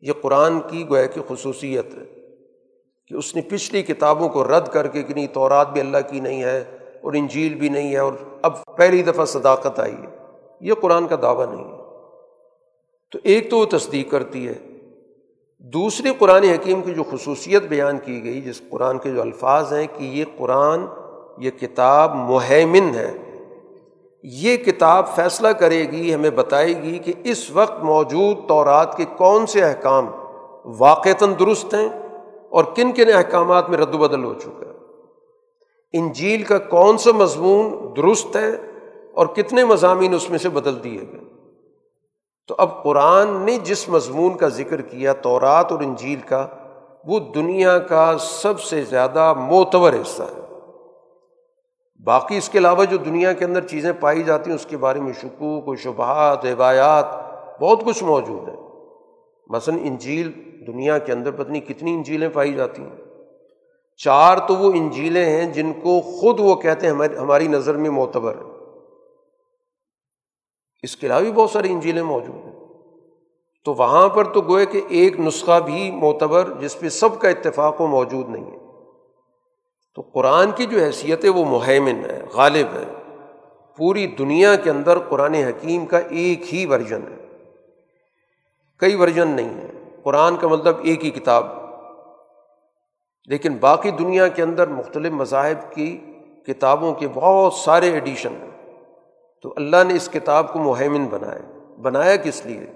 یہ 0.00 0.12
قرآن 0.22 0.60
کی 0.60 0.88
گویا 0.88 1.06
کی 1.06 1.20
خصوصیت 1.28 1.86
ہے۔ 1.94 2.17
کہ 3.08 3.14
اس 3.14 3.36
نے 3.36 3.42
پچھلی 3.42 3.82
کتابوں 3.82 4.28
کو 4.28 4.44
رد 4.44 4.68
کر 4.68 4.86
کے 4.86 5.02
کہ 5.02 5.14
نہیں، 5.14 5.26
تورات 5.26 5.72
بھی 5.72 5.80
اللہ 5.80 5.96
کی 6.10 6.20
نہیں 6.20 6.42
ہے 6.42 6.64
اور 7.02 7.12
انجیل 7.12 7.54
بھی 7.54 7.68
نہیں 7.68 7.92
ہے 7.92 7.98
اور 7.98 8.12
اب 8.42 8.52
پہلی 8.76 9.02
دفعہ 9.02 9.24
صداقت 9.24 9.80
آئی 9.80 9.94
ہے۔ 9.94 10.16
یہ 10.60 10.74
قرآن 10.74 11.06
کا 11.06 11.16
دعویٰ 11.22 11.54
نہیں 11.54 11.64
ہے۔ 11.64 11.78
تو 13.12 13.18
ایک 13.22 13.50
تو 13.50 13.58
وہ 13.58 13.64
تصدیق 13.64 14.10
کرتی 14.10 14.48
ہے۔ 14.48 14.54
دوسری 15.58 16.10
قرآن 16.18 16.44
حکیم 16.44 16.82
کی 16.82 16.94
جو 16.94 17.02
خصوصیت 17.02 17.62
بیان 17.62 17.98
کی 17.98 18.24
گئی، 18.24 18.40
جس 18.40 18.62
قرآن 18.70 18.98
کے 18.98 19.10
جو 19.10 19.22
الفاظ 19.22 19.72
ہیں 19.72 19.86
کہ 19.98 20.04
یہ 20.04 20.24
قرآن، 20.38 20.80
یہ 21.38 21.50
کتاب 21.50 22.14
مہمن 22.14 22.90
ہے۔ 22.94 23.12
یہ 24.22 24.56
کتاب 24.56 25.08
فیصلہ 25.08 25.48
کرے 25.48 25.80
گی، 25.80 26.14
ہمیں 26.14 26.30
بتائے 26.30 26.82
گی 26.82 26.98
کہ 26.98 27.12
اس 27.24 27.50
وقت 27.50 27.82
موجود 27.82 28.48
تورات 28.48 28.96
کے 28.96 29.04
کون 29.16 29.46
سے 29.46 29.62
احکام 29.62 30.06
واقعتاً 30.64 31.34
درست 31.40 31.74
ہیں۔ 31.74 32.07
اور 32.50 32.64
کن 32.64 32.92
کن 32.92 33.12
احکامات 33.14 33.70
میں 33.70 33.78
رد 33.78 33.94
و 33.94 33.98
بدل 33.98 34.24
ہو 34.24 34.34
چکا 34.34 34.66
ہے؟ 34.66 34.68
انجیل 35.92 36.42
کا 36.42 36.58
کون 36.58 36.98
سا 36.98 37.10
مضمون 37.10 37.92
درست 37.96 38.36
ہے 38.36 38.50
اور 39.14 39.26
کتنے 39.26 39.64
مضامین 39.64 40.14
اس 40.14 40.30
میں 40.30 40.38
سے 40.38 40.48
بدل 40.48 40.84
دیے 40.84 41.00
گئے؟ 41.12 41.20
تو 42.48 42.54
اب 42.58 42.82
قرآن 42.82 43.30
نے 43.30 43.58
جس 43.58 43.88
مضمون 43.88 44.36
کا 44.36 44.48
ذکر 44.48 44.80
کیا، 44.80 45.12
تورات 45.12 45.72
اور 45.72 45.80
انجیل 45.80 46.20
کا، 46.20 46.46
وہ 47.04 47.18
دنیا 47.18 47.78
کا 47.78 48.16
سب 48.20 48.60
سے 48.60 48.82
زیادہ 48.82 49.32
معتبر 49.36 49.94
حصہ 49.94 50.22
ہے۔ 50.22 50.40
باقی 52.04 52.36
اس 52.36 52.48
کے 52.48 52.58
علاوہ 52.58 52.84
جو 52.84 52.96
دنیا 52.96 53.32
کے 53.32 53.44
اندر 53.44 53.66
چیزیں 53.66 53.92
پائی 54.00 54.22
جاتی 54.22 54.50
ہیں، 54.50 54.54
اس 54.54 54.66
کے 54.66 54.76
بارے 54.76 55.00
میں 55.00 55.12
شکوک 55.12 55.68
و 55.68 55.76
شبہات، 55.76 56.44
روایات، 56.44 57.06
بہت 57.60 57.84
کچھ 57.84 58.04
موجود 58.04 58.48
ہے۔ 58.48 58.67
مثلاً 59.48 59.78
انجیل 59.82 60.32
دنیا 60.66 60.98
کے 60.98 61.12
اندر 61.12 61.30
پتنی 61.30 61.60
کتنی 61.60 61.94
انجیلیں 61.94 62.28
پائی 62.28 62.52
جاتی 62.52 62.82
ہیں۔ 62.82 62.96
چار 63.96 64.38
تو 64.48 64.56
وہ 64.56 64.72
انجیلیں 64.72 65.24
ہیں 65.24 65.52
جن 65.52 65.72
کو 65.72 66.00
خود 66.00 66.40
وہ 66.40 66.54
کہتے 66.54 66.86
ہیں 66.86 66.94
ہماری 67.18 67.48
نظر 67.48 67.76
میں 67.76 67.90
معتبر 67.90 68.34
ہے 68.36 68.50
اس 70.82 70.96
کے 70.96 71.06
علاوہ 71.06 71.20
بھی 71.20 71.32
بہت 71.32 71.50
ساری 71.50 71.72
انجیلیں 71.72 72.02
موجود 72.02 72.46
ہیں۔ 72.46 72.52
تو 73.64 73.74
وہاں 73.74 74.08
پر 74.08 74.24
تو 74.24 74.40
گوئے 74.40 74.66
کہ 74.66 74.80
ایک 74.88 75.20
نسخہ 75.20 75.60
بھی 75.64 75.90
معتبر 75.90 76.52
جس 76.60 76.80
پہ 76.80 76.88
سب 76.88 77.20
کا 77.20 77.28
اتفاق 77.28 77.80
و 77.80 77.86
موجود 77.86 78.28
نہیں 78.28 78.50
ہے۔ 78.50 78.56
تو 79.94 80.02
قرآن 80.02 80.50
کی 80.50 80.66
جو 80.66 80.78
حیثیت 80.78 81.24
ہے 81.24 81.28
وہ 81.28 81.44
مہمن 81.44 82.10
ہے، 82.10 82.22
غالب 82.34 82.66
ہے۔ 82.74 83.14
پوری 83.76 84.06
دنیا 84.06 84.56
کے 84.56 84.70
اندر 84.70 84.98
قرآن 84.98 85.34
حکیم 85.34 85.86
کا 85.86 85.98
ایک 85.98 86.54
ہی 86.54 86.66
ورژن 86.66 87.00
ہے۔ 87.10 87.27
کئی 88.78 88.94
ورژن 88.94 89.28
نہیں 89.28 89.60
ہے 89.60 89.70
قرآن 90.02 90.36
کا 90.36 90.48
مطلب 90.48 90.76
ایک 90.82 91.04
ہی 91.04 91.10
کتاب۔ 91.10 91.46
لیکن 93.24 93.56
باقی 93.56 93.90
دنیا 93.90 94.28
کے 94.28 94.42
اندر 94.42 94.68
مختلف 94.68 95.12
مذاہب 95.12 95.72
کی 95.72 96.00
کتابوں 96.46 96.94
کے 96.94 97.08
بہت 97.14 97.52
سارے 97.52 97.90
ایڈیشن 97.90 98.28
ہیں۔ 98.28 98.74
تو 99.42 99.54
اللہ 99.56 99.76
نے 99.86 99.94
اس 99.94 100.08
کتاب 100.12 100.52
کو 100.52 100.58
مہمن 100.58 101.06
بنایا۔ 101.06 101.58
بنایا 101.82 102.16
کس 102.16 102.46
لیے؟ 102.46 102.66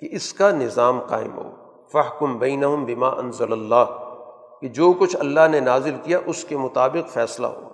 کہ 0.00 0.08
اس 0.10 0.34
کا 0.34 0.50
نظام 0.50 1.00
قائم 1.00 1.38
ہو۔ 1.38 1.52
فحکم 1.92 2.38
بین 2.38 2.60
بما 2.60 3.08
انضل 3.08 3.52
اللہ 3.52 4.14
کہ 4.60 4.68
جو 4.68 4.92
کچھ 4.92 5.16
اللہ 5.16 5.40
نے 5.50 5.60
نازل 5.60 5.96
کیا، 6.02 6.18
اس 6.26 6.44
کے 6.44 6.56
مطابق 6.56 7.08
فیصلہ 7.08 7.46
ہو۔ 7.46 7.68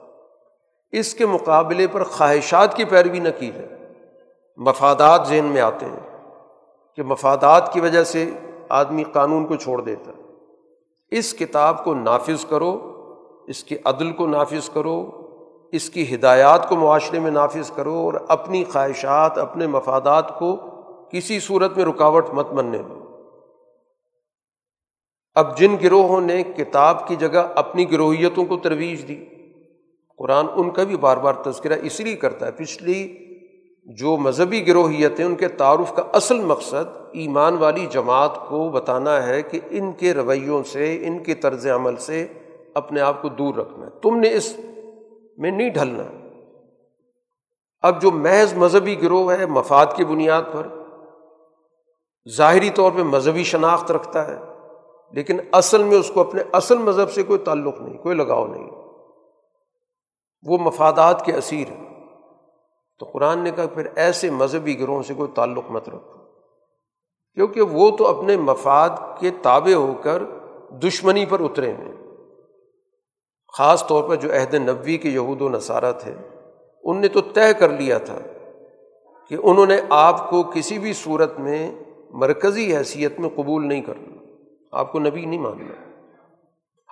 اس 0.93 1.15
کے 1.15 1.27
مقابلے 1.27 1.86
پر 1.86 2.05
خواہشات 2.05 2.77
کی 2.77 2.85
پیروی 2.85 3.19
نہ 3.19 3.28
کی 3.39 3.51
جائے۔ 3.51 3.89
مفادات 4.56 5.28
ذہن 5.28 5.44
میں 5.44 5.60
آتے 5.60 5.86
ہیں۔ 5.86 6.18
کہ 6.99 7.03
مفادات 7.03 7.73
کی 7.73 7.81
وجہ 7.81 8.05
سے 8.05 8.31
آدمی 8.69 9.05
قانون 9.12 9.47
کو 9.47 9.57
چھوڑ 9.57 9.81
دیتا 9.81 10.11
ہے۔ 10.11 10.23
اس 11.11 11.35
کتاب 11.35 11.85
کو 11.85 11.95
نافذ 11.95 12.45
کرو، 12.45 12.79
اس 13.49 13.65
کے 13.65 13.77
عدل 13.85 14.12
کو 14.12 14.27
نافذ 14.27 14.70
کرو، 14.70 15.11
اس 15.73 15.91
کی 15.91 16.15
ہدایات 16.15 16.69
کو 16.69 16.77
معاشرے 16.77 17.20
میں 17.20 17.31
نافذ 17.31 17.70
کرو 17.70 17.95
اور 17.95 18.15
اپنی 18.29 18.65
خواہشات، 18.65 19.39
اپنے 19.39 19.66
مفادات 19.66 20.39
کو 20.39 20.57
کسی 21.12 21.41
صورت 21.41 21.77
میں 21.77 21.85
رکاوٹ 21.85 22.31
مت 22.33 22.47
بننے 22.47 22.79
دو۔ 22.79 22.99
اب 25.35 25.59
جن 25.59 25.77
گروہوں 25.83 26.20
نے 26.20 26.43
کتاب 26.43 27.09
کی 27.09 27.16
جگہ 27.16 27.49
اپنی 27.55 27.93
گروہیتوں 27.93 28.45
کو 28.45 28.57
ترویج 28.57 29.09
دی، 29.09 29.25
قرآن 30.19 30.47
ان 30.55 30.70
کا 30.70 30.85
بھی 30.85 30.97
بار 30.97 31.16
بار 31.16 31.33
تذکرہ 31.33 31.79
اس 31.83 32.01
لیے 32.01 32.16
کرتا 32.16 32.47
ہے۔ 32.47 32.51
پچھلی 32.51 33.28
جو 33.97 34.16
مذہبی 34.16 34.66
گروہیت 34.66 35.19
ہیں 35.19 35.27
ان 35.27 35.35
کے 35.35 35.48
تعارف 35.48 35.94
کا 35.94 36.02
اصل 36.12 36.40
مقصد 36.40 36.97
ایمان 37.12 37.56
والی 37.56 37.86
جماعت 37.86 38.48
کو 38.48 38.70
بتانا 38.70 39.27
ہے 39.27 39.43
کہ 39.43 39.60
ان 39.70 39.93
کے 39.93 40.15
رویوں 40.15 40.62
سے، 40.62 41.06
ان 41.06 41.23
کے 41.23 41.35
طرز 41.35 41.66
عمل 41.66 41.97
سے 41.97 42.27
اپنے 42.74 43.01
آپ 43.01 43.23
کو 43.23 43.28
دور 43.28 43.55
رکھنا 43.55 43.86
ہے۔ 43.86 43.90
تم 44.02 44.19
نے 44.19 44.35
اس 44.35 44.56
میں 45.39 45.51
نہیں 45.51 45.70
ڈھلنا۔ 45.70 46.02
اب 47.81 48.02
جو 48.02 48.10
محض 48.10 48.55
مذہبی 48.55 49.02
گروہ 49.02 49.32
ہے، 49.32 49.47
مفاد 49.47 49.86
کی 49.97 50.05
بنیاد 50.05 50.43
پر 50.52 50.66
ظاہری 52.36 52.70
طور 52.70 52.93
پہ 52.97 53.02
مذہبی 53.02 53.44
شناخت 53.44 53.90
رکھتا 53.90 54.27
ہے، 54.27 54.39
لیکن 55.12 55.36
اصل 55.52 55.82
میں 55.82 55.98
اس 55.98 56.10
کو 56.15 56.20
اپنے 56.20 56.43
اصل 56.52 56.78
مذہب 56.78 57.10
سے 57.10 57.23
کوئی 57.23 57.39
تعلق 57.39 57.81
نہیں، 57.81 57.98
کوئی 57.98 58.16
لگاؤ 58.16 58.47
نہیں۔ 58.47 58.70
وہ 60.47 60.59
مفادات 60.59 61.24
کے 61.24 61.32
اسیر 61.32 61.69
ہیں۔ 61.69 61.98
تو 62.99 63.07
قرآن 63.07 63.39
نے 63.39 63.51
کہا 63.51 63.66
پھر 63.66 63.87
ایسے 63.97 64.31
مذہبی 64.31 64.81
گروہوں 64.81 65.03
سے 65.03 65.15
کوئی 65.15 65.31
تعلق 65.35 65.65
مت 65.69 65.89
رکھو۔ 65.89 66.19
کیونکہ 67.35 67.61
وہ 67.62 67.97
تو 67.97 68.07
اپنے 68.07 68.37
مفاد 68.37 68.91
کے 69.20 69.31
تابع 69.43 69.75
ہو 69.75 69.95
کر 70.03 70.23
دشمنی 70.70 71.27
پر 71.27 71.41
اترے 71.41 71.70
ہیں۔ 71.70 71.93
خاص 73.59 73.87
طور 73.87 74.09
پر 74.09 74.16
جو 74.16 74.33
عہد 74.33 74.55
نبوی 74.55 74.97
کے 74.97 75.09
یہود 75.09 75.41
و 75.41 75.49
نصارہ 75.49 75.93
تھے، 75.93 76.15
ان 76.85 77.01
نے 77.01 77.09
تو 77.09 77.20
طے 77.20 77.55
کر 77.55 77.69
لیا 77.69 77.99
تھا 77.99 78.19
کہ 79.29 79.37
انہوں 79.43 79.66
نے 79.66 79.77
آپ 79.89 80.31
کو 80.31 80.43
کسی 80.43 80.79
بھی 80.79 80.93
صورت 80.93 81.41
میں 81.41 81.73
مرکزی 82.11 82.77
حیثیت 82.77 83.20
میں 83.20 83.29
قبول 83.35 83.69
نہیں 83.69 83.83
کرنا۔ 83.83 84.16
آپ 84.73 84.93
کو 84.93 84.99
نبی 84.99 85.25
نہیں 85.25 85.41
ماننا۔ 85.41 86.01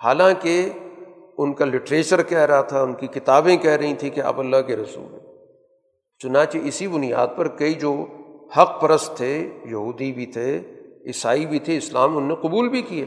حالانکہ 0.03 0.69
ان 1.37 1.53
کا 1.53 1.65
لٹریچر 1.65 2.23
کہہ 2.23 2.37
رہا 2.37 2.61
تھا، 2.61 2.81
ان 2.81 2.93
کی 2.93 3.07
کتابیں 3.07 3.57
کہہ 3.57 3.71
رہی 3.71 3.95
تھیں 3.95 4.09
کہ 4.09 4.21
آپ 4.21 4.39
اللہ 4.39 4.57
کے 4.67 4.75
رسول 4.75 5.13
ہیں۔ 5.13 5.26
چنانچہ 6.23 6.57
اسی 6.57 6.87
بنیاد 6.87 7.27
پر 7.35 7.47
کئی 7.47 7.73
جو 7.73 8.05
حق 8.57 8.81
پرست 8.81 9.17
تھے، 9.17 9.49
یہودی 9.65 10.11
بھی 10.11 10.25
تھے، 10.25 10.61
عیسائی 11.05 11.45
بھی 11.45 11.59
تھے، 11.59 11.77
اسلام 11.77 12.17
ان 12.17 12.23
نے 12.23 12.35
قبول 12.35 12.69
بھی 12.69 12.81
کیے۔ 12.81 13.05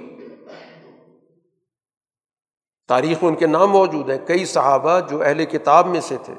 تاریخ 2.89 3.23
میں 3.23 3.31
ان 3.31 3.37
کے 3.37 3.47
نام 3.47 3.71
موجود 3.71 4.11
ہیں۔ 4.11 4.19
کئی 4.27 4.45
صحابہ 4.45 5.01
جو 5.11 5.23
اہل 5.23 5.45
کتاب 5.45 5.87
میں 5.87 6.01
سے 6.01 6.17
تھے، 6.25 6.35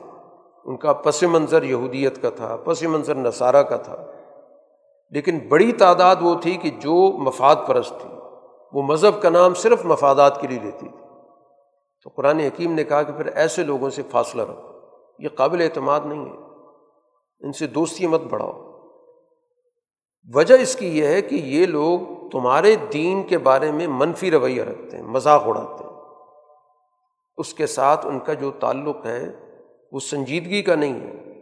ان 0.66 0.78
کا 0.78 0.94
پس 0.94 1.24
منظر 1.24 1.64
یہودیت 1.64 2.22
کا 2.22 2.30
تھا، 2.30 2.56
پس 2.56 2.84
منظر 2.84 3.16
نصارہ 3.16 3.64
کا 3.64 3.78
تھا۔ 3.78 4.06
لیکن 5.10 5.40
بڑی 5.50 5.72
تعداد 5.72 6.16
وہ 6.22 6.36
تھی 6.42 6.58
کہ 6.58 6.70
جو 6.70 7.18
مفاد 7.18 7.56
پرست 7.68 7.94
تھی۔ 8.02 8.10
وہ 8.74 8.82
مذہب 8.82 9.22
کا 9.22 9.30
نام 9.30 9.54
صرف 9.54 9.86
مفادات 9.86 10.42
کے 10.42 10.48
لیے 10.48 10.60
لیتی 10.64 10.88
تھی۔ 10.88 11.00
تو 12.04 12.10
قرآن 12.10 12.40
حکیم 12.40 12.74
نے 12.74 12.84
کہا 12.84 13.04
کہ 13.04 13.14
پھر 13.14 13.26
ایسے 13.26 13.64
لوگوں 13.64 13.90
سے 13.90 14.02
فاصلہ 14.12 14.42
رکھو، 14.42 14.80
یہ 15.20 15.30
قابل 15.30 15.62
اعتماد 15.62 16.00
نہیں 16.06 16.26
ہے۔ 16.26 16.51
ان 17.42 17.54
سے 17.54 17.68
دوستی 17.68 18.08
مت 18.08 18.22
بڑھاؤ۔ 18.22 18.72
وجہ 20.34 20.56
اس 20.56 20.76
کی 20.76 21.00
یہ 21.00 21.06
ہے 21.06 21.22
کہ 21.22 21.36
یہ 21.36 21.66
لوگ 21.66 22.30
تمہارے 22.30 22.76
دین 22.94 23.24
کے 23.24 23.38
بارے 23.38 23.72
میں 23.72 23.88
منفی 23.88 24.32
رویہ 24.32 24.64
رکھتے 24.64 24.98
ہیں، 24.98 25.04
مذاق 25.04 25.44
اڑاتے 25.46 25.84
ہیں۔ 25.84 25.92
اس 27.38 27.54
کے 27.54 27.68
ساتھ 27.68 28.06
ان 28.06 28.20
کا 28.20 28.34
جو 28.34 28.52
تعلق 28.52 29.06
ہے، 29.06 29.30
وہ 29.92 30.00
سنجیدگی 30.00 30.62
کا 30.62 30.76
نہیں 30.76 31.02
ہے۔ 31.02 31.42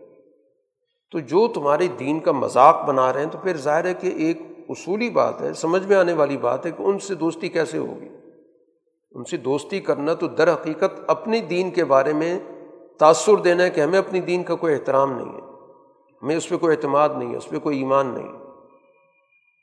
تو 1.12 1.20
جو 1.20 1.48
تمہارے 1.48 1.88
دین 1.88 2.20
کا 2.20 2.32
مذاق 2.32 2.86
بنا 2.86 3.14
رہے 3.14 3.24
ہیں، 3.24 3.30
تو 3.30 3.38
پھر 3.38 3.58
ظاہر 3.58 3.86
ہے 3.86 3.94
کہ 3.94 4.08
ایک 4.08 4.42
اصولی 4.70 5.10
بات 5.10 5.42
ہے، 5.42 5.54
سمجھ 5.54 5.88
میں 5.88 5.96
آنے 5.96 6.14
والی 6.14 6.38
بات 6.38 6.66
ہے 6.66 6.72
کہ 6.72 6.82
ان 6.82 7.00
سے 7.00 7.16
دوستی 7.16 7.50
کیسے 7.50 7.78
ہوگی۔ 7.78 8.10
ان 9.12 9.24
سے 9.24 9.38
دوستی 9.38 9.80
کرنا 9.80 10.14
تو 10.14 10.28
در 10.28 10.54
حقیقت 10.54 11.00
اپنی 11.08 11.42
دین 11.42 11.72
کے 11.72 11.86
بارے 11.86 12.14
میں 12.14 12.40
تاثر 13.00 13.36
دینا 13.36 13.64
ہے 13.64 13.70
کہ 13.70 13.82
ہمیں 13.82 14.00
اپنی 14.00 14.22
دین 14.22 14.44
کا 14.44 14.56
کوئی 14.56 14.74
احترام 14.74 15.12
نہیں 15.12 15.36
ہے۔ 15.36 15.49
ہمیں 16.24 16.36
اس 16.36 16.50
پہ 16.50 16.58
کوئی 16.58 16.76
اعتماد 16.76 17.10
نہیں 17.18 17.32
ہے، 17.32 17.38
اس 17.38 17.50
پہ 17.50 17.60
کوئی 17.60 17.78
ایمان 17.78 18.08
نہیں۔ 18.08 18.28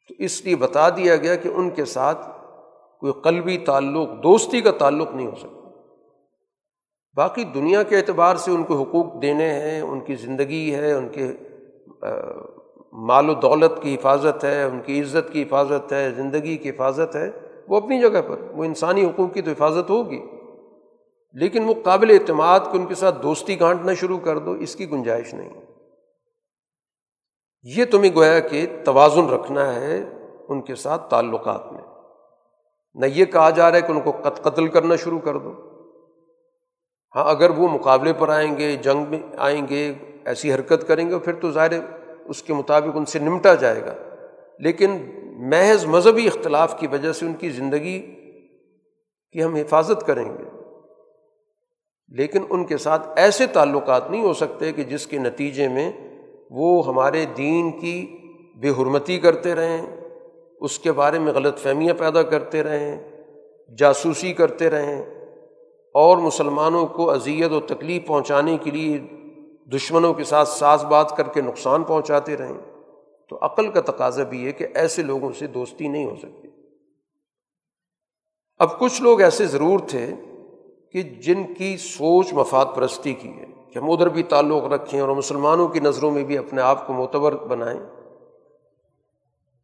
تو 0.09 0.15
اس 0.19 0.45
لیے 0.45 0.57
بتا 0.57 0.89
دیا 0.89 1.17
گیا 1.17 1.35
کہ 1.35 1.49
ان 1.49 1.71
کے 1.71 1.85
ساتھ 1.85 2.31
کوئی 3.01 3.13
قلبی 3.13 3.59
تعلق، 3.59 4.09
دوستی 4.23 4.61
کا 4.61 4.71
تعلق 4.71 5.15
نہیں 5.15 5.27
ہو 5.27 5.35
سکتا۔ 5.35 5.69
باقی 7.17 7.45
دنیا 7.45 7.83
کے 7.83 7.97
اعتبار 7.97 8.37
سے 8.37 8.51
ان 8.51 8.63
کو 8.63 8.83
حقوق 8.83 9.23
دینے 9.23 9.53
ہیں، 9.53 9.81
ان 9.81 10.01
کی 10.01 10.15
زندگی 10.15 10.75
ہے، 10.75 10.93
ان 10.93 11.09
کے 11.09 11.33
مال 12.93 13.31
و 13.31 13.35
دولت 13.35 13.83
کی 13.83 13.95
حفاظت 13.95 14.45
ہے، 14.45 14.63
ان 14.63 14.81
کی 14.81 15.01
عزت 15.01 15.33
کی 15.33 15.43
حفاظت 15.43 15.93
ہے، 15.93 16.11
زندگی 16.11 16.57
کی 16.57 16.71
حفاظت 16.71 17.17
ہے۔ 17.17 17.31
وہ 17.69 17.77
اپنی 17.77 18.01
جگہ 18.01 18.23
پر، 18.29 18.37
وہ 18.51 18.65
انسانی 18.65 19.05
حقوق 19.05 19.35
کی 19.35 19.43
تو 19.43 19.51
حفاظت 19.51 19.91
ہوگی۔ 19.91 20.23
لیکن 21.33 21.65
وہ 21.65 21.75
قابل 21.83 22.11
اعتماد 22.11 22.61
کہ 22.73 22.77
ان 22.77 22.87
کے 22.87 22.95
ساتھ 22.95 23.23
دوستی 23.23 23.61
گانٹنا 23.61 23.95
شروع 23.95 24.19
کر 24.19 24.39
دو، 24.39 24.53
اس 24.53 24.77
کی 24.77 24.91
گنجائش 24.91 25.35
نہیں۔ 25.35 25.66
یہ 27.77 27.85
تمہیں 27.85 28.15
گویا 28.15 28.41
کہ 28.41 28.67
توازن 28.85 29.29
رکھنا 29.29 29.75
ہے 29.75 30.05
ان 30.49 30.63
کے 30.63 30.75
ساتھ 30.75 31.11
تعلقات 31.11 31.73
میں۔ 31.73 31.83
نہ 32.95 33.07
یہ 33.07 33.25
کہا 33.25 33.51
جا 33.51 33.71
رہا 33.71 33.77
ہے 33.77 33.83
کہ 33.83 33.93
ان 33.93 34.01
کو 34.01 34.13
قتل 34.43 34.69
کرنا 34.69 34.97
شروع 34.97 35.19
کر 35.19 35.39
دو۔ 35.39 35.53
ہاں 37.17 37.31
اگر 37.31 37.51
وہ 37.51 37.69
مقابلے 37.69 38.13
پر 38.13 38.29
آئیں 38.29 38.57
گے، 38.57 38.77
جنگ 38.77 39.05
میں 39.09 39.19
آئیں 39.37 39.69
گے، 39.69 39.95
ایسی 40.25 40.55
حرکت 40.55 40.89
کریں 40.89 41.11
گے، 41.11 41.19
پھر 41.19 41.35
تو 41.35 41.51
ظاہر 41.51 41.71
اس 42.25 42.43
کے 42.43 42.55
مطابق 42.55 42.97
ان 42.97 43.05
سے 43.05 43.19
نمٹا 43.19 43.55
جائے 43.55 43.81
گا۔ 43.81 43.95
لیکن 44.59 44.91
محض 45.51 45.87
مذہبی 45.87 46.27
اختلاف 46.27 46.79
کی 46.79 46.87
وجہ 46.87 47.13
سے 47.13 47.27
ان 47.27 47.35
کی 47.35 47.51
زندگی 47.51 48.01
کی 49.33 49.45
ہم 49.45 49.55
حفاظت 49.55 50.07
کریں 50.07 50.39
گے۔ 50.39 50.45
لیکن 52.09 52.43
ان 52.51 52.65
کے 52.65 52.79
ساتھ 52.79 53.09
ایسے 53.17 53.47
تعلقات 53.47 54.11
نہیں 54.11 54.23
ہو 54.23 54.33
سکتے 54.33 54.73
کہ 54.73 54.85
جس 54.85 55.07
کے 55.07 55.19
نتیجے 55.19 55.69
میں 55.69 56.06
وہ 56.51 56.87
ہمارے 56.87 57.25
دین 57.37 57.71
کی 57.71 58.17
بے 58.57 58.69
حرمتی 58.69 59.19
کرتے 59.19 59.55
رہیں، 59.55 59.87
اس 60.61 60.79
کے 60.79 60.93
بارے 60.93 61.19
میں 61.19 61.33
غلط 61.33 61.59
فہمیاں 61.59 61.95
پیدا 61.95 62.23
کرتے 62.23 62.63
رہیں، 62.63 63.11
جاسوسی 63.79 64.33
کرتے 64.33 64.71
رہیں، 64.71 65.03
اور 65.95 66.19
مسلمانوں 66.19 66.87
کو 66.87 67.11
اذیت 67.11 67.53
و 67.53 67.61
تکلیف 67.61 68.07
پہنچانے 68.07 68.57
کے 68.57 68.71
لیے 68.71 68.99
دشمنوں 69.77 70.15
کے 70.15 70.25
ساتھ 70.25 70.49
ساز 70.49 70.85
بات 70.85 71.17
کر 71.17 71.29
کے 71.29 71.41
نقصان 71.41 71.83
پہنچاتے 71.83 72.37
رہیں۔ 72.37 72.59
تو 73.31 73.39
عقل 73.41 73.71
کا 73.71 73.81
تقاضا 73.81 74.23
بھی 74.23 74.47
ہے 74.47 74.53
کہ 74.53 74.67
ایسے 74.75 75.03
لوگوں 75.03 75.33
سے 75.33 75.47
دوستی 75.47 75.89
نہیں 75.89 76.05
ہو 76.05 76.15
سکتی۔ 76.17 76.49
اب 78.59 78.79
کچھ 78.79 79.03
لوگ 79.03 79.21
ایسے 79.21 79.47
ضرور 79.47 79.79
تھے 79.79 80.07
کہ 80.93 81.03
جن 81.03 81.55
کی 81.55 81.77
سوچ 81.77 82.33
مفاد 82.33 82.67
پرستی 82.75 83.15
کی 83.15 83.29
ہے۔ 83.29 83.47
کہ 83.77 83.81
ہم 83.81 83.91
ادھر 83.91 84.09
بھی 84.09 84.23
تعلق 84.23 84.65
رکھیں 84.65 85.01
اور 85.01 85.09
مسلمانوں 85.09 85.69
کی 85.69 85.81
نظروں 85.81 86.11
میں 86.11 86.25
بھی 86.25 86.39
اپنے 86.39 86.63
آپ 86.63 86.87
کو 86.87 86.93
معتبر 86.93 87.33
بنائیں۔ 87.33 87.81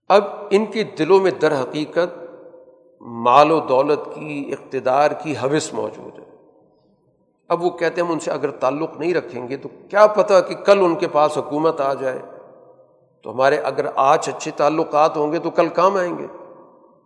اب 0.08 0.24
ان 0.50 0.66
کے 0.66 0.84
دلوں 0.84 1.20
میں 1.20 1.30
در 1.30 1.60
حقیقت 1.60 2.18
مال 3.00 3.50
و 3.50 3.60
دولت 3.60 4.14
کی، 4.14 4.52
اقتدار 4.52 5.10
کی 5.10 5.32
حوث 5.32 5.72
موجود 5.72 6.18
ہے۔ 6.18 6.24
اب 7.48 7.64
وہ 7.64 7.70
کہتے 7.70 8.00
ہیں 8.00 8.08
ہم 8.08 8.12
ان 8.12 8.20
سے 8.20 8.30
اگر 8.30 8.50
تعلق 8.50 8.96
نہیں 8.98 9.14
رکھیں 9.14 9.48
گے 9.48 9.56
تو 9.56 9.68
کیا 9.90 10.06
پتہ 10.06 10.34
کہ 10.48 10.54
کل 10.54 10.78
ان 10.84 10.94
کے 10.94 11.08
پاس 11.08 11.38
حکومت 11.38 11.80
آ 11.80 11.94
جائے۔ 11.94 12.18
تو 13.22 13.32
ہمارے 13.32 13.56
اگر 13.56 13.86
آج 13.96 14.30
اچھے 14.36 14.50
تعلقات 14.56 15.16
ہوں 15.16 15.32
گے 15.32 15.38
تو 15.38 15.50
کل 15.50 15.68
کام 15.68 15.96
آئیں 15.96 16.18
گے۔ 16.18 16.26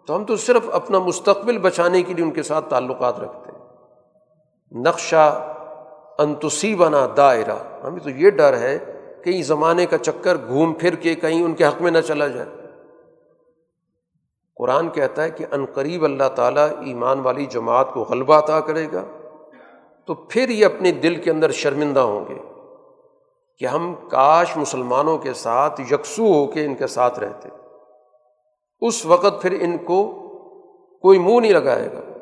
تو 0.06 0.16
ہم 0.16 0.24
تو 0.24 0.36
صرف 0.36 0.62
اپنا 0.72 0.98
مستقبل 0.98 1.58
بچانے 1.58 2.02
کے 2.02 2.14
لیے 2.14 2.24
ان 2.24 2.30
کے 2.30 2.42
ساتھ 2.42 2.70
تعلقات 2.70 3.20
رکھتے 3.20 3.50
ہیں۔ 3.52 3.68
نقشہ 4.72 5.52
انتسی 6.18 6.74
بنا 6.74 7.08
دائرہ۔ 7.16 7.56
ہمیں 7.84 8.00
تو 8.00 8.10
یہ 8.10 8.30
ڈر 8.30 8.56
ہے 8.56 8.78
کہیں 9.24 9.42
زمانے 9.42 9.86
کا 9.86 9.98
چکر 9.98 10.36
گھوم 10.48 10.72
پھر 10.72 10.94
کے 10.94 11.14
کہیں 11.14 11.44
ان 11.44 11.54
کے 11.54 11.66
حق 11.66 11.82
میں 11.82 11.90
نہ 11.90 11.98
چلا 11.98 12.26
جائے۔ 12.26 12.48
قرآن 14.56 14.88
کہتا 14.88 15.22
ہے 15.22 15.30
کہ 15.30 15.44
عنقریب 15.52 16.04
اللہ 16.04 16.28
تعالیٰ 16.34 16.68
ایمان 16.68 17.20
والی 17.20 17.46
جماعت 17.46 17.92
کو 17.92 18.00
غلبہ 18.02 18.38
عطا 18.38 18.60
کرے 18.60 18.86
گا، 18.92 19.04
تو 20.06 20.14
پھر 20.14 20.48
یہ 20.48 20.66
اپنے 20.66 20.92
دل 20.92 21.14
کے 21.14 21.30
اندر 21.30 21.50
شرمندہ 21.50 22.00
ہوں 22.00 22.24
گے 22.28 22.38
کہ 23.58 23.64
ہم 23.64 23.94
کاش 24.10 24.56
مسلمانوں 24.56 25.18
کے 25.18 25.32
ساتھ 25.32 25.80
یکسو 25.80 26.22
ہو 26.22 26.46
کے 26.46 26.64
ان 26.64 26.74
کے 26.74 26.86
ساتھ 26.86 27.18
رہتے۔ 27.18 27.48
اس 28.80 29.06
وقت 29.06 29.42
پھر 29.42 29.56
ان 29.60 29.78
کو 29.78 30.12
کوئی 31.02 31.18
منہ 31.18 31.40
نہیں 31.40 31.52
لگائے 31.52 31.88
گا۔ 31.92 32.15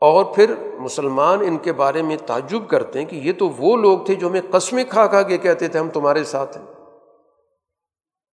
اور 0.00 0.24
پھر 0.24 0.54
مسلمان 0.78 1.38
ان 1.40 1.58
کے 1.58 1.72
بارے 1.72 2.02
میں 2.02 2.16
تعجب 2.26 2.68
کرتے 2.68 2.98
ہیں 2.98 3.06
کہ 3.06 3.16
یہ 3.16 3.32
تو 3.38 3.48
وہ 3.58 3.76
لوگ 3.76 3.98
تھے 3.98 4.14
جو 4.14 4.28
ہمیں 4.28 4.40
قسمیں 4.50 4.84
کھا 4.84 5.06
کھا 5.06 5.22
کے 5.22 5.38
کہتے 5.38 5.68
تھے 5.68 5.78
ہم 5.78 5.90
تمہارے 5.90 6.24
ساتھ 6.24 6.58
ہیں۔ 6.58 6.64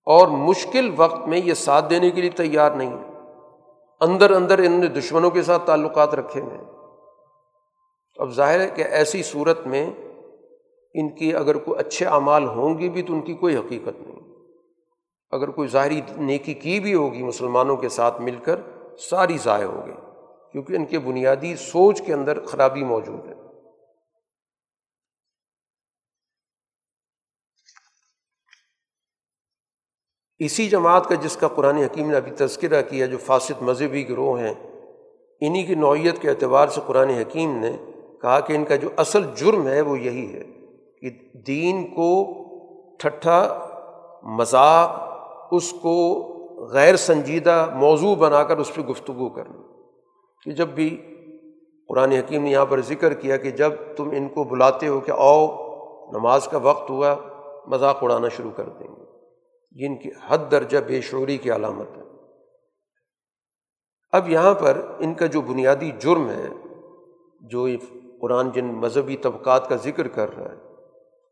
اور 0.05 0.27
مشکل 0.27 0.91
وقت 0.97 1.27
میں 1.27 1.37
یہ 1.37 1.53
ساتھ 1.53 1.89
دینے 1.89 2.09
کے 2.09 2.21
لیے 2.21 2.29
تیار 2.29 2.71
نہیں 2.71 2.89
ہے 2.89 3.11
اندر 4.01 4.31
اندر 4.31 4.59
ان 4.59 4.71
نے 4.71 4.87
دشمنوں 4.87 5.29
کے 5.29 5.43
ساتھ 5.43 5.67
تعلقات 5.67 6.15
رکھے 6.15 6.41
ہوئے 6.41 6.57
اب 8.17 8.29
ظاہر 8.29 8.59
ہے 8.59 8.69
کہ 8.75 8.81
ایسی 8.81 9.23
صورت 9.23 9.67
میں 9.67 9.89
ان 10.93 11.15
کی 11.15 11.35
اگر 11.35 11.57
کوئی 11.57 11.79
اچھے 11.79 12.05
اعمال 12.05 12.47
ہوں 12.47 12.77
گی 12.77 12.89
بھی 12.89 13.01
تو 13.01 13.13
ان 13.13 13.21
کی 13.21 13.33
کوئی 13.33 13.55
حقیقت 13.55 14.01
نہیں۔ 14.07 14.19
اگر 15.31 15.49
کوئی 15.49 15.67
ظاہری 15.67 16.01
نیکی 16.17 16.53
کی 16.53 16.79
بھی 16.79 16.93
ہوگی 16.93 17.23
مسلمانوں 17.23 17.77
کے 17.77 17.89
ساتھ 17.89 18.21
مل 18.21 18.35
کر، 18.35 18.59
ساری 18.99 19.37
ضائع 19.37 19.65
ہوگی 19.65 20.10
کیونکہ 20.51 20.73
ان 20.73 20.85
کے 20.85 20.99
بنیادی 20.99 21.55
سوچ 21.55 22.01
کے 22.01 22.13
اندر 22.13 22.45
خرابی 22.45 22.83
موجود 22.83 23.27
ہے۔ 23.27 23.33
اسی 30.45 30.69
جماعت 30.69 31.07
کا 31.07 31.15
جس 31.15 31.37
کا 31.37 31.47
قرآن 31.47 31.75
حکیم 31.75 32.09
نے 32.09 32.15
ابھی 32.15 32.31
تذکرہ 32.31 32.81
کیا، 32.81 33.05
جو 33.05 33.17
فاسد 33.17 33.61
مذہبی 33.61 34.09
گروہ 34.09 34.39
ہیں 34.39 34.53
انہیں 35.41 35.67
کی 35.67 35.75
نوعیت 35.75 36.21
کے 36.21 36.29
اعتبار 36.29 36.67
سے 36.67 36.81
قرآن 36.87 37.09
حکیم 37.09 37.57
نے 37.57 37.71
کہا 38.21 38.39
کہ 38.39 38.53
ان 38.53 38.65
کا 38.65 38.75
جو 38.75 38.89
اصل 38.97 39.23
جرم 39.35 39.67
ہے 39.67 39.81
وہ 39.81 39.99
یہی 39.99 40.33
ہے 40.33 40.43
کہ 41.01 41.09
دین 41.47 41.83
کو 41.87 42.11
ٹھٹھا 42.99 43.67
مذاق، 44.23 44.89
اس 45.51 45.73
کو 45.81 45.97
غیر 46.71 46.95
سنجیدہ 46.95 47.73
موضوع 47.75 48.15
بنا 48.15 48.43
کر 48.43 48.57
اس 48.57 48.75
پہ 48.75 48.81
گفتگو 48.81 49.29
کرنا۔ 49.29 49.70
کہ 50.43 50.51
جب 50.51 50.67
بھی 50.67 51.07
قرآن 51.87 52.11
حکیم 52.11 52.43
نے 52.43 52.51
یہاں 52.51 52.65
پر 52.65 52.81
ذکر 52.81 53.13
کیا 53.13 53.37
کہ 53.37 53.51
جب 53.51 53.71
تم 53.97 54.09
ان 54.09 54.29
کو 54.29 54.43
بلاتے 54.43 54.87
ہو 54.87 54.99
کہ 54.99 55.11
آؤ، 55.11 55.47
نماز 56.11 56.47
کا 56.47 56.57
وقت 56.57 56.89
ہوا، 56.89 57.15
مذاق 57.67 58.03
اڑانا 58.03 58.29
شروع 58.29 58.51
کر 58.51 58.69
دیں 58.69 58.87
گے۔ 58.87 59.01
جن 59.71 59.97
کی 59.97 60.09
حد 60.27 60.37
درجہ 60.51 60.77
بے 60.77 61.01
شعوری 61.01 61.37
کی 61.37 61.51
علامت 61.51 61.97
ہے۔ 61.97 62.01
اب 64.11 64.29
یہاں 64.29 64.53
پر 64.53 64.81
ان 64.99 65.13
کا 65.13 65.25
جو 65.25 65.41
بنیادی 65.41 65.91
جرم 65.99 66.29
ہے، 66.29 66.47
جو 67.41 67.67
قرآن 68.21 68.51
جن 68.51 68.65
مذہبی 68.65 69.17
طبقات 69.17 69.69
کا 69.69 69.75
ذکر 69.75 70.07
کر 70.07 70.37
رہا 70.37 70.51
ہے، 70.51 70.71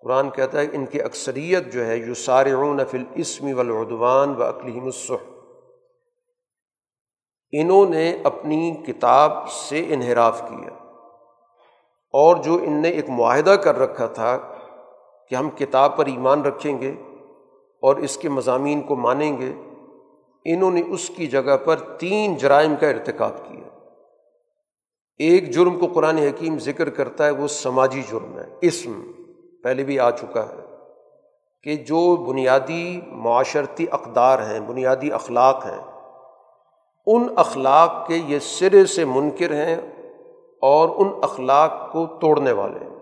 قرآن 0.02 0.30
کہتا 0.30 0.60
ہے 0.62 0.66
ان 0.74 0.86
کی 0.86 1.02
اکثریت 1.02 1.74
جو 1.74 1.86
ہے 1.86 1.98
یو 1.98 2.14
سارعون 2.14 2.80
فل 2.92 3.04
اسمی 3.16 3.54
ولادوان 3.54 4.36
و 4.36 4.44
اقلیم 4.44 4.84
الصح 4.84 5.39
انہوں 7.52 7.90
نے 7.90 8.18
اپنی 8.24 8.76
کتاب 8.88 9.50
سے 9.50 9.86
انحراف 9.90 10.42
کیا 10.50 10.70
اور 12.14 12.36
جو 12.36 12.60
ان 12.64 12.74
نے 12.74 12.90
ایک 12.90 13.10
معاہدہ 13.10 13.50
کر 13.50 13.80
رکھا 13.80 14.06
تھا 14.06 14.38
کہ 15.30 15.36
ہم 15.36 15.50
کتاب 15.50 15.98
پر 15.98 16.06
ایمان 16.06 16.42
رکھیں 16.42 16.82
گے 16.82 16.92
اور 17.82 17.96
اس 17.96 18.18
کے 18.18 18.30
مضامین 18.30 18.82
کو 18.82 18.96
مانیں 18.96 19.38
گے، 19.38 19.54
انہوں 20.46 20.72
نے 20.72 20.82
اس 20.90 21.12
کی 21.16 21.28
جگہ 21.28 21.58
پر 21.58 21.80
تین 21.80 22.36
جرائم 22.36 22.76
کا 22.76 22.88
ارتکاب 22.90 23.46
کیا۔ 23.46 23.80
ایک 25.18 25.52
جرم 25.52 25.80
کو 25.80 25.88
قرآن 25.88 26.18
حکیم 26.18 26.60
ذکر 26.60 26.90
کرتا 26.90 27.26
ہے، 27.26 27.32
وہ 27.32 27.48
سماجی 27.48 28.02
جرم 28.12 28.40
ہے۔ 28.40 28.46
اسم 28.62 29.12
پہلے 29.64 29.84
بھی 29.84 30.00
آ 30.00 30.12
چکا 30.12 30.44
ہے 30.44 30.76
کہ 31.64 31.76
جو 31.76 32.16
بنیادی 32.16 33.02
معاشرتی 33.08 33.86
اقدار 33.92 34.40
ہیں، 34.40 34.60
بنیادی 34.60 35.12
اخلاق 35.12 35.66
ہیں 35.66 35.99
ان 37.14 37.28
اخلاق 37.36 38.08
کے 38.08 38.16
یہ 38.16 38.40
سرے 38.40 38.86
سے 38.86 39.06
منکر 39.06 39.52
ہیں 39.52 39.76
اور 40.62 40.90
ان 40.96 41.12
اخلاق 41.22 41.92
کو 41.92 42.06
توڑنے 42.06 42.52
والے 42.52 42.80
ہیں۔ 42.80 42.96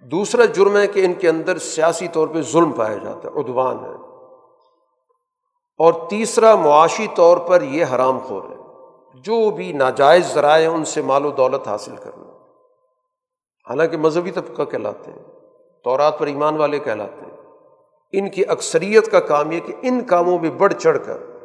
دوسرا 0.00 0.44
جرم 0.44 0.76
ہے 0.76 0.86
کہ 0.86 1.04
ان 1.04 1.14
کے 1.14 1.28
اندر 1.28 1.58
سیاسی 1.58 2.08
طور 2.08 2.28
پہ 2.28 2.42
ظلم 2.42 2.72
پایا 2.72 2.96
جاتا 2.96 3.28
ہے 3.28 3.38
ادوان 3.38 3.84
ہے۔ 3.84 3.90
اور 5.78 5.92
تیسرا، 6.10 6.54
معاشی 6.54 7.06
طور 7.14 7.38
پر 7.38 7.62
یہ 7.62 7.84
حرام 7.94 8.18
خور 8.18 8.42
ہے۔ 8.42 8.56
جو 9.20 9.50
بھی 9.50 9.72
ناجائز 9.72 10.26
ذرائع 10.26 10.70
ان 10.70 10.84
سے 10.84 11.02
مال 11.02 11.26
و 11.26 11.30
دولت 11.30 11.68
حاصل 11.68 11.96
کرنا۔ 11.96 12.26
حالانکہ 13.70 13.96
مذہبی 13.96 14.30
طبقہ 14.30 14.62
کہلاتے 14.62 15.10
ہیں، 15.10 15.22
تورات 15.84 16.18
پر 16.18 16.26
ایمان 16.26 16.56
والے 16.56 16.78
کہلاتے 16.78 17.26
ہیں۔ 17.26 17.36
ان 18.12 18.30
کی 18.30 18.44
اکثریت 18.48 19.10
کا 19.10 19.20
کام 19.20 19.52
یہ 19.52 19.60
کہ 19.60 19.74
ان 19.82 20.04
کاموں 20.04 20.38
میں 20.38 20.50
بڑھ 20.50 20.74
چڑھ 20.74 20.98
کر 21.06 21.35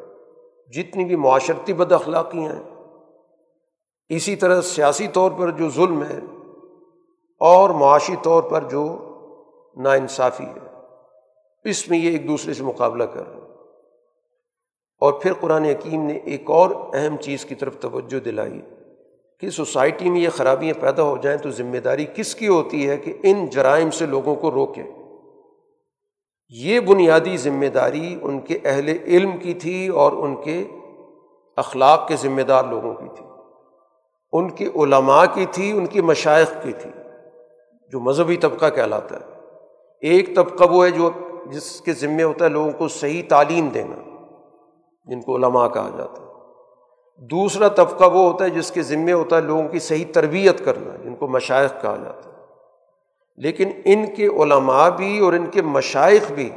جتنی 0.68 1.06
بھی 1.06 1.16
معاشرتی 1.16 1.74
بد 1.74 1.92
اخلاقی 1.92 2.40
ہیں، 2.40 2.64
اسی 4.10 4.36
طرح 4.36 4.62
سیاسی 4.62 5.08
طور 5.08 5.32
پر 5.32 5.52
جو 5.52 5.70
ظلم 5.70 6.04
ہے، 6.04 6.20
اور 7.40 7.70
معاشی 7.70 8.16
طور 8.24 8.44
پر 8.44 8.64
جو 8.64 8.98
ناانصافی 9.78 10.44
ہے، 10.44 10.70
اس 11.64 11.90
میں 11.90 11.98
یہ 11.98 12.12
ایک 12.12 12.28
دوسرے 12.28 12.54
سے 12.54 12.64
مقابلہ 12.64 13.04
کر 13.04 13.28
رہے 13.28 13.34
ہیں۔ 13.34 13.42
اور 15.00 15.14
پھر 15.14 15.34
قرآن 15.34 15.64
حکیم 15.64 16.02
نے 16.04 16.14
ایک 16.14 16.50
اور 16.50 16.70
اہم 16.94 17.18
چیز 17.18 17.46
کی 17.46 17.56
طرف 17.56 17.80
توجہ 17.80 18.20
دلائی 18.20 18.62
کہ 19.40 19.50
سوسائٹی 19.50 20.10
میں 20.10 20.22
یہ 20.22 20.30
خرابیاں 20.30 20.82
پیدا 20.82 21.04
ہو 21.04 21.18
جائیں 21.18 21.40
تو 21.40 21.52
ذمہ 21.52 21.78
داری 21.78 22.06
کس 22.06 22.36
کی 22.36 22.48
ہوتی 22.48 22.90
ہے 22.90 22.98
کہ 22.98 23.14
ان 23.24 23.46
جرائم 23.46 23.92
سے 23.92 24.06
لوگوں 24.06 24.36
کو 24.36 24.52
روکے 24.52 24.84
یہ 26.54 26.80
بنیادی 26.80 27.38
ذمہ 27.38 27.66
داری 27.66 28.20
ان 28.22 28.40
کے 28.40 28.58
اہل 28.66 28.88
علم 29.06 29.38
کی 29.38 29.54
تھی 29.54 29.88
اور 29.88 30.12
ان 30.12 30.36
کے 30.36 30.68
اخلاق 31.58 32.08
کے 32.08 32.16
ذمہ 32.16 32.42
دار 32.42 32.64
لوگوں 32.64 32.94
کی 32.94 33.08
تھی۔ 33.16 33.26
ان 34.32 34.50
کی 34.50 34.68
علماء 34.76 35.24
کی 35.34 35.46
تھی، 35.52 35.72
ان 35.72 35.86
کی 35.86 36.02
مشائق 36.02 36.52
کی 36.64 36.72
تھی، 36.72 36.92
جو 37.92 38.00
مذہبی 38.00 38.38
طبقہ 38.38 38.70
کہلاتا 38.70 39.16
ہے۔ 39.16 39.26
ایک 40.02 40.36
طبقہ 40.36 40.64
وہ 40.72 40.86
ہے 40.86 40.92
جو 40.92 41.10
جس 41.46 41.82
کے 41.82 41.94
ذمے 41.94 42.24
ہوتا 42.24 42.46
ہے 42.46 42.50
لوگوں 42.50 42.72
کو 42.72 42.88
صحیح 42.88 43.24
تعلیم 43.30 43.68
دینا، 43.68 43.96
جن 45.06 45.22
کو 45.22 45.36
علماء 45.36 45.68
کہا 45.68 45.90
جاتا 45.98 46.22
ہے۔ 46.22 46.28
دوسرا 47.18 47.68
طبقہ 47.68 48.06
وہ 48.06 48.32
ہوتا 48.32 48.46
ہے 48.46 48.50
جس 48.50 48.72
کے 48.72 48.82
ذمے 48.82 49.14
ہوتا 49.14 49.36
ہے 49.36 49.42
لوگوں 49.42 49.68
کی 49.68 49.80
صحیح 49.80 50.06
تربیت 50.14 50.66
کرنا، 50.66 51.04
جن 51.04 51.16
کو 51.16 51.28
مشائق 51.28 51.82
کہا 51.82 51.96
جاتا 52.04 52.30
ہے۔ 52.30 52.41
لیکن 53.36 53.70
ان 53.86 54.06
کے 54.16 54.28
علماء 54.28 54.90
بھی 54.90 55.20
اور 55.20 55.34
ان 55.34 55.46
کے 55.46 55.62
مشائق 55.62 56.32
بھی 56.32 56.50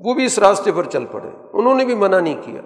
وہ 0.00 0.14
بھی 0.14 0.24
اس 0.24 0.38
راستے 0.38 0.72
پر 0.72 0.84
چل 0.84 1.04
پڑے۔ 1.04 1.28
انہوں 1.52 1.74
نے 1.74 1.84
بھی 1.84 1.94
منع 1.94 2.20
نہیں 2.20 2.42
کیا 2.42 2.60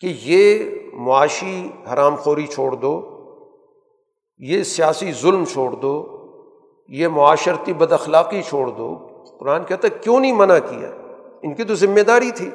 کہ 0.00 0.16
یہ 0.22 0.70
معاشی 0.92 1.70
حرام 1.92 2.16
خوری 2.16 2.46
چھوڑ 2.46 2.72
دو، 2.72 3.10
یہ 4.38 4.62
سیاسی 4.62 5.12
ظلم 5.12 5.44
چھوڑ 5.44 5.72
دو، 5.72 6.20
یہ 6.88 7.08
معاشرتی 7.08 7.72
بد 7.72 7.92
اخلاقی 7.92 8.42
چھوڑ 8.42 8.66
دو۔ 8.66 9.08
قرآن 9.40 9.64
کہتا 9.64 9.88
ہے، 9.88 9.98
کیوں 10.00 10.20
نہیں 10.20 10.32
منع 10.32 10.58
کیا؟ 10.58 10.90
ان 11.42 11.54
کی 11.54 11.64
تو 11.64 11.74
ذمہ 11.74 12.00
داری 12.00 12.30
تھی۔ 12.30 12.50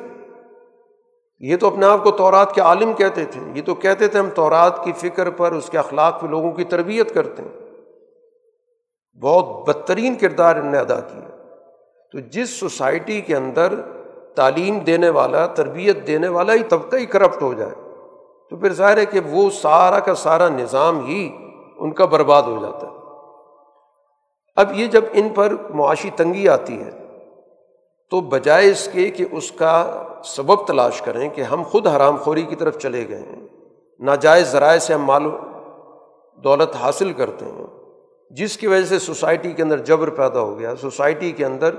یہ 1.39 1.57
تو 1.57 1.67
اپنے 1.67 1.85
آپ 1.85 2.03
کو 2.03 2.11
تورات 2.11 2.55
کے 2.55 2.61
عالم 2.61 2.93
کہتے 2.93 3.25
تھے۔ 3.25 3.41
یہ 3.55 3.61
تو 3.61 3.75
کہتے 3.75 4.07
تھے 4.07 4.19
ہم 4.19 4.29
تورات 4.29 4.83
کی 4.83 4.91
فکر 4.91 5.29
پر، 5.29 5.51
اس 5.51 5.69
کے 5.69 5.77
اخلاق 5.77 6.21
پہ 6.21 6.27
لوگوں 6.27 6.51
کی 6.51 6.63
تربیت 6.63 7.13
کرتے 7.13 7.43
ہیں۔ 7.43 7.58
بہت 9.21 9.69
بدترین 9.69 10.15
کردار 10.15 10.55
ان 10.55 10.67
نے 10.67 10.77
ادا 10.77 10.99
کیا۔ 10.99 11.29
تو 12.11 12.19
جس 12.19 12.49
سوسائٹی 12.49 13.21
کے 13.21 13.35
اندر 13.35 13.73
تعلیم 14.35 14.79
دینے 14.79 15.09
والا، 15.09 15.45
تربیت 15.45 16.07
دینے 16.07 16.27
والا 16.27 16.53
ہی 16.53 16.63
طبقہ 16.63 16.95
ہی 16.95 17.05
کرپٹ 17.05 17.41
ہو 17.41 17.53
جائے، 17.53 17.71
تو 18.49 18.57
پھر 18.57 18.73
ظاہر 18.73 18.97
ہے 18.97 19.05
کہ 19.05 19.19
وہ 19.19 19.49
سارا 19.49 19.99
کا 19.99 20.15
سارا 20.15 20.49
نظام 20.49 21.05
ہی 21.05 21.37
ان 21.77 21.91
کا 21.91 22.05
برباد 22.05 22.43
ہو 22.43 22.57
جاتا 22.61 22.87
ہے۔ 22.87 22.91
اب 24.55 24.73
یہ 24.73 24.87
جب 24.87 25.03
ان 25.13 25.29
پر 25.29 25.53
معاشی 25.69 26.09
تنگی 26.09 26.49
آتی 26.49 26.81
ہے، 26.81 26.91
تو 28.11 28.21
بجائے 28.21 28.69
اس 28.69 28.89
کے 28.91 29.09
کہ 29.09 29.25
اس 29.31 29.51
کا 29.51 30.03
سبب 30.23 30.67
تلاش 30.67 31.01
کریں 31.01 31.29
کہ 31.29 31.41
ہم 31.41 31.63
خود 31.63 31.87
حرام 31.87 32.17
خوری 32.17 32.41
کی 32.41 32.55
طرف 32.55 32.77
چلے 32.77 33.07
گئے 33.09 33.21
ہیں، 33.21 33.47
ناجائز 33.99 34.51
ذرائع 34.51 34.79
سے 34.79 34.93
ہم 34.93 35.05
معلوم 35.05 35.35
دولت 36.43 36.75
حاصل 36.75 37.13
کرتے 37.13 37.45
ہیں۔ 37.45 37.78
جس 38.29 38.57
کی 38.57 38.67
وجہ 38.67 38.85
سے 38.85 38.99
سوسائٹی 38.99 39.51
کے 39.51 39.63
اندر 39.63 39.77
جبر 39.77 40.09
پیدا 40.09 40.39
ہو 40.39 40.59
گیا، 40.59 40.75
سوسائٹی 40.75 41.31
کے 41.31 41.45
اندر 41.45 41.75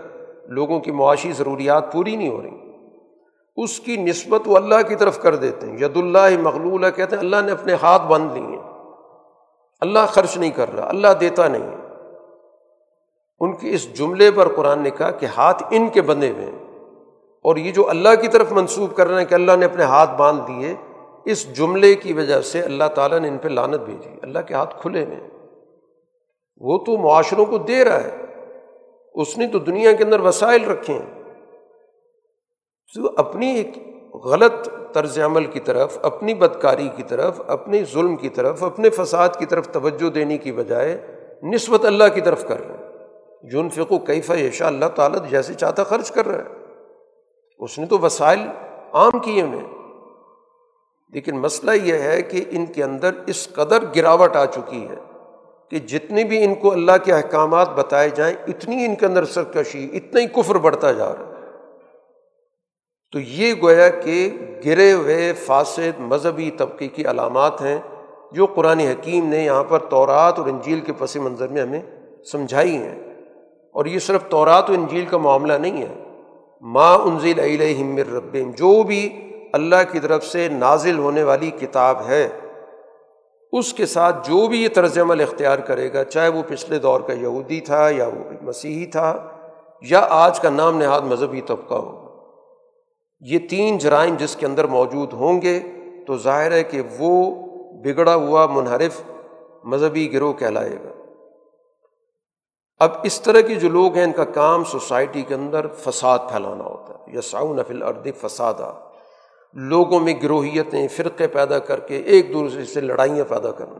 لوگوں 0.48 0.80
کی 0.80 0.90
معاشی 0.90 1.32
ضروریات 1.32 1.92
پوری 1.92 2.16
نہیں 2.16 2.28
ہو 2.28 2.42
رہی۔ 2.42 2.70
اس 3.56 3.80
کی 3.80 3.96
نسبت 3.96 4.40
وہ 4.46 4.56
اللہ 4.56 4.88
کی 4.88 4.94
طرف 4.94 5.22
کر 5.22 5.36
دیتے 5.36 5.66
ہیں۔ 5.66 5.74
ید 5.74 5.96
اللہ 5.96 6.40
مغلولہ 6.40 6.86
کہتے 6.96 7.16
ہیں 7.16 7.22
اللہ 7.22 7.36
نے 7.46 7.52
اپنے 7.52 7.74
ہاتھ 7.82 8.02
باندھ 8.02 8.32
لیے 8.32 8.42
ہیں۔ 8.42 8.62
اللہ 9.80 9.98
خرچ 10.08 10.36
نہیں 10.36 10.50
کر 10.50 10.74
رہا، 10.74 10.88
اللہ 10.88 11.08
دیتا 11.20 11.48
نہیں 11.48 11.62
ہے۔ 11.62 11.76
ان 13.40 13.56
کی 13.56 13.70
اس 13.70 13.94
جملے 13.94 14.30
پر 14.30 14.48
قرآن 14.56 14.82
نے 14.82 14.90
کہا 14.90 15.10
کہ 15.10 15.26
ہاتھ 15.26 15.62
ان 15.70 15.88
کے 15.88 16.02
بندے 16.02 16.30
ہوئے 16.30 16.44
ہیں۔ 16.44 16.78
اور 17.42 17.56
یہ 17.56 17.72
جو 17.72 17.90
اللہ 17.90 18.08
کی 18.20 18.28
طرف 18.28 18.52
منسوخ 18.52 18.96
کر 18.96 19.08
رہے 19.08 19.18
ہیں 19.18 19.28
کہ 19.28 19.34
اللہ 19.34 19.52
نے 19.56 19.64
اپنے 19.64 19.84
ہاتھ 19.84 20.10
باندھ 20.14 20.42
دیے، 20.48 20.74
اس 21.24 21.56
جملے 21.56 21.94
کی 21.94 22.12
وجہ 22.12 22.40
سے 22.40 22.60
اللہ 22.60 22.84
تعالیٰ 22.94 23.18
نے 23.18 23.28
ان 23.28 23.38
پہ 23.38 23.48
لانت 23.48 23.80
بھیجی۔ 23.80 24.10
اللہ 24.22 24.38
کے 24.38 24.54
ہاتھ 24.54 24.82
کھلے 24.82 25.04
ہوئے 25.04 25.16
ہیں۔ 25.16 25.39
وہ 26.60 26.78
تو 26.78 26.96
معاشروں 26.96 27.46
کو 27.46 27.58
دے 27.58 27.84
رہا 27.84 28.04
ہے۔ 28.04 28.16
اس 29.14 29.38
نے 29.38 29.46
تو 29.46 29.58
دنیا 29.58 29.92
کے 29.92 30.04
اندر 30.04 30.20
وسائل 30.20 30.64
رکھے 30.64 30.94
ہیں۔ 30.94 31.22
تو 32.94 33.10
اپنی 33.16 33.46
ایک 33.46 33.70
غلط 34.14 34.68
طرز 34.92 35.18
عمل 35.18 35.44
کی 35.44 35.60
طرف، 35.60 35.98
اپنی 36.02 36.34
بدکاری 36.34 36.88
کی 36.96 37.02
طرف، 37.02 37.40
اپنی 37.46 37.84
ظلم 37.84 38.16
کی 38.16 38.28
طرف، 38.28 38.64
اپنے 38.64 38.90
فساد 38.90 39.28
کی 39.38 39.46
طرف 39.46 39.68
توجہ 39.68 40.10
دینے 40.10 40.38
کی 40.38 40.52
بجائے 40.52 41.06
نسبت 41.42 41.84
اللہ 41.84 42.04
کی 42.14 42.20
طرف 42.20 42.48
کر 42.48 42.66
رہے 42.66 42.76
ہیں۔ 42.76 42.90
جن 43.50 43.68
فکو 43.68 43.98
کئی 43.98 44.20
فیشا 44.20 44.66
اللہ 44.66 44.84
تعالیٰ 44.84 45.30
جیسے 45.30 45.54
چاہتا 45.54 45.84
خرچ 45.84 46.12
کر 46.12 46.26
رہا 46.26 46.44
ہے۔ 46.44 46.56
اس 47.58 47.78
نے 47.78 47.86
تو 47.86 47.98
وسائل 47.98 48.40
عام 48.92 49.18
کیے 49.18 49.42
انہیں 49.42 49.68
لیکن 51.12 51.38
مسئلہ 51.38 51.70
یہ 51.70 51.94
ہے 51.94 52.22
کہ 52.22 52.44
ان 52.50 52.66
کے 52.66 52.84
اندر 52.84 53.10
اس 53.26 53.48
قدر 53.52 53.84
گراوٹ 53.96 54.36
آ 54.36 54.46
چکی 54.46 54.88
ہے۔ 54.88 55.09
کہ 55.70 55.78
جتنے 55.78 56.24
بھی 56.24 56.44
ان 56.44 56.54
کو 56.54 56.72
اللہ 56.72 56.92
کے 57.04 57.12
احکامات 57.12 57.68
بتائے 57.68 58.08
جائیں، 58.08 58.36
اتنی 58.48 58.84
ان 58.84 58.94
کے 58.94 59.06
اندر 59.06 59.24
سرکشی، 59.24 59.90
اتنا 59.92 60.20
ہی 60.20 60.26
کفر 60.26 60.54
بڑھتا 60.54 60.92
جا 60.92 61.06
رہا 61.06 61.12
ہے۔ 61.12 61.30
تو 63.12 63.20
یہ 63.20 63.54
گویا 63.62 63.88
کہ 63.88 64.30
گرے 64.64 64.92
ہوئے 64.92 65.32
فاسد 65.32 66.00
مذہبی 66.00 66.50
طبقے 66.50 66.88
کی 66.88 67.04
علامات 67.04 67.62
ہیں 67.62 67.78
جو 68.32 68.46
قرآن 68.46 68.80
حکیم 68.80 69.26
نے 69.26 69.44
یہاں 69.44 69.64
پر 69.64 69.78
تورات 69.78 70.38
اور 70.38 70.46
انجیل 70.46 70.80
کے 70.80 70.92
پس 70.98 71.16
منظر 71.16 71.48
میں 71.48 71.62
ہمیں 71.62 71.80
سمجھائی 72.32 72.76
ہیں۔ 72.76 72.98
اور 73.72 73.86
یہ 73.86 73.98
صرف 73.98 74.24
تورات 74.28 74.70
و 74.70 74.72
انجیل 74.72 75.04
کا 75.04 75.16
معاملہ 75.16 75.52
نہیں 75.52 75.82
ہے۔ 75.82 76.04
ماں 76.60 76.98
انزل 76.98 77.38
علیہم 77.38 77.96
رب 77.96 78.34
جو 78.34 78.82
بھی 78.82 79.30
اللہ 79.52 79.92
کی 79.92 80.00
طرف 80.00 80.26
سے 80.26 80.48
نازل 80.48 80.98
ہونے 80.98 81.22
والی 81.22 81.50
کتاب 81.50 82.06
ہے 82.08 82.28
اس 83.52 83.74
کے 83.74 83.86
ساتھ 83.86 84.28
جو 84.28 84.46
بھی 84.46 84.62
یہ 84.62 84.68
طرز 84.74 84.98
عمل 84.98 85.20
اختیار 85.20 85.58
کرے 85.58 85.92
گا، 85.92 86.04
چاہے 86.04 86.28
وہ 86.28 86.42
پچھلے 86.48 86.78
دور 86.78 87.00
کا 87.00 87.12
یہودی 87.12 87.60
تھا 87.60 87.88
یا 87.90 88.06
وہ 88.06 88.30
مسیحی 88.42 88.86
تھا 88.86 89.28
یا 89.82 90.06
آج 90.10 90.40
کا 90.40 90.50
نام 90.50 90.78
نہاد 90.78 91.00
مذہبی 91.00 91.40
طبقہ 91.40 91.74
ہوگا۔ 91.74 92.10
یہ 93.20 93.38
تین 93.38 93.78
جرائم 93.78 94.16
جس 94.18 94.36
کے 94.36 94.46
اندر 94.46 94.64
موجود 94.64 95.12
ہوں 95.12 95.42
گے، 95.42 95.60
تو 96.06 96.16
ظاہر 96.16 96.52
ہے 96.52 96.64
کہ 96.64 96.82
وہ 96.98 97.34
بگڑا 97.84 98.14
ہوا 98.14 98.46
منحرف 98.46 99.00
مذہبی 99.64 100.12
گروہ 100.12 100.32
کہلائے 100.32 100.76
گا۔ 100.84 101.02
اب 102.78 102.90
اس 103.02 103.20
طرح 103.20 103.40
کے 103.40 103.54
جو 103.54 103.68
لوگ 103.68 103.94
ہیں، 103.94 104.04
ان 104.04 104.12
کا 104.12 104.24
کام 104.24 104.64
سوسائٹی 104.64 105.22
کے 105.22 105.34
اندر 105.34 105.66
فساد 105.78 106.18
پھیلانا 106.18 106.64
ہوتا 106.64 106.94
ہے۔ 106.94 106.98
یا 107.06 107.20
ساؤن 107.20 107.56
نفل 107.56 107.82
ارد 107.82 108.06
فسادہ 108.20 108.89
لوگوں 109.52 110.00
میں 110.00 110.14
گروہیتیں، 110.22 110.88
فرقے 110.88 111.26
پیدا 111.26 111.58
کر 111.58 111.80
کے 111.80 111.96
ایک 111.96 112.34
دوسرے 112.34 112.64
سے 112.64 112.80
لڑائیاں 112.80 113.24
پیدا 113.28 113.50
کرنا۔ 113.50 113.78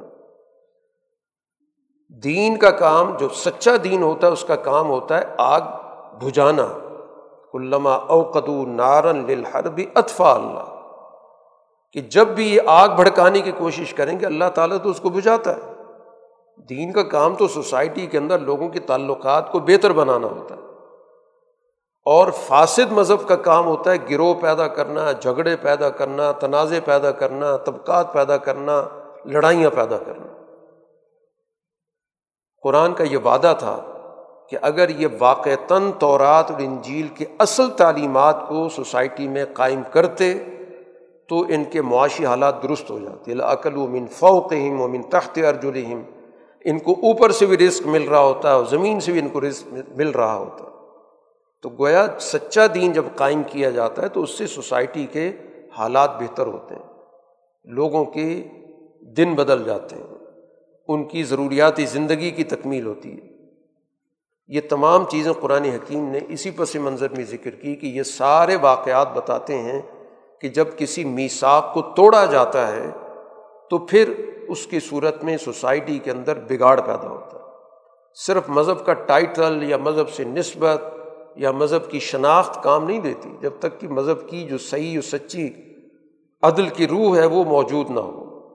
دین 2.24 2.56
کا 2.56 2.70
کام، 2.70 3.16
جو 3.16 3.28
سچا 3.28 3.70
دین 3.84 4.02
ہوتا 4.02 4.26
ہے، 4.26 4.32
اس 4.32 4.44
کا 4.44 4.56
کام 4.56 4.90
ہوتا 4.90 5.18
ہے 5.18 5.24
آگ 5.38 5.60
بجھانا۔ 6.24 6.66
علامہ 7.54 7.88
اوقدو 7.88 8.66
نارن 8.66 9.24
للحر 9.26 9.68
بھی 9.68 9.86
اطفا 9.94 10.32
اللہ۔ 10.32 10.80
کہ 11.92 12.00
جب 12.00 12.28
بھی 12.28 12.54
یہ 12.54 12.60
آگ 12.66 12.88
بھڑکانے 12.88 13.40
کی 13.40 13.52
کوشش 13.52 13.94
کریں 13.94 14.20
گے، 14.20 14.26
اللہ 14.26 14.44
تعالیٰ 14.54 14.76
تو 14.82 14.88
اس 14.88 15.00
کو 15.00 15.08
بجھاتا 15.08 15.56
ہے۔ 15.56 15.60
دین 16.68 16.92
کا 16.92 17.02
کام 17.02 17.34
تو 17.34 17.48
سوسائٹی 17.48 18.06
کے 18.06 18.18
اندر 18.18 18.38
لوگوں 18.38 18.68
کے 18.68 18.80
تعلقات 18.80 19.52
کو 19.52 19.58
بہتر 19.58 19.92
بنانا 19.92 20.26
ہوتا 20.26 20.54
ہے۔ 20.54 20.60
اور 22.04 22.28
فاسد 22.28 22.92
مذہب 22.92 23.28
کا 23.28 23.36
کام 23.36 23.66
ہوتا 23.66 23.92
ہے 23.92 23.96
گروہ 24.10 24.34
پیدا 24.34 24.68
کرنا، 24.68 25.12
جھگڑے 25.12 25.56
پیدا 25.56 25.90
کرنا، 25.90 26.32
تنازع 26.32 26.76
پیدا 26.84 27.10
کرنا، 27.10 27.56
طبقات 27.56 28.12
پیدا 28.12 28.36
کرنا، 28.36 28.84
لڑائیاں 29.24 29.70
پیدا 29.70 29.98
کرنا۔ 29.98 30.26
قرآن 32.62 32.94
کا 32.94 33.04
یہ 33.04 33.18
وعدہ 33.24 33.54
تھا 33.58 33.78
کہ 34.48 34.56
اگر 34.62 34.88
یہ 34.88 35.06
واقعتاً 35.18 35.90
طورات 35.98 36.50
اور 36.50 36.60
انجیل 36.60 37.08
کے 37.08 37.24
اصل 37.38 37.70
تعلیمات 37.70 38.48
کو 38.48 38.68
سوسائٹی 38.68 39.28
میں 39.28 39.44
قائم 39.52 39.82
کرتے، 39.92 40.34
تو 41.28 41.40
ان 41.40 41.64
کے 41.64 41.82
معاشی 41.82 42.26
حالات 42.26 42.62
درست 42.62 42.90
ہو 42.90 42.98
جاتے۔ 42.98 43.32
عقل 43.42 43.76
و 43.76 43.86
من 43.86 44.06
فوقہم 44.06 44.80
و 44.80 44.88
من 44.88 45.02
تخت 45.02 45.38
ارجلہم 45.48 46.02
ان 46.64 46.78
کو 46.78 46.92
اوپر 46.92 47.30
سے 47.30 47.46
بھی 47.46 47.58
رزق 47.58 47.86
مل 47.86 48.02
رہا 48.02 48.20
ہوتا 48.20 48.48
ہے 48.48 48.54
اور 48.54 48.64
زمین 48.64 49.00
سے 49.00 49.12
بھی 49.12 49.20
ان 49.20 49.28
کو 49.28 49.40
رزق 49.40 49.74
مل 49.96 50.10
رہا 50.10 50.34
ہوتا 50.34 50.64
ہے۔ 50.64 50.69
تو 51.62 51.68
گویا 51.68 52.06
سچا 52.20 52.66
دین 52.74 52.92
جب 52.92 53.04
قائم 53.16 53.42
کیا 53.42 53.70
جاتا 53.70 54.02
ہے 54.02 54.08
تو 54.08 54.22
اس 54.22 54.30
سے 54.30 54.46
سوسائٹی 54.46 55.06
کے 55.06 55.32
حالات 55.78 56.10
بہتر 56.20 56.46
ہوتے 56.46 56.74
ہیں۔ 56.74 56.82
لوگوں 57.64 58.04
کے 58.04 58.44
دن 59.16 59.34
بدل 59.34 59.64
جاتے 59.64 59.96
ہیں۔ 59.96 60.06
ان 60.88 61.04
کی 61.04 61.22
ضروریاتی 61.22 61.86
زندگی 61.86 62.30
کی 62.30 62.44
تکمیل 62.44 62.86
ہوتی 62.86 63.12
ہے۔ 63.12 63.30
یہ 64.48 64.60
تمام 64.68 65.04
چیزیں 65.04 65.32
قرآن 65.32 65.64
حکیم 65.64 66.10
نے 66.10 66.18
اسی 66.28 66.50
پس 66.50 66.76
منظر 66.76 67.12
میں 67.16 67.24
ذکر 67.24 67.50
کی 67.50 67.76
کہ 67.76 67.86
یہ 67.86 68.02
سارے 68.02 68.56
واقعات 68.56 69.08
بتاتے 69.14 69.58
ہیں 69.58 69.82
کہ 70.40 70.48
جب 70.48 70.66
کسی 70.76 71.04
میساک 71.04 71.74
کو 71.74 71.82
توڑا 71.82 72.24
جاتا 72.24 72.68
ہے 72.68 72.90
تو 73.70 73.78
پھر 73.78 74.14
اس 74.48 74.66
کی 74.66 74.80
صورت 74.80 75.24
میں 75.24 75.36
سوسائٹی 75.36 75.98
کے 75.98 76.10
اندر 76.10 76.38
بگاڑ 76.48 76.80
پیدا 76.80 77.08
ہوتا 77.08 77.38
ہے۔ 77.38 77.44
صرف 78.14 78.42
مذہب 78.48 78.86
کا 78.86 78.92
ٹائٹل 78.92 79.62
یا 79.62 79.76
مذہب 79.76 80.08
سے 80.08 80.24
نسبت 80.24 80.82
یا 81.36 81.50
مذہب 81.50 81.90
کی 81.90 81.98
شناخت 81.98 82.62
کام 82.62 82.84
نہیں 82.84 83.00
دیتی، 83.00 83.36
جب 83.40 83.50
تک 83.58 83.80
کہ 83.80 83.88
مذہب 83.88 84.28
کی 84.28 84.44
جو 84.44 84.58
صحیح 84.58 84.98
و 84.98 85.02
سچی 85.02 85.50
عدل 86.42 86.68
کی 86.68 86.88
روح 86.88 87.16
ہے 87.16 87.26
وہ 87.26 87.44
موجود 87.44 87.90
نہ 87.90 88.00
ہو۔ 88.00 88.48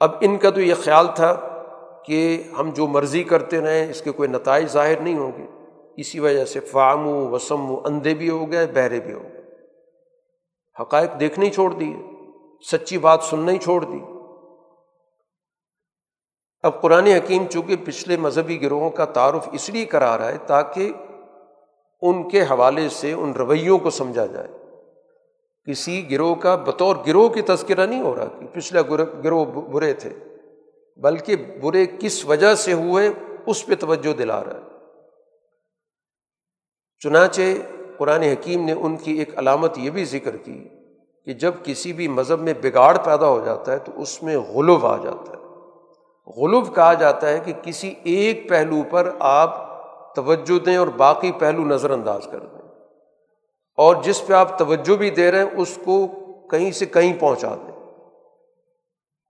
اب 0.00 0.10
ان 0.20 0.38
کا 0.38 0.50
تو 0.50 0.60
یہ 0.60 0.74
خیال 0.74 1.06
تھا 1.14 1.34
کہ 2.06 2.42
ہم 2.58 2.70
جو 2.70 2.86
مرضی 2.86 3.22
کرتے 3.22 3.60
رہیں، 3.60 3.90
اس 3.90 4.02
کے 4.02 4.10
کوئی 4.10 4.28
نتائج 4.28 4.66
ظاہر 4.66 5.00
نہیں 5.00 5.18
ہوں 5.18 5.32
گے۔ 5.38 5.46
اسی 5.96 6.20
وجہ 6.20 6.44
سے 6.44 6.60
فام 6.60 7.06
و 7.06 7.30
وسم 7.30 7.70
و 7.70 7.80
اندھے 7.84 8.14
بھی 8.14 8.30
ہو 8.30 8.52
گئے، 8.52 8.66
بہرے 8.66 9.00
بھی 9.00 9.12
ہو 9.12 9.22
گئے۔ 9.22 9.42
حقائق 10.80 11.20
دیکھنے 11.20 11.46
ہی 11.46 11.50
چھوڑ 11.50 11.74
دیے، 11.74 11.96
سچی 12.72 12.98
بات 12.98 13.22
سننا 13.22 13.52
ہی 13.52 13.58
چھوڑ 13.58 13.84
دی 13.84 13.98
اب 16.62 16.80
قرآن 16.80 17.06
حکیم 17.06 17.46
چونکہ 17.46 17.76
پچھلے 17.84 18.16
مذہبی 18.16 18.62
گروہوں 18.62 18.90
کا 18.90 19.04
تعارف 19.04 19.48
اس 19.52 19.70
لیے 19.70 19.84
کرا 19.84 20.18
رہا 20.18 20.28
ہے 20.28 20.38
تاکہ 20.46 20.92
ان 22.00 22.28
کے 22.28 22.42
حوالے 22.42 22.88
سے 22.88 23.12
ان 23.12 23.32
رویوں 23.32 23.78
کو 23.78 23.90
سمجھا 23.90 24.26
جائے۔ 24.26 24.48
کسی 25.70 26.10
گروہ 26.10 26.34
کا 26.34 26.54
بطور 26.54 26.96
گروہ 27.06 27.28
کی 27.28 27.42
تذکرہ 27.42 27.86
نہیں 27.86 28.02
ہو 28.02 28.16
رہا 28.16 28.24
کہ 28.24 28.46
پچھلا 28.52 28.82
گروہ 29.24 29.44
برے 29.44 29.92
تھے، 29.92 30.10
بلکہ 30.96 31.36
برے 31.36 31.86
کس 31.98 32.24
وجہ 32.24 32.54
سے 32.54 32.72
ہوئے 32.72 33.10
اس 33.46 33.66
پہ 33.66 33.74
توجہ 33.74 34.12
دلا 34.12 34.44
رہا 34.44 34.54
ہے۔ 34.54 34.76
چنانچہ 36.98 37.42
قرآن 37.96 38.22
حکیم 38.22 38.64
نے 38.64 38.72
ان 38.72 38.96
کی 38.96 39.12
ایک 39.12 39.38
علامت 39.38 39.78
یہ 39.78 39.90
بھی 39.90 40.04
ذکر 40.04 40.36
کی 40.36 40.68
کہ 41.24 41.32
جب 41.32 41.52
کسی 41.62 41.92
بھی 41.92 42.08
مذہب 42.08 42.40
میں 42.40 42.54
بگاڑ 42.62 42.96
پیدا 43.04 43.26
ہو 43.26 43.42
جاتا 43.44 43.72
ہے 43.72 43.78
تو 43.78 43.92
اس 43.96 44.22
میں 44.22 44.36
غلو 44.36 44.86
آ 44.86 44.96
جاتا 44.96 45.32
ہے۔ 45.32 45.36
غلو 46.40 46.60
کہا 46.60 46.92
جاتا 46.94 47.28
ہے 47.28 47.38
کہ 47.44 47.52
کسی 47.62 47.94
ایک 48.02 48.48
پہلو 48.48 48.82
پر 48.90 49.10
آپ 49.18 49.65
توجہ 50.16 50.64
دیں 50.64 50.76
اور 50.76 50.88
باقی 50.88 51.32
پہلو 51.32 51.62
نظر 51.62 51.90
انداز 51.90 52.20
کر 52.32 52.40
دیں۔ 52.40 52.68
اور 53.76 53.96
جس 54.02 54.26
پہ 54.26 54.32
آپ 54.32 54.58
توجہ 54.58 54.96
بھی 54.96 55.10
دے 55.10 55.30
رہے 55.30 55.38
ہیں، 55.38 55.50
اس 55.56 55.78
کو 55.84 56.06
کہیں 56.50 56.70
سے 56.70 56.86
کہیں 56.86 57.20
پہنچا 57.20 57.54
دیں۔ 57.54 57.76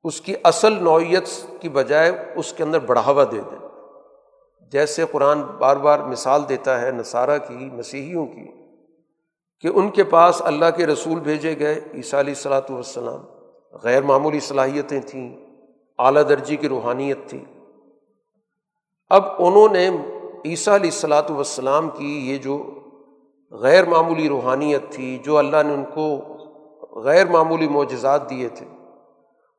اس 0.04 0.20
کی 0.20 0.34
اصل 0.44 0.84
نوعیت 0.84 1.46
کی 1.60 1.68
بجائے 1.68 2.12
اس 2.36 2.52
کے 2.52 2.62
اندر 2.62 2.78
بڑھاوا 2.78 3.24
دے 3.24 3.40
دیں۔ 3.50 3.68
جیسے 4.72 5.04
قرآن 5.10 5.42
بار 5.42 5.76
بار 5.76 5.98
مثال 5.98 6.48
دیتا 6.48 6.80
ہے 6.80 6.90
نصارہ 6.90 7.38
کی، 7.38 7.70
مسیحیوں 7.72 8.26
کی، 8.26 8.48
کہ 9.60 9.68
ان 9.68 9.90
کے 9.90 10.04
پاس 10.04 10.42
اللہ 10.44 10.64
کے 10.76 10.86
رسول 10.86 11.20
بھیجے 11.20 11.58
گئے 11.58 11.80
عیسیٰ 11.94 12.18
علیہ 12.18 12.34
السلاۃ 12.36 12.70
والسلام۔ 12.70 13.24
غیر 13.72 14.02
معمولی 14.02 14.40
صلاحیتیں 14.40 15.00
تھیں، 15.06 15.46
اعلیٰ 15.98 16.22
درجی 16.28 16.56
کی 16.56 16.68
روحانیت 16.68 17.18
تھی۔ 17.26 17.44
اب 19.08 19.22
انہوں 19.38 19.68
نے 19.72 19.90
عیسیٰ 20.46 20.74
علیہ 20.74 20.90
السلاۃ 20.90 21.30
والسلام 21.30 21.90
کی 21.90 22.32
یہ 22.32 22.38
جو 22.38 22.62
غیر 23.50 23.84
معمولی 23.84 24.28
روحانیت 24.28 24.82
تھی، 24.90 25.18
جو 25.18 25.38
اللہ 25.38 25.56
نے 25.66 25.74
ان 25.74 25.84
کو 25.94 26.18
غیر 27.00 27.26
معمولی 27.26 27.68
معجزات 27.68 28.30
دیے 28.30 28.48
تھے، 28.48 28.66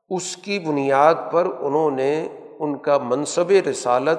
اس 0.09 0.37
کی 0.37 0.59
بنیاد 0.59 1.15
پر 1.31 1.47
انہوں 1.59 1.91
نے 1.91 2.27
ان 2.59 2.77
کا 2.77 2.97
منصب 2.97 3.51
رسالت 3.69 4.17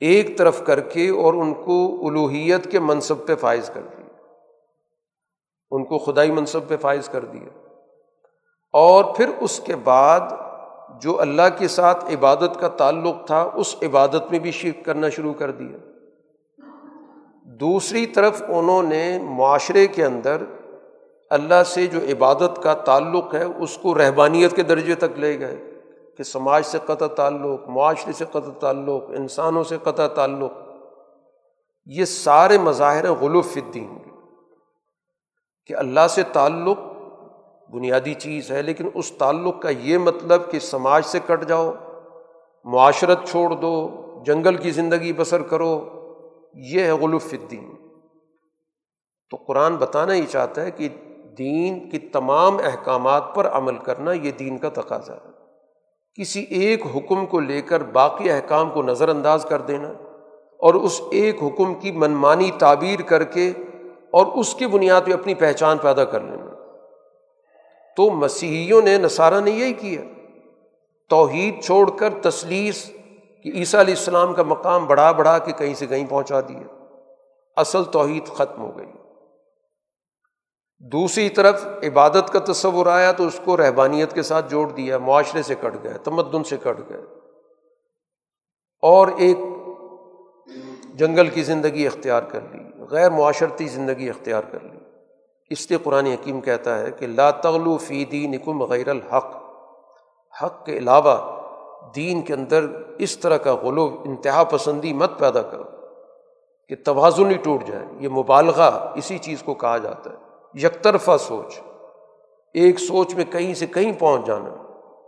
ایک 0.00 0.38
طرف 0.38 0.66
کر 0.66 0.80
کے 0.80 1.08
اور 1.08 1.34
ان 1.34 1.54
کو 1.54 2.08
الوحیت 2.08 2.70
کے 2.70 2.78
منصب 2.78 3.26
پہ 3.26 3.34
فائز 3.34 3.70
کر 3.74 3.80
دیا۔ 3.80 4.06
ان 5.70 5.84
کو 5.84 5.98
خدائی 5.98 6.30
منصب 6.30 6.68
پہ 6.68 6.76
فائز 6.76 7.08
کر 7.08 7.24
دیا۔ 7.24 7.48
اور 8.72 9.04
پھر 9.16 9.30
اس 9.40 9.60
کے 9.60 9.76
بعد 9.76 10.20
جو 11.00 11.20
اللہ 11.20 11.42
کے 11.58 11.68
ساتھ 11.68 12.12
عبادت 12.12 12.60
کا 12.60 12.68
تعلق 12.68 13.26
تھا، 13.26 13.50
اس 13.54 13.76
عبادت 13.82 14.30
میں 14.30 14.38
بھی 14.38 14.50
شرک 14.50 14.84
کرنا 14.84 15.08
شروع 15.08 15.32
کر 15.32 15.50
دیا۔ 15.50 15.76
دوسری 17.44 18.06
طرف 18.06 18.42
انہوں 18.48 18.82
نے 18.82 19.18
معاشرے 19.22 19.86
کے 19.86 20.04
اندر 20.04 20.42
اللہ 21.30 21.62
سے 21.66 21.86
جو 21.86 21.98
عبادت 21.98 22.62
کا 22.62 22.74
تعلق 22.74 23.34
ہے، 23.34 23.44
اس 23.44 23.78
کو 23.78 23.98
رہبانیت 23.98 24.56
کے 24.56 24.62
درجے 24.62 24.94
تک 24.94 25.18
لے 25.18 25.40
گئے 25.40 25.56
کہ 26.16 26.22
سماج 26.22 26.66
سے 26.66 26.78
قطع 26.86 27.06
تعلق، 27.06 27.68
معاشرے 27.68 28.12
سے 28.12 28.24
قطع 28.24 28.58
تعلق، 28.60 29.04
انسانوں 29.08 29.64
سے 29.64 29.76
قطع 29.82 30.06
تعلق۔ 30.06 30.52
یہ 31.86 32.04
سارے 32.04 32.58
مظاہر 32.58 33.12
غلوف 33.12 33.56
الدین 33.56 33.98
کہ 35.66 35.74
اللہ 35.74 36.06
سے 36.08 36.22
تعلق 36.22 36.78
بنیادی 37.74 38.14
چیز 38.14 38.50
ہے، 38.50 38.62
لیکن 38.62 38.88
اس 38.94 39.12
تعلق 39.12 39.62
کا 39.62 39.68
یہ 39.68 39.98
مطلب 39.98 40.50
کہ 40.50 40.58
سماج 40.58 41.04
سے 41.04 41.18
کٹ 41.26 41.48
جاؤ، 41.48 41.72
معاشرت 42.64 43.24
چھوڑ 43.24 43.50
دو، 43.50 43.90
جنگل 44.26 44.56
کی 44.56 44.70
زندگی 44.70 45.12
بسر 45.12 45.42
کرو، 45.42 45.88
یہ 46.54 46.80
ہے 46.80 46.90
غلوف 46.90 47.26
الدین۔ 47.32 47.74
تو 49.30 49.36
قرآن 49.36 49.76
بتانا 49.76 50.14
ہی 50.14 50.26
چاہتا 50.26 50.62
ہے 50.62 50.70
کہ 50.70 50.88
دین 51.38 51.90
کی 51.90 51.98
تمام 51.98 52.56
احکامات 52.56 53.34
پر 53.34 53.48
عمل 53.48 53.76
کرنا 53.76 54.12
یہ 54.12 54.30
دین 54.30 54.58
کا 54.58 54.68
تقاضا 54.68 55.14
ہے۔ 55.14 55.30
کسی 56.20 56.42
ایک 56.42 56.82
حکم 56.94 57.26
کو 57.26 57.40
لے 57.40 57.62
کر 57.62 57.82
باقی 57.82 58.30
احکام 58.30 58.70
کو 58.70 58.82
نظر 58.82 59.08
انداز 59.08 59.44
کر 59.44 59.60
دینا 59.60 59.88
اور 60.58 60.74
اس 60.74 61.00
ایک 61.10 61.42
حکم 61.42 61.74
کی 61.74 61.92
منمانی 61.92 62.50
تعبیر 62.58 63.02
کر 63.02 63.24
کے 63.24 63.52
اور 64.12 64.26
اس 64.26 64.54
کی 64.54 64.66
بنیاد 64.66 65.00
پہ 65.04 65.12
اپنی 65.12 65.34
پہچان 65.34 65.78
پیدا 65.78 66.04
کر 66.04 66.20
لینا۔ 66.20 66.53
تو 67.96 68.10
مسیحیوں 68.10 68.82
نے 68.82 68.98
نصارہ 68.98 69.40
نے 69.40 69.50
یہی 69.50 69.72
کیا۔ 69.72 70.00
توحید 71.10 71.64
چھوڑ 71.64 71.90
کر 71.90 72.10
تسلیس 72.22 72.90
کہ 73.42 73.48
عیسیٰ 73.48 73.80
علیہ 73.80 73.94
السلام 73.94 74.34
کا 74.34 74.42
مقام 74.42 74.86
بڑھا 74.86 75.12
بڑھا 75.12 75.38
کے 75.38 75.52
کہیں 75.52 75.74
سے 75.74 75.86
کہیں 75.86 76.06
پہنچا 76.06 76.40
دیا۔ 76.40 76.84
اصل 77.56 77.84
توحید 77.84 78.26
ختم 78.26 78.62
ہو 78.62 78.78
گئی۔ 78.78 78.86
دوسری 80.78 81.28
طرف 81.28 81.66
عبادت 81.66 82.32
کا 82.32 82.52
تصور 82.52 82.86
آیا 82.86 83.12
تو 83.12 83.26
اس 83.26 83.40
کو 83.44 83.56
رہبانیت 83.56 84.12
کے 84.12 84.22
ساتھ 84.22 84.50
جوڑ 84.50 84.70
دیا، 84.70 84.98
معاشرے 84.98 85.42
سے 85.42 85.54
کٹ 85.54 85.84
گئے، 85.84 85.98
تمدن 86.04 86.44
سے 86.44 86.56
کٹ 86.56 86.78
گئے۔ 86.88 87.00
اور 88.82 89.08
ایک 89.16 89.38
جنگل 90.94 91.28
کی 91.28 91.42
زندگی 91.42 91.86
اختیار 91.86 92.22
کر 92.22 92.40
لی، 92.52 92.84
غیر 92.90 93.10
معاشرتی 93.10 93.68
زندگی 93.68 94.08
اختیار 94.08 94.42
کر 94.50 94.58
لی۔ 94.62 94.83
اس 95.50 95.70
لیے 95.70 95.78
قرآن 95.82 96.06
حکیم 96.06 96.40
کہتا 96.40 96.78
ہے 96.78 96.90
کہ 96.90 97.06
لا 97.06 97.30
تغلو 97.30 97.76
فی 97.76 98.04
دینکم 98.04 98.62
غیر 98.62 98.88
الحق۔ 98.88 99.36
حق 100.42 100.66
کے 100.66 100.78
علاوہ 100.78 101.40
دین 101.96 102.22
کے 102.22 102.34
اندر 102.34 102.66
اس 102.98 103.18
طرح 103.18 103.36
کا 103.36 103.54
غلو، 103.54 104.02
انتہا 104.04 104.44
پسندی 104.44 104.92
مت 104.92 105.18
پیدا 105.18 105.42
کرو 105.42 105.62
کہ 106.68 106.76
توازن 106.84 107.30
ہی 107.30 107.36
ٹوٹ 107.36 107.64
جائے۔ 107.64 107.86
یہ 108.00 108.08
مبالغہ 108.08 108.92
اسی 108.94 109.18
چیز 109.18 109.42
کو 109.42 109.54
کہا 109.54 109.78
جاتا 109.78 110.10
ہے۔ 110.10 110.16
یک 110.66 110.82
طرفہ 110.82 111.16
سوچ، 111.20 111.60
ایک 112.54 112.78
سوچ 112.78 113.14
میں 113.14 113.24
کہیں 113.24 113.54
سے 113.54 113.66
کہیں 113.66 113.92
پہنچ 113.98 114.26
جانا۔ 114.26 114.56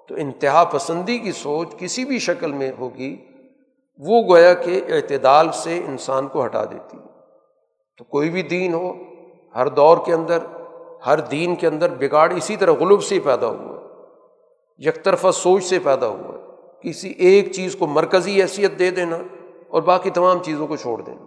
تو 0.08 0.14
انتہا 0.14 0.64
پسندی 0.64 1.18
کی 1.18 1.32
سوچ 1.32 1.68
کسی 1.78 2.04
بھی 2.04 2.18
شکل 2.18 2.52
میں 2.52 2.72
ہوگی، 2.78 3.16
وہ 3.98 4.22
گویا 4.22 4.54
کہ 4.54 4.80
اعتدال 4.88 5.52
سے 5.52 5.82
انسان 5.86 6.28
کو 6.28 6.44
ہٹا 6.44 6.64
دیتی۔ 6.64 6.96
تو 7.98 8.04
کوئی 8.04 8.30
بھی 8.30 8.42
دین 8.42 8.74
ہو 8.74 8.92
ہر 9.56 9.68
دور 9.68 9.96
کے 10.06 10.14
اندر، 10.14 10.38
ہر 11.06 11.20
دین 11.20 11.56
کے 11.56 11.66
اندر 11.66 11.88
بگاڑ 11.98 12.32
اسی 12.32 12.56
طرح 12.56 12.72
غلب 12.72 13.02
سے 13.02 13.18
پیدا 13.18 13.46
ہوا 13.46 13.76
یک 14.78 15.04
طرفہ 15.04 15.30
سوچ 15.30 15.64
سے 15.64 15.78
پیدا 15.78 16.06
ہوا 16.06 16.36
کسی 16.82 17.08
ایک 17.08 17.52
چیز 17.52 17.76
کو 17.76 17.86
مرکزی 17.86 18.42
حیثیت 18.42 18.78
دے 18.78 18.90
دینا 18.90 19.18
اور 19.68 19.82
باقی 19.82 20.10
تمام 20.10 20.42
چیزوں 20.42 20.66
کو 20.66 20.76
چھوڑ 20.76 21.02
دینا۔ 21.02 21.26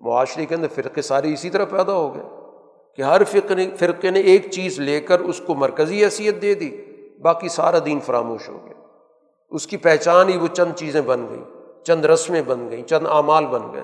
معاشرے 0.00 0.46
کے 0.46 0.54
اندر 0.54 0.66
فرقے 0.74 1.02
سارے 1.02 1.32
اسی 1.32 1.50
طرح 1.50 1.64
پیدا 1.64 1.92
ہو 1.92 2.14
گئے 2.14 2.22
کہ 2.96 3.02
ہر 3.02 3.22
نے 3.50 3.70
فرقے 3.78 4.10
نے 4.10 4.20
ایک 4.20 4.50
چیز 4.50 4.80
لے 4.80 5.00
کر 5.00 5.20
اس 5.20 5.40
کو 5.46 5.54
مرکزی 5.54 6.04
حیثیت 6.04 6.42
دے 6.42 6.54
دی، 6.54 6.70
باقی 7.22 7.48
سارا 7.48 7.78
دین 7.84 8.00
فراموش 8.00 8.48
ہو 8.48 8.58
گیا۔ 8.64 8.86
اس 9.50 9.66
کی 9.66 9.76
پہچان 9.76 10.28
ہی 10.28 10.36
وہ 10.36 10.46
چند 10.46 10.72
چیزیں 10.76 11.00
بن 11.00 11.26
گئیں۔ 11.30 11.44
چند 11.84 12.04
رسمیں 12.04 12.42
بن 12.42 12.70
گئیں، 12.70 12.82
چند 12.82 13.06
اعمال 13.10 13.46
بن 13.46 13.62
گئے۔ 13.72 13.82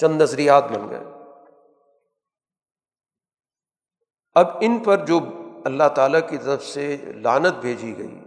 چند 0.00 0.22
نظریات 0.22 0.64
بن 0.72 0.90
گئے۔ 0.90 1.17
اب 4.38 4.48
ان 4.60 4.78
پر 4.78 4.96
جو 4.96 5.20
اللہ 5.64 5.88
تعالیٰ 5.94 6.20
کی 6.28 6.38
طرف 6.38 6.64
سے 6.64 6.96
لانت 7.14 7.54
بھیجی 7.60 7.98
گئی 7.98 8.20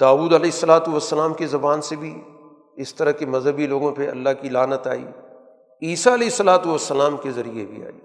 داود 0.00 0.32
علیہ 0.34 0.50
السلاۃ 0.52 0.88
والسلام 0.88 1.34
کی 1.34 1.46
زبان 1.46 1.82
سے 1.82 1.96
بھی 1.96 2.22
اس 2.76 2.94
طرح 2.94 3.10
کے 3.10 3.26
مذہبی 3.26 3.66
لوگوں 3.66 3.92
پہ 3.92 4.10
اللہ 4.10 4.28
کی 4.40 4.48
لانت 4.48 4.86
آئی، 4.86 5.04
عیسیٰ 5.82 6.12
علیہ 6.12 6.26
السلاۃ 6.26 6.66
والسلام 6.66 7.16
کے 7.16 7.30
ذریعے 7.30 7.66
بھی 7.66 7.84
آئی۔ 7.84 8.00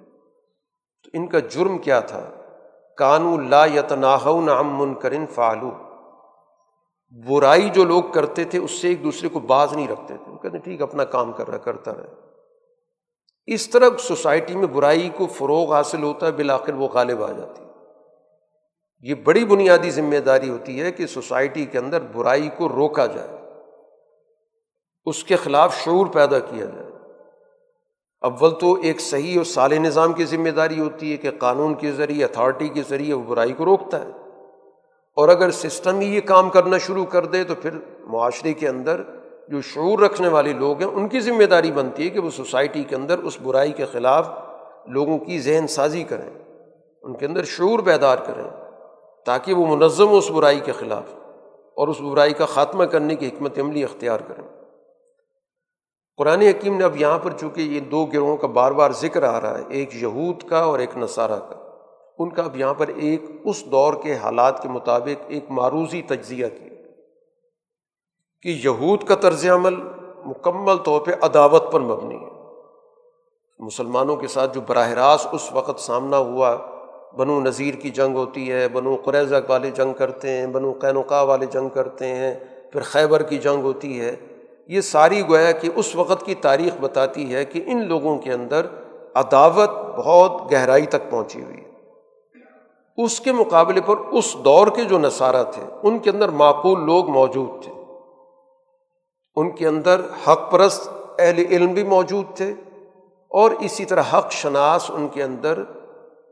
تو 1.04 1.10
ان 1.14 1.28
کا 1.28 1.40
جرم 1.40 1.78
کیا 1.78 2.00
تھا؟ 2.00 2.30
کانو 2.98 3.38
لا 3.38 3.66
یتناح 3.66 4.28
نام 4.42 4.80
منکرن 4.80 5.26
فعلو 5.26 5.72
برائی 7.28 7.70
جو 7.70 7.84
لوگ 7.84 8.04
کرتے 8.04 8.44
تھے، 8.44 8.60
اس 8.60 8.72
سے 8.72 8.88
ایک 8.88 9.04
دوسرے 9.04 9.30
کو 9.30 9.40
باز 9.40 9.74
نہیں 9.74 9.88
رکھتے 9.88 10.18
تھے۔ 10.18 10.32
وہ 10.32 10.38
کہتے 10.38 10.58
ٹھیک 10.58 10.82
اپنا 10.82 11.04
کام 11.04 11.32
کر 11.32 11.48
رہا، 11.48 11.58
کرتا 11.58 11.92
رہے۔ 11.94 12.29
اس 13.46 13.70
طرح 13.70 13.90
سوسائٹی 14.00 14.56
میں 14.56 14.68
برائی 14.68 15.10
کو 15.18 15.28
فروغ 15.28 15.74
حاصل 15.74 16.04
ہوتا 16.04 16.26
ہے، 16.26 16.32
بالآخر 16.32 16.74
وہ 16.74 16.88
غالب 16.88 17.24
آ 17.24 17.32
جاتی 17.32 17.64
یہ 19.02 19.16
بڑی 19.16 19.46
بنیادی 19.46 19.90
ذمہ 19.90 20.16
داری 20.16 20.50
ہوتی 20.50 20.82
ہے 20.82 20.92
کہ 20.92 21.08
سوسائٹی 21.08 21.66
کے 21.66 21.78
اندر 21.78 22.02
برائی 22.14 22.50
کو 22.58 22.70
روکا 22.70 23.06
جائے۔ 23.06 23.28
اس 25.06 25.24
کے 25.24 25.36
خلاف 25.36 25.76
شعور 25.78 26.06
پیدا 26.06 26.40
کیا 26.40 26.66
جائے۔ 26.66 26.90
اول 28.22 28.60
تو 28.60 28.74
ایک 28.74 29.00
صحیح 29.00 29.38
اور 29.38 29.46
سال 29.46 29.74
نظام 29.74 30.14
کی 30.14 30.26
ذمہ 30.26 30.50
داری 30.50 30.80
ہوتی 30.80 31.12
ہے 31.12 31.18
کہ 31.18 31.32
قانون 31.32 31.76
کے 31.76 31.92
ذریعے، 31.92 32.26
اتھارٹی 32.26 32.68
کے 32.68 32.82
ذریعے 32.90 33.14
وہ 33.14 33.24
برائی 33.24 33.54
کو 33.54 33.66
روکتا 33.66 34.06
ہے۔ 34.06 34.12
اور 35.16 35.30
اگر 35.30 35.52
سسٹم 35.52 36.00
ہی 36.00 36.16
یہ 36.16 36.22
کام 36.22 36.50
کرنا 36.50 36.78
شروع 36.78 37.06
کر 37.06 37.26
دے 37.26 37.44
تو 37.44 37.56
پھر 37.56 37.70
معاشرے 38.00 38.54
کے 38.54 38.68
اندر 38.68 39.02
جو 39.50 39.62
شعور 39.62 40.00
رکھنے 40.00 40.28
والے 40.28 40.54
لوگ 40.54 40.82
ہیں، 40.82 40.88
ان 40.88 41.08
کی 41.08 41.20
ذمہ 41.20 41.44
داری 41.44 41.72
بنتی 41.72 42.04
ہے 42.04 42.10
کہ 42.10 42.20
وہ 42.20 42.30
سوسائٹی 42.30 42.84
کے 42.84 42.96
اندر 42.96 43.20
اس 43.20 43.42
برائی 43.42 43.72
کے 43.72 43.86
خلاف 43.86 44.30
لوگوں 44.88 45.18
کی 45.18 45.40
ذہن 45.40 45.68
سازی 45.68 46.04
کریں، 46.04 46.30
ان 47.04 47.18
کے 47.18 47.26
اندر 47.26 47.44
شعور 47.44 47.80
بیدار 47.80 48.18
کریں، 48.18 48.44
تاکہ 49.26 49.54
وہ 49.54 49.66
منظم 49.66 50.14
اس 50.14 50.30
برائی 50.32 50.60
کے 50.60 50.72
خلاف 50.72 51.16
اور 51.78 51.88
اس 51.88 52.02
برائی 52.02 52.34
کا 52.34 52.46
خاتمہ 52.46 52.84
کرنے 52.84 53.16
کی 53.16 53.28
حکمت 53.28 53.60
عملی 53.60 53.84
اختیار 53.84 54.20
کریں۔ 54.20 54.44
قرآن 56.18 56.42
حکیم 56.42 56.78
نے 56.78 56.84
اب 56.84 56.98
یہاں 56.98 57.20
پر 57.20 57.32
چونکہ 57.32 57.62
یہ 57.62 57.80
دو 57.80 58.06
گروہوں 58.06 58.38
کا 58.38 58.48
بار 58.48 58.72
بار 58.72 58.92
ذکر 58.92 59.24
آ 59.24 59.42
رہا 59.42 59.58
ہے، 59.58 59.64
ایک 59.70 59.96
یہود 60.02 60.44
کا 60.44 60.60
اور 60.60 60.80
ایک 60.80 60.98
نصارہ 60.98 61.40
کا، 61.40 61.56
ان 62.20 62.30
کا 62.30 62.44
اب 62.44 62.58
یہاں 62.58 62.74
پر 62.74 62.88
ایک 62.88 63.22
اس 63.46 63.66
دور 63.66 63.94
کے 64.04 64.16
حالات 64.16 64.62
کے 64.62 64.70
مطابق 64.70 65.24
ایک 65.28 65.46
معروضی 65.50 66.02
تجزیہ 66.02 66.48
کیا۔ 66.48 66.69
کہ 68.42 68.60
یہود 68.64 69.04
کا 69.04 69.16
طرز 69.16 69.50
عمل 69.50 69.76
مکمل 70.26 70.78
طور 70.78 71.02
پہ 71.02 71.12
عداوت 71.22 71.72
پر 71.72 71.80
مبنی 71.80 72.16
ہے۔ 72.16 72.30
مسلمانوں 73.60 74.16
کے 74.16 74.28
ساتھ 74.28 74.56
جو 74.56 74.62
براہ 74.68 74.90
راست 74.90 75.28
اس 75.32 75.54
وقت 75.54 75.80
سامنا 75.80 76.18
ہوا، 76.18 76.58
بنو 77.18 77.40
نذیر 77.40 77.76
کی 77.76 77.90
جنگ 77.90 78.16
ہوتی 78.16 78.52
ہے، 78.52 78.68
بنو 78.68 78.96
قریضہ 78.96 79.36
والے 79.50 79.72
جنگ 79.72 79.94
کرتے 79.94 80.30
ہیں، 80.30 80.48
بنو 80.48 80.74
قینوقا 80.82 81.22
والے 81.22 81.46
جنگ 81.46 81.70
کرتے 81.70 82.08
ہیں، 82.08 82.36
پھر 82.72 82.82
خیبر 82.82 83.24
کی 83.24 83.38
جنگ 83.38 83.62
ہوتی 83.62 84.02
ہے۔ 84.02 84.16
یہ 84.68 84.82
ساری 84.82 85.22
گویا 85.30 85.52
کہ 85.52 85.70
اس 85.76 85.96
وقت 85.96 86.26
کی 86.26 86.36
تاریخ 86.36 86.74
بتاتی 86.82 87.36
ہے 87.36 87.46
کہ 87.46 87.64
ان 87.66 87.88
لوگوں 87.88 88.18
کے 88.18 88.32
اندر 88.32 88.66
عداوت 89.16 89.70
بہت 89.98 90.52
گہرائی 90.52 90.86
تک 90.86 91.10
پہنچی 91.10 91.42
ہوئی 91.42 91.58
اس 92.98 93.20
کے 93.20 93.32
مقابلے 93.32 93.82
پر 93.82 93.98
اس 93.98 94.36
دور 94.46 94.68
کے 94.68 94.84
جو 94.84 95.00
نصارہ 95.00 95.44
تھے، 95.44 95.64
ان 95.84 96.00
کے 96.00 96.10
اندر 96.10 96.30
معقول 96.30 96.86
لوگ 96.86 97.10
موجود 97.10 97.64
تھے۔ 97.64 97.79
ان 99.40 99.52
کے 99.52 99.68
اندر 99.68 100.02
حق 100.28 100.52
پرست 100.52 100.90
اہل 101.20 101.38
علم 101.38 101.74
بھی 101.74 101.84
موجود 101.84 102.26
تھے 102.36 102.54
اور 103.30 103.52
اسی 103.52 103.86
طرح 103.86 104.04
حق 104.14 104.32
شناس 104.32 104.92
ان 104.92 105.08
کے 105.08 105.24
اندر 105.24 105.64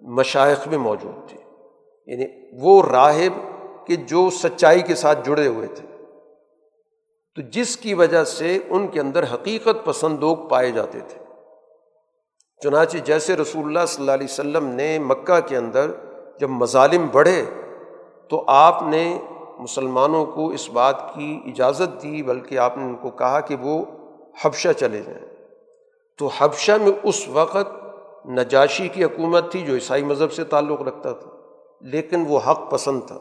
مشائق 0.01 0.67
بھی 0.67 0.77
موجود 0.77 1.29
تھے۔ 1.29 1.37
یعنی 2.07 2.25
وہ 2.61 2.83
راہب 2.83 3.33
کہ 3.87 3.95
جو 3.95 4.29
سچائی 4.29 4.81
کے 4.81 4.95
ساتھ 4.95 5.19
جڑے 5.25 5.47
ہوئے 5.47 5.67
تھے۔ 5.67 6.03
تو 7.35 7.41
جس 7.41 7.77
کی 7.77 7.93
وجہ 7.93 8.23
سے 8.23 8.59
ان 8.69 8.87
کے 8.87 8.99
اندر 8.99 9.23
حقیقت 9.33 9.85
پسند 9.85 10.19
لوگ 10.19 10.37
پائے 10.37 10.71
جاتے 10.71 10.99
تھے۔ 10.99 11.23
چنانچہ 12.63 12.97
جیسے 12.97 13.35
رسول 13.35 13.65
اللہ 13.65 13.85
صلی 13.87 14.03
اللہ 14.03 14.11
علیہ 14.11 14.27
وسلم 14.29 14.65
نے 14.65 14.99
مکہ 14.99 15.39
کے 15.39 15.57
اندر 15.57 15.91
جب 16.39 16.49
مظالم 16.49 17.07
بڑھے 17.11 17.45
تو 18.29 18.43
آپ 18.47 18.83
نے 18.83 19.19
مسلمانوں 19.59 20.25
کو 20.25 20.49
اس 20.49 20.69
بات 20.69 21.13
کی 21.13 21.39
اجازت 21.45 22.03
دی، 22.03 22.23
بلکہ 22.23 22.57
آپ 22.57 22.77
نے 22.77 22.83
ان 22.83 22.95
کو 22.95 23.09
کہا 23.09 23.39
کہ 23.39 23.55
وہ 23.61 23.85
حبشہ 24.41 24.69
چلے 24.79 25.01
جائیں۔ 25.01 25.25
تو 26.17 26.29
حبشہ 26.37 26.71
میں 26.71 26.91
اس 27.03 27.29
وقت 27.29 27.87
نجاشی 28.27 28.87
کی 28.87 29.03
حکومت 29.03 29.51
تھی 29.51 29.61
جو 29.61 29.73
عیسائی 29.73 30.03
مذہب 30.03 30.31
سے 30.31 30.43
تعلق 30.43 30.81
رکھتا 30.81 31.11
تھا، 31.11 31.29
لیکن 31.81 32.25
وہ 32.27 32.39
حق 32.47 32.71
پسند 32.71 33.01
تھا۔ 33.07 33.19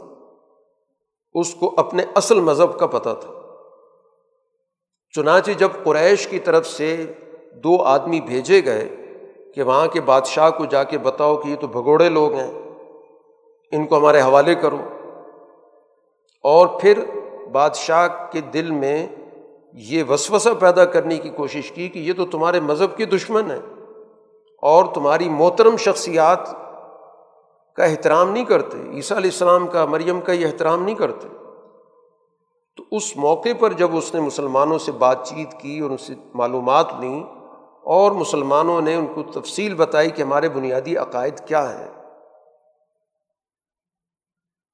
اس 1.33 1.55
کو 1.55 1.75
اپنے 1.77 2.05
اصل 2.15 2.41
مذہب 2.41 2.79
کا 2.79 2.87
پتہ 2.87 3.11
تھا۔ 3.21 3.33
چنانچہ 5.15 5.51
جب 5.51 5.69
قریش 5.85 6.27
کی 6.27 6.39
طرف 6.39 6.67
سے 6.67 7.13
دو 7.53 7.83
آدمی 7.83 8.21
بھیجے 8.21 8.65
گئے 8.65 8.89
کہ 9.55 9.63
وہاں 9.63 9.87
کے 9.87 10.01
بادشاہ 10.01 10.51
کو 10.51 10.65
جا 10.65 10.85
کے 10.85 10.99
بتاؤ 10.99 11.37
کہ 11.37 11.49
یہ 11.49 11.57
تو 11.57 11.67
بھگوڑے 11.67 12.09
لوگ 12.09 12.33
ہیں، 12.33 12.51
ان 13.73 13.87
کو 13.87 13.99
ہمارے 13.99 14.21
حوالے 14.21 14.55
کرو۔ 14.55 14.79
اور 16.47 16.67
پھر 16.81 17.05
بادشاہ 17.53 18.09
کے 18.33 18.41
دل 18.41 18.71
میں 18.71 19.07
یہ 19.73 20.05
وسوسہ 20.09 20.49
پیدا 20.61 20.85
کرنے 20.85 21.19
کی 21.19 21.29
کوشش 21.29 21.71
کی 21.71 21.89
کہ 21.89 21.99
یہ 21.99 22.13
تو 22.13 22.27
تمہارے 22.27 22.61
مذہب 22.61 22.97
کے 22.97 23.05
دشمن 23.05 23.51
ہیں 23.51 23.61
اور 24.63 24.85
تمہاری 24.95 25.29
محترم 25.29 25.77
شخصیات 25.77 26.51
کا 27.77 27.85
احترام 27.85 28.31
نہیں 28.31 28.45
کرتے، 28.45 28.79
عیسیٰ 28.91 29.17
علیہ 29.17 29.31
السلام 29.31 29.67
کا، 29.67 29.85
مریم 29.85 30.21
کا 30.21 30.33
یہ 30.33 30.47
احترام 30.47 30.83
نہیں 30.83 30.95
کرتے۔ 30.95 31.29
تو 32.77 32.85
اس 32.91 33.17
موقع 33.17 33.49
پر 33.59 33.73
جب 33.73 33.97
اس 33.97 34.15
نے 34.15 34.21
مسلمانوں 34.21 34.79
سے 34.79 34.93
بات 34.93 35.29
چیت 35.29 35.61
کی 35.61 35.79
اور 35.79 35.91
ان 35.91 35.97
سے 35.97 36.15
معلومات 36.35 36.87
لیں 37.01 37.23
اور 37.85 38.13
مسلمانوں 38.13 38.81
نے 38.81 38.95
ان 38.95 39.07
کو 39.07 39.23
تفصیل 39.23 39.75
بتائی 39.75 40.11
کہ 40.11 40.23
ہمارے 40.23 40.49
بنیادی 40.49 40.97
عقائد 40.97 41.41
کیا 41.41 41.79
ہیں 41.79 41.96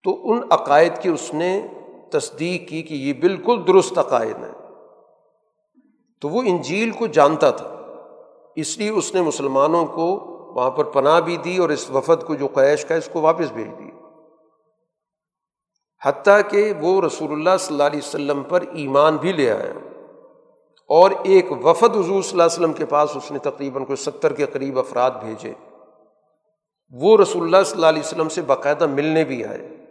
تو 0.04 0.32
ان 0.32 0.40
عقائد 0.50 0.92
کی 1.02 1.08
اس 1.08 1.34
نے 1.34 1.66
تصدیق 2.12 2.68
کی 2.68 2.82
کہ 2.82 2.94
یہ 2.94 3.12
بالکل 3.12 3.62
درست 3.66 3.98
عقائد 3.98 4.36
ہیں۔ 4.36 4.52
تو 6.20 6.28
وہ 6.28 6.42
انجیل 6.42 6.90
کو 6.90 7.06
جانتا 7.06 7.50
تھا۔ 7.50 7.78
اس 8.56 8.78
لیے 8.78 8.90
اس 8.90 9.14
نے 9.14 9.20
مسلمانوں 9.20 9.86
کو 9.86 10.32
وہاں 10.54 10.70
پر 10.70 10.84
پناہ 10.84 11.20
بھی 11.20 11.36
دی 11.36 11.56
اور 11.56 11.68
اس 11.68 11.90
وفد 11.90 12.26
کو 12.26 12.34
جو 12.34 12.46
قیش 12.46 12.84
کا 12.84 12.94
اس 12.94 13.08
کو 13.12 13.20
واپس 13.20 13.52
بھیج 13.52 13.78
دی۔ 13.78 13.90
حتیٰ 16.04 16.40
کہ 16.50 16.72
وہ 16.80 17.02
رسول 17.02 17.32
اللہ 17.32 17.50
صلی 17.58 17.74
اللہ 17.74 17.82
علیہ 17.82 17.98
وسلم 17.98 18.42
پر 18.42 18.62
ایمان 18.72 19.16
بھی 19.16 19.32
لے 19.32 19.50
آیا۔ 19.50 19.72
اور 20.88 21.10
ایک 21.22 21.52
وفد 21.52 21.90
حضور 21.90 22.04
صلی 22.04 22.30
اللہ 22.30 22.42
علیہ 22.42 22.44
وسلم 22.44 22.72
کے 22.72 22.86
پاس 22.86 23.16
اس 23.16 23.32
نے 23.32 23.38
تقریباً 23.38 23.84
کوئی 23.84 23.96
ستر 23.96 24.32
کے 24.32 24.46
قریب 24.46 24.78
افراد 24.78 25.10
بھیجے۔ 25.10 25.52
وہ 26.90 27.16
رسول 27.16 27.42
اللہ 27.42 27.64
صلی 27.66 27.74
اللہ 27.74 27.86
علیہ 27.86 28.02
وسلم 28.04 28.28
سے 28.28 28.42
باقاعدہ 28.42 28.86
ملنے 28.86 29.24
بھی 29.24 29.44
آئے۔ 29.44 29.81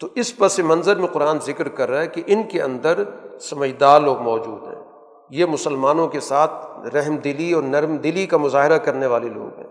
تو 0.00 0.08
اس 0.14 0.36
پس 0.36 0.58
منظر 0.58 0.96
میں 0.96 1.08
قرآن 1.08 1.38
ذکر 1.46 1.68
کر 1.68 1.90
رہا 1.90 2.00
ہے 2.00 2.06
کہ 2.06 2.22
ان 2.26 2.42
کے 2.42 2.62
اندر 2.62 3.04
سمجھدار 3.40 4.00
لوگ 4.00 4.18
موجود 4.18 4.62
ہیں۔ 4.62 4.82
یہ 5.30 5.44
مسلمانوں 5.44 6.08
کے 6.08 6.20
ساتھ 6.20 6.86
رحم 6.94 7.16
دلی 7.16 7.52
اور 7.52 7.62
نرم 7.62 7.96
دلی 7.96 8.26
کا 8.26 8.36
مظاہرہ 8.36 8.78
کرنے 8.78 9.06
والے 9.06 9.28
لوگ 9.28 9.58
ہیں۔ 9.58 9.66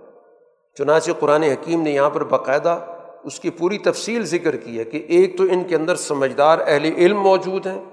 چنانچہ 0.77 1.11
قرآن 1.19 1.43
حکیم 1.43 1.81
نے 1.81 1.91
یہاں 1.91 2.09
پر 2.09 2.23
باقاعدہ 2.23 2.79
اس 3.23 3.39
کی 3.39 3.49
پوری 3.49 3.77
تفصیل 3.77 4.25
ذکر 4.25 4.55
کی 4.55 4.79
ہے 4.79 4.83
کہ 4.83 5.05
ایک 5.07 5.37
تو 5.37 5.43
ان 5.43 5.63
کے 5.63 5.75
اندر 5.75 5.95
سمجھدار 5.95 6.57
اہل 6.67 6.85
علم 6.97 7.19
موجود 7.19 7.67
ہیں، 7.67 7.83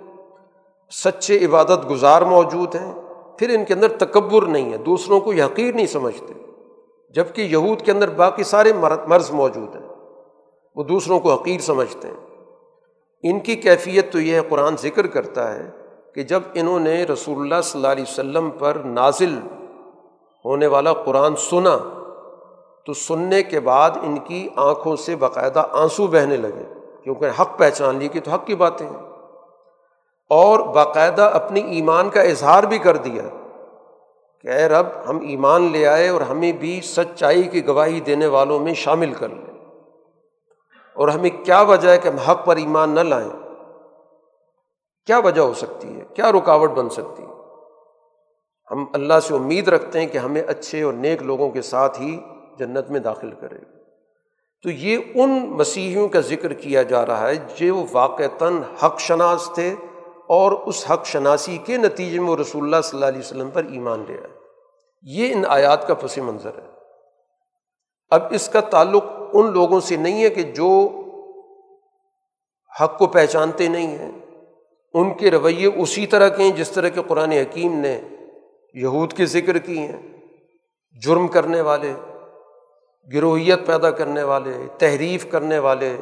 سچے 0.90 1.44
عبادت 1.44 1.90
گزار 1.90 2.22
موجود 2.22 2.74
ہیں، 2.74 2.94
پھر 3.38 3.50
ان 3.58 3.64
کے 3.64 3.74
اندر 3.74 3.88
تکبر 3.88 4.42
نہیں 4.42 4.72
ہے، 4.72 4.76
دوسروں 4.76 5.20
کو 5.20 5.32
یقین 5.32 5.76
نہیں 5.76 5.86
سمجھتے 5.86 6.34
جبکہ 7.10 7.42
یہود 7.42 7.82
کے 7.82 7.92
اندر 7.92 8.10
باقی 8.10 8.44
سارے 8.44 8.72
مرض 9.06 9.30
موجود 9.30 9.76
ہیں۔ 9.76 9.88
وہ 10.76 10.84
دوسروں 10.84 11.20
کو 11.20 11.34
حقیر 11.34 11.60
سمجھتے 11.60 12.08
ہیں۔ 12.08 12.23
ان 13.26 13.40
کی 13.40 13.56
کیفیت 13.56 14.12
تو 14.12 14.20
یہ 14.20 14.40
قرآن 14.48 14.76
ذکر 14.76 15.06
کرتا 15.06 15.54
ہے 15.54 15.70
کہ 16.14 16.22
جب 16.22 16.40
انہوں 16.54 16.80
نے 16.80 17.04
رسول 17.04 17.40
اللہ 17.40 17.62
صلی 17.62 17.78
اللہ 17.78 17.92
علیہ 17.92 18.04
وسلم 18.08 18.50
پر 18.50 18.74
نازل 18.74 19.38
ہونے 20.44 20.66
والا 20.66 20.92
قرآن 20.92 21.36
سنا، 21.36 21.78
تو 22.86 22.92
سننے 22.92 23.42
کے 23.42 23.60
بعد 23.60 23.90
ان 24.02 24.16
کی 24.18 24.48
آنکھوں 24.56 24.96
سے 24.96 25.16
باقاعدہ 25.16 25.66
آنسو 25.72 26.06
بہنے 26.06 26.36
لگے۔ 26.36 26.74
کیونکہ 27.04 27.40
حق 27.40 27.58
پہچان 27.58 27.96
لی 27.96 28.08
کہ 28.08 28.20
تو 28.24 28.30
حق 28.30 28.46
کی 28.46 28.54
باتیں 28.54 28.86
ہیں۔ 28.86 29.10
اور 30.30 30.58
باقاعدہ 30.58 31.30
اپنی 31.34 31.60
ایمان 31.60 32.10
کا 32.10 32.20
اظہار 32.20 32.62
بھی 32.62 32.78
کر 32.78 32.96
دیا۔ 32.96 33.22
کہ 34.42 34.48
اے 34.48 34.68
رب، 34.68 34.86
ہم 35.08 35.18
ایمان 35.20 35.72
لے 35.72 35.86
آئے 35.86 36.08
اور 36.08 36.20
ہمیں 36.20 36.52
بھی 36.52 36.80
سچائی 36.84 37.42
کی 37.42 37.66
گواہی 37.66 38.00
دینے 38.00 38.26
والوں 38.26 38.58
میں 38.58 38.74
شامل 38.74 39.12
کر 39.12 39.28
لیں 39.28 39.53
اور 40.94 41.08
ہمیں 41.08 41.30
کیا 41.44 41.60
وجہ 41.60 41.88
ہے 41.88 41.98
کہ 41.98 42.08
ہم 42.08 42.16
حق 42.16 42.46
پر 42.46 42.56
ایمان 42.56 42.90
نہ 42.90 43.00
لائیں؟ 43.00 43.30
کیا 45.06 45.18
وجہ 45.18 45.40
ہو 45.40 45.54
سکتی 45.54 46.00
ہے؟ 46.00 46.04
کیا 46.14 46.32
رکاوٹ 46.32 46.70
بن 46.70 46.88
سکتی 46.88 47.22
ہے؟ 47.22 47.28
ہم 48.70 48.84
اللہ 48.94 49.20
سے 49.22 49.34
امید 49.34 49.68
رکھتے 49.68 50.00
ہیں 50.00 50.06
کہ 50.06 50.18
ہمیں 50.18 50.42
اچھے 50.42 50.82
اور 50.82 50.92
نیک 50.92 51.22
لوگوں 51.22 51.50
کے 51.50 51.62
ساتھ 51.62 52.00
ہی 52.00 52.20
جنت 52.58 52.90
میں 52.90 53.00
داخل 53.00 53.30
کرے۔ 53.30 53.56
گا 53.56 53.78
تو 54.62 54.70
یہ 54.70 54.98
ان 55.14 55.50
مسیحیوں 55.50 56.08
کا 56.08 56.20
ذکر 56.20 56.52
کیا 56.52 56.82
جا 56.82 57.06
رہا 57.06 57.28
ہے 57.28 57.34
جو 57.56 57.84
واقعتاً 57.92 58.62
حق 58.84 58.98
شناس 58.98 59.50
تھے 59.54 59.74
اور 60.26 60.52
اس 60.52 60.90
حق 60.90 61.06
شناسی 61.06 61.58
کے 61.58 61.76
نتیجے 61.76 62.20
میں 62.20 62.30
وہ 62.30 62.36
رسول 62.36 62.64
اللہ 62.64 62.76
صلی 62.84 62.96
اللہ 62.96 63.08
علیہ 63.08 63.18
وسلم 63.18 63.50
پر 63.50 63.64
ایمان 63.64 64.04
لے 64.08 64.14
آئے۔ 64.14 64.28
یہ 65.02 65.34
ان 65.34 65.42
آیات 65.48 65.88
کا 65.88 65.94
پس 65.94 66.18
منظر 66.18 66.58
ہے۔ 66.58 66.68
اب 68.10 68.22
اس 68.30 68.48
کا 68.48 68.60
تعلق 68.60 69.04
ان 69.34 69.52
لوگوں 69.52 69.80
سے 69.80 69.96
نہیں 69.96 70.24
ہے 70.24 70.30
کہ 70.30 70.42
جو 70.42 70.88
حق 72.80 72.98
کو 72.98 73.06
پہچانتے 73.06 73.68
نہیں 73.68 73.98
ہیں۔ 73.98 74.12
ان 74.94 75.14
کے 75.14 75.30
رویے 75.30 75.66
اسی 75.66 76.06
طرح 76.06 76.28
کے 76.28 76.42
ہیں 76.42 76.52
جس 76.52 76.70
طرح 76.70 76.88
کے 76.88 77.00
قرآن 77.08 77.32
حکیم 77.32 77.78
نے 77.78 78.00
یہود 78.74 79.12
کے 79.12 79.26
ذکر 79.26 79.58
کی 79.58 79.78
ہیں۔ 79.78 80.02
جرم 81.02 81.28
کرنے 81.28 81.60
والے، 81.60 81.92
گروہیت 83.12 83.66
پیدا 83.66 83.90
کرنے 83.90 84.22
والے، 84.22 84.52
تحریف 84.78 85.30
کرنے 85.30 85.58
والے، 85.58 85.96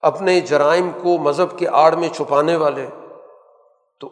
اپنے 0.00 0.40
جرائم 0.40 0.90
کو 1.02 1.18
مذہب 1.18 1.58
کے 1.58 1.68
آڑ 1.68 1.92
میں 1.92 2.08
چھپانے 2.08 2.56
والے۔ 2.56 2.86
تو 4.00 4.10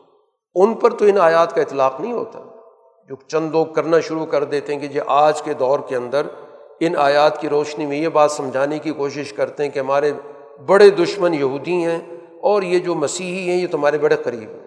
ان 0.54 0.74
پر 0.74 0.94
تو 0.94 1.04
ان 1.04 1.18
آیات 1.18 1.54
کا 1.54 1.60
اطلاق 1.60 2.00
نہیں 2.00 2.12
ہوتا۔ 2.12 2.38
جو 3.08 3.16
چند 3.16 3.50
لوگ 3.50 3.66
کرنا 3.66 4.00
شروع 4.00 4.26
کر 4.26 4.44
دیتے 4.44 4.74
ہیں 4.74 4.80
کہ 4.80 4.96
یہ 4.96 5.02
آج 5.06 5.42
کے 5.42 5.54
دور 5.54 5.80
کے 5.88 5.96
اندر 5.96 6.26
ان 6.80 6.96
آیات 6.96 7.40
کی 7.40 7.48
روشنی 7.48 7.86
میں 7.86 7.96
یہ 7.96 8.08
بات 8.08 8.30
سمجھانے 8.30 8.78
کی 8.78 8.90
کوشش 8.90 9.32
کرتے 9.32 9.62
ہیں 9.62 9.70
کہ 9.70 9.78
ہمارے 9.78 10.12
بڑے 10.66 10.88
دشمن 10.90 11.34
یہودی 11.34 11.84
ہیں 11.84 11.98
اور 12.40 12.62
یہ 12.62 12.78
جو 12.78 12.94
مسیحی 12.94 13.48
ہیں، 13.50 13.56
یہ 13.56 13.66
تمہارے 13.66 13.98
بڑے 13.98 14.16
قریب 14.16 14.50
ہیں۔ 14.50 14.66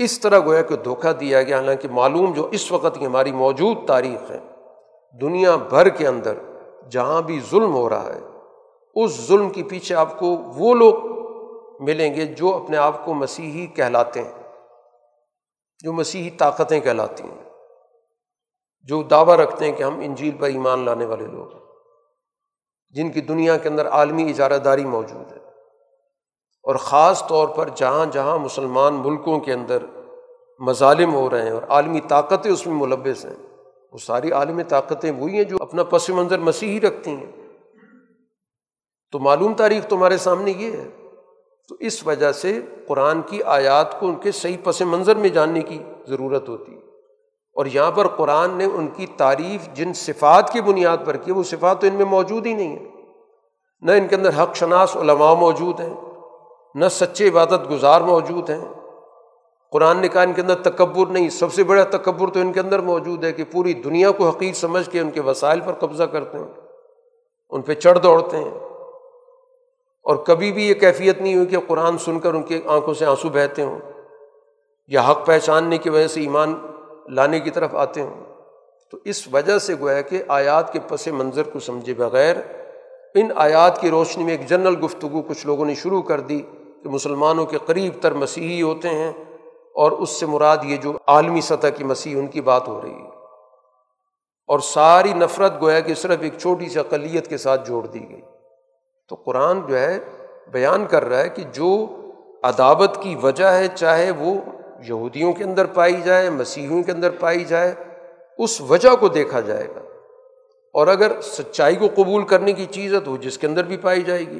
اس 0.00 0.18
طرح 0.20 0.38
گویا 0.38 0.62
کہ 0.62 0.76
دھوکہ 0.76 1.12
دیا 1.12 1.42
گیا، 1.42 1.56
حالانکہ 1.56 1.88
معلوم 1.88 2.32
جو 2.32 2.48
اس 2.52 2.70
وقت 2.72 2.98
کی 2.98 3.06
ہماری 3.06 3.32
موجود 3.32 3.86
تاریخ 3.86 4.30
ہے، 4.30 4.38
دنیا 5.20 5.56
بھر 5.56 5.88
کے 5.88 6.06
اندر 6.06 6.34
جہاں 6.90 7.22
بھی 7.22 7.40
ظلم 7.50 7.74
ہو 7.74 7.88
رہا 7.88 8.14
ہے، 8.14 8.20
اس 8.96 9.26
ظلم 9.28 9.50
کے 9.50 9.62
پیچھے 9.62 9.94
آپ 9.94 10.18
کو 10.18 10.26
وہ 10.56 10.74
لوگ 10.74 10.94
ملیں 11.80 12.14
گے 12.14 12.24
جو 12.24 12.54
اپنے 12.54 12.76
آپ 12.76 13.04
کو 13.04 13.14
مسیحی 13.14 13.66
کہلاتے 13.66 14.22
ہیں، 14.22 14.42
جو 15.84 15.92
مسیحی 15.92 16.30
طاقتیں 16.30 16.80
کہلاتی 16.80 17.24
ہیں۔ 17.24 17.42
جو 18.84 19.02
دعویٰ 19.02 19.36
رکھتے 19.36 19.64
ہیں 19.64 19.72
کہ 19.72 19.82
ہم 19.82 20.00
انجیل 20.00 20.36
پر 20.36 20.46
ایمان 20.46 20.84
لانے 20.84 21.04
والے 21.04 21.26
لوگ 21.26 21.52
ہیں، 21.52 21.62
جن 22.90 23.10
کی 23.10 23.20
دنیا 23.20 23.56
کے 23.56 23.68
اندر 23.68 23.88
عالمی 23.88 24.30
اجارہ 24.30 24.58
داری 24.58 24.84
موجود 24.84 25.32
ہے۔ 25.32 25.38
اور 26.62 26.74
خاص 26.74 27.26
طور 27.28 27.48
پر 27.48 27.68
جہاں 27.74 28.06
جہاں 28.06 28.38
مسلمان 28.38 28.94
ملکوں 28.94 29.40
کے 29.40 29.52
اندر 29.52 29.78
مظالم 30.58 31.14
ہو 31.14 31.30
رہے 31.30 31.42
ہیں 31.42 31.50
اور 31.50 31.62
عالمی 31.68 32.00
طاقتیں 32.00 32.50
اس 32.50 32.66
میں 32.66 32.74
ملوث 32.74 33.24
ہیں، 33.24 33.34
وہ 33.92 33.98
ساری 33.98 34.32
عالمی 34.32 34.62
طاقتیں 34.62 35.12
وہی 35.12 35.36
ہیں 35.36 35.44
جو 35.44 35.56
اپنا 35.60 35.84
پس 35.84 36.10
منظر 36.10 36.38
مسیحی 36.38 36.80
رکھتی 36.80 37.10
ہیں۔ 37.10 37.32
تو 39.12 39.18
معلوم 39.18 39.54
تاریخ 39.54 39.86
تمہارے 39.86 40.16
سامنے 40.16 40.50
یہ 40.50 40.72
ہے۔ 40.72 40.88
تو 41.68 41.76
اس 41.80 42.06
وجہ 42.06 42.32
سے 42.32 42.60
قرآن 42.86 43.22
کی 43.22 43.42
آیات 43.42 44.00
کو 44.00 44.06
ان 44.06 44.14
کے 44.14 44.32
صحیح 44.32 44.56
پس 44.64 44.82
منظر 44.82 45.16
میں 45.16 45.28
جاننے 45.28 45.62
کی 45.62 45.82
ضرورت 46.08 46.48
ہوتی 46.48 46.74
ہے۔ 46.74 46.83
اور 47.56 47.66
یہاں 47.66 47.90
پر 47.90 48.08
قرآن 48.08 48.50
نے 48.50 48.64
ان 48.64 48.88
کی 48.88 49.06
تعریف 49.06 49.68
جن 49.74 49.92
صفات 49.92 50.52
کی 50.52 50.60
بنیاد 50.60 50.96
پر 51.04 51.16
کی، 51.16 51.32
وہ 51.32 51.42
صفات 51.42 51.80
تو 51.80 51.86
ان 51.86 51.94
میں 51.94 52.04
موجود 52.04 52.46
ہی 52.46 52.52
نہیں 52.52 52.76
ہے 52.76 52.84
نہ 53.82 53.92
ان 53.92 54.08
کے 54.08 54.16
اندر 54.16 54.42
حق 54.42 54.56
شناس 54.56 54.96
علماء 54.96 55.34
موجود 55.34 55.80
ہیں، 55.80 55.94
نہ 56.74 56.84
سچے 56.90 57.28
عبادت 57.28 57.70
گزار 57.70 58.00
موجود 58.00 58.50
ہیں۔ 58.50 58.64
قرآن 59.72 59.98
نے 59.98 60.08
کہا 60.08 60.22
ان 60.22 60.32
کے 60.32 60.40
اندر 60.42 60.54
تکبر 60.54 61.06
نہیں، 61.06 61.28
سب 61.28 61.52
سے 61.52 61.64
بڑا 61.64 61.84
تکبر 61.84 62.30
تو 62.30 62.40
ان 62.40 62.52
کے 62.52 62.60
اندر 62.60 62.78
موجود 62.78 63.24
ہے 63.24 63.32
کہ 63.32 63.44
پوری 63.52 63.72
دنیا 63.74 64.10
کو 64.10 64.28
حقیق 64.28 64.54
سمجھ 64.54 64.90
کے 64.90 65.00
ان 65.00 65.10
کے 65.10 65.20
وسائل 65.20 65.60
پر 65.60 65.72
قبضہ 65.72 66.02
کرتے 66.02 66.38
ہیں، 66.38 66.52
ان 67.50 67.62
پہ 67.62 67.74
چڑھ 67.74 67.98
دوڑتے 67.98 68.36
ہیں۔ 68.36 68.58
اور 70.02 70.16
کبھی 70.16 70.52
بھی 70.52 70.68
یہ 70.68 70.74
کیفیت 70.74 71.20
نہیں 71.20 71.34
ہوئی 71.34 71.46
کہ 71.46 71.56
قرآن 71.66 71.98
سن 71.98 72.18
کر 72.18 72.34
ان 72.34 72.42
کی 72.42 72.60
آنکھوں 72.66 72.94
سے 72.94 73.06
آنسو 73.06 73.28
بہتے 73.28 73.62
ہوں، 73.62 73.78
یا 74.86 75.10
حق 75.10 75.26
پہچاننے 75.26 75.78
کی 75.78 75.90
وجہ 75.90 76.06
سے 76.06 76.20
ایمان 76.20 76.54
لانے 77.08 77.40
کی 77.40 77.50
طرف 77.50 77.74
آتے 77.74 78.02
ہوں۔ 78.02 78.24
تو 78.90 78.98
اس 79.04 79.28
وجہ 79.32 79.58
سے 79.58 79.74
گویا 79.80 80.00
کہ 80.00 80.22
آیات 80.28 80.72
کے 80.72 80.78
پس 80.88 81.06
منظر 81.06 81.42
کو 81.42 81.58
سمجھے 81.58 81.94
بغیر 81.94 82.36
ان 83.14 83.28
آیات 83.36 83.80
کی 83.80 83.90
روشنی 83.90 84.24
میں 84.24 84.32
ایک 84.32 84.46
جنرل 84.46 84.84
گفتگو 84.84 85.22
کچھ 85.22 85.46
لوگوں 85.46 85.64
نے 85.64 85.74
شروع 85.74 86.02
کر 86.02 86.20
دی 86.20 86.42
کہ 86.82 86.88
مسلمانوں 86.88 87.46
کے 87.46 87.58
قریب 87.66 87.92
تر 88.00 88.12
مسیحی 88.12 88.62
ہوتے 88.62 88.88
ہیں 88.88 89.12
اور 89.74 89.92
اس 89.92 90.10
سے 90.10 90.26
مراد 90.26 90.56
یہ 90.64 90.76
جو 90.76 90.92
عالمی 91.06 91.40
سطح 91.40 91.66
کی 91.66 91.84
مسیح 91.84 92.18
ان 92.18 92.26
کی 92.26 92.40
بات 92.40 92.68
ہو 92.68 92.80
رہی 92.82 92.94
ہے۔ 92.94 93.08
اور 94.46 94.58
ساری 94.58 95.12
نفرت 95.12 95.52
گویا 95.60 95.80
کہ 95.80 95.94
صرف 95.94 96.18
ایک 96.20 96.38
چھوٹی 96.38 96.68
سی 96.68 96.78
اقلیت 96.78 97.28
کے 97.28 97.36
ساتھ 97.36 97.68
جوڑ 97.68 97.86
دی 97.86 98.10
گئی۔ 98.10 98.20
تو 99.08 99.14
قرآن 99.14 99.60
جو 99.66 99.78
ہے 99.78 99.98
بیان 100.48 100.86
کر 100.86 101.04
رہا 101.04 101.18
ہے 101.18 101.28
کہ 101.28 101.42
جو 101.52 101.86
عدابت 102.42 102.98
کی 103.00 103.16
وجہ 103.22 103.44
ہے 103.44 103.68
چاہے 103.74 104.10
وہ 104.10 104.34
یہودیوں 104.84 105.32
کے 105.32 105.44
اندر 105.44 105.66
پائی 105.66 106.00
جائے، 106.00 106.30
مسیحیوں 106.30 106.82
کے 106.82 106.92
اندر 106.92 107.10
پائی 107.10 107.44
جائے، 107.44 107.74
اس 108.38 108.60
وجہ 108.60 108.96
کو 109.00 109.08
دیکھا 109.08 109.40
جائے 109.40 109.68
گا۔ 109.68 109.80
اور 110.72 110.86
اگر 110.86 111.20
سچائی 111.20 111.76
کو 111.76 111.86
قبول 111.94 112.24
کرنے 112.24 112.52
کی 112.52 112.66
چیز 112.66 112.94
ہے 112.94 113.00
تو 113.00 113.10
وہ 113.10 113.16
جس 113.16 113.38
کے 113.38 113.46
اندر 113.46 113.64
بھی 113.64 113.76
پائی 113.76 114.02
جائے 114.02 114.20
گی، 114.20 114.38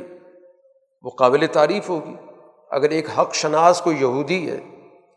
وہ 1.03 1.11
قابل 1.11 1.47
تعریف 1.53 1.89
ہوگی۔ 1.89 2.17
اگر 2.71 2.91
ایک 2.91 3.07
حق 3.19 3.35
شناس 3.35 3.81
کو 3.81 3.93
یہودی 3.93 4.51
ہے 4.51 4.61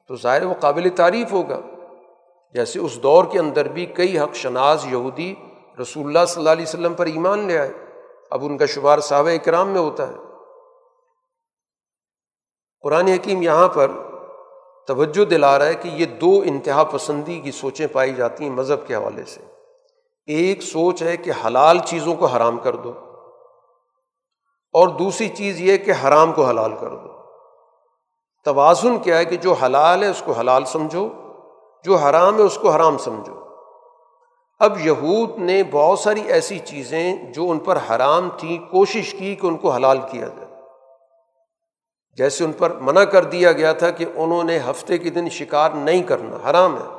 تو 0.08 0.16
ظاہر 0.16 0.44
وہ 0.44 0.54
قابل 0.54 0.90
تعریف 0.96 1.34
ہوگا۔ 1.34 1.60
جیسے 2.54 2.80
اس 2.80 3.04
دور 3.04 3.26
کے 3.32 3.40
اندر 3.40 3.68
بھی 3.68 3.86
کئی 3.86 4.20
حق 4.20 4.36
شناز 4.36 4.86
یہودی 4.90 5.36
رسول 5.82 6.08
اللہ 6.08 6.26
صلی 6.28 6.42
اللہ 6.42 6.50
علیہ 6.50 6.66
وسلم 6.68 6.94
پر 6.94 7.06
ایمان 7.06 7.40
لے 7.40 7.58
آئے۔ 7.58 7.72
اب 8.32 8.46
ان 8.46 8.58
کا 8.58 8.66
شمار 8.66 9.00
صحابہ 9.00 9.30
اکرام 9.30 9.70
میں 9.70 9.82
ہوتا 9.82 10.08
ہے۔ 10.08 10.14
قرآن 12.82 13.08
حکیم 13.08 13.42
یہاں 13.42 13.68
پر 13.68 13.92
توجہ 14.88 15.26
دلا 15.26 15.60
رہا 15.60 15.66
ہے 15.66 15.76
کہ 15.76 15.88
یہ 15.88 16.06
دو 16.06 16.44
انتہا 16.46 16.84
پسندی 16.84 17.40
کی 17.40 17.52
سوچیں 17.52 17.88
پائی 17.88 18.14
جاتی 18.14 18.44
ہیں 18.44 18.52
مذہب 18.52 18.88
کے 18.88 18.96
حوالے 18.96 19.24
سے۔ 19.24 19.42
ایک 20.26 20.62
سوچ 20.62 21.04
ہے 21.04 21.18
کہ 21.18 21.32
حلال 21.46 21.80
چیزوں 21.80 22.16
کو 22.16 22.26
حرام 22.26 22.58
کر 22.58 22.76
دو 22.76 22.94
اور 24.74 24.88
دوسری 24.88 25.30
چیز 25.30 25.62
یہ 25.62 25.78
کہ 25.78 25.92
حرام 25.92 26.32
کو 26.32 26.46
حلال 26.46 26.72
کر 26.80 26.90
دو۔ 26.90 27.08
توازن 28.46 29.00
کیا 29.00 29.18
ہے 29.18 29.26
کہ 29.26 29.38
جو 29.38 29.54
حلال 29.54 30.04
ہے 30.04 30.08
اس 30.08 30.24
کو 30.26 30.32
حلال 30.32 30.66
سمجھو، 30.66 31.10
جو 31.84 31.96
حرام 31.96 32.38
ہے 32.38 32.42
اس 32.42 32.58
کو 32.62 32.70
حرام 32.70 32.98
سمجھو۔ 32.98 33.34
اب 34.60 34.86
یہود 34.86 35.38
نے 35.38 35.64
بہت 35.72 36.00
ساری 36.00 36.22
ایسی 36.22 36.60
چیزیں 36.60 37.16
جو 37.34 37.52
ان 37.52 37.60
پر 37.60 37.78
حرام 37.90 38.30
تھیں، 38.38 38.72
کوشش 38.72 39.12
کی 39.12 39.36
کہ 39.36 39.48
ان 39.48 39.58
کو 39.58 39.70
حلال 39.70 39.98
کیا 40.12 40.28
جائے۔ 40.28 40.47
جیسے 42.18 42.44
ان 42.44 42.52
پر 42.52 42.70
منع 42.70 43.04
کر 43.04 43.24
دیا 43.24 43.52
گیا 43.52 43.74
تھا 43.74 43.92
کہ 43.92 44.06
انہوں 44.16 44.44
نے 44.44 44.60
ہفتے 44.70 44.98
کے 44.98 45.10
دن 45.10 45.30
شکار 45.30 45.72
نہیں 45.72 46.04
کرنا، 46.04 46.50
حرام 46.50 46.78
ہے۔ 46.78 46.98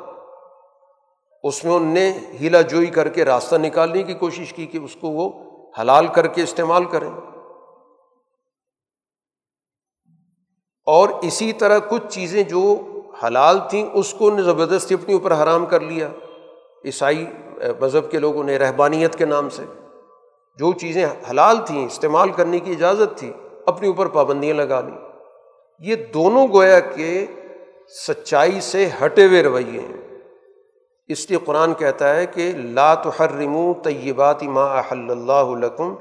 اس 1.43 1.65
میں 1.65 1.73
ان 1.73 1.83
نے 1.83 2.19
ہیلا 2.41 2.61
جوئی 2.61 2.87
کر 2.87 3.09
کے 3.09 3.25
راستہ 3.25 3.57
نکالنے 3.57 4.03
کی 4.03 4.15
کوشش 4.15 4.53
کی 4.53 4.67
کہ 4.67 4.79
اس 4.79 4.97
کو 5.01 5.09
وہ 5.09 5.33
حلال 5.81 6.07
کر 6.07 6.27
کے 6.27 6.43
استعمال 6.43 6.85
کریں۔ 6.85 7.11
اور 10.87 11.09
اسی 11.23 11.53
طرح 11.53 11.79
کچھ 11.89 12.03
چیزیں 12.09 12.43
جو 12.43 12.77
حلال 13.27 13.59
تھیں، 13.71 13.91
اس 13.93 14.15
کو 14.15 14.31
نے 14.31 14.43
زبردستی 14.43 14.95
اپنے 14.95 15.15
اوپر 15.15 15.33
حرام 15.33 15.67
کر 15.67 15.81
لیا۔ 15.81 16.09
عیسائی 16.85 17.27
مذہب 17.81 18.11
کے 18.11 18.19
لوگوں 18.19 18.45
نے 18.45 18.59
رہبانیت 18.59 19.17
کے 19.17 19.25
نام 19.25 19.49
سے 19.49 19.65
جو 20.59 20.73
چیزیں 20.73 21.07
حلال 21.31 21.57
تھیں، 21.67 21.87
استعمال 21.87 22.33
کرنے 22.33 22.59
کی 22.59 22.73
اجازت 22.73 23.19
تھی 23.19 23.33
اپنے 23.67 23.89
اوپر 23.89 24.07
پابندیاں 24.07 24.55
لگا 24.55 24.81
لیں۔ 24.81 25.08
یہ 25.79 25.97
دونوں 25.97 26.49
گویا 26.53 26.81
کہ 26.81 27.27
سچائی 28.09 28.61
سے 28.61 28.89
ہٹے 29.05 29.27
ہوئے 29.27 29.43
رویے 29.43 29.81
ہیں۔ 29.81 30.19
اس 31.09 31.31
لیے 31.31 31.39
قرآن 31.45 31.75
کہتا 31.75 32.17
ہے 32.17 32.27
کہ 32.27 32.53
لا 32.57 32.95
تحرمو 32.95 33.75
طیبات 33.75 34.43
ما 34.43 34.65
احل 34.65 35.11
اللہ 35.11 35.67
لکم، 35.67 35.95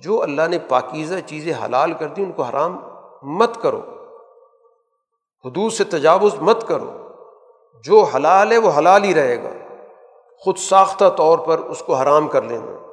جو 0.00 0.22
اللہ 0.22 0.42
نے 0.48 0.58
پاکیزہ 0.58 1.14
چیزیں 1.26 1.52
حلال 1.64 1.92
کر 1.92 2.06
دی 2.06 2.22
ان 2.22 2.32
کو 2.32 2.42
حرام 2.42 2.80
مت 3.22 3.62
کرو۔ 3.62 3.80
حدود 5.44 5.72
سے 5.72 5.84
تجاوز 5.84 6.34
مت 6.40 6.68
کرو۔ 6.68 7.08
جو 7.84 8.02
حلال 8.02 8.52
ہے 8.52 8.58
وہ 8.58 8.70
حلال 8.78 9.04
ہی 9.04 9.14
رہے 9.14 9.42
گا۔ 9.42 9.74
خود 10.38 10.56
ساختہ 10.56 11.04
طور 11.16 11.38
پر 11.38 11.58
اس 11.58 11.82
کو 11.82 11.94
حرام 11.94 12.28
کر 12.28 12.42
لینا۔ 12.42 12.92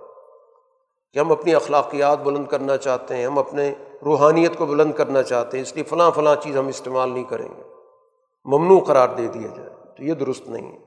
کہ 1.14 1.20
ہم 1.20 1.32
اپنی 1.32 1.56
اخلاقیات 1.56 2.20
بلند 2.20 2.46
کرنا 2.46 2.78
چاہتے 2.78 3.16
ہیں، 3.16 3.26
ہم 3.26 3.40
اپنے 3.40 3.74
روحانیت 4.06 4.58
کو 4.58 4.66
بلند 4.66 4.94
کرنا 4.94 5.24
چاہتے 5.24 5.58
ہیں، 5.58 5.64
اس 5.64 5.76
لیے 5.76 5.84
فلاں 5.84 6.12
فلاں 6.12 6.36
چیز 6.36 6.58
ہم 6.58 6.68
استعمال 6.68 7.10
نہیں 7.10 7.24
کریں 7.24 7.50
گے۔ 7.58 7.62
ممنوع 8.46 8.80
قرار 8.80 9.10
دے 9.10 9.28
دیا 9.28 9.48
جائے، 9.56 9.70
تو 9.70 10.04
یہ 10.04 10.14
درست 10.14 10.50
نہیں 10.50 10.72
ہے۔ 10.72 10.78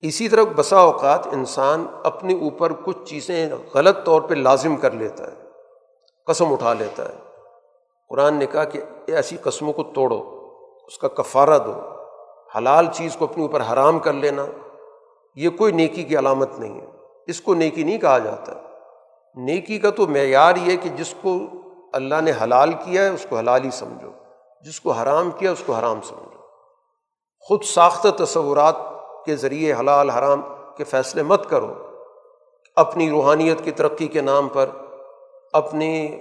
اسی 0.00 0.28
طرح 0.28 0.42
بسا 0.56 0.76
اوقات 0.76 1.26
انسان 1.26 1.86
اپنے 2.04 2.34
اوپر 2.34 2.72
کچھ 2.84 2.96
چیزیں 3.04 3.50
غلط 3.74 3.96
طور 4.04 4.22
پہ 4.22 4.34
لازم 4.34 4.76
کر 4.76 4.90
لیتا 4.90 5.32
ہے، 5.32 5.36
قسم 6.26 6.52
اٹھا 6.52 6.72
لیتا 6.72 7.08
ہے۔ 7.08 7.18
قرآن 8.08 8.34
نے 8.34 8.46
کہا 8.46 8.64
کہ 8.64 8.80
ایسی 9.06 9.36
قسموں 9.36 9.72
کو 9.72 9.82
توڑو، 9.82 10.22
اس 10.86 10.98
کا 10.98 11.08
کفارہ 11.08 11.58
دو۔ 11.58 11.72
حلال 12.58 12.86
چیز 12.92 13.16
کو 13.16 13.24
اپنے 13.24 13.42
اوپر 13.42 13.62
حرام 13.72 13.98
کر 13.98 14.12
لینا، 14.12 14.46
یہ 15.34 15.50
کوئی 15.50 15.72
نیکی 15.72 16.02
کی 16.02 16.18
علامت 16.18 16.58
نہیں 16.58 16.80
ہے۔ 16.80 16.86
اس 17.26 17.40
کو 17.40 17.54
نیکی 17.54 17.82
نہیں 17.82 17.98
کہا 17.98 18.18
جاتا۔ 18.18 18.52
نیکی 19.36 19.78
کا 19.78 19.90
تو 19.90 20.06
معیار 20.06 20.56
یہ 20.56 20.76
کہ 20.76 20.88
جس 20.88 21.14
کو 21.22 21.38
اللہ 21.92 22.20
نے 22.20 22.32
حلال 22.42 22.72
کیا 22.72 23.02
ہے، 23.02 23.08
اس 23.08 23.26
کو 23.28 23.36
حلال 23.36 23.64
ہی 23.64 23.70
سمجھو۔ 23.70 24.10
جس 24.64 24.80
کو 24.80 24.90
حرام 24.90 25.30
کیا، 25.30 25.52
اس 25.52 25.62
کو 25.66 25.72
حرام 25.72 26.00
سمجھو۔ 26.02 26.38
خود 27.40 27.64
ساختہ 27.64 28.08
تصورات 28.08 28.74
کے 29.26 29.36
ذریعے 29.36 29.72
حلال، 29.72 30.10
حرام 30.10 30.40
کے 30.76 30.84
فیصلے 30.84 31.22
مت 31.22 31.50
کرو۔ 31.50 31.74
اپنی 32.76 33.10
روحانیت 33.10 33.64
کی 33.64 33.70
ترقی 33.70 34.06
کے 34.06 34.20
نام 34.20 34.48
پر، 34.48 34.70
اپنی 35.52 36.16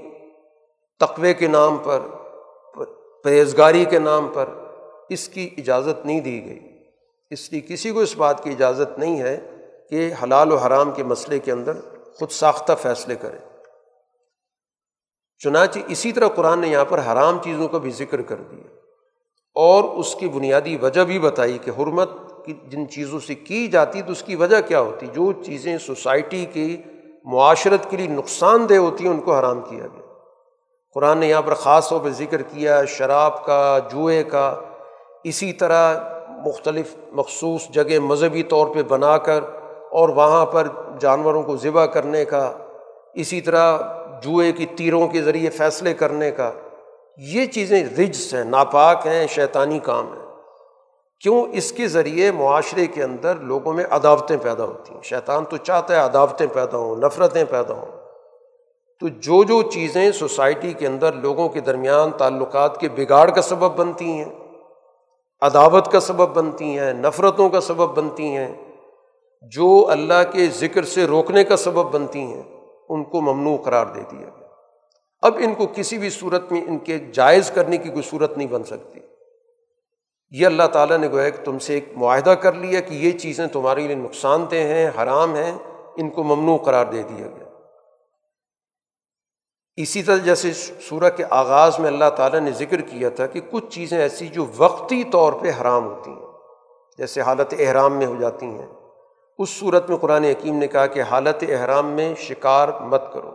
تقوے 0.99 1.33
کے 1.33 1.47
نام 1.47 1.77
پر، 1.83 1.99
پرہیزگاری 3.23 3.85
کے 3.85 3.99
نام 3.99 4.27
پر 4.33 4.49
اس 5.09 5.29
کی 5.29 5.49
اجازت 5.57 6.05
نہیں 6.05 6.19
دی 6.19 6.45
گئی۔ 6.45 6.59
اس 7.31 7.51
لیے 7.51 7.61
کسی 7.61 7.91
کو 7.91 7.99
اس 7.99 8.17
بات 8.17 8.43
کی 8.43 8.49
اجازت 8.49 8.99
نہیں 8.99 9.19
ہے 9.19 9.39
کہ 9.89 10.13
حلال 10.23 10.51
و 10.51 10.55
حرام 10.55 10.91
کے 10.91 11.03
مسئلے 11.03 11.39
کے 11.39 11.51
اندر 11.51 11.73
خود 12.19 12.29
ساختہ 12.29 12.73
فیصلے 12.81 13.15
کرے۔ 13.15 13.37
چنانچہ 15.39 15.79
اسی 15.87 16.11
طرح 16.11 16.27
قرآن 16.27 16.59
نے 16.59 16.67
یہاں 16.67 16.85
پر 16.85 16.99
حرام 16.99 17.39
چیزوں 17.43 17.67
کا 17.67 17.77
بھی 17.77 17.91
ذکر 17.91 18.21
کر 18.21 18.35
دیا۔ 18.35 18.73
اور 19.55 19.83
اس 19.83 20.15
کی 20.15 20.29
بنیادی 20.29 20.77
وجہ 20.77 21.01
بھی 21.01 21.19
بتائی 21.19 21.57
کہ 21.57 21.69
حرمت 21.69 22.09
کی 22.45 22.53
جن 22.67 22.89
چیزوں 22.89 23.19
سے 23.19 23.35
کی 23.35 23.67
جاتی 23.67 24.01
تو 24.01 24.11
اس 24.11 24.23
کی 24.23 24.35
وجہ 24.35 24.61
کیا 24.61 24.79
ہوتی؟ 24.79 25.07
جو 25.07 25.31
چیزیں 25.31 25.77
سوسائٹی 25.77 26.45
کی 26.45 26.81
معاشرت 27.23 27.89
کے 27.89 27.97
لیے 27.97 28.07
نقصان 28.07 28.69
دہ 28.69 28.73
ہوتی 28.73 29.03
ہیں، 29.03 29.11
ان 29.11 29.21
کو 29.21 29.35
حرام 29.35 29.61
کیا 29.61 29.87
گیا۔ 29.87 30.13
قرآن 30.93 31.17
نے 31.17 31.27
یہاں 31.27 31.41
پر 31.41 31.53
خاص 31.53 31.89
طور 31.89 32.01
پہ 32.03 32.09
ذکر 32.09 32.41
کیا 32.41 32.85
شراب 32.85 33.45
کا، 33.45 33.79
جوئے 33.91 34.23
کا، 34.23 34.55
اسی 35.23 35.53
طرح 35.53 36.09
مختلف 36.29 36.95
مخصوص 37.11 37.67
جگہ 37.69 37.99
مذہبی 37.99 38.43
طور 38.43 38.75
پہ 38.75 38.83
بنا 38.83 39.17
کر 39.17 39.41
اور 39.93 40.09
وہاں 40.09 40.45
پر 40.45 40.67
جانوروں 40.99 41.43
کو 41.43 41.57
ذبح 41.57 41.85
کرنے 41.85 42.25
کا، 42.25 42.51
اسی 43.13 43.41
طرح 43.41 43.77
جوئے 44.21 44.51
کی 44.51 44.65
تیروں 44.65 45.07
کے 45.07 45.21
ذریعے 45.21 45.49
فیصلے 45.49 45.93
کرنے 45.93 46.31
کا، 46.31 46.51
یہ 47.17 47.45
چیزیں 47.45 47.83
رجس 47.83 48.33
ہیں، 48.33 48.43
ناپاک 48.43 49.07
ہیں، 49.07 49.27
شیطانی 49.27 49.79
کام 49.79 50.13
ہیں۔ 50.13 50.25
کیوں؟ 51.19 51.45
اس 51.51 51.71
کے 51.71 51.87
ذریعے 51.87 52.31
معاشرے 52.31 52.85
کے 52.85 53.03
اندر 53.03 53.35
لوگوں 53.35 53.73
میں 53.73 53.83
عداوتیں 53.89 54.37
پیدا 54.37 54.63
ہوتی 54.63 54.93
ہیں۔ 54.93 55.01
شیطان 55.01 55.45
تو 55.45 55.57
چاہتا 55.57 55.95
ہے 55.95 55.99
عداوتیں 55.99 56.47
پیدا 56.53 56.77
ہوں، 56.77 56.95
نفرتیں 56.95 57.43
پیدا 57.49 57.73
ہوں۔ 57.73 57.91
تو 58.99 59.07
جو 59.07 59.43
جو 59.43 59.61
چیزیں 59.61 60.11
سوسائٹی 60.11 60.73
کے 60.73 60.87
اندر 60.87 61.13
لوگوں 61.13 61.49
کے 61.49 61.59
درمیان 61.59 62.11
تعلقات 62.11 62.77
کے 62.79 62.89
بگاڑ 62.89 63.29
کا 63.29 63.41
سبب 63.41 63.75
بنتی 63.75 64.05
ہیں، 64.05 64.29
عداوت 65.41 65.91
کا 65.91 65.99
سبب 65.99 66.35
بنتی 66.35 66.79
ہیں، 66.79 66.93
نفرتوں 66.93 67.49
کا 67.49 67.61
سبب 67.61 67.97
بنتی 67.97 68.35
ہیں 68.35 68.72
جو 69.51 69.87
اللہ 69.89 70.31
کے 70.31 70.47
ذکر 70.47 70.83
سے 70.83 71.05
روکنے 71.05 71.43
کا 71.43 71.57
سبب 71.57 71.93
بنتی 71.93 72.19
ہیں، 72.19 72.43
ان 72.89 73.03
کو 73.03 73.21
ممنوع 73.21 73.57
قرار 73.57 73.85
دے 73.85 74.01
دیا 74.11 74.29
گیا۔ 74.37 74.47
اب 75.21 75.37
ان 75.37 75.53
کو 75.53 75.67
کسی 75.75 75.97
بھی 75.97 76.09
صورت 76.09 76.51
میں 76.51 76.61
ان 76.67 76.79
کے 76.79 76.97
جائز 76.97 77.51
کرنے 77.51 77.77
کی 77.77 77.89
کوئی 77.89 78.01
صورت 78.01 78.37
نہیں 78.37 78.47
بن 78.47 78.63
سکتی۔ 78.63 78.99
یہ 80.31 80.45
اللہ 80.45 80.63
تعالیٰ 80.63 80.97
نے 80.97 81.09
گویا 81.11 81.29
کہ 81.29 81.45
تم 81.45 81.59
سے 81.59 81.73
ایک 81.73 81.85
معاہدہ 81.95 82.29
کر 82.29 82.53
لیا 82.53 82.79
کہ 82.79 82.93
یہ 82.93 83.11
چیزیں 83.11 83.47
تمہارے 83.47 83.87
لیے 83.87 83.95
نقصان 83.95 84.45
دہ 84.51 84.55
ہیں، 84.55 84.91
حرام 84.97 85.35
ہیں، 85.35 85.57
ان 85.95 86.09
کو 86.09 86.23
ممنوع 86.23 86.57
قرار 86.57 86.85
دے 86.85 87.01
دیا 87.01 87.27
گیا۔ 87.27 87.49
اسی 89.75 90.03
طرح 90.03 90.17
جیسے 90.17 90.53
سورہ 90.53 91.09
کے 91.09 91.23
آغاز 91.29 91.79
میں 91.79 91.87
اللہ 91.87 92.09
تعالیٰ 92.09 92.39
نے 92.39 92.51
ذکر 92.51 92.81
کیا 92.81 93.09
تھا 93.09 93.27
کہ 93.27 93.41
کچھ 93.51 93.65
چیزیں 93.69 93.97
ایسی 93.97 94.27
جو 94.27 94.45
وقتی 94.57 95.03
طور 95.03 95.33
پہ 95.33 95.51
حرام 95.61 95.85
ہوتی 95.85 96.11
ہیں، 96.11 96.27
جیسے 96.97 97.21
حالت 97.21 97.53
احرام 97.59 97.97
میں 97.97 98.05
ہو 98.05 98.15
جاتی 98.19 98.45
ہیں۔ 98.45 98.67
اس 99.37 99.49
صورت 99.49 99.89
میں 99.89 99.97
قرآن 99.97 100.23
حکیم 100.23 100.57
نے 100.57 100.67
کہا 100.67 100.85
کہ 100.85 101.01
حالت 101.01 101.43
احرام 101.49 101.87
میں 101.87 102.15
شکار 102.15 102.67
مت 102.79 103.13
کرو۔ 103.13 103.31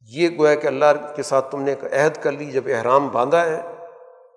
یہ 0.00 0.28
گویا 0.38 0.54
کہ 0.54 0.66
اللہ 0.66 1.14
کے 1.16 1.22
ساتھ 1.22 1.50
تم 1.50 1.62
نے 1.62 1.72
ایک 1.72 1.94
عہد 1.94 2.22
کر 2.22 2.32
لی، 2.32 2.50
جب 2.50 2.62
احرام 2.66 3.08
باندھا 3.08 3.44
ہے، 3.44 3.62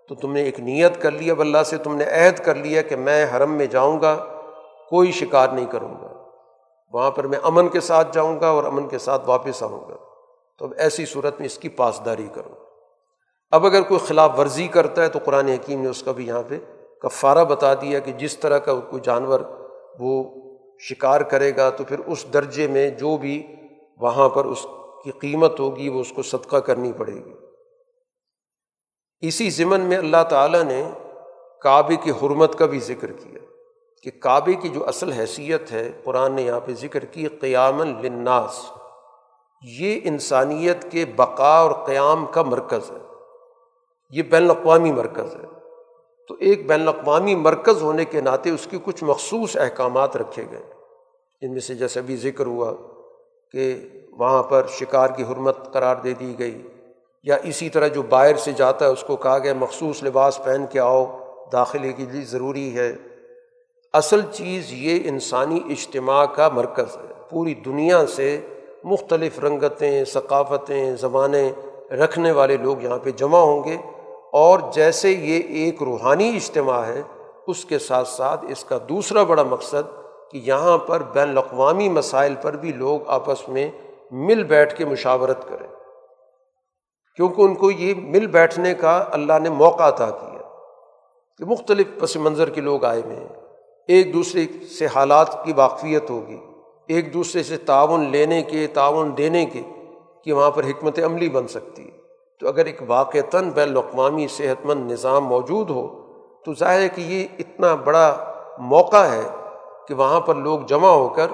تو 0.10 0.16
تم 0.16 0.34
نے 0.34 0.42
ایک 0.42 0.60
نیت 0.60 1.02
کر 1.02 1.12
لی، 1.12 1.32
اب 1.32 1.40
اللہ 1.40 1.64
سے 1.66 1.78
تم 1.78 1.96
نے 1.96 2.04
عہد 2.04 2.40
کر 2.46 2.56
لیا 2.56 2.82
کہ 2.82 2.96
میں 2.96 3.26
حرم 3.36 3.52
میں 3.52 3.66
جاؤں 3.66 4.02
گا، 4.02 4.26
کوئی 4.90 5.12
شکار 5.12 5.48
نہیں 5.48 5.66
کروں 5.66 5.94
گا۔ 6.02 6.24
وہاں 6.94 7.12
پر 7.12 7.24
میں 7.24 7.40
امن 7.44 7.70
کے 7.70 7.80
ساتھ 7.80 8.08
جاؤں 8.12 8.40
گا 8.40 8.48
اور 8.48 8.64
امن 8.64 8.88
کے 8.88 8.98
ساتھ 8.98 9.30
واپس 9.30 9.64
آؤں 9.64 9.90
گا۔ 9.90 9.96
تو 10.58 10.66
اب 10.66 10.74
ایسی 10.78 11.06
صورت 11.06 11.40
میں 11.40 11.46
اس 11.46 11.58
کی 11.58 11.70
پاسداری 11.70 12.28
کرو۔ 12.34 12.54
اب 13.52 13.66
اگر 13.66 13.82
کوئی 13.82 14.00
خلاف 14.08 14.40
ورزی 14.40 14.68
کرتا 14.68 15.02
ہے، 15.02 15.08
تو 15.08 15.20
قرآن 15.26 15.48
حکیم 15.48 15.82
نے 15.82 15.90
اس 15.90 16.04
کا 16.04 16.12
بھی 16.12 16.28
یہاں 16.28 16.44
پہ 16.48 16.60
کفارہ 17.02 17.44
بتا 17.44 17.74
دیا 17.74 18.00
کہ 18.00 18.12
جس 18.12 18.38
طرح 18.38 18.58
کا 18.58 18.74
کوئی 18.74 19.02
جانور 19.06 19.40
وہ 20.00 20.24
شکار 20.80 21.22
کرے 21.22 21.56
گا 21.56 21.70
تو 21.70 21.84
پھر 21.84 22.00
اس 22.00 22.26
درجے 22.34 22.68
میں 22.68 22.90
جو 22.90 23.18
بھی 23.18 23.48
وہاں 23.98 24.30
پر 24.30 24.46
اس 24.46 24.68
کی 25.04 25.12
قیمت 25.12 25.60
ہوگی 25.60 25.90
وہ 25.90 26.02
اس 26.02 26.12
کو 26.12 26.22
صدقہ 26.22 26.58
کرنی 26.58 26.94
پڑے 26.94 27.14
گی۔ 27.14 27.34
اسی 29.22 29.50
ضمن 29.50 29.82
میں 29.82 29.98
اللہ 29.98 30.24
تعالیٰ 30.30 30.64
نے 30.64 30.92
کعبے 31.62 31.96
کی 31.96 32.12
حرمت 32.12 32.58
کا 32.58 32.66
بھی 32.66 32.80
ذکر 32.80 33.12
کیا 33.12 33.40
کہ 34.04 34.12
کعبے 34.20 34.54
کی 34.54 34.70
جو 34.70 34.88
اصل 34.88 35.12
حیثیت 35.12 35.72
ہے، 35.72 35.92
قرآن 36.04 36.34
نے 36.34 36.42
یہاں 36.42 36.60
پہ 36.60 36.72
ذکر 36.74 37.06
کی 37.06 37.28
قیام 37.28 37.84
لناس 37.84 38.72
یہ 39.62 40.00
انسانیت 40.04 40.92
کے 40.92 41.06
بقا 41.06 41.60
اور 41.60 41.88
قیام 41.88 42.26
کا 42.26 42.42
مرکز 42.42 42.92
ہے۔ 42.92 42.98
یہ 44.12 44.24
بین 44.24 44.44
الاقوامی 44.44 44.92
مرکز 44.92 45.36
ہے۔ 45.36 45.59
تو 46.30 46.36
ایک 46.40 46.68
بین 46.68 46.82
الاقوامی 46.82 47.36
مرکز 47.36 47.82
ہونے 47.82 48.06
کے 48.06 48.22
ناطے 48.22 48.50
اس 48.50 48.68
کی 48.72 48.78
کچھ 48.84 49.04
مخصوص 49.04 49.58
احکامات 49.58 50.18
رکھے 50.18 50.44
گئے۔ 50.52 50.62
ان 51.42 51.52
میں 51.52 51.60
سے 51.60 51.76
جیسے 51.76 52.00
ابھی 52.00 52.16
ذکر 52.16 52.46
ہوا 52.46 52.74
کہ 53.52 53.76
وہاں 54.12 54.44
پر 54.44 54.68
شکار 54.68 55.08
کی 55.08 55.24
حرمت 55.24 55.74
قرار 55.74 55.96
دے 55.96 56.14
دی 56.14 56.36
گئی 56.40 56.62
یا 57.24 57.38
اسی 57.44 57.70
طرح 57.70 57.88
جو 57.88 58.02
باہر 58.02 58.36
سے 58.36 58.52
جاتا 58.52 58.86
ہے 58.86 58.92
اس 58.92 59.04
کو 59.04 59.16
کہا 59.16 59.40
گیا 59.40 59.54
مخصوص 59.54 60.04
لباس 60.04 60.44
پہن 60.44 60.66
کے 60.72 60.80
آؤ، 60.80 61.20
داخلے 61.52 61.94
کے 61.94 62.06
لیے 62.12 62.22
ضروری 62.22 62.76
ہے۔ 62.76 62.94
اصل 63.94 64.22
چیز 64.32 64.74
یہ 64.74 65.00
انسانی 65.06 65.60
اجتماع 65.70 66.26
کا 66.26 66.50
مرکز 66.50 66.98
ہے۔ 66.98 67.14
پوری 67.30 67.54
دنیا 67.54 68.06
سے 68.08 68.42
مختلف 68.84 69.40
رنگتیں، 69.40 70.06
ثقافتیں، 70.06 70.96
زبانیں 70.96 71.52
رکھنے 71.94 72.32
والے 72.32 72.58
لوگ 72.58 72.84
یہاں 72.84 72.98
پہ 72.98 73.12
جمع 73.12 73.40
ہوں 73.40 73.64
گے۔ 73.64 73.78
اور 74.32 74.60
جیسے 74.74 75.12
یہ 75.12 75.40
ایک 75.40 75.84
روحانی 75.84 76.30
اجتماع 76.30 76.82
ہے، 76.82 77.02
اس 77.48 77.66
کے 77.66 77.80
ساتھ 77.80 78.08
ساتھ 78.08 78.46
اس 78.50 78.64
کا 78.64 78.78
دوسرا 78.90 79.24
بڑا 79.24 79.44
مقصد 79.44 80.02
کہ 80.32 80.38
یہاں 80.38 80.78
پر 80.78 81.04
بین 81.04 81.30
الاقوامی 81.30 81.90
مسائل 81.90 82.36
پر 82.42 82.56
بھی 82.56 82.72
لوگ 82.72 83.00
آپس 83.08 83.50
میں 83.50 83.72
مل 84.12 84.44
بیٹھ 84.44 84.76
کے 84.76 84.86
مشاورت 84.86 85.50
کریں۔ 85.50 85.68
کیونکہ 87.16 87.42
ان 87.42 87.56
کو 87.56 87.72
یہ 87.72 87.94
مل 87.98 88.28
بیٹھنے 88.28 88.74
کا 88.74 89.06
اللہ 89.12 89.40
نے 89.40 89.50
موقع 89.50 89.84
عطا 89.84 90.10
کیا 90.10 90.42
کہ 91.38 91.46
مختلف 91.46 91.88
پس 92.00 92.16
منظر 92.16 92.50
کے 92.50 92.62
لوگ 92.62 92.86
آئے 92.86 93.02
ہوئے 93.06 93.16
ہیں۔ 93.16 93.28
ایک 93.88 94.14
دوسرے 94.14 94.66
سے 94.66 94.86
حالات 94.96 95.46
کی 95.46 95.54
واقفیت 95.54 96.10
ہوگی۔ 96.10 96.38
ایک 96.88 97.14
دوسرے 97.14 97.44
سے 97.44 97.58
تعاون 97.58 98.12
لینے 98.12 98.44
کے، 98.44 98.68
تعاون 98.68 99.18
دینے 99.18 99.46
کے 99.46 99.62
کہ 100.24 100.34
وہاں 100.34 100.52
پر 100.52 100.64
حکمت 100.64 101.00
عملی 101.00 101.30
بن 101.30 101.48
سکتی 101.48 101.92
ہے۔ 101.92 101.99
تو 102.40 102.48
اگر 102.48 102.66
ایک 102.66 102.82
واقعتاً 102.88 103.50
بین 103.50 103.70
الاقوامی 103.70 104.28
صحت 104.28 104.66
مند 104.66 104.92
نظام 104.92 105.26
موجود 105.26 105.70
ہو، 105.70 105.88
تو 106.46 106.54
ظاہر 106.54 106.80
ہے 106.80 106.90
کہ 106.90 107.02
یہ 107.02 107.28
اتنا 107.40 107.76
بڑا 107.76 108.34
موقع 108.60 109.06
ہے 109.06 109.24
کہ 109.88 109.94
وہاں 109.94 110.20
پر 110.20 110.36
لوگ 110.36 110.60
جمع 110.60 110.90
ہو 110.90 111.10
کر 111.10 111.28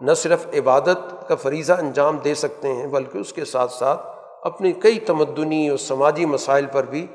نہ 0.00 0.14
صرف 0.14 0.46
عبادت 0.54 1.28
کا 1.28 1.34
فریضہ 1.34 1.72
انجام 1.72 2.16
دے 2.16 2.34
سکتے 2.34 2.72
ہیں، 2.72 2.86
بلکہ 2.86 3.18
اس 3.18 3.32
کے 3.32 3.44
ساتھ 3.44 3.72
ساتھ 3.72 4.06
اپنے 4.42 4.72
کئی 4.72 5.00
تمدنی 5.00 5.68
اور 5.68 5.78
سماجی 5.78 6.26
مسائل 6.26 6.66
پر 6.66 6.84
بھی 6.84 7.06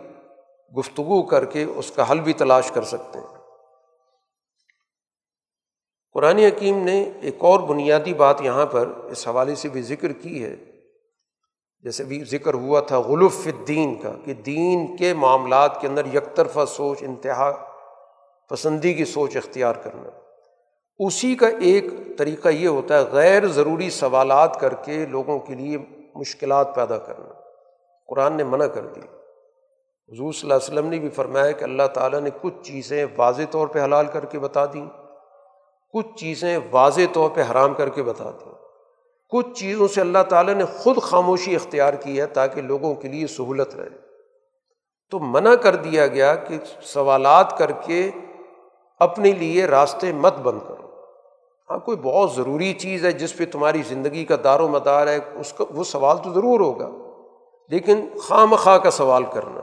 گفتگو 0.77 1.23
کر 1.23 1.45
کے 1.45 1.63
اس 1.63 1.91
کا 1.91 2.11
حل 2.11 2.19
بھی 2.19 2.33
تلاش 2.33 2.71
کر 2.71 2.83
سکتے 2.83 3.19
ہیں۔ 3.19 3.27
قرآن 6.13 6.37
حکیم 6.37 6.83
نے 6.83 7.11
ایک 7.21 7.35
اور 7.39 7.59
بنیادی 7.59 8.13
بات 8.13 8.41
یہاں 8.41 8.65
پر 8.65 8.87
اس 8.87 9.27
حوالے 9.27 9.55
سے 9.55 9.69
بھی 9.69 9.81
ذکر 9.81 10.11
کی 10.11 10.43
ہے۔ 10.43 10.55
جیسے 11.83 12.03
بھی 12.03 12.23
ذکر 12.23 12.53
ہوا 12.53 12.79
تھا 12.79 12.99
غلف 12.99 13.47
الدین 13.47 13.95
کا، 14.01 14.11
کہ 14.25 14.33
دین 14.33 14.97
کے 14.97 15.13
معاملات 15.13 15.81
کے 15.81 15.87
اندر 15.87 16.05
یک 16.05 16.35
طرفہ 16.35 16.65
سوچ، 16.67 16.97
انتہا 17.01 17.65
پسندی 18.49 18.93
کی 18.93 19.05
سوچ 19.05 19.37
اختیار 19.37 19.73
کرنا۔ 19.73 20.09
اسی 20.99 21.35
کا 21.35 21.47
ایک 21.47 21.83
طریقہ 22.17 22.49
یہ 22.49 22.67
ہوتا 22.67 22.99
ہے، 22.99 23.03
غیر 23.11 23.47
ضروری 23.47 23.89
سوالات 23.89 24.59
کر 24.59 24.73
کے 24.73 25.05
لوگوں 25.05 25.39
کے 25.39 25.55
لیے 25.55 25.77
مشکلات 26.15 26.75
پیدا 26.75 26.97
کرنا۔ 26.97 27.33
قرآن 28.07 28.33
نے 28.33 28.43
منع 28.43 28.65
کر 28.65 28.85
دی۔ 28.85 29.01
حضور 30.13 30.33
صلی 30.33 30.51
اللہ 30.51 30.53
علیہ 30.53 30.73
وسلم 30.73 30.89
نے 30.89 30.99
بھی 30.99 31.09
فرمایا 31.09 31.51
کہ 31.51 31.63
اللہ 31.63 31.87
تعالیٰ 31.93 32.19
نے 32.19 32.29
کچھ 32.41 32.53
چیزیں 32.63 33.05
واضح 33.17 33.41
طور 33.51 33.67
پہ 33.67 33.83
حلال 33.83 34.05
کر 34.05 34.25
کے 34.25 34.39
بتا 34.39 34.65
دیں، 34.65 34.85
کچھ 35.93 36.07
چیزیں 36.15 36.59
واضح 36.71 37.01
طور 37.13 37.29
پہ 37.29 37.41
حرام 37.51 37.73
کر 37.73 37.89
کے 37.89 38.03
بتا 38.03 38.31
دیں۔ 38.31 38.48
کچھ 39.29 39.47
چیزوں 39.53 39.87
سے 39.87 40.01
اللہ 40.01 40.23
تعالیٰ 40.29 40.53
نے 40.53 40.65
خود 40.65 41.01
خاموشی 41.01 41.55
اختیار 41.55 41.93
کی 41.93 42.21
ہے 42.21 42.25
تاکہ 42.25 42.61
لوگوں 42.61 42.95
کے 42.95 43.07
لیے 43.07 43.27
سہولت 43.27 43.75
رہے۔ 43.75 44.09
تو 45.11 45.19
منع 45.19 45.55
کر 45.55 45.75
دیا 45.75 46.07
گیا 46.07 46.35
کہ 46.35 46.57
سوالات 46.81 47.57
کر 47.57 47.71
کے 47.71 48.11
اپنے 48.99 49.31
لیے 49.31 49.65
راستے 49.65 50.13
مت 50.13 50.37
بند 50.37 50.59
کرو۔ 50.67 50.89
ہاں 51.69 51.79
کوئی 51.79 51.97
بہت 51.97 52.31
ضروری 52.31 52.73
چیز 52.73 53.05
ہے 53.05 53.11
جس 53.11 53.37
پہ 53.37 53.45
تمہاری 53.51 53.81
زندگی 53.87 54.25
کا 54.25 54.35
دار 54.43 54.59
و 54.59 54.67
مدار 54.67 55.07
ہے، 55.07 55.19
اس 55.33 55.53
کا، 55.53 55.65
وہ 55.69 55.83
سوال 55.83 56.17
تو 56.17 56.33
ضرور 56.33 56.59
ہوگا۔ 56.59 56.89
لیکن 57.69 58.07
خواہ 58.27 58.45
مخواہ 58.45 58.77
کا 58.77 58.91
سوال 58.91 59.23
کرنا۔ 59.23 59.61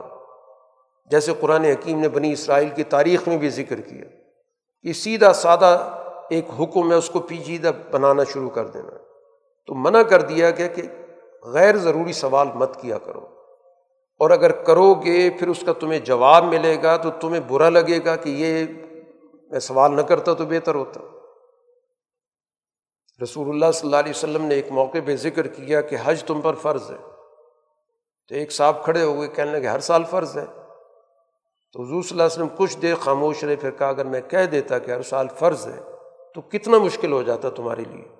جیسے 1.05 1.33
قرآن 1.39 1.63
حکیم 1.63 1.99
نے 1.99 2.09
بنی 2.09 2.31
اسرائیل 2.31 2.69
کی 2.69 2.83
تاریخ 2.83 3.27
میں 3.27 3.37
بھی 3.37 3.49
ذکر 3.49 3.81
کیا 3.81 4.05
کہ 4.81 4.93
سیدھا 4.93 5.33
سادہ 5.33 5.95
ایک 6.29 6.45
حکم 6.59 6.91
ہے، 6.91 6.97
اس 6.97 7.09
کو 7.09 7.19
پیچیدہ 7.19 7.71
بنانا 7.91 8.23
شروع 8.23 8.49
کر 8.49 8.67
دینا۔ 8.67 9.06
تو 9.67 9.75
منع 9.75 10.01
کر 10.01 10.21
دیا 10.21 10.51
گیا 10.51 10.67
کہ 10.67 10.81
غیر 11.43 11.77
ضروری 11.77 12.13
سوال 12.13 12.47
مت 12.55 12.81
کیا 12.81 12.97
کرو۔ 12.97 13.25
اور 14.19 14.29
اگر 14.29 14.51
کرو 14.51 14.93
گے، 14.93 15.29
پھر 15.29 15.47
اس 15.47 15.63
کا 15.65 15.73
تمہیں 15.73 15.99
جواب 15.99 16.43
ملے 16.43 16.83
گا 16.83 16.97
تو 16.97 17.11
تمہیں 17.11 17.41
برا 17.47 17.69
لگے 17.69 18.05
گا 18.05 18.15
کہ 18.15 18.29
یہ 18.29 18.65
میں 19.51 19.59
سوال 19.59 19.95
نہ 19.95 20.01
کرتا 20.01 20.33
تو 20.33 20.45
بہتر 20.45 20.75
ہوتا۔ 20.75 20.99
رسول 23.23 23.49
اللہ 23.49 23.65
صلی 23.73 23.87
اللہ 23.87 23.95
علیہ 23.95 24.09
وسلم 24.09 24.45
نے 24.45 24.55
ایک 24.55 24.71
موقع 24.71 24.97
پہ 25.05 25.15
ذکر 25.15 25.47
کیا 25.47 25.81
کہ 25.81 25.97
حج 26.03 26.23
تم 26.23 26.41
پر 26.41 26.53
فرض 26.55 26.91
ہے۔ 26.91 26.95
تو 28.27 28.35
ایک 28.35 28.51
صاحب 28.51 28.83
کھڑے 28.83 29.03
ہو 29.03 29.19
گئے، 29.19 29.27
کہنے 29.27 29.51
لگے، 29.51 29.67
ہر 29.67 29.79
سال 29.79 30.03
فرض 30.03 30.37
ہے۔ 30.37 30.45
تو 31.73 31.83
حضور 31.83 32.01
صلی 32.01 32.11
اللہ 32.11 32.23
علیہ 32.23 32.43
وسلم 32.43 32.47
کچھ 32.57 32.77
دیر 32.77 32.95
خاموش 32.95 33.43
رہے، 33.43 33.55
پھر 33.55 33.71
کہا، 33.71 33.89
اگر 33.89 34.05
میں 34.05 34.21
کہہ 34.21 34.45
دیتا 34.45 34.79
کہ 34.79 34.91
ہر 34.91 35.01
سال 35.01 35.27
فرض 35.39 35.67
ہے، 35.67 35.79
تو 36.35 36.41
کتنا 36.41 36.77
مشکل 36.77 37.11
ہو 37.11 37.23
جاتا 37.23 37.49
تمہارے 37.49 37.83
لیے؟ 37.89 38.16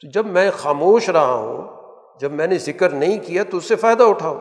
تو 0.00 0.10
جب 0.10 0.26
میں 0.26 0.50
خاموش 0.50 1.10
رہا 1.10 1.34
ہوں، 1.34 1.76
جب 2.20 2.32
میں 2.32 2.46
نے 2.46 2.58
ذکر 2.58 2.90
نہیں 2.90 3.18
کیا 3.26 3.42
تو 3.50 3.56
اس 3.56 3.64
سے 3.64 3.76
فائدہ 3.76 4.02
اٹھاؤ 4.02 4.38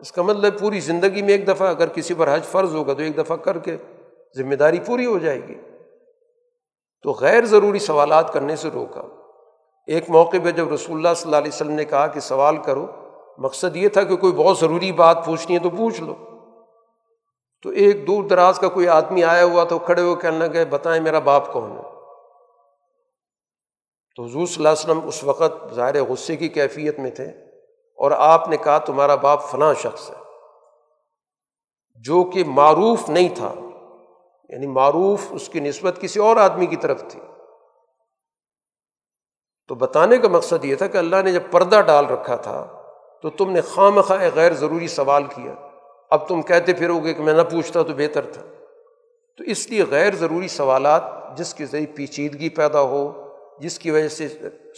اس 0.00 0.12
کا 0.12 0.22
مطلب 0.22 0.58
پوری 0.58 0.80
زندگی 0.80 1.22
میں 1.22 1.30
ایک 1.30 1.48
دفعہ 1.48 1.68
اگر 1.68 1.86
کسی 1.88 2.14
پر 2.14 2.34
حج 2.34 2.44
فرض 2.44 2.74
ہوگا 2.74 2.92
تو 2.92 3.02
ایک 3.02 3.18
دفعہ 3.18 3.36
کر 3.36 3.58
کے 3.58 3.76
ذمہ 4.36 4.54
داری 4.54 4.80
پوری 4.86 5.06
ہو 5.06 5.18
جائے 5.18 5.48
گی۔ 5.48 5.54
تو 7.02 7.12
غیر 7.20 7.44
ضروری 7.44 7.78
سوالات 7.78 8.32
کرنے 8.32 8.56
سے 8.56 8.68
روکا۔ 8.74 9.02
ایک 9.86 10.10
موقع 10.10 10.36
پہ 10.44 10.50
جب 10.50 10.72
رسول 10.72 10.96
اللہ 10.96 11.08
صلی 11.16 11.28
اللہ 11.28 11.36
علیہ 11.36 11.52
وسلم 11.54 11.72
نے 11.72 11.84
کہا 11.84 12.06
کہ 12.06 12.20
سوال 12.20 12.56
کرو، 12.56 12.86
مقصد 13.38 13.76
یہ 13.76 13.88
تھا 13.88 14.02
کہ 14.02 14.16
کوئی 14.16 14.32
بہت 14.32 14.58
ضروری 14.58 14.92
بات 14.92 15.26
پوچھنی 15.26 15.54
ہے 15.54 15.60
تو 15.60 15.70
پوچھ 15.70 16.00
لو۔ 16.02 16.14
تو 17.62 17.68
ایک 17.68 18.06
دور 18.06 18.24
دراز 18.24 18.58
کا 18.58 18.68
کوئی 18.68 18.88
آدمی 18.88 19.24
آیا 19.24 19.44
ہوا 19.44 19.64
تو 19.64 19.78
کھڑے 19.78 20.02
ہو 20.02 20.14
کہنے 20.14 20.38
لگے 20.38 20.64
بتائیں 20.64 21.02
میرا 21.02 21.18
باپ 21.18 21.52
کون 21.52 21.72
ہے؟ 21.72 21.95
تو 24.16 24.24
حضور 24.24 24.46
صلی 24.46 24.56
اللہ 24.56 24.68
علیہ 24.68 24.84
وسلم 24.84 25.08
اس 25.08 25.24
وقت 25.24 25.74
ظاہر 25.74 26.02
غصے 26.02 26.36
کی 26.36 26.48
کیفیت 26.48 26.98
میں 26.98 27.10
تھے 27.10 27.24
اور 27.98 28.10
آپ 28.10 28.48
نے 28.48 28.56
کہا 28.56 28.78
تمہارا 28.78 29.14
باپ 29.14 29.50
فلاں 29.50 29.74
شخص 29.74 30.10
ہے، 30.10 30.14
جو 31.94 32.24
کہ 32.24 32.44
معروف 32.44 33.08
نہیں 33.08 33.28
تھا 33.36 33.54
یعنی 34.48 34.66
معروف 34.66 35.26
اس 35.30 35.48
کی 35.48 35.60
نسبت 35.60 36.00
کسی 36.00 36.20
اور 36.20 36.36
آدمی 36.36 36.66
کی 36.66 36.76
طرف 36.76 37.02
تھی۔ 37.08 37.20
تو 39.68 39.74
بتانے 39.74 40.18
کا 40.18 40.28
مقصد 40.28 40.64
یہ 40.64 40.74
تھا 40.76 40.86
کہ 40.86 40.98
اللہ 40.98 41.22
نے 41.24 41.32
جب 41.32 41.42
پردہ 41.50 41.80
ڈال 41.80 42.06
رکھا 42.06 42.36
تھا 42.36 42.82
تو 43.22 43.30
تم 43.30 43.50
نے 43.50 43.60
خواہ 43.60 43.90
مخواہ 43.90 44.28
غیر 44.34 44.52
ضروری 44.52 44.88
سوال 44.88 45.24
کیا۔ 45.24 45.54
اب 46.10 46.28
تم 46.28 46.42
کہتے 46.42 46.72
پھرو 46.72 46.98
گے 47.00 47.14
کہ 47.14 47.22
میں 47.22 47.34
نہ 47.34 47.42
پوچھتا 47.42 47.82
تو 47.82 47.92
بہتر 47.96 48.26
تھا۔ 48.32 48.42
تو 49.38 49.44
اس 49.44 49.70
لیے 49.70 49.84
غیر 49.90 50.14
ضروری 50.14 50.48
سوالات 50.48 51.02
جس 51.38 51.54
کے 51.54 51.66
ذریعے 51.66 51.86
پیچیدگی 51.86 52.48
پیدا 52.48 52.80
ہو 52.80 53.25
جس 53.60 53.78
کی 53.78 53.90
وجہ 53.90 54.08
سے 54.08 54.28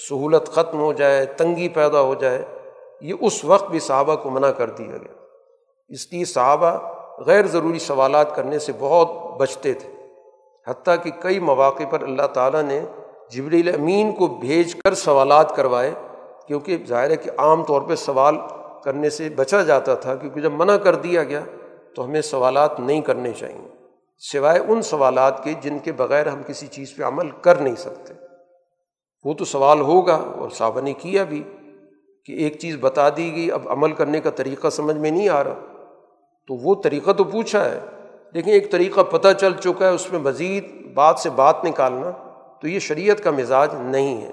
سہولت 0.08 0.48
ختم 0.48 0.80
ہو 0.80 0.92
جائے، 0.92 1.24
تنگی 1.24 1.68
پیدا 1.68 2.00
ہو 2.00 2.14
جائے، 2.14 2.44
یہ 3.00 3.14
اس 3.20 3.44
وقت 3.44 3.70
بھی 3.70 3.78
صحابہ 3.78 4.16
کو 4.16 4.30
منع 4.30 4.50
کر 4.50 4.70
دیا 4.70 4.96
گیا۔ 4.96 5.14
اس 5.88 6.12
لیے 6.12 6.24
صحابہ 6.24 6.94
غیر 7.26 7.46
ضروری 7.46 7.78
سوالات 7.78 8.36
کرنے 8.36 8.58
سے 8.58 8.72
بہت 8.78 9.40
بچتے 9.40 9.72
تھے۔ 9.72 9.88
حتیٰ 10.66 10.96
کہ 11.02 11.10
کئی 11.22 11.38
مواقع 11.38 11.82
پر 11.90 12.02
اللہ 12.02 12.26
تعالیٰ 12.26 12.62
نے 12.62 12.80
جبریل 13.30 13.74
امین 13.74 14.12
کو 14.12 14.26
بھیج 14.26 14.74
کر 14.74 14.94
سوالات 14.94 15.56
کروائے، 15.56 15.94
کیونکہ 16.46 16.78
ظاہر 16.88 17.10
ہے 17.10 17.16
کہ 17.16 17.30
عام 17.38 17.64
طور 17.64 17.82
پہ 17.82 17.94
سوال 17.94 18.36
کرنے 18.84 19.10
سے 19.10 19.28
بچا 19.28 19.62
جاتا 19.62 19.94
تھا، 19.94 20.14
کیونکہ 20.14 20.40
جب 20.40 20.52
منع 20.52 20.76
کر 20.76 20.94
دیا 20.94 21.24
گیا 21.24 21.40
تو 21.96 22.04
ہمیں 22.04 22.20
سوالات 22.20 22.80
نہیں 22.80 23.00
کرنے 23.00 23.32
چاہئیں 23.32 23.68
سوائے 24.32 24.60
ان 24.68 24.82
سوالات 24.82 25.44
کے 25.44 25.52
جن 25.60 25.78
کے 25.78 25.92
بغیر 25.92 26.26
ہم 26.26 26.42
کسی 26.46 26.66
چیز 26.66 26.96
پہ 26.96 27.02
عمل 27.02 27.30
کر 27.30 27.54
نہیں 27.54 27.74
سکتے۔ 27.74 28.14
وہ 29.24 29.34
تو 29.34 29.44
سوال 29.44 29.80
ہوگا 29.80 30.14
اور 30.14 30.50
صحابہ 30.50 30.80
نے 30.80 30.92
کیا 30.92 31.24
بھی 31.24 31.42
کہ 32.24 32.32
ایک 32.32 32.58
چیز 32.58 32.76
بتا 32.80 33.08
دی 33.08 33.32
گئی، 33.36 33.50
اب 33.50 33.68
عمل 33.68 33.92
کرنے 33.92 34.20
کا 34.20 34.30
طریقہ 34.30 34.68
سمجھ 34.68 34.96
میں 34.96 35.10
نہیں 35.10 35.28
آ 35.28 35.44
رہا۔ 35.44 35.54
تو 36.46 36.54
وہ 36.54 36.74
طریقہ 36.82 37.10
تو 37.10 37.24
پوچھا 37.24 37.64
ہے، 37.64 37.80
لیکن 38.32 38.50
ایک 38.50 38.72
طریقہ 38.72 39.00
پتہ 39.00 39.28
چل 39.40 39.52
چکا 39.54 39.88
ہے، 39.88 39.94
اس 39.94 40.12
میں 40.12 40.20
مزید 40.20 40.86
بات 40.94 41.18
سے 41.18 41.30
بات 41.30 41.64
نکالنا، 41.64 42.10
تو 42.60 42.68
یہ 42.68 42.78
شریعت 42.78 43.24
کا 43.24 43.30
مزاج 43.30 43.74
نہیں 43.74 44.22
ہے۔ 44.22 44.30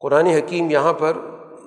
قرآن 0.00 0.26
حکیم 0.26 0.70
یہاں 0.70 0.92
پر 0.92 1.12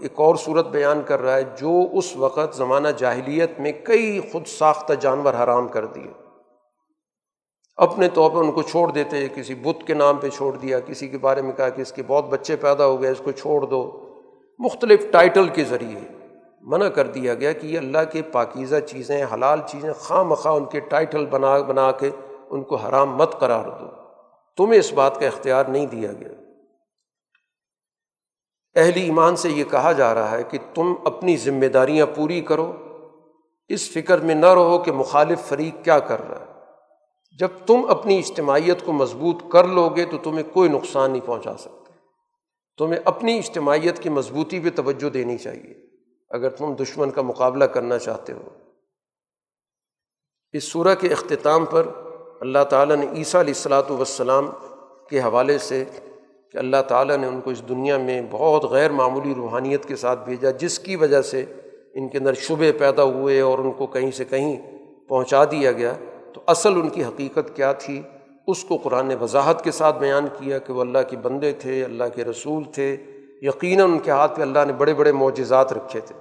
ایک 0.02 0.12
اور 0.16 0.36
صورت 0.36 0.68
بیان 0.68 1.02
کر 1.06 1.22
رہا 1.22 1.36
ہے، 1.36 1.44
جو 1.44 1.72
اس 1.94 2.16
وقت 2.16 2.56
زمانہ 2.56 2.88
جاہلیت 2.88 3.60
میں 3.60 3.72
کئی 3.72 4.20
خود 4.32 4.46
ساختہ 4.46 4.94
جانور 4.94 5.34
حرام 5.34 5.68
کر 5.68 5.86
دیے۔ 5.86 6.31
اپنے 7.82 8.10
طور 8.10 8.32
پر 8.32 8.38
ان 8.38 8.52
کو 8.52 8.62
چھوڑ 8.62 8.92
دیتے 8.92 9.28
کسی 9.36 9.56
بت 9.56 9.88
کے 9.88 9.94
نام 9.94 10.18
پہ 10.18 10.30
چھوڑ 10.30 10.58
دیا، 10.58 10.80
کسی 10.80 11.08
کے 11.08 11.18
بارے 11.18 11.42
میں 11.42 11.52
کہا 11.52 11.70
کہ 11.70 11.82
اس 11.82 11.94
کے 11.94 12.04
بہت 12.08 12.26
بچے 12.26 12.56
پیدا 12.56 12.86
ہو 12.86 13.02
گئے، 13.02 13.12
اس 13.12 13.22
کو 13.24 13.32
چھوڑ 13.32 13.62
دو۔ 13.62 14.10
مختلف 14.60 15.12
ٹائٹل 15.12 15.48
کے 15.48 15.64
ذریعے 15.64 16.00
منع 16.62 16.88
کر 16.88 17.08
دیا 17.08 17.34
گیا 17.34 17.52
کہ 17.52 17.68
یہ 17.68 17.78
اللہ 17.78 17.98
کے 18.12 18.22
پاکیزہ 18.22 18.76
چیزیں، 18.80 19.26
حلال 19.34 19.60
چیزیں 19.68 19.94
خواہ 19.94 20.24
مخواہ 20.24 20.54
ان 20.54 20.66
کے 20.66 20.80
ٹائٹل 20.80 21.26
بنا 21.26 21.58
بنا 21.58 21.92
کے 21.92 22.10
ان 22.50 22.64
کو 22.64 22.76
حرام 22.76 23.16
مت 23.16 23.40
قرار 23.40 23.66
دو۔ 23.66 23.86
تمہیں 24.58 24.80
اس 24.80 24.94
بات 24.94 25.20
کا 25.20 25.28
اختیار 25.28 25.66
نہیں 25.66 25.86
دیا 25.86 26.12
گیا۔ 26.14 26.30
اہل 28.76 28.92
ایمان 28.96 29.36
سے 29.36 29.50
یہ 29.50 29.64
کہا 29.64 29.92
جا 29.92 30.14
رہا 30.14 30.32
ہے 30.32 30.44
کہ 30.44 30.58
تم 30.74 30.94
اپنی 31.06 31.38
ذمہ 31.38 31.66
داریاں 31.66 32.06
پوری 32.16 32.42
کرو۔ 32.42 32.72
اس 33.70 33.92
فکر 33.92 34.18
میں 34.18 34.36
نہ 34.36 34.54
رہو 34.54 34.80
کہ 34.80 34.92
مخالف 34.92 35.40
فریق 35.42 35.84
کیا 35.84 36.00
کر 36.00 36.30
رہا 36.30 36.40
ہے۔ 36.40 36.51
جب 37.40 37.48
تم 37.68 37.82
اپنی 37.90 38.18
اجتماعیت 38.18 38.86
کو 38.86 38.92
مضبوط 38.92 39.44
کر 39.52 39.68
لو 39.68 39.90
گے 39.90 40.06
تو 40.06 40.18
تمہیں 40.18 40.44
کوئی 40.54 40.70
نقصان 40.70 41.12
نہیں 41.12 41.28
پہنچا 41.28 41.58
سکتے 41.58 41.94
تمہیں 42.78 43.00
اپنی 43.06 43.38
اجتماعیت 43.38 44.00
کی 44.00 44.10
مضبوطی 44.10 44.60
پہ 44.60 44.70
توجہ 44.76 45.10
دینی 45.10 45.38
چاہیے۔ 45.38 45.74
اگر 46.30 46.50
تم 46.50 46.74
دشمن 46.74 47.12
کا 47.12 47.22
مقابلہ 47.22 47.64
کرنا 47.64 48.00
چاہتے 48.00 48.34
ہو۔ 48.34 48.48
اس 50.52 50.64
صورح 50.64 50.94
کے 50.94 51.08
اختتام 51.08 51.66
پر 51.66 51.88
اللہ 52.42 52.64
تعالیٰ 52.70 52.96
نے 52.96 53.08
عیسیٰ 53.12 53.40
علیہ 53.40 53.54
السلاۃ 53.54 53.92
وسلام 53.92 54.50
کے 55.10 55.20
حوالے 55.20 55.58
سے 55.58 55.84
کہ 56.52 56.58
اللہ 56.58 56.82
تعالیٰ 56.88 57.18
نے 57.18 57.28
ان 57.28 57.42
کو 57.42 57.50
اس 57.50 57.70
دنیا 57.70 57.98
میں 57.98 58.22
بہت 58.32 58.64
غیر 58.64 58.92
معمولی 58.92 59.34
روحانیت 59.36 59.86
کے 59.86 59.96
ساتھ 59.96 60.20
بھیجا، 60.26 60.52
جس 60.52 60.80
کی 60.80 60.96
وجہ 60.96 61.22
سے 61.22 61.46
ان 61.94 62.10
کے 62.10 62.18
اندر 62.18 62.34
شبے 62.34 62.72
پیدا 62.72 63.04
ہوئے 63.04 63.42
اور 63.42 63.60
ان 63.60 63.72
کو 63.72 63.88
کہیں 63.88 64.12
سے 64.12 64.26
کہیں 64.26 64.80
پہنچا 65.08 65.46
دیا 65.46 65.72
گیا۔ 65.72 65.94
تو 66.34 66.42
اصل 66.48 66.74
ان 66.74 66.90
کی 66.90 67.04
حقیقت 67.04 67.56
کیا 67.56 67.74
تھی؟ 67.74 68.02
اس 68.48 68.64
کو 68.64 68.78
قرآن 68.78 69.06
نے 69.06 69.16
وضاحت 69.16 69.64
کے 69.64 69.72
ساتھ 69.72 69.98
بیان 69.98 70.26
کیا 70.40 70.58
کہ 70.58 70.74
وہ 70.74 70.82
اللہ 70.82 70.98
کے 71.10 71.18
بندے 71.18 71.52
تھے، 71.52 71.84
اللہ 71.84 72.04
کے 72.16 72.24
رسول 72.24 72.64
تھے۔ 72.64 72.98
یقیناً 73.42 73.92
ان 73.92 74.00
کے 74.00 74.12
ہاتھ 74.12 74.36
پہ 74.36 74.42
اللہ 74.42 74.60
نے 74.68 74.74
بڑے 74.74 74.94
بڑے 74.94 75.12
معجزات 75.12 75.74
رکھے 75.74 76.00
تھے۔ 76.00 76.16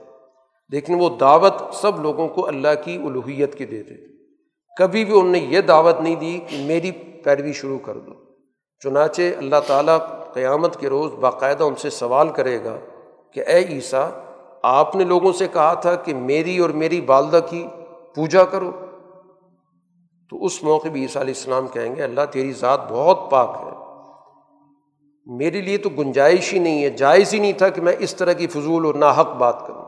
لیکن 0.69 0.95
وہ 0.95 1.09
دعوت 1.21 1.55
سب 1.73 2.03
لوگوں 2.03 2.29
کو 2.29 2.47
اللہ 2.47 2.69
کی 2.85 2.97
الوحیت 2.97 3.55
کی 3.55 3.67
دیتے 3.67 3.95
تھے۔ 3.95 4.07
کبھی 4.79 5.05
بھی 5.05 5.21
ان 5.21 5.27
نے 5.27 5.39
یہ 5.39 5.61
دعوت 5.61 6.01
نہیں 6.01 6.17
دی 6.17 6.41
کہ 6.49 6.65
میری 6.65 6.91
پیروی 6.91 7.53
شروع 7.53 7.79
کر 7.79 7.99
دو۔ 7.99 8.13
چنانچہ 8.81 9.23
اللہ 9.37 9.57
تعالیٰ 9.67 9.99
قیامت 10.33 10.77
کے 10.77 10.89
روز 10.89 11.13
باقاعدہ 11.13 11.65
ان 11.65 11.75
سے 11.75 11.91
سوال 11.91 12.29
کرے 12.29 12.65
گا 12.65 12.77
کہ 13.31 13.41
اے 13.47 13.65
عیسیٰ، 13.65 14.11
آپ 14.63 14.97
نے 14.97 15.05
لوگوں 15.05 15.33
سے 15.33 15.49
کہا 15.53 15.75
تھا 15.75 15.95
کہ 15.95 16.15
میری 16.15 16.59
اور 16.59 16.71
میری 16.71 17.01
والدہ 17.07 17.41
کی 17.51 17.67
پوجا 18.15 18.45
کرو؟ 18.45 18.71
تو 20.31 20.45
اس 20.45 20.63
موقع 20.63 20.89
بھی 20.89 21.03
عیسیٰ 21.03 21.23
علیہ 21.23 21.35
السلام 21.37 21.69
کہیں 21.69 21.97
گے، 21.97 22.03
اللہ 22.03 22.21
تیری 22.31 22.53
ذات 22.53 22.81
بہت 22.89 23.31
پاک 23.31 23.57
ہے۔ 23.61 23.71
میرے 25.27 25.61
لیے 25.61 25.77
تو 25.77 25.89
گنجائش 25.89 26.55
ہی 26.55 26.59
نہیں 26.59 26.85
ہے، 26.85 26.91
جائز 26.91 27.35
ہی 27.35 27.39
نہیں 27.39 27.53
تھا 27.53 27.69
کہ 27.69 27.81
میں 27.81 27.93
اس 27.99 28.17
طرح 28.17 28.33
کی 28.33 28.47
فضول 28.47 28.87
اور 28.87 28.95
ناحق 28.95 29.29
بات 29.29 29.67
کروں۔ 29.67 29.85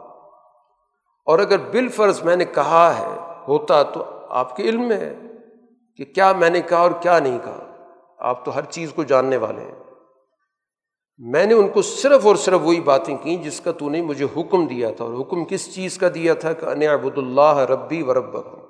اور 1.24 1.38
اگر 1.38 1.58
بال 1.58 1.88
فرض 1.88 2.22
میں 2.22 2.36
نے 2.36 2.44
کہا 2.44 2.98
ہے، 2.98 3.34
ہوتا 3.48 3.82
تو 3.82 4.04
آپ 4.28 4.56
کے 4.56 4.62
علم 4.62 4.88
میں 4.88 4.96
ہے 4.96 5.14
کہ 5.96 6.04
کیا 6.04 6.32
میں 6.32 6.50
نے 6.50 6.60
کہا 6.60 6.78
اور 6.78 6.90
کیا 7.00 7.18
نہیں 7.18 7.38
کہا۔ 7.44 7.76
آپ 8.18 8.44
تو 8.44 8.54
ہر 8.54 8.64
چیز 8.64 8.92
کو 8.92 9.02
جاننے 9.02 9.36
والے 9.36 9.60
ہیں۔ 9.60 9.82
میں 11.18 11.44
نے 11.44 11.54
ان 11.54 11.68
کو 11.68 11.82
صرف 11.82 12.26
اور 12.26 12.36
صرف 12.36 12.60
وہی 12.62 12.80
باتیں 12.80 13.16
کیں 13.22 13.36
جس 13.36 13.60
کا 13.60 13.72
تو 13.72 13.90
نے 13.90 14.02
مجھے 14.02 14.26
حکم 14.36 14.66
دیا 14.66 14.90
تھا۔ 14.90 15.04
اور 15.04 15.20
حکم 15.20 15.44
کس 15.44 15.74
چیز 15.74 15.98
کا 15.98 16.08
دیا 16.14 16.34
تھا 16.34 16.52
کہ 16.52 16.64
ان 16.66 16.82
ابود 16.82 17.18
اللہ 17.18 17.58
ربی 17.58 18.02
و 18.02 18.14
رب 18.14 18.61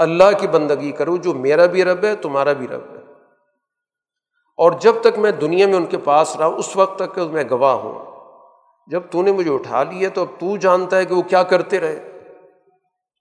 اللہ 0.00 0.38
کی 0.38 0.46
بندگی 0.46 0.92
کرو 0.92 1.16
جو 1.16 1.34
میرا 1.34 1.66
بھی 1.66 1.84
رب 1.84 2.04
ہے، 2.04 2.16
تمہارا 2.16 2.52
بھی 2.52 2.68
رب 2.68 2.82
ہے۔ 2.90 3.00
اور 4.56 4.72
جب 4.72 4.94
تک 5.00 5.18
میں 5.18 5.30
دنیا 5.30 5.66
میں 5.66 5.74
ان 5.74 5.86
کے 5.86 5.96
پاس 5.98 6.36
رہا، 6.36 6.46
اس 6.46 6.76
وقت 6.76 6.98
تک 6.98 7.14
کہ 7.14 7.22
میں 7.22 7.44
گواہ 7.50 7.74
ہوں۔ 7.74 8.10
جب 8.86 9.02
تو 9.10 9.22
نے 9.22 9.32
مجھے 9.32 9.54
اٹھا 9.54 9.82
لیا 9.82 10.08
تو 10.14 10.20
اب 10.20 10.40
تو 10.40 10.56
جانتا 10.56 10.96
ہے 10.96 11.04
کہ 11.04 11.14
وہ 11.14 11.22
کیا 11.22 11.42
کرتے 11.42 11.80
رہے۔ 11.80 12.18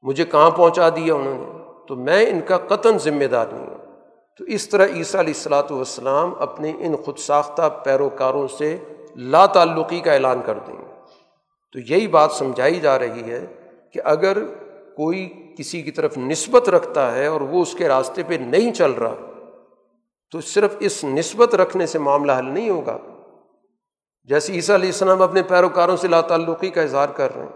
مجھے 0.01 0.25
کہاں 0.25 0.51
پہنچا 0.51 0.89
دیا 0.89 1.13
انہوں 1.13 1.37
نے؟ 1.37 1.71
تو 1.87 1.95
میں 1.95 2.25
ان 2.25 2.39
کا 2.41 2.57
قطن 2.57 2.97
ذمہ 2.97 3.23
دار 3.23 3.45
نہیں 3.51 3.67
ہوں۔ 3.67 3.77
تو 4.37 4.43
اس 4.43 4.69
طرح 4.69 4.87
عیسیٰ 4.87 5.19
علیہ 5.19 5.33
السلاۃ 5.33 5.71
والسلام 5.71 6.33
اپنے 6.39 6.73
ان 6.79 6.95
خود 6.95 7.17
ساختہ 7.17 7.69
پیروکاروں 7.83 8.47
سے 8.47 8.77
لا 9.15 9.45
تعلقی 9.45 9.99
کا 9.99 10.13
اعلان 10.13 10.41
کر 10.45 10.57
دیں۔ 10.67 10.77
گے 10.77 10.93
تو 11.73 11.79
یہی 11.79 12.07
بات 12.07 12.31
سمجھائی 12.31 12.79
جا 12.79 12.99
رہی 12.99 13.31
ہے 13.31 13.45
کہ 13.93 14.01
اگر 14.03 14.37
کوئی 14.95 15.48
کسی 15.59 15.81
کی 15.81 15.91
طرف 15.91 16.17
نسبت 16.17 16.69
رکھتا 16.69 17.15
ہے 17.15 17.25
اور 17.25 17.41
وہ 17.41 17.61
اس 17.61 17.73
کے 17.73 17.87
راستے 17.87 18.23
پہ 18.27 18.33
نہیں 18.33 18.73
چل 18.73 18.91
رہا، 18.91 19.15
تو 20.31 20.41
صرف 20.41 20.75
اس 20.79 21.03
نسبت 21.03 21.55
رکھنے 21.55 21.85
سے 21.85 21.99
معاملہ 21.99 22.31
حل 22.31 22.45
نہیں 22.45 22.69
ہوگا۔ 22.69 22.97
جیسے 24.23 24.53
عیسیٰ 24.53 24.75
علیہ 24.75 24.87
السلام 24.87 25.21
اپنے 25.21 25.43
پیروکاروں 25.43 25.97
سے 25.97 26.07
لا 26.07 26.21
تعلقی 26.21 26.69
کا 26.69 26.81
اظہار 26.81 27.09
کر 27.09 27.35
رہے 27.35 27.43
ہیں۔ 27.43 27.49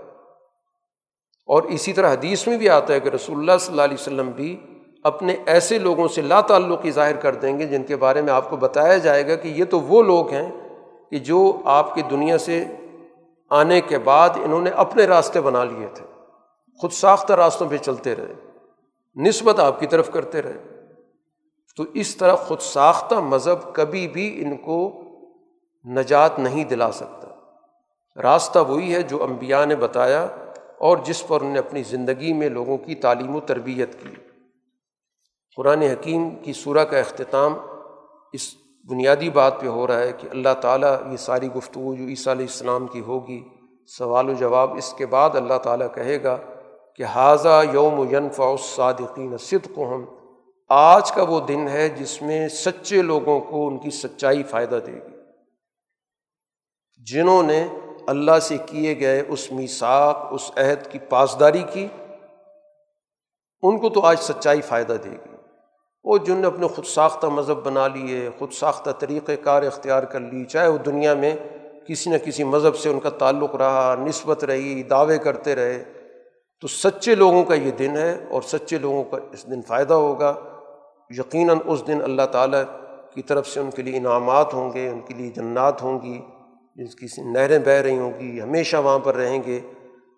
اور 1.45 1.63
اسی 1.63 1.93
طرح 1.93 2.13
حدیث 2.13 2.47
میں 2.47 2.57
بھی 2.57 2.69
آتا 2.69 2.93
ہے 2.93 2.99
کہ 2.99 3.09
رسول 3.09 3.37
اللہ 3.37 3.51
صلی 3.59 3.73
اللہ 3.73 3.81
علیہ 3.81 3.97
وسلم 3.99 4.31
بھی 4.31 4.59
اپنے 5.03 5.35
ایسے 5.45 5.79
لوگوں 5.79 6.07
سے 6.07 6.21
لا 6.21 6.41
تعلقی 6.41 6.91
ظاہر 6.91 7.15
کر 7.15 7.35
دیں 7.35 7.59
گے 7.59 7.65
جن 7.65 7.83
کے 7.83 7.95
بارے 7.95 8.21
میں 8.21 8.33
آپ 8.33 8.49
کو 8.49 8.55
بتایا 8.55 8.97
جائے 8.97 9.27
گا 9.27 9.35
کہ 9.35 9.47
یہ 9.47 9.65
تو 9.65 9.79
وہ 9.79 10.03
لوگ 10.03 10.29
ہیں 10.29 10.51
کہ 11.11 11.19
جو 11.19 11.61
آپ 11.65 11.95
کی 11.95 12.01
دنیا 12.01 12.37
سے 12.37 12.63
آنے 13.49 13.81
کے 13.81 13.97
بعد 13.97 14.29
انہوں 14.29 14.61
نے 14.61 14.69
اپنے 14.69 15.05
راستے 15.05 15.41
بنا 15.41 15.63
لیے 15.63 15.87
تھے۔ 15.93 16.12
خود 16.81 16.91
ساختہ 16.91 17.33
راستوں 17.33 17.69
پہ 17.69 17.77
چلتے 17.77 18.15
رہے، 18.15 18.33
نسبت 19.15 19.59
آپ 19.59 19.79
کی 19.79 19.87
طرف 19.87 20.11
کرتے 20.11 20.41
رہے۔ 20.41 20.63
تو 21.77 21.83
اس 21.93 22.15
طرح 22.15 22.35
خود 22.35 22.59
ساختہ 22.59 23.15
مذہب 23.15 23.75
کبھی 23.75 24.07
بھی 24.07 24.45
ان 24.45 24.57
کو 24.57 25.01
نجات 25.85 26.39
نہیں 26.39 26.63
دلا 26.63 26.91
سکتا۔ 26.91 27.27
راستہ 28.21 28.59
وہی 28.59 28.95
ہے 28.95 29.01
جو 29.01 29.23
امبیا 29.23 29.65
نے 29.65 29.75
بتایا 29.75 30.27
اور 30.79 30.97
جس 30.97 31.27
پر 31.27 31.41
انہوں 31.41 31.53
نے 31.53 31.59
اپنی 31.59 31.83
زندگی 31.83 32.33
میں 32.33 32.49
لوگوں 32.49 32.77
کی 32.77 32.95
تعلیم 32.95 33.35
و 33.35 33.39
تربیت 33.39 34.03
کی۔ 34.03 34.15
قرآن 35.55 35.81
حکیم 35.81 36.29
کی 36.29 36.53
صورح 36.53 36.83
کا 36.83 36.97
اختتام 36.97 37.53
اس 38.33 38.55
بنیادی 38.89 39.29
بات 39.29 39.61
پہ 39.61 39.67
ہو 39.67 39.87
رہا 39.87 39.99
ہے 39.99 40.11
کہ 40.17 40.27
اللہ 40.31 40.53
تعالیٰ 40.61 41.11
یہ 41.11 41.17
ساری 41.17 41.47
گفتگو 41.47 41.95
جو 41.95 42.03
عیسیٰ 42.03 42.33
علیہ 42.33 42.45
السلام 42.45 42.87
کی 42.87 42.99
ہوگی، 42.99 43.43
سوال 43.87 44.29
و 44.29 44.33
جواب 44.33 44.75
اس 44.77 44.93
کے 44.93 45.05
بعد 45.05 45.29
اللہ 45.33 45.57
تعالیٰ 45.63 45.87
کہے 45.95 46.23
گا 46.23 46.37
کہ 46.95 47.03
حاضہ 47.03 47.61
یوم 47.73 48.15
ینفع 48.15 48.43
الصادقین 48.43 49.37
صدق 49.37 49.77
ہم 49.77 50.05
آج 50.69 51.11
کا 51.11 51.23
وہ 51.23 51.39
دن 51.39 51.67
ہے 51.67 51.89
جس 51.89 52.21
میں 52.21 52.47
سچے 52.47 53.01
لوگوں 53.01 53.39
کو 53.39 53.67
ان 53.67 53.77
کی 53.77 53.89
سچائی 53.89 54.43
فائدہ 54.43 54.79
دے 54.87 54.91
گی۔ 54.91 55.15
جنہوں 56.97 57.43
نے 57.43 57.67
اللہ 58.07 58.39
سے 58.41 58.57
کیے 58.65 58.99
گئے 58.99 59.23
اس 59.27 59.51
میساک 59.51 60.27
اس 60.31 60.51
عہد 60.57 60.91
کی 60.91 60.99
پاسداری 60.99 61.63
کی، 61.73 61.87
ان 63.61 63.79
کو 63.79 63.89
تو 63.89 64.01
آج 64.01 64.19
سچائی 64.19 64.61
فائدہ 64.61 64.93
دے 65.03 65.09
گی۔ 65.09 65.35
وہ 66.03 66.17
جن 66.17 66.37
نے 66.37 66.47
اپنے 66.47 66.67
خود 66.67 66.85
ساختہ 66.85 67.27
مذہب 67.27 67.65
بنا 67.65 67.87
لیے، 67.87 68.29
خود 68.39 68.51
ساختہ 68.51 68.89
طریقۂ 68.89 69.31
کار 69.43 69.63
اختیار 69.63 70.03
کر 70.03 70.19
لی، 70.19 70.45
چاہے 70.45 70.67
وہ 70.67 70.77
دنیا 70.77 71.13
میں 71.13 71.35
کسی 71.87 72.09
نہ 72.09 72.17
کسی 72.17 72.43
مذہب 72.43 72.75
سے 72.75 72.89
ان 72.89 72.99
کا 72.99 73.09
تعلق 73.09 73.55
رہا، 73.55 73.95
نسبت 73.99 74.43
رہی، 74.43 74.83
دعوے 74.83 75.17
کرتے 75.17 75.55
رہے 75.55 75.83
تو 76.63 76.67
سچے 76.67 77.15
لوگوں 77.15 77.43
کا 77.43 77.53
یہ 77.53 77.71
دن 77.71 77.97
ہے 77.97 78.25
اور 78.29 78.41
سچے 78.41 78.77
لوگوں 78.77 79.03
کا 79.03 79.17
اس 79.31 79.51
دن 79.51 79.61
فائدہ 79.61 79.93
ہوگا۔ 79.93 80.33
یقیناً 81.09 81.57
اس 81.65 81.87
دن 81.87 82.01
اللہ 82.01 82.21
تعالیٰ 82.31 82.63
کی 83.13 83.21
طرف 83.21 83.47
سے 83.47 83.59
ان 83.59 83.71
کے 83.71 83.81
لیے 83.81 83.97
انعامات 83.97 84.53
ہوں 84.53 84.73
گے، 84.73 84.89
ان 84.89 84.99
کے 84.99 85.13
لیے 85.13 85.29
جنات 85.29 85.83
ہوں 85.83 85.99
گی 86.01 86.21
جس 86.75 86.95
کی 86.95 87.21
نہریں 87.21 87.59
بہہ 87.59 87.71
رہی 87.71 87.97
ہوں 87.97 88.19
گی، 88.19 88.41
ہمیشہ 88.41 88.77
وہاں 88.77 88.99
پر 88.99 89.15
رہیں 89.15 89.43
گے 89.47 89.59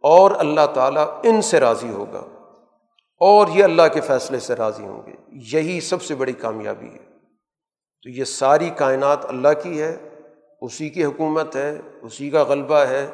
اور 0.01 0.31
اللہ 0.38 0.65
تعالیٰ 0.73 1.07
ان 1.23 1.41
سے 1.41 1.59
راضی 1.59 1.89
ہوگا۔ 1.89 2.23
اور 3.19 3.47
یہ 3.53 3.63
اللہ 3.63 3.88
کے 3.93 4.01
فیصلے 4.01 4.39
سے 4.39 4.55
راضی 4.55 4.85
ہوں 4.85 5.01
گے۔ 5.05 5.13
یہی 5.53 5.81
سب 5.81 6.01
سے 6.01 6.15
بڑی 6.15 6.34
کامیابی 6.34 6.88
ہے۔ 6.88 7.03
تو 8.03 8.09
یہ 8.09 8.23
ساری 8.23 8.69
کائنات 8.69 9.26
اللہ 9.26 9.47
کی 9.63 9.81
ہے، 9.81 9.97
اسی 10.61 10.89
کی 10.89 11.05
حکومت 11.05 11.55
ہے، 11.55 11.80
اسی 12.01 12.30
کا 12.30 12.43
غلبہ 12.43 12.76
ہے 12.76 13.07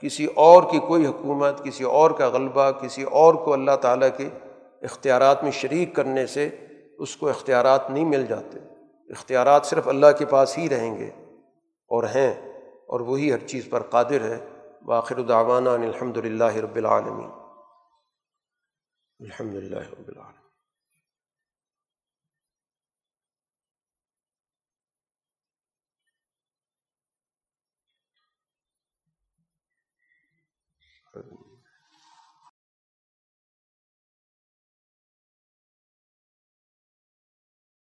کسی 0.00 0.26
اور 0.26 0.62
کی 0.70 0.78
کوئی 0.78 1.06
حکومت، 1.06 1.64
کسی 1.64 1.84
اور 1.84 2.10
کا 2.10 2.28
غلبہ، 2.28 2.70
کسی 2.70 3.02
اور 3.02 3.34
کو 3.34 3.52
اللہ 3.52 3.76
تعالیٰ 3.76 4.08
کے 4.16 4.28
اختیارات 4.82 5.42
میں 5.42 5.50
شریک 5.50 5.94
کرنے 5.94 6.26
سے 6.26 6.48
اس 6.98 7.16
کو 7.16 7.28
اختیارات 7.28 7.90
نہیں 7.90 8.04
مل 8.04 8.26
جاتے۔ 8.26 8.58
اختیارات 9.08 9.66
صرف 9.66 9.88
اللہ 9.88 10.06
کے 10.18 10.24
پاس 10.24 10.58
ہی 10.58 10.68
رہیں 10.68 10.98
گے 10.98 11.10
اور 11.88 12.04
ہیں 12.04 12.52
اور 12.88 13.00
وہی 13.00 13.32
ہر 13.32 13.38
چیز 13.38 13.70
پر 13.70 13.82
قادر 13.82 14.20
ہے۔ 14.20 14.38
باخر 14.84 15.16
الدعوانہ 15.16 15.68
الحمد 15.68 16.16
للہ 16.16 16.56
رب 16.56 16.76
العالمین۔ 16.76 17.30
الحمد 19.20 19.54
للہ 19.54 19.78
رب 19.78 20.08
العالمین۔ 20.08 20.39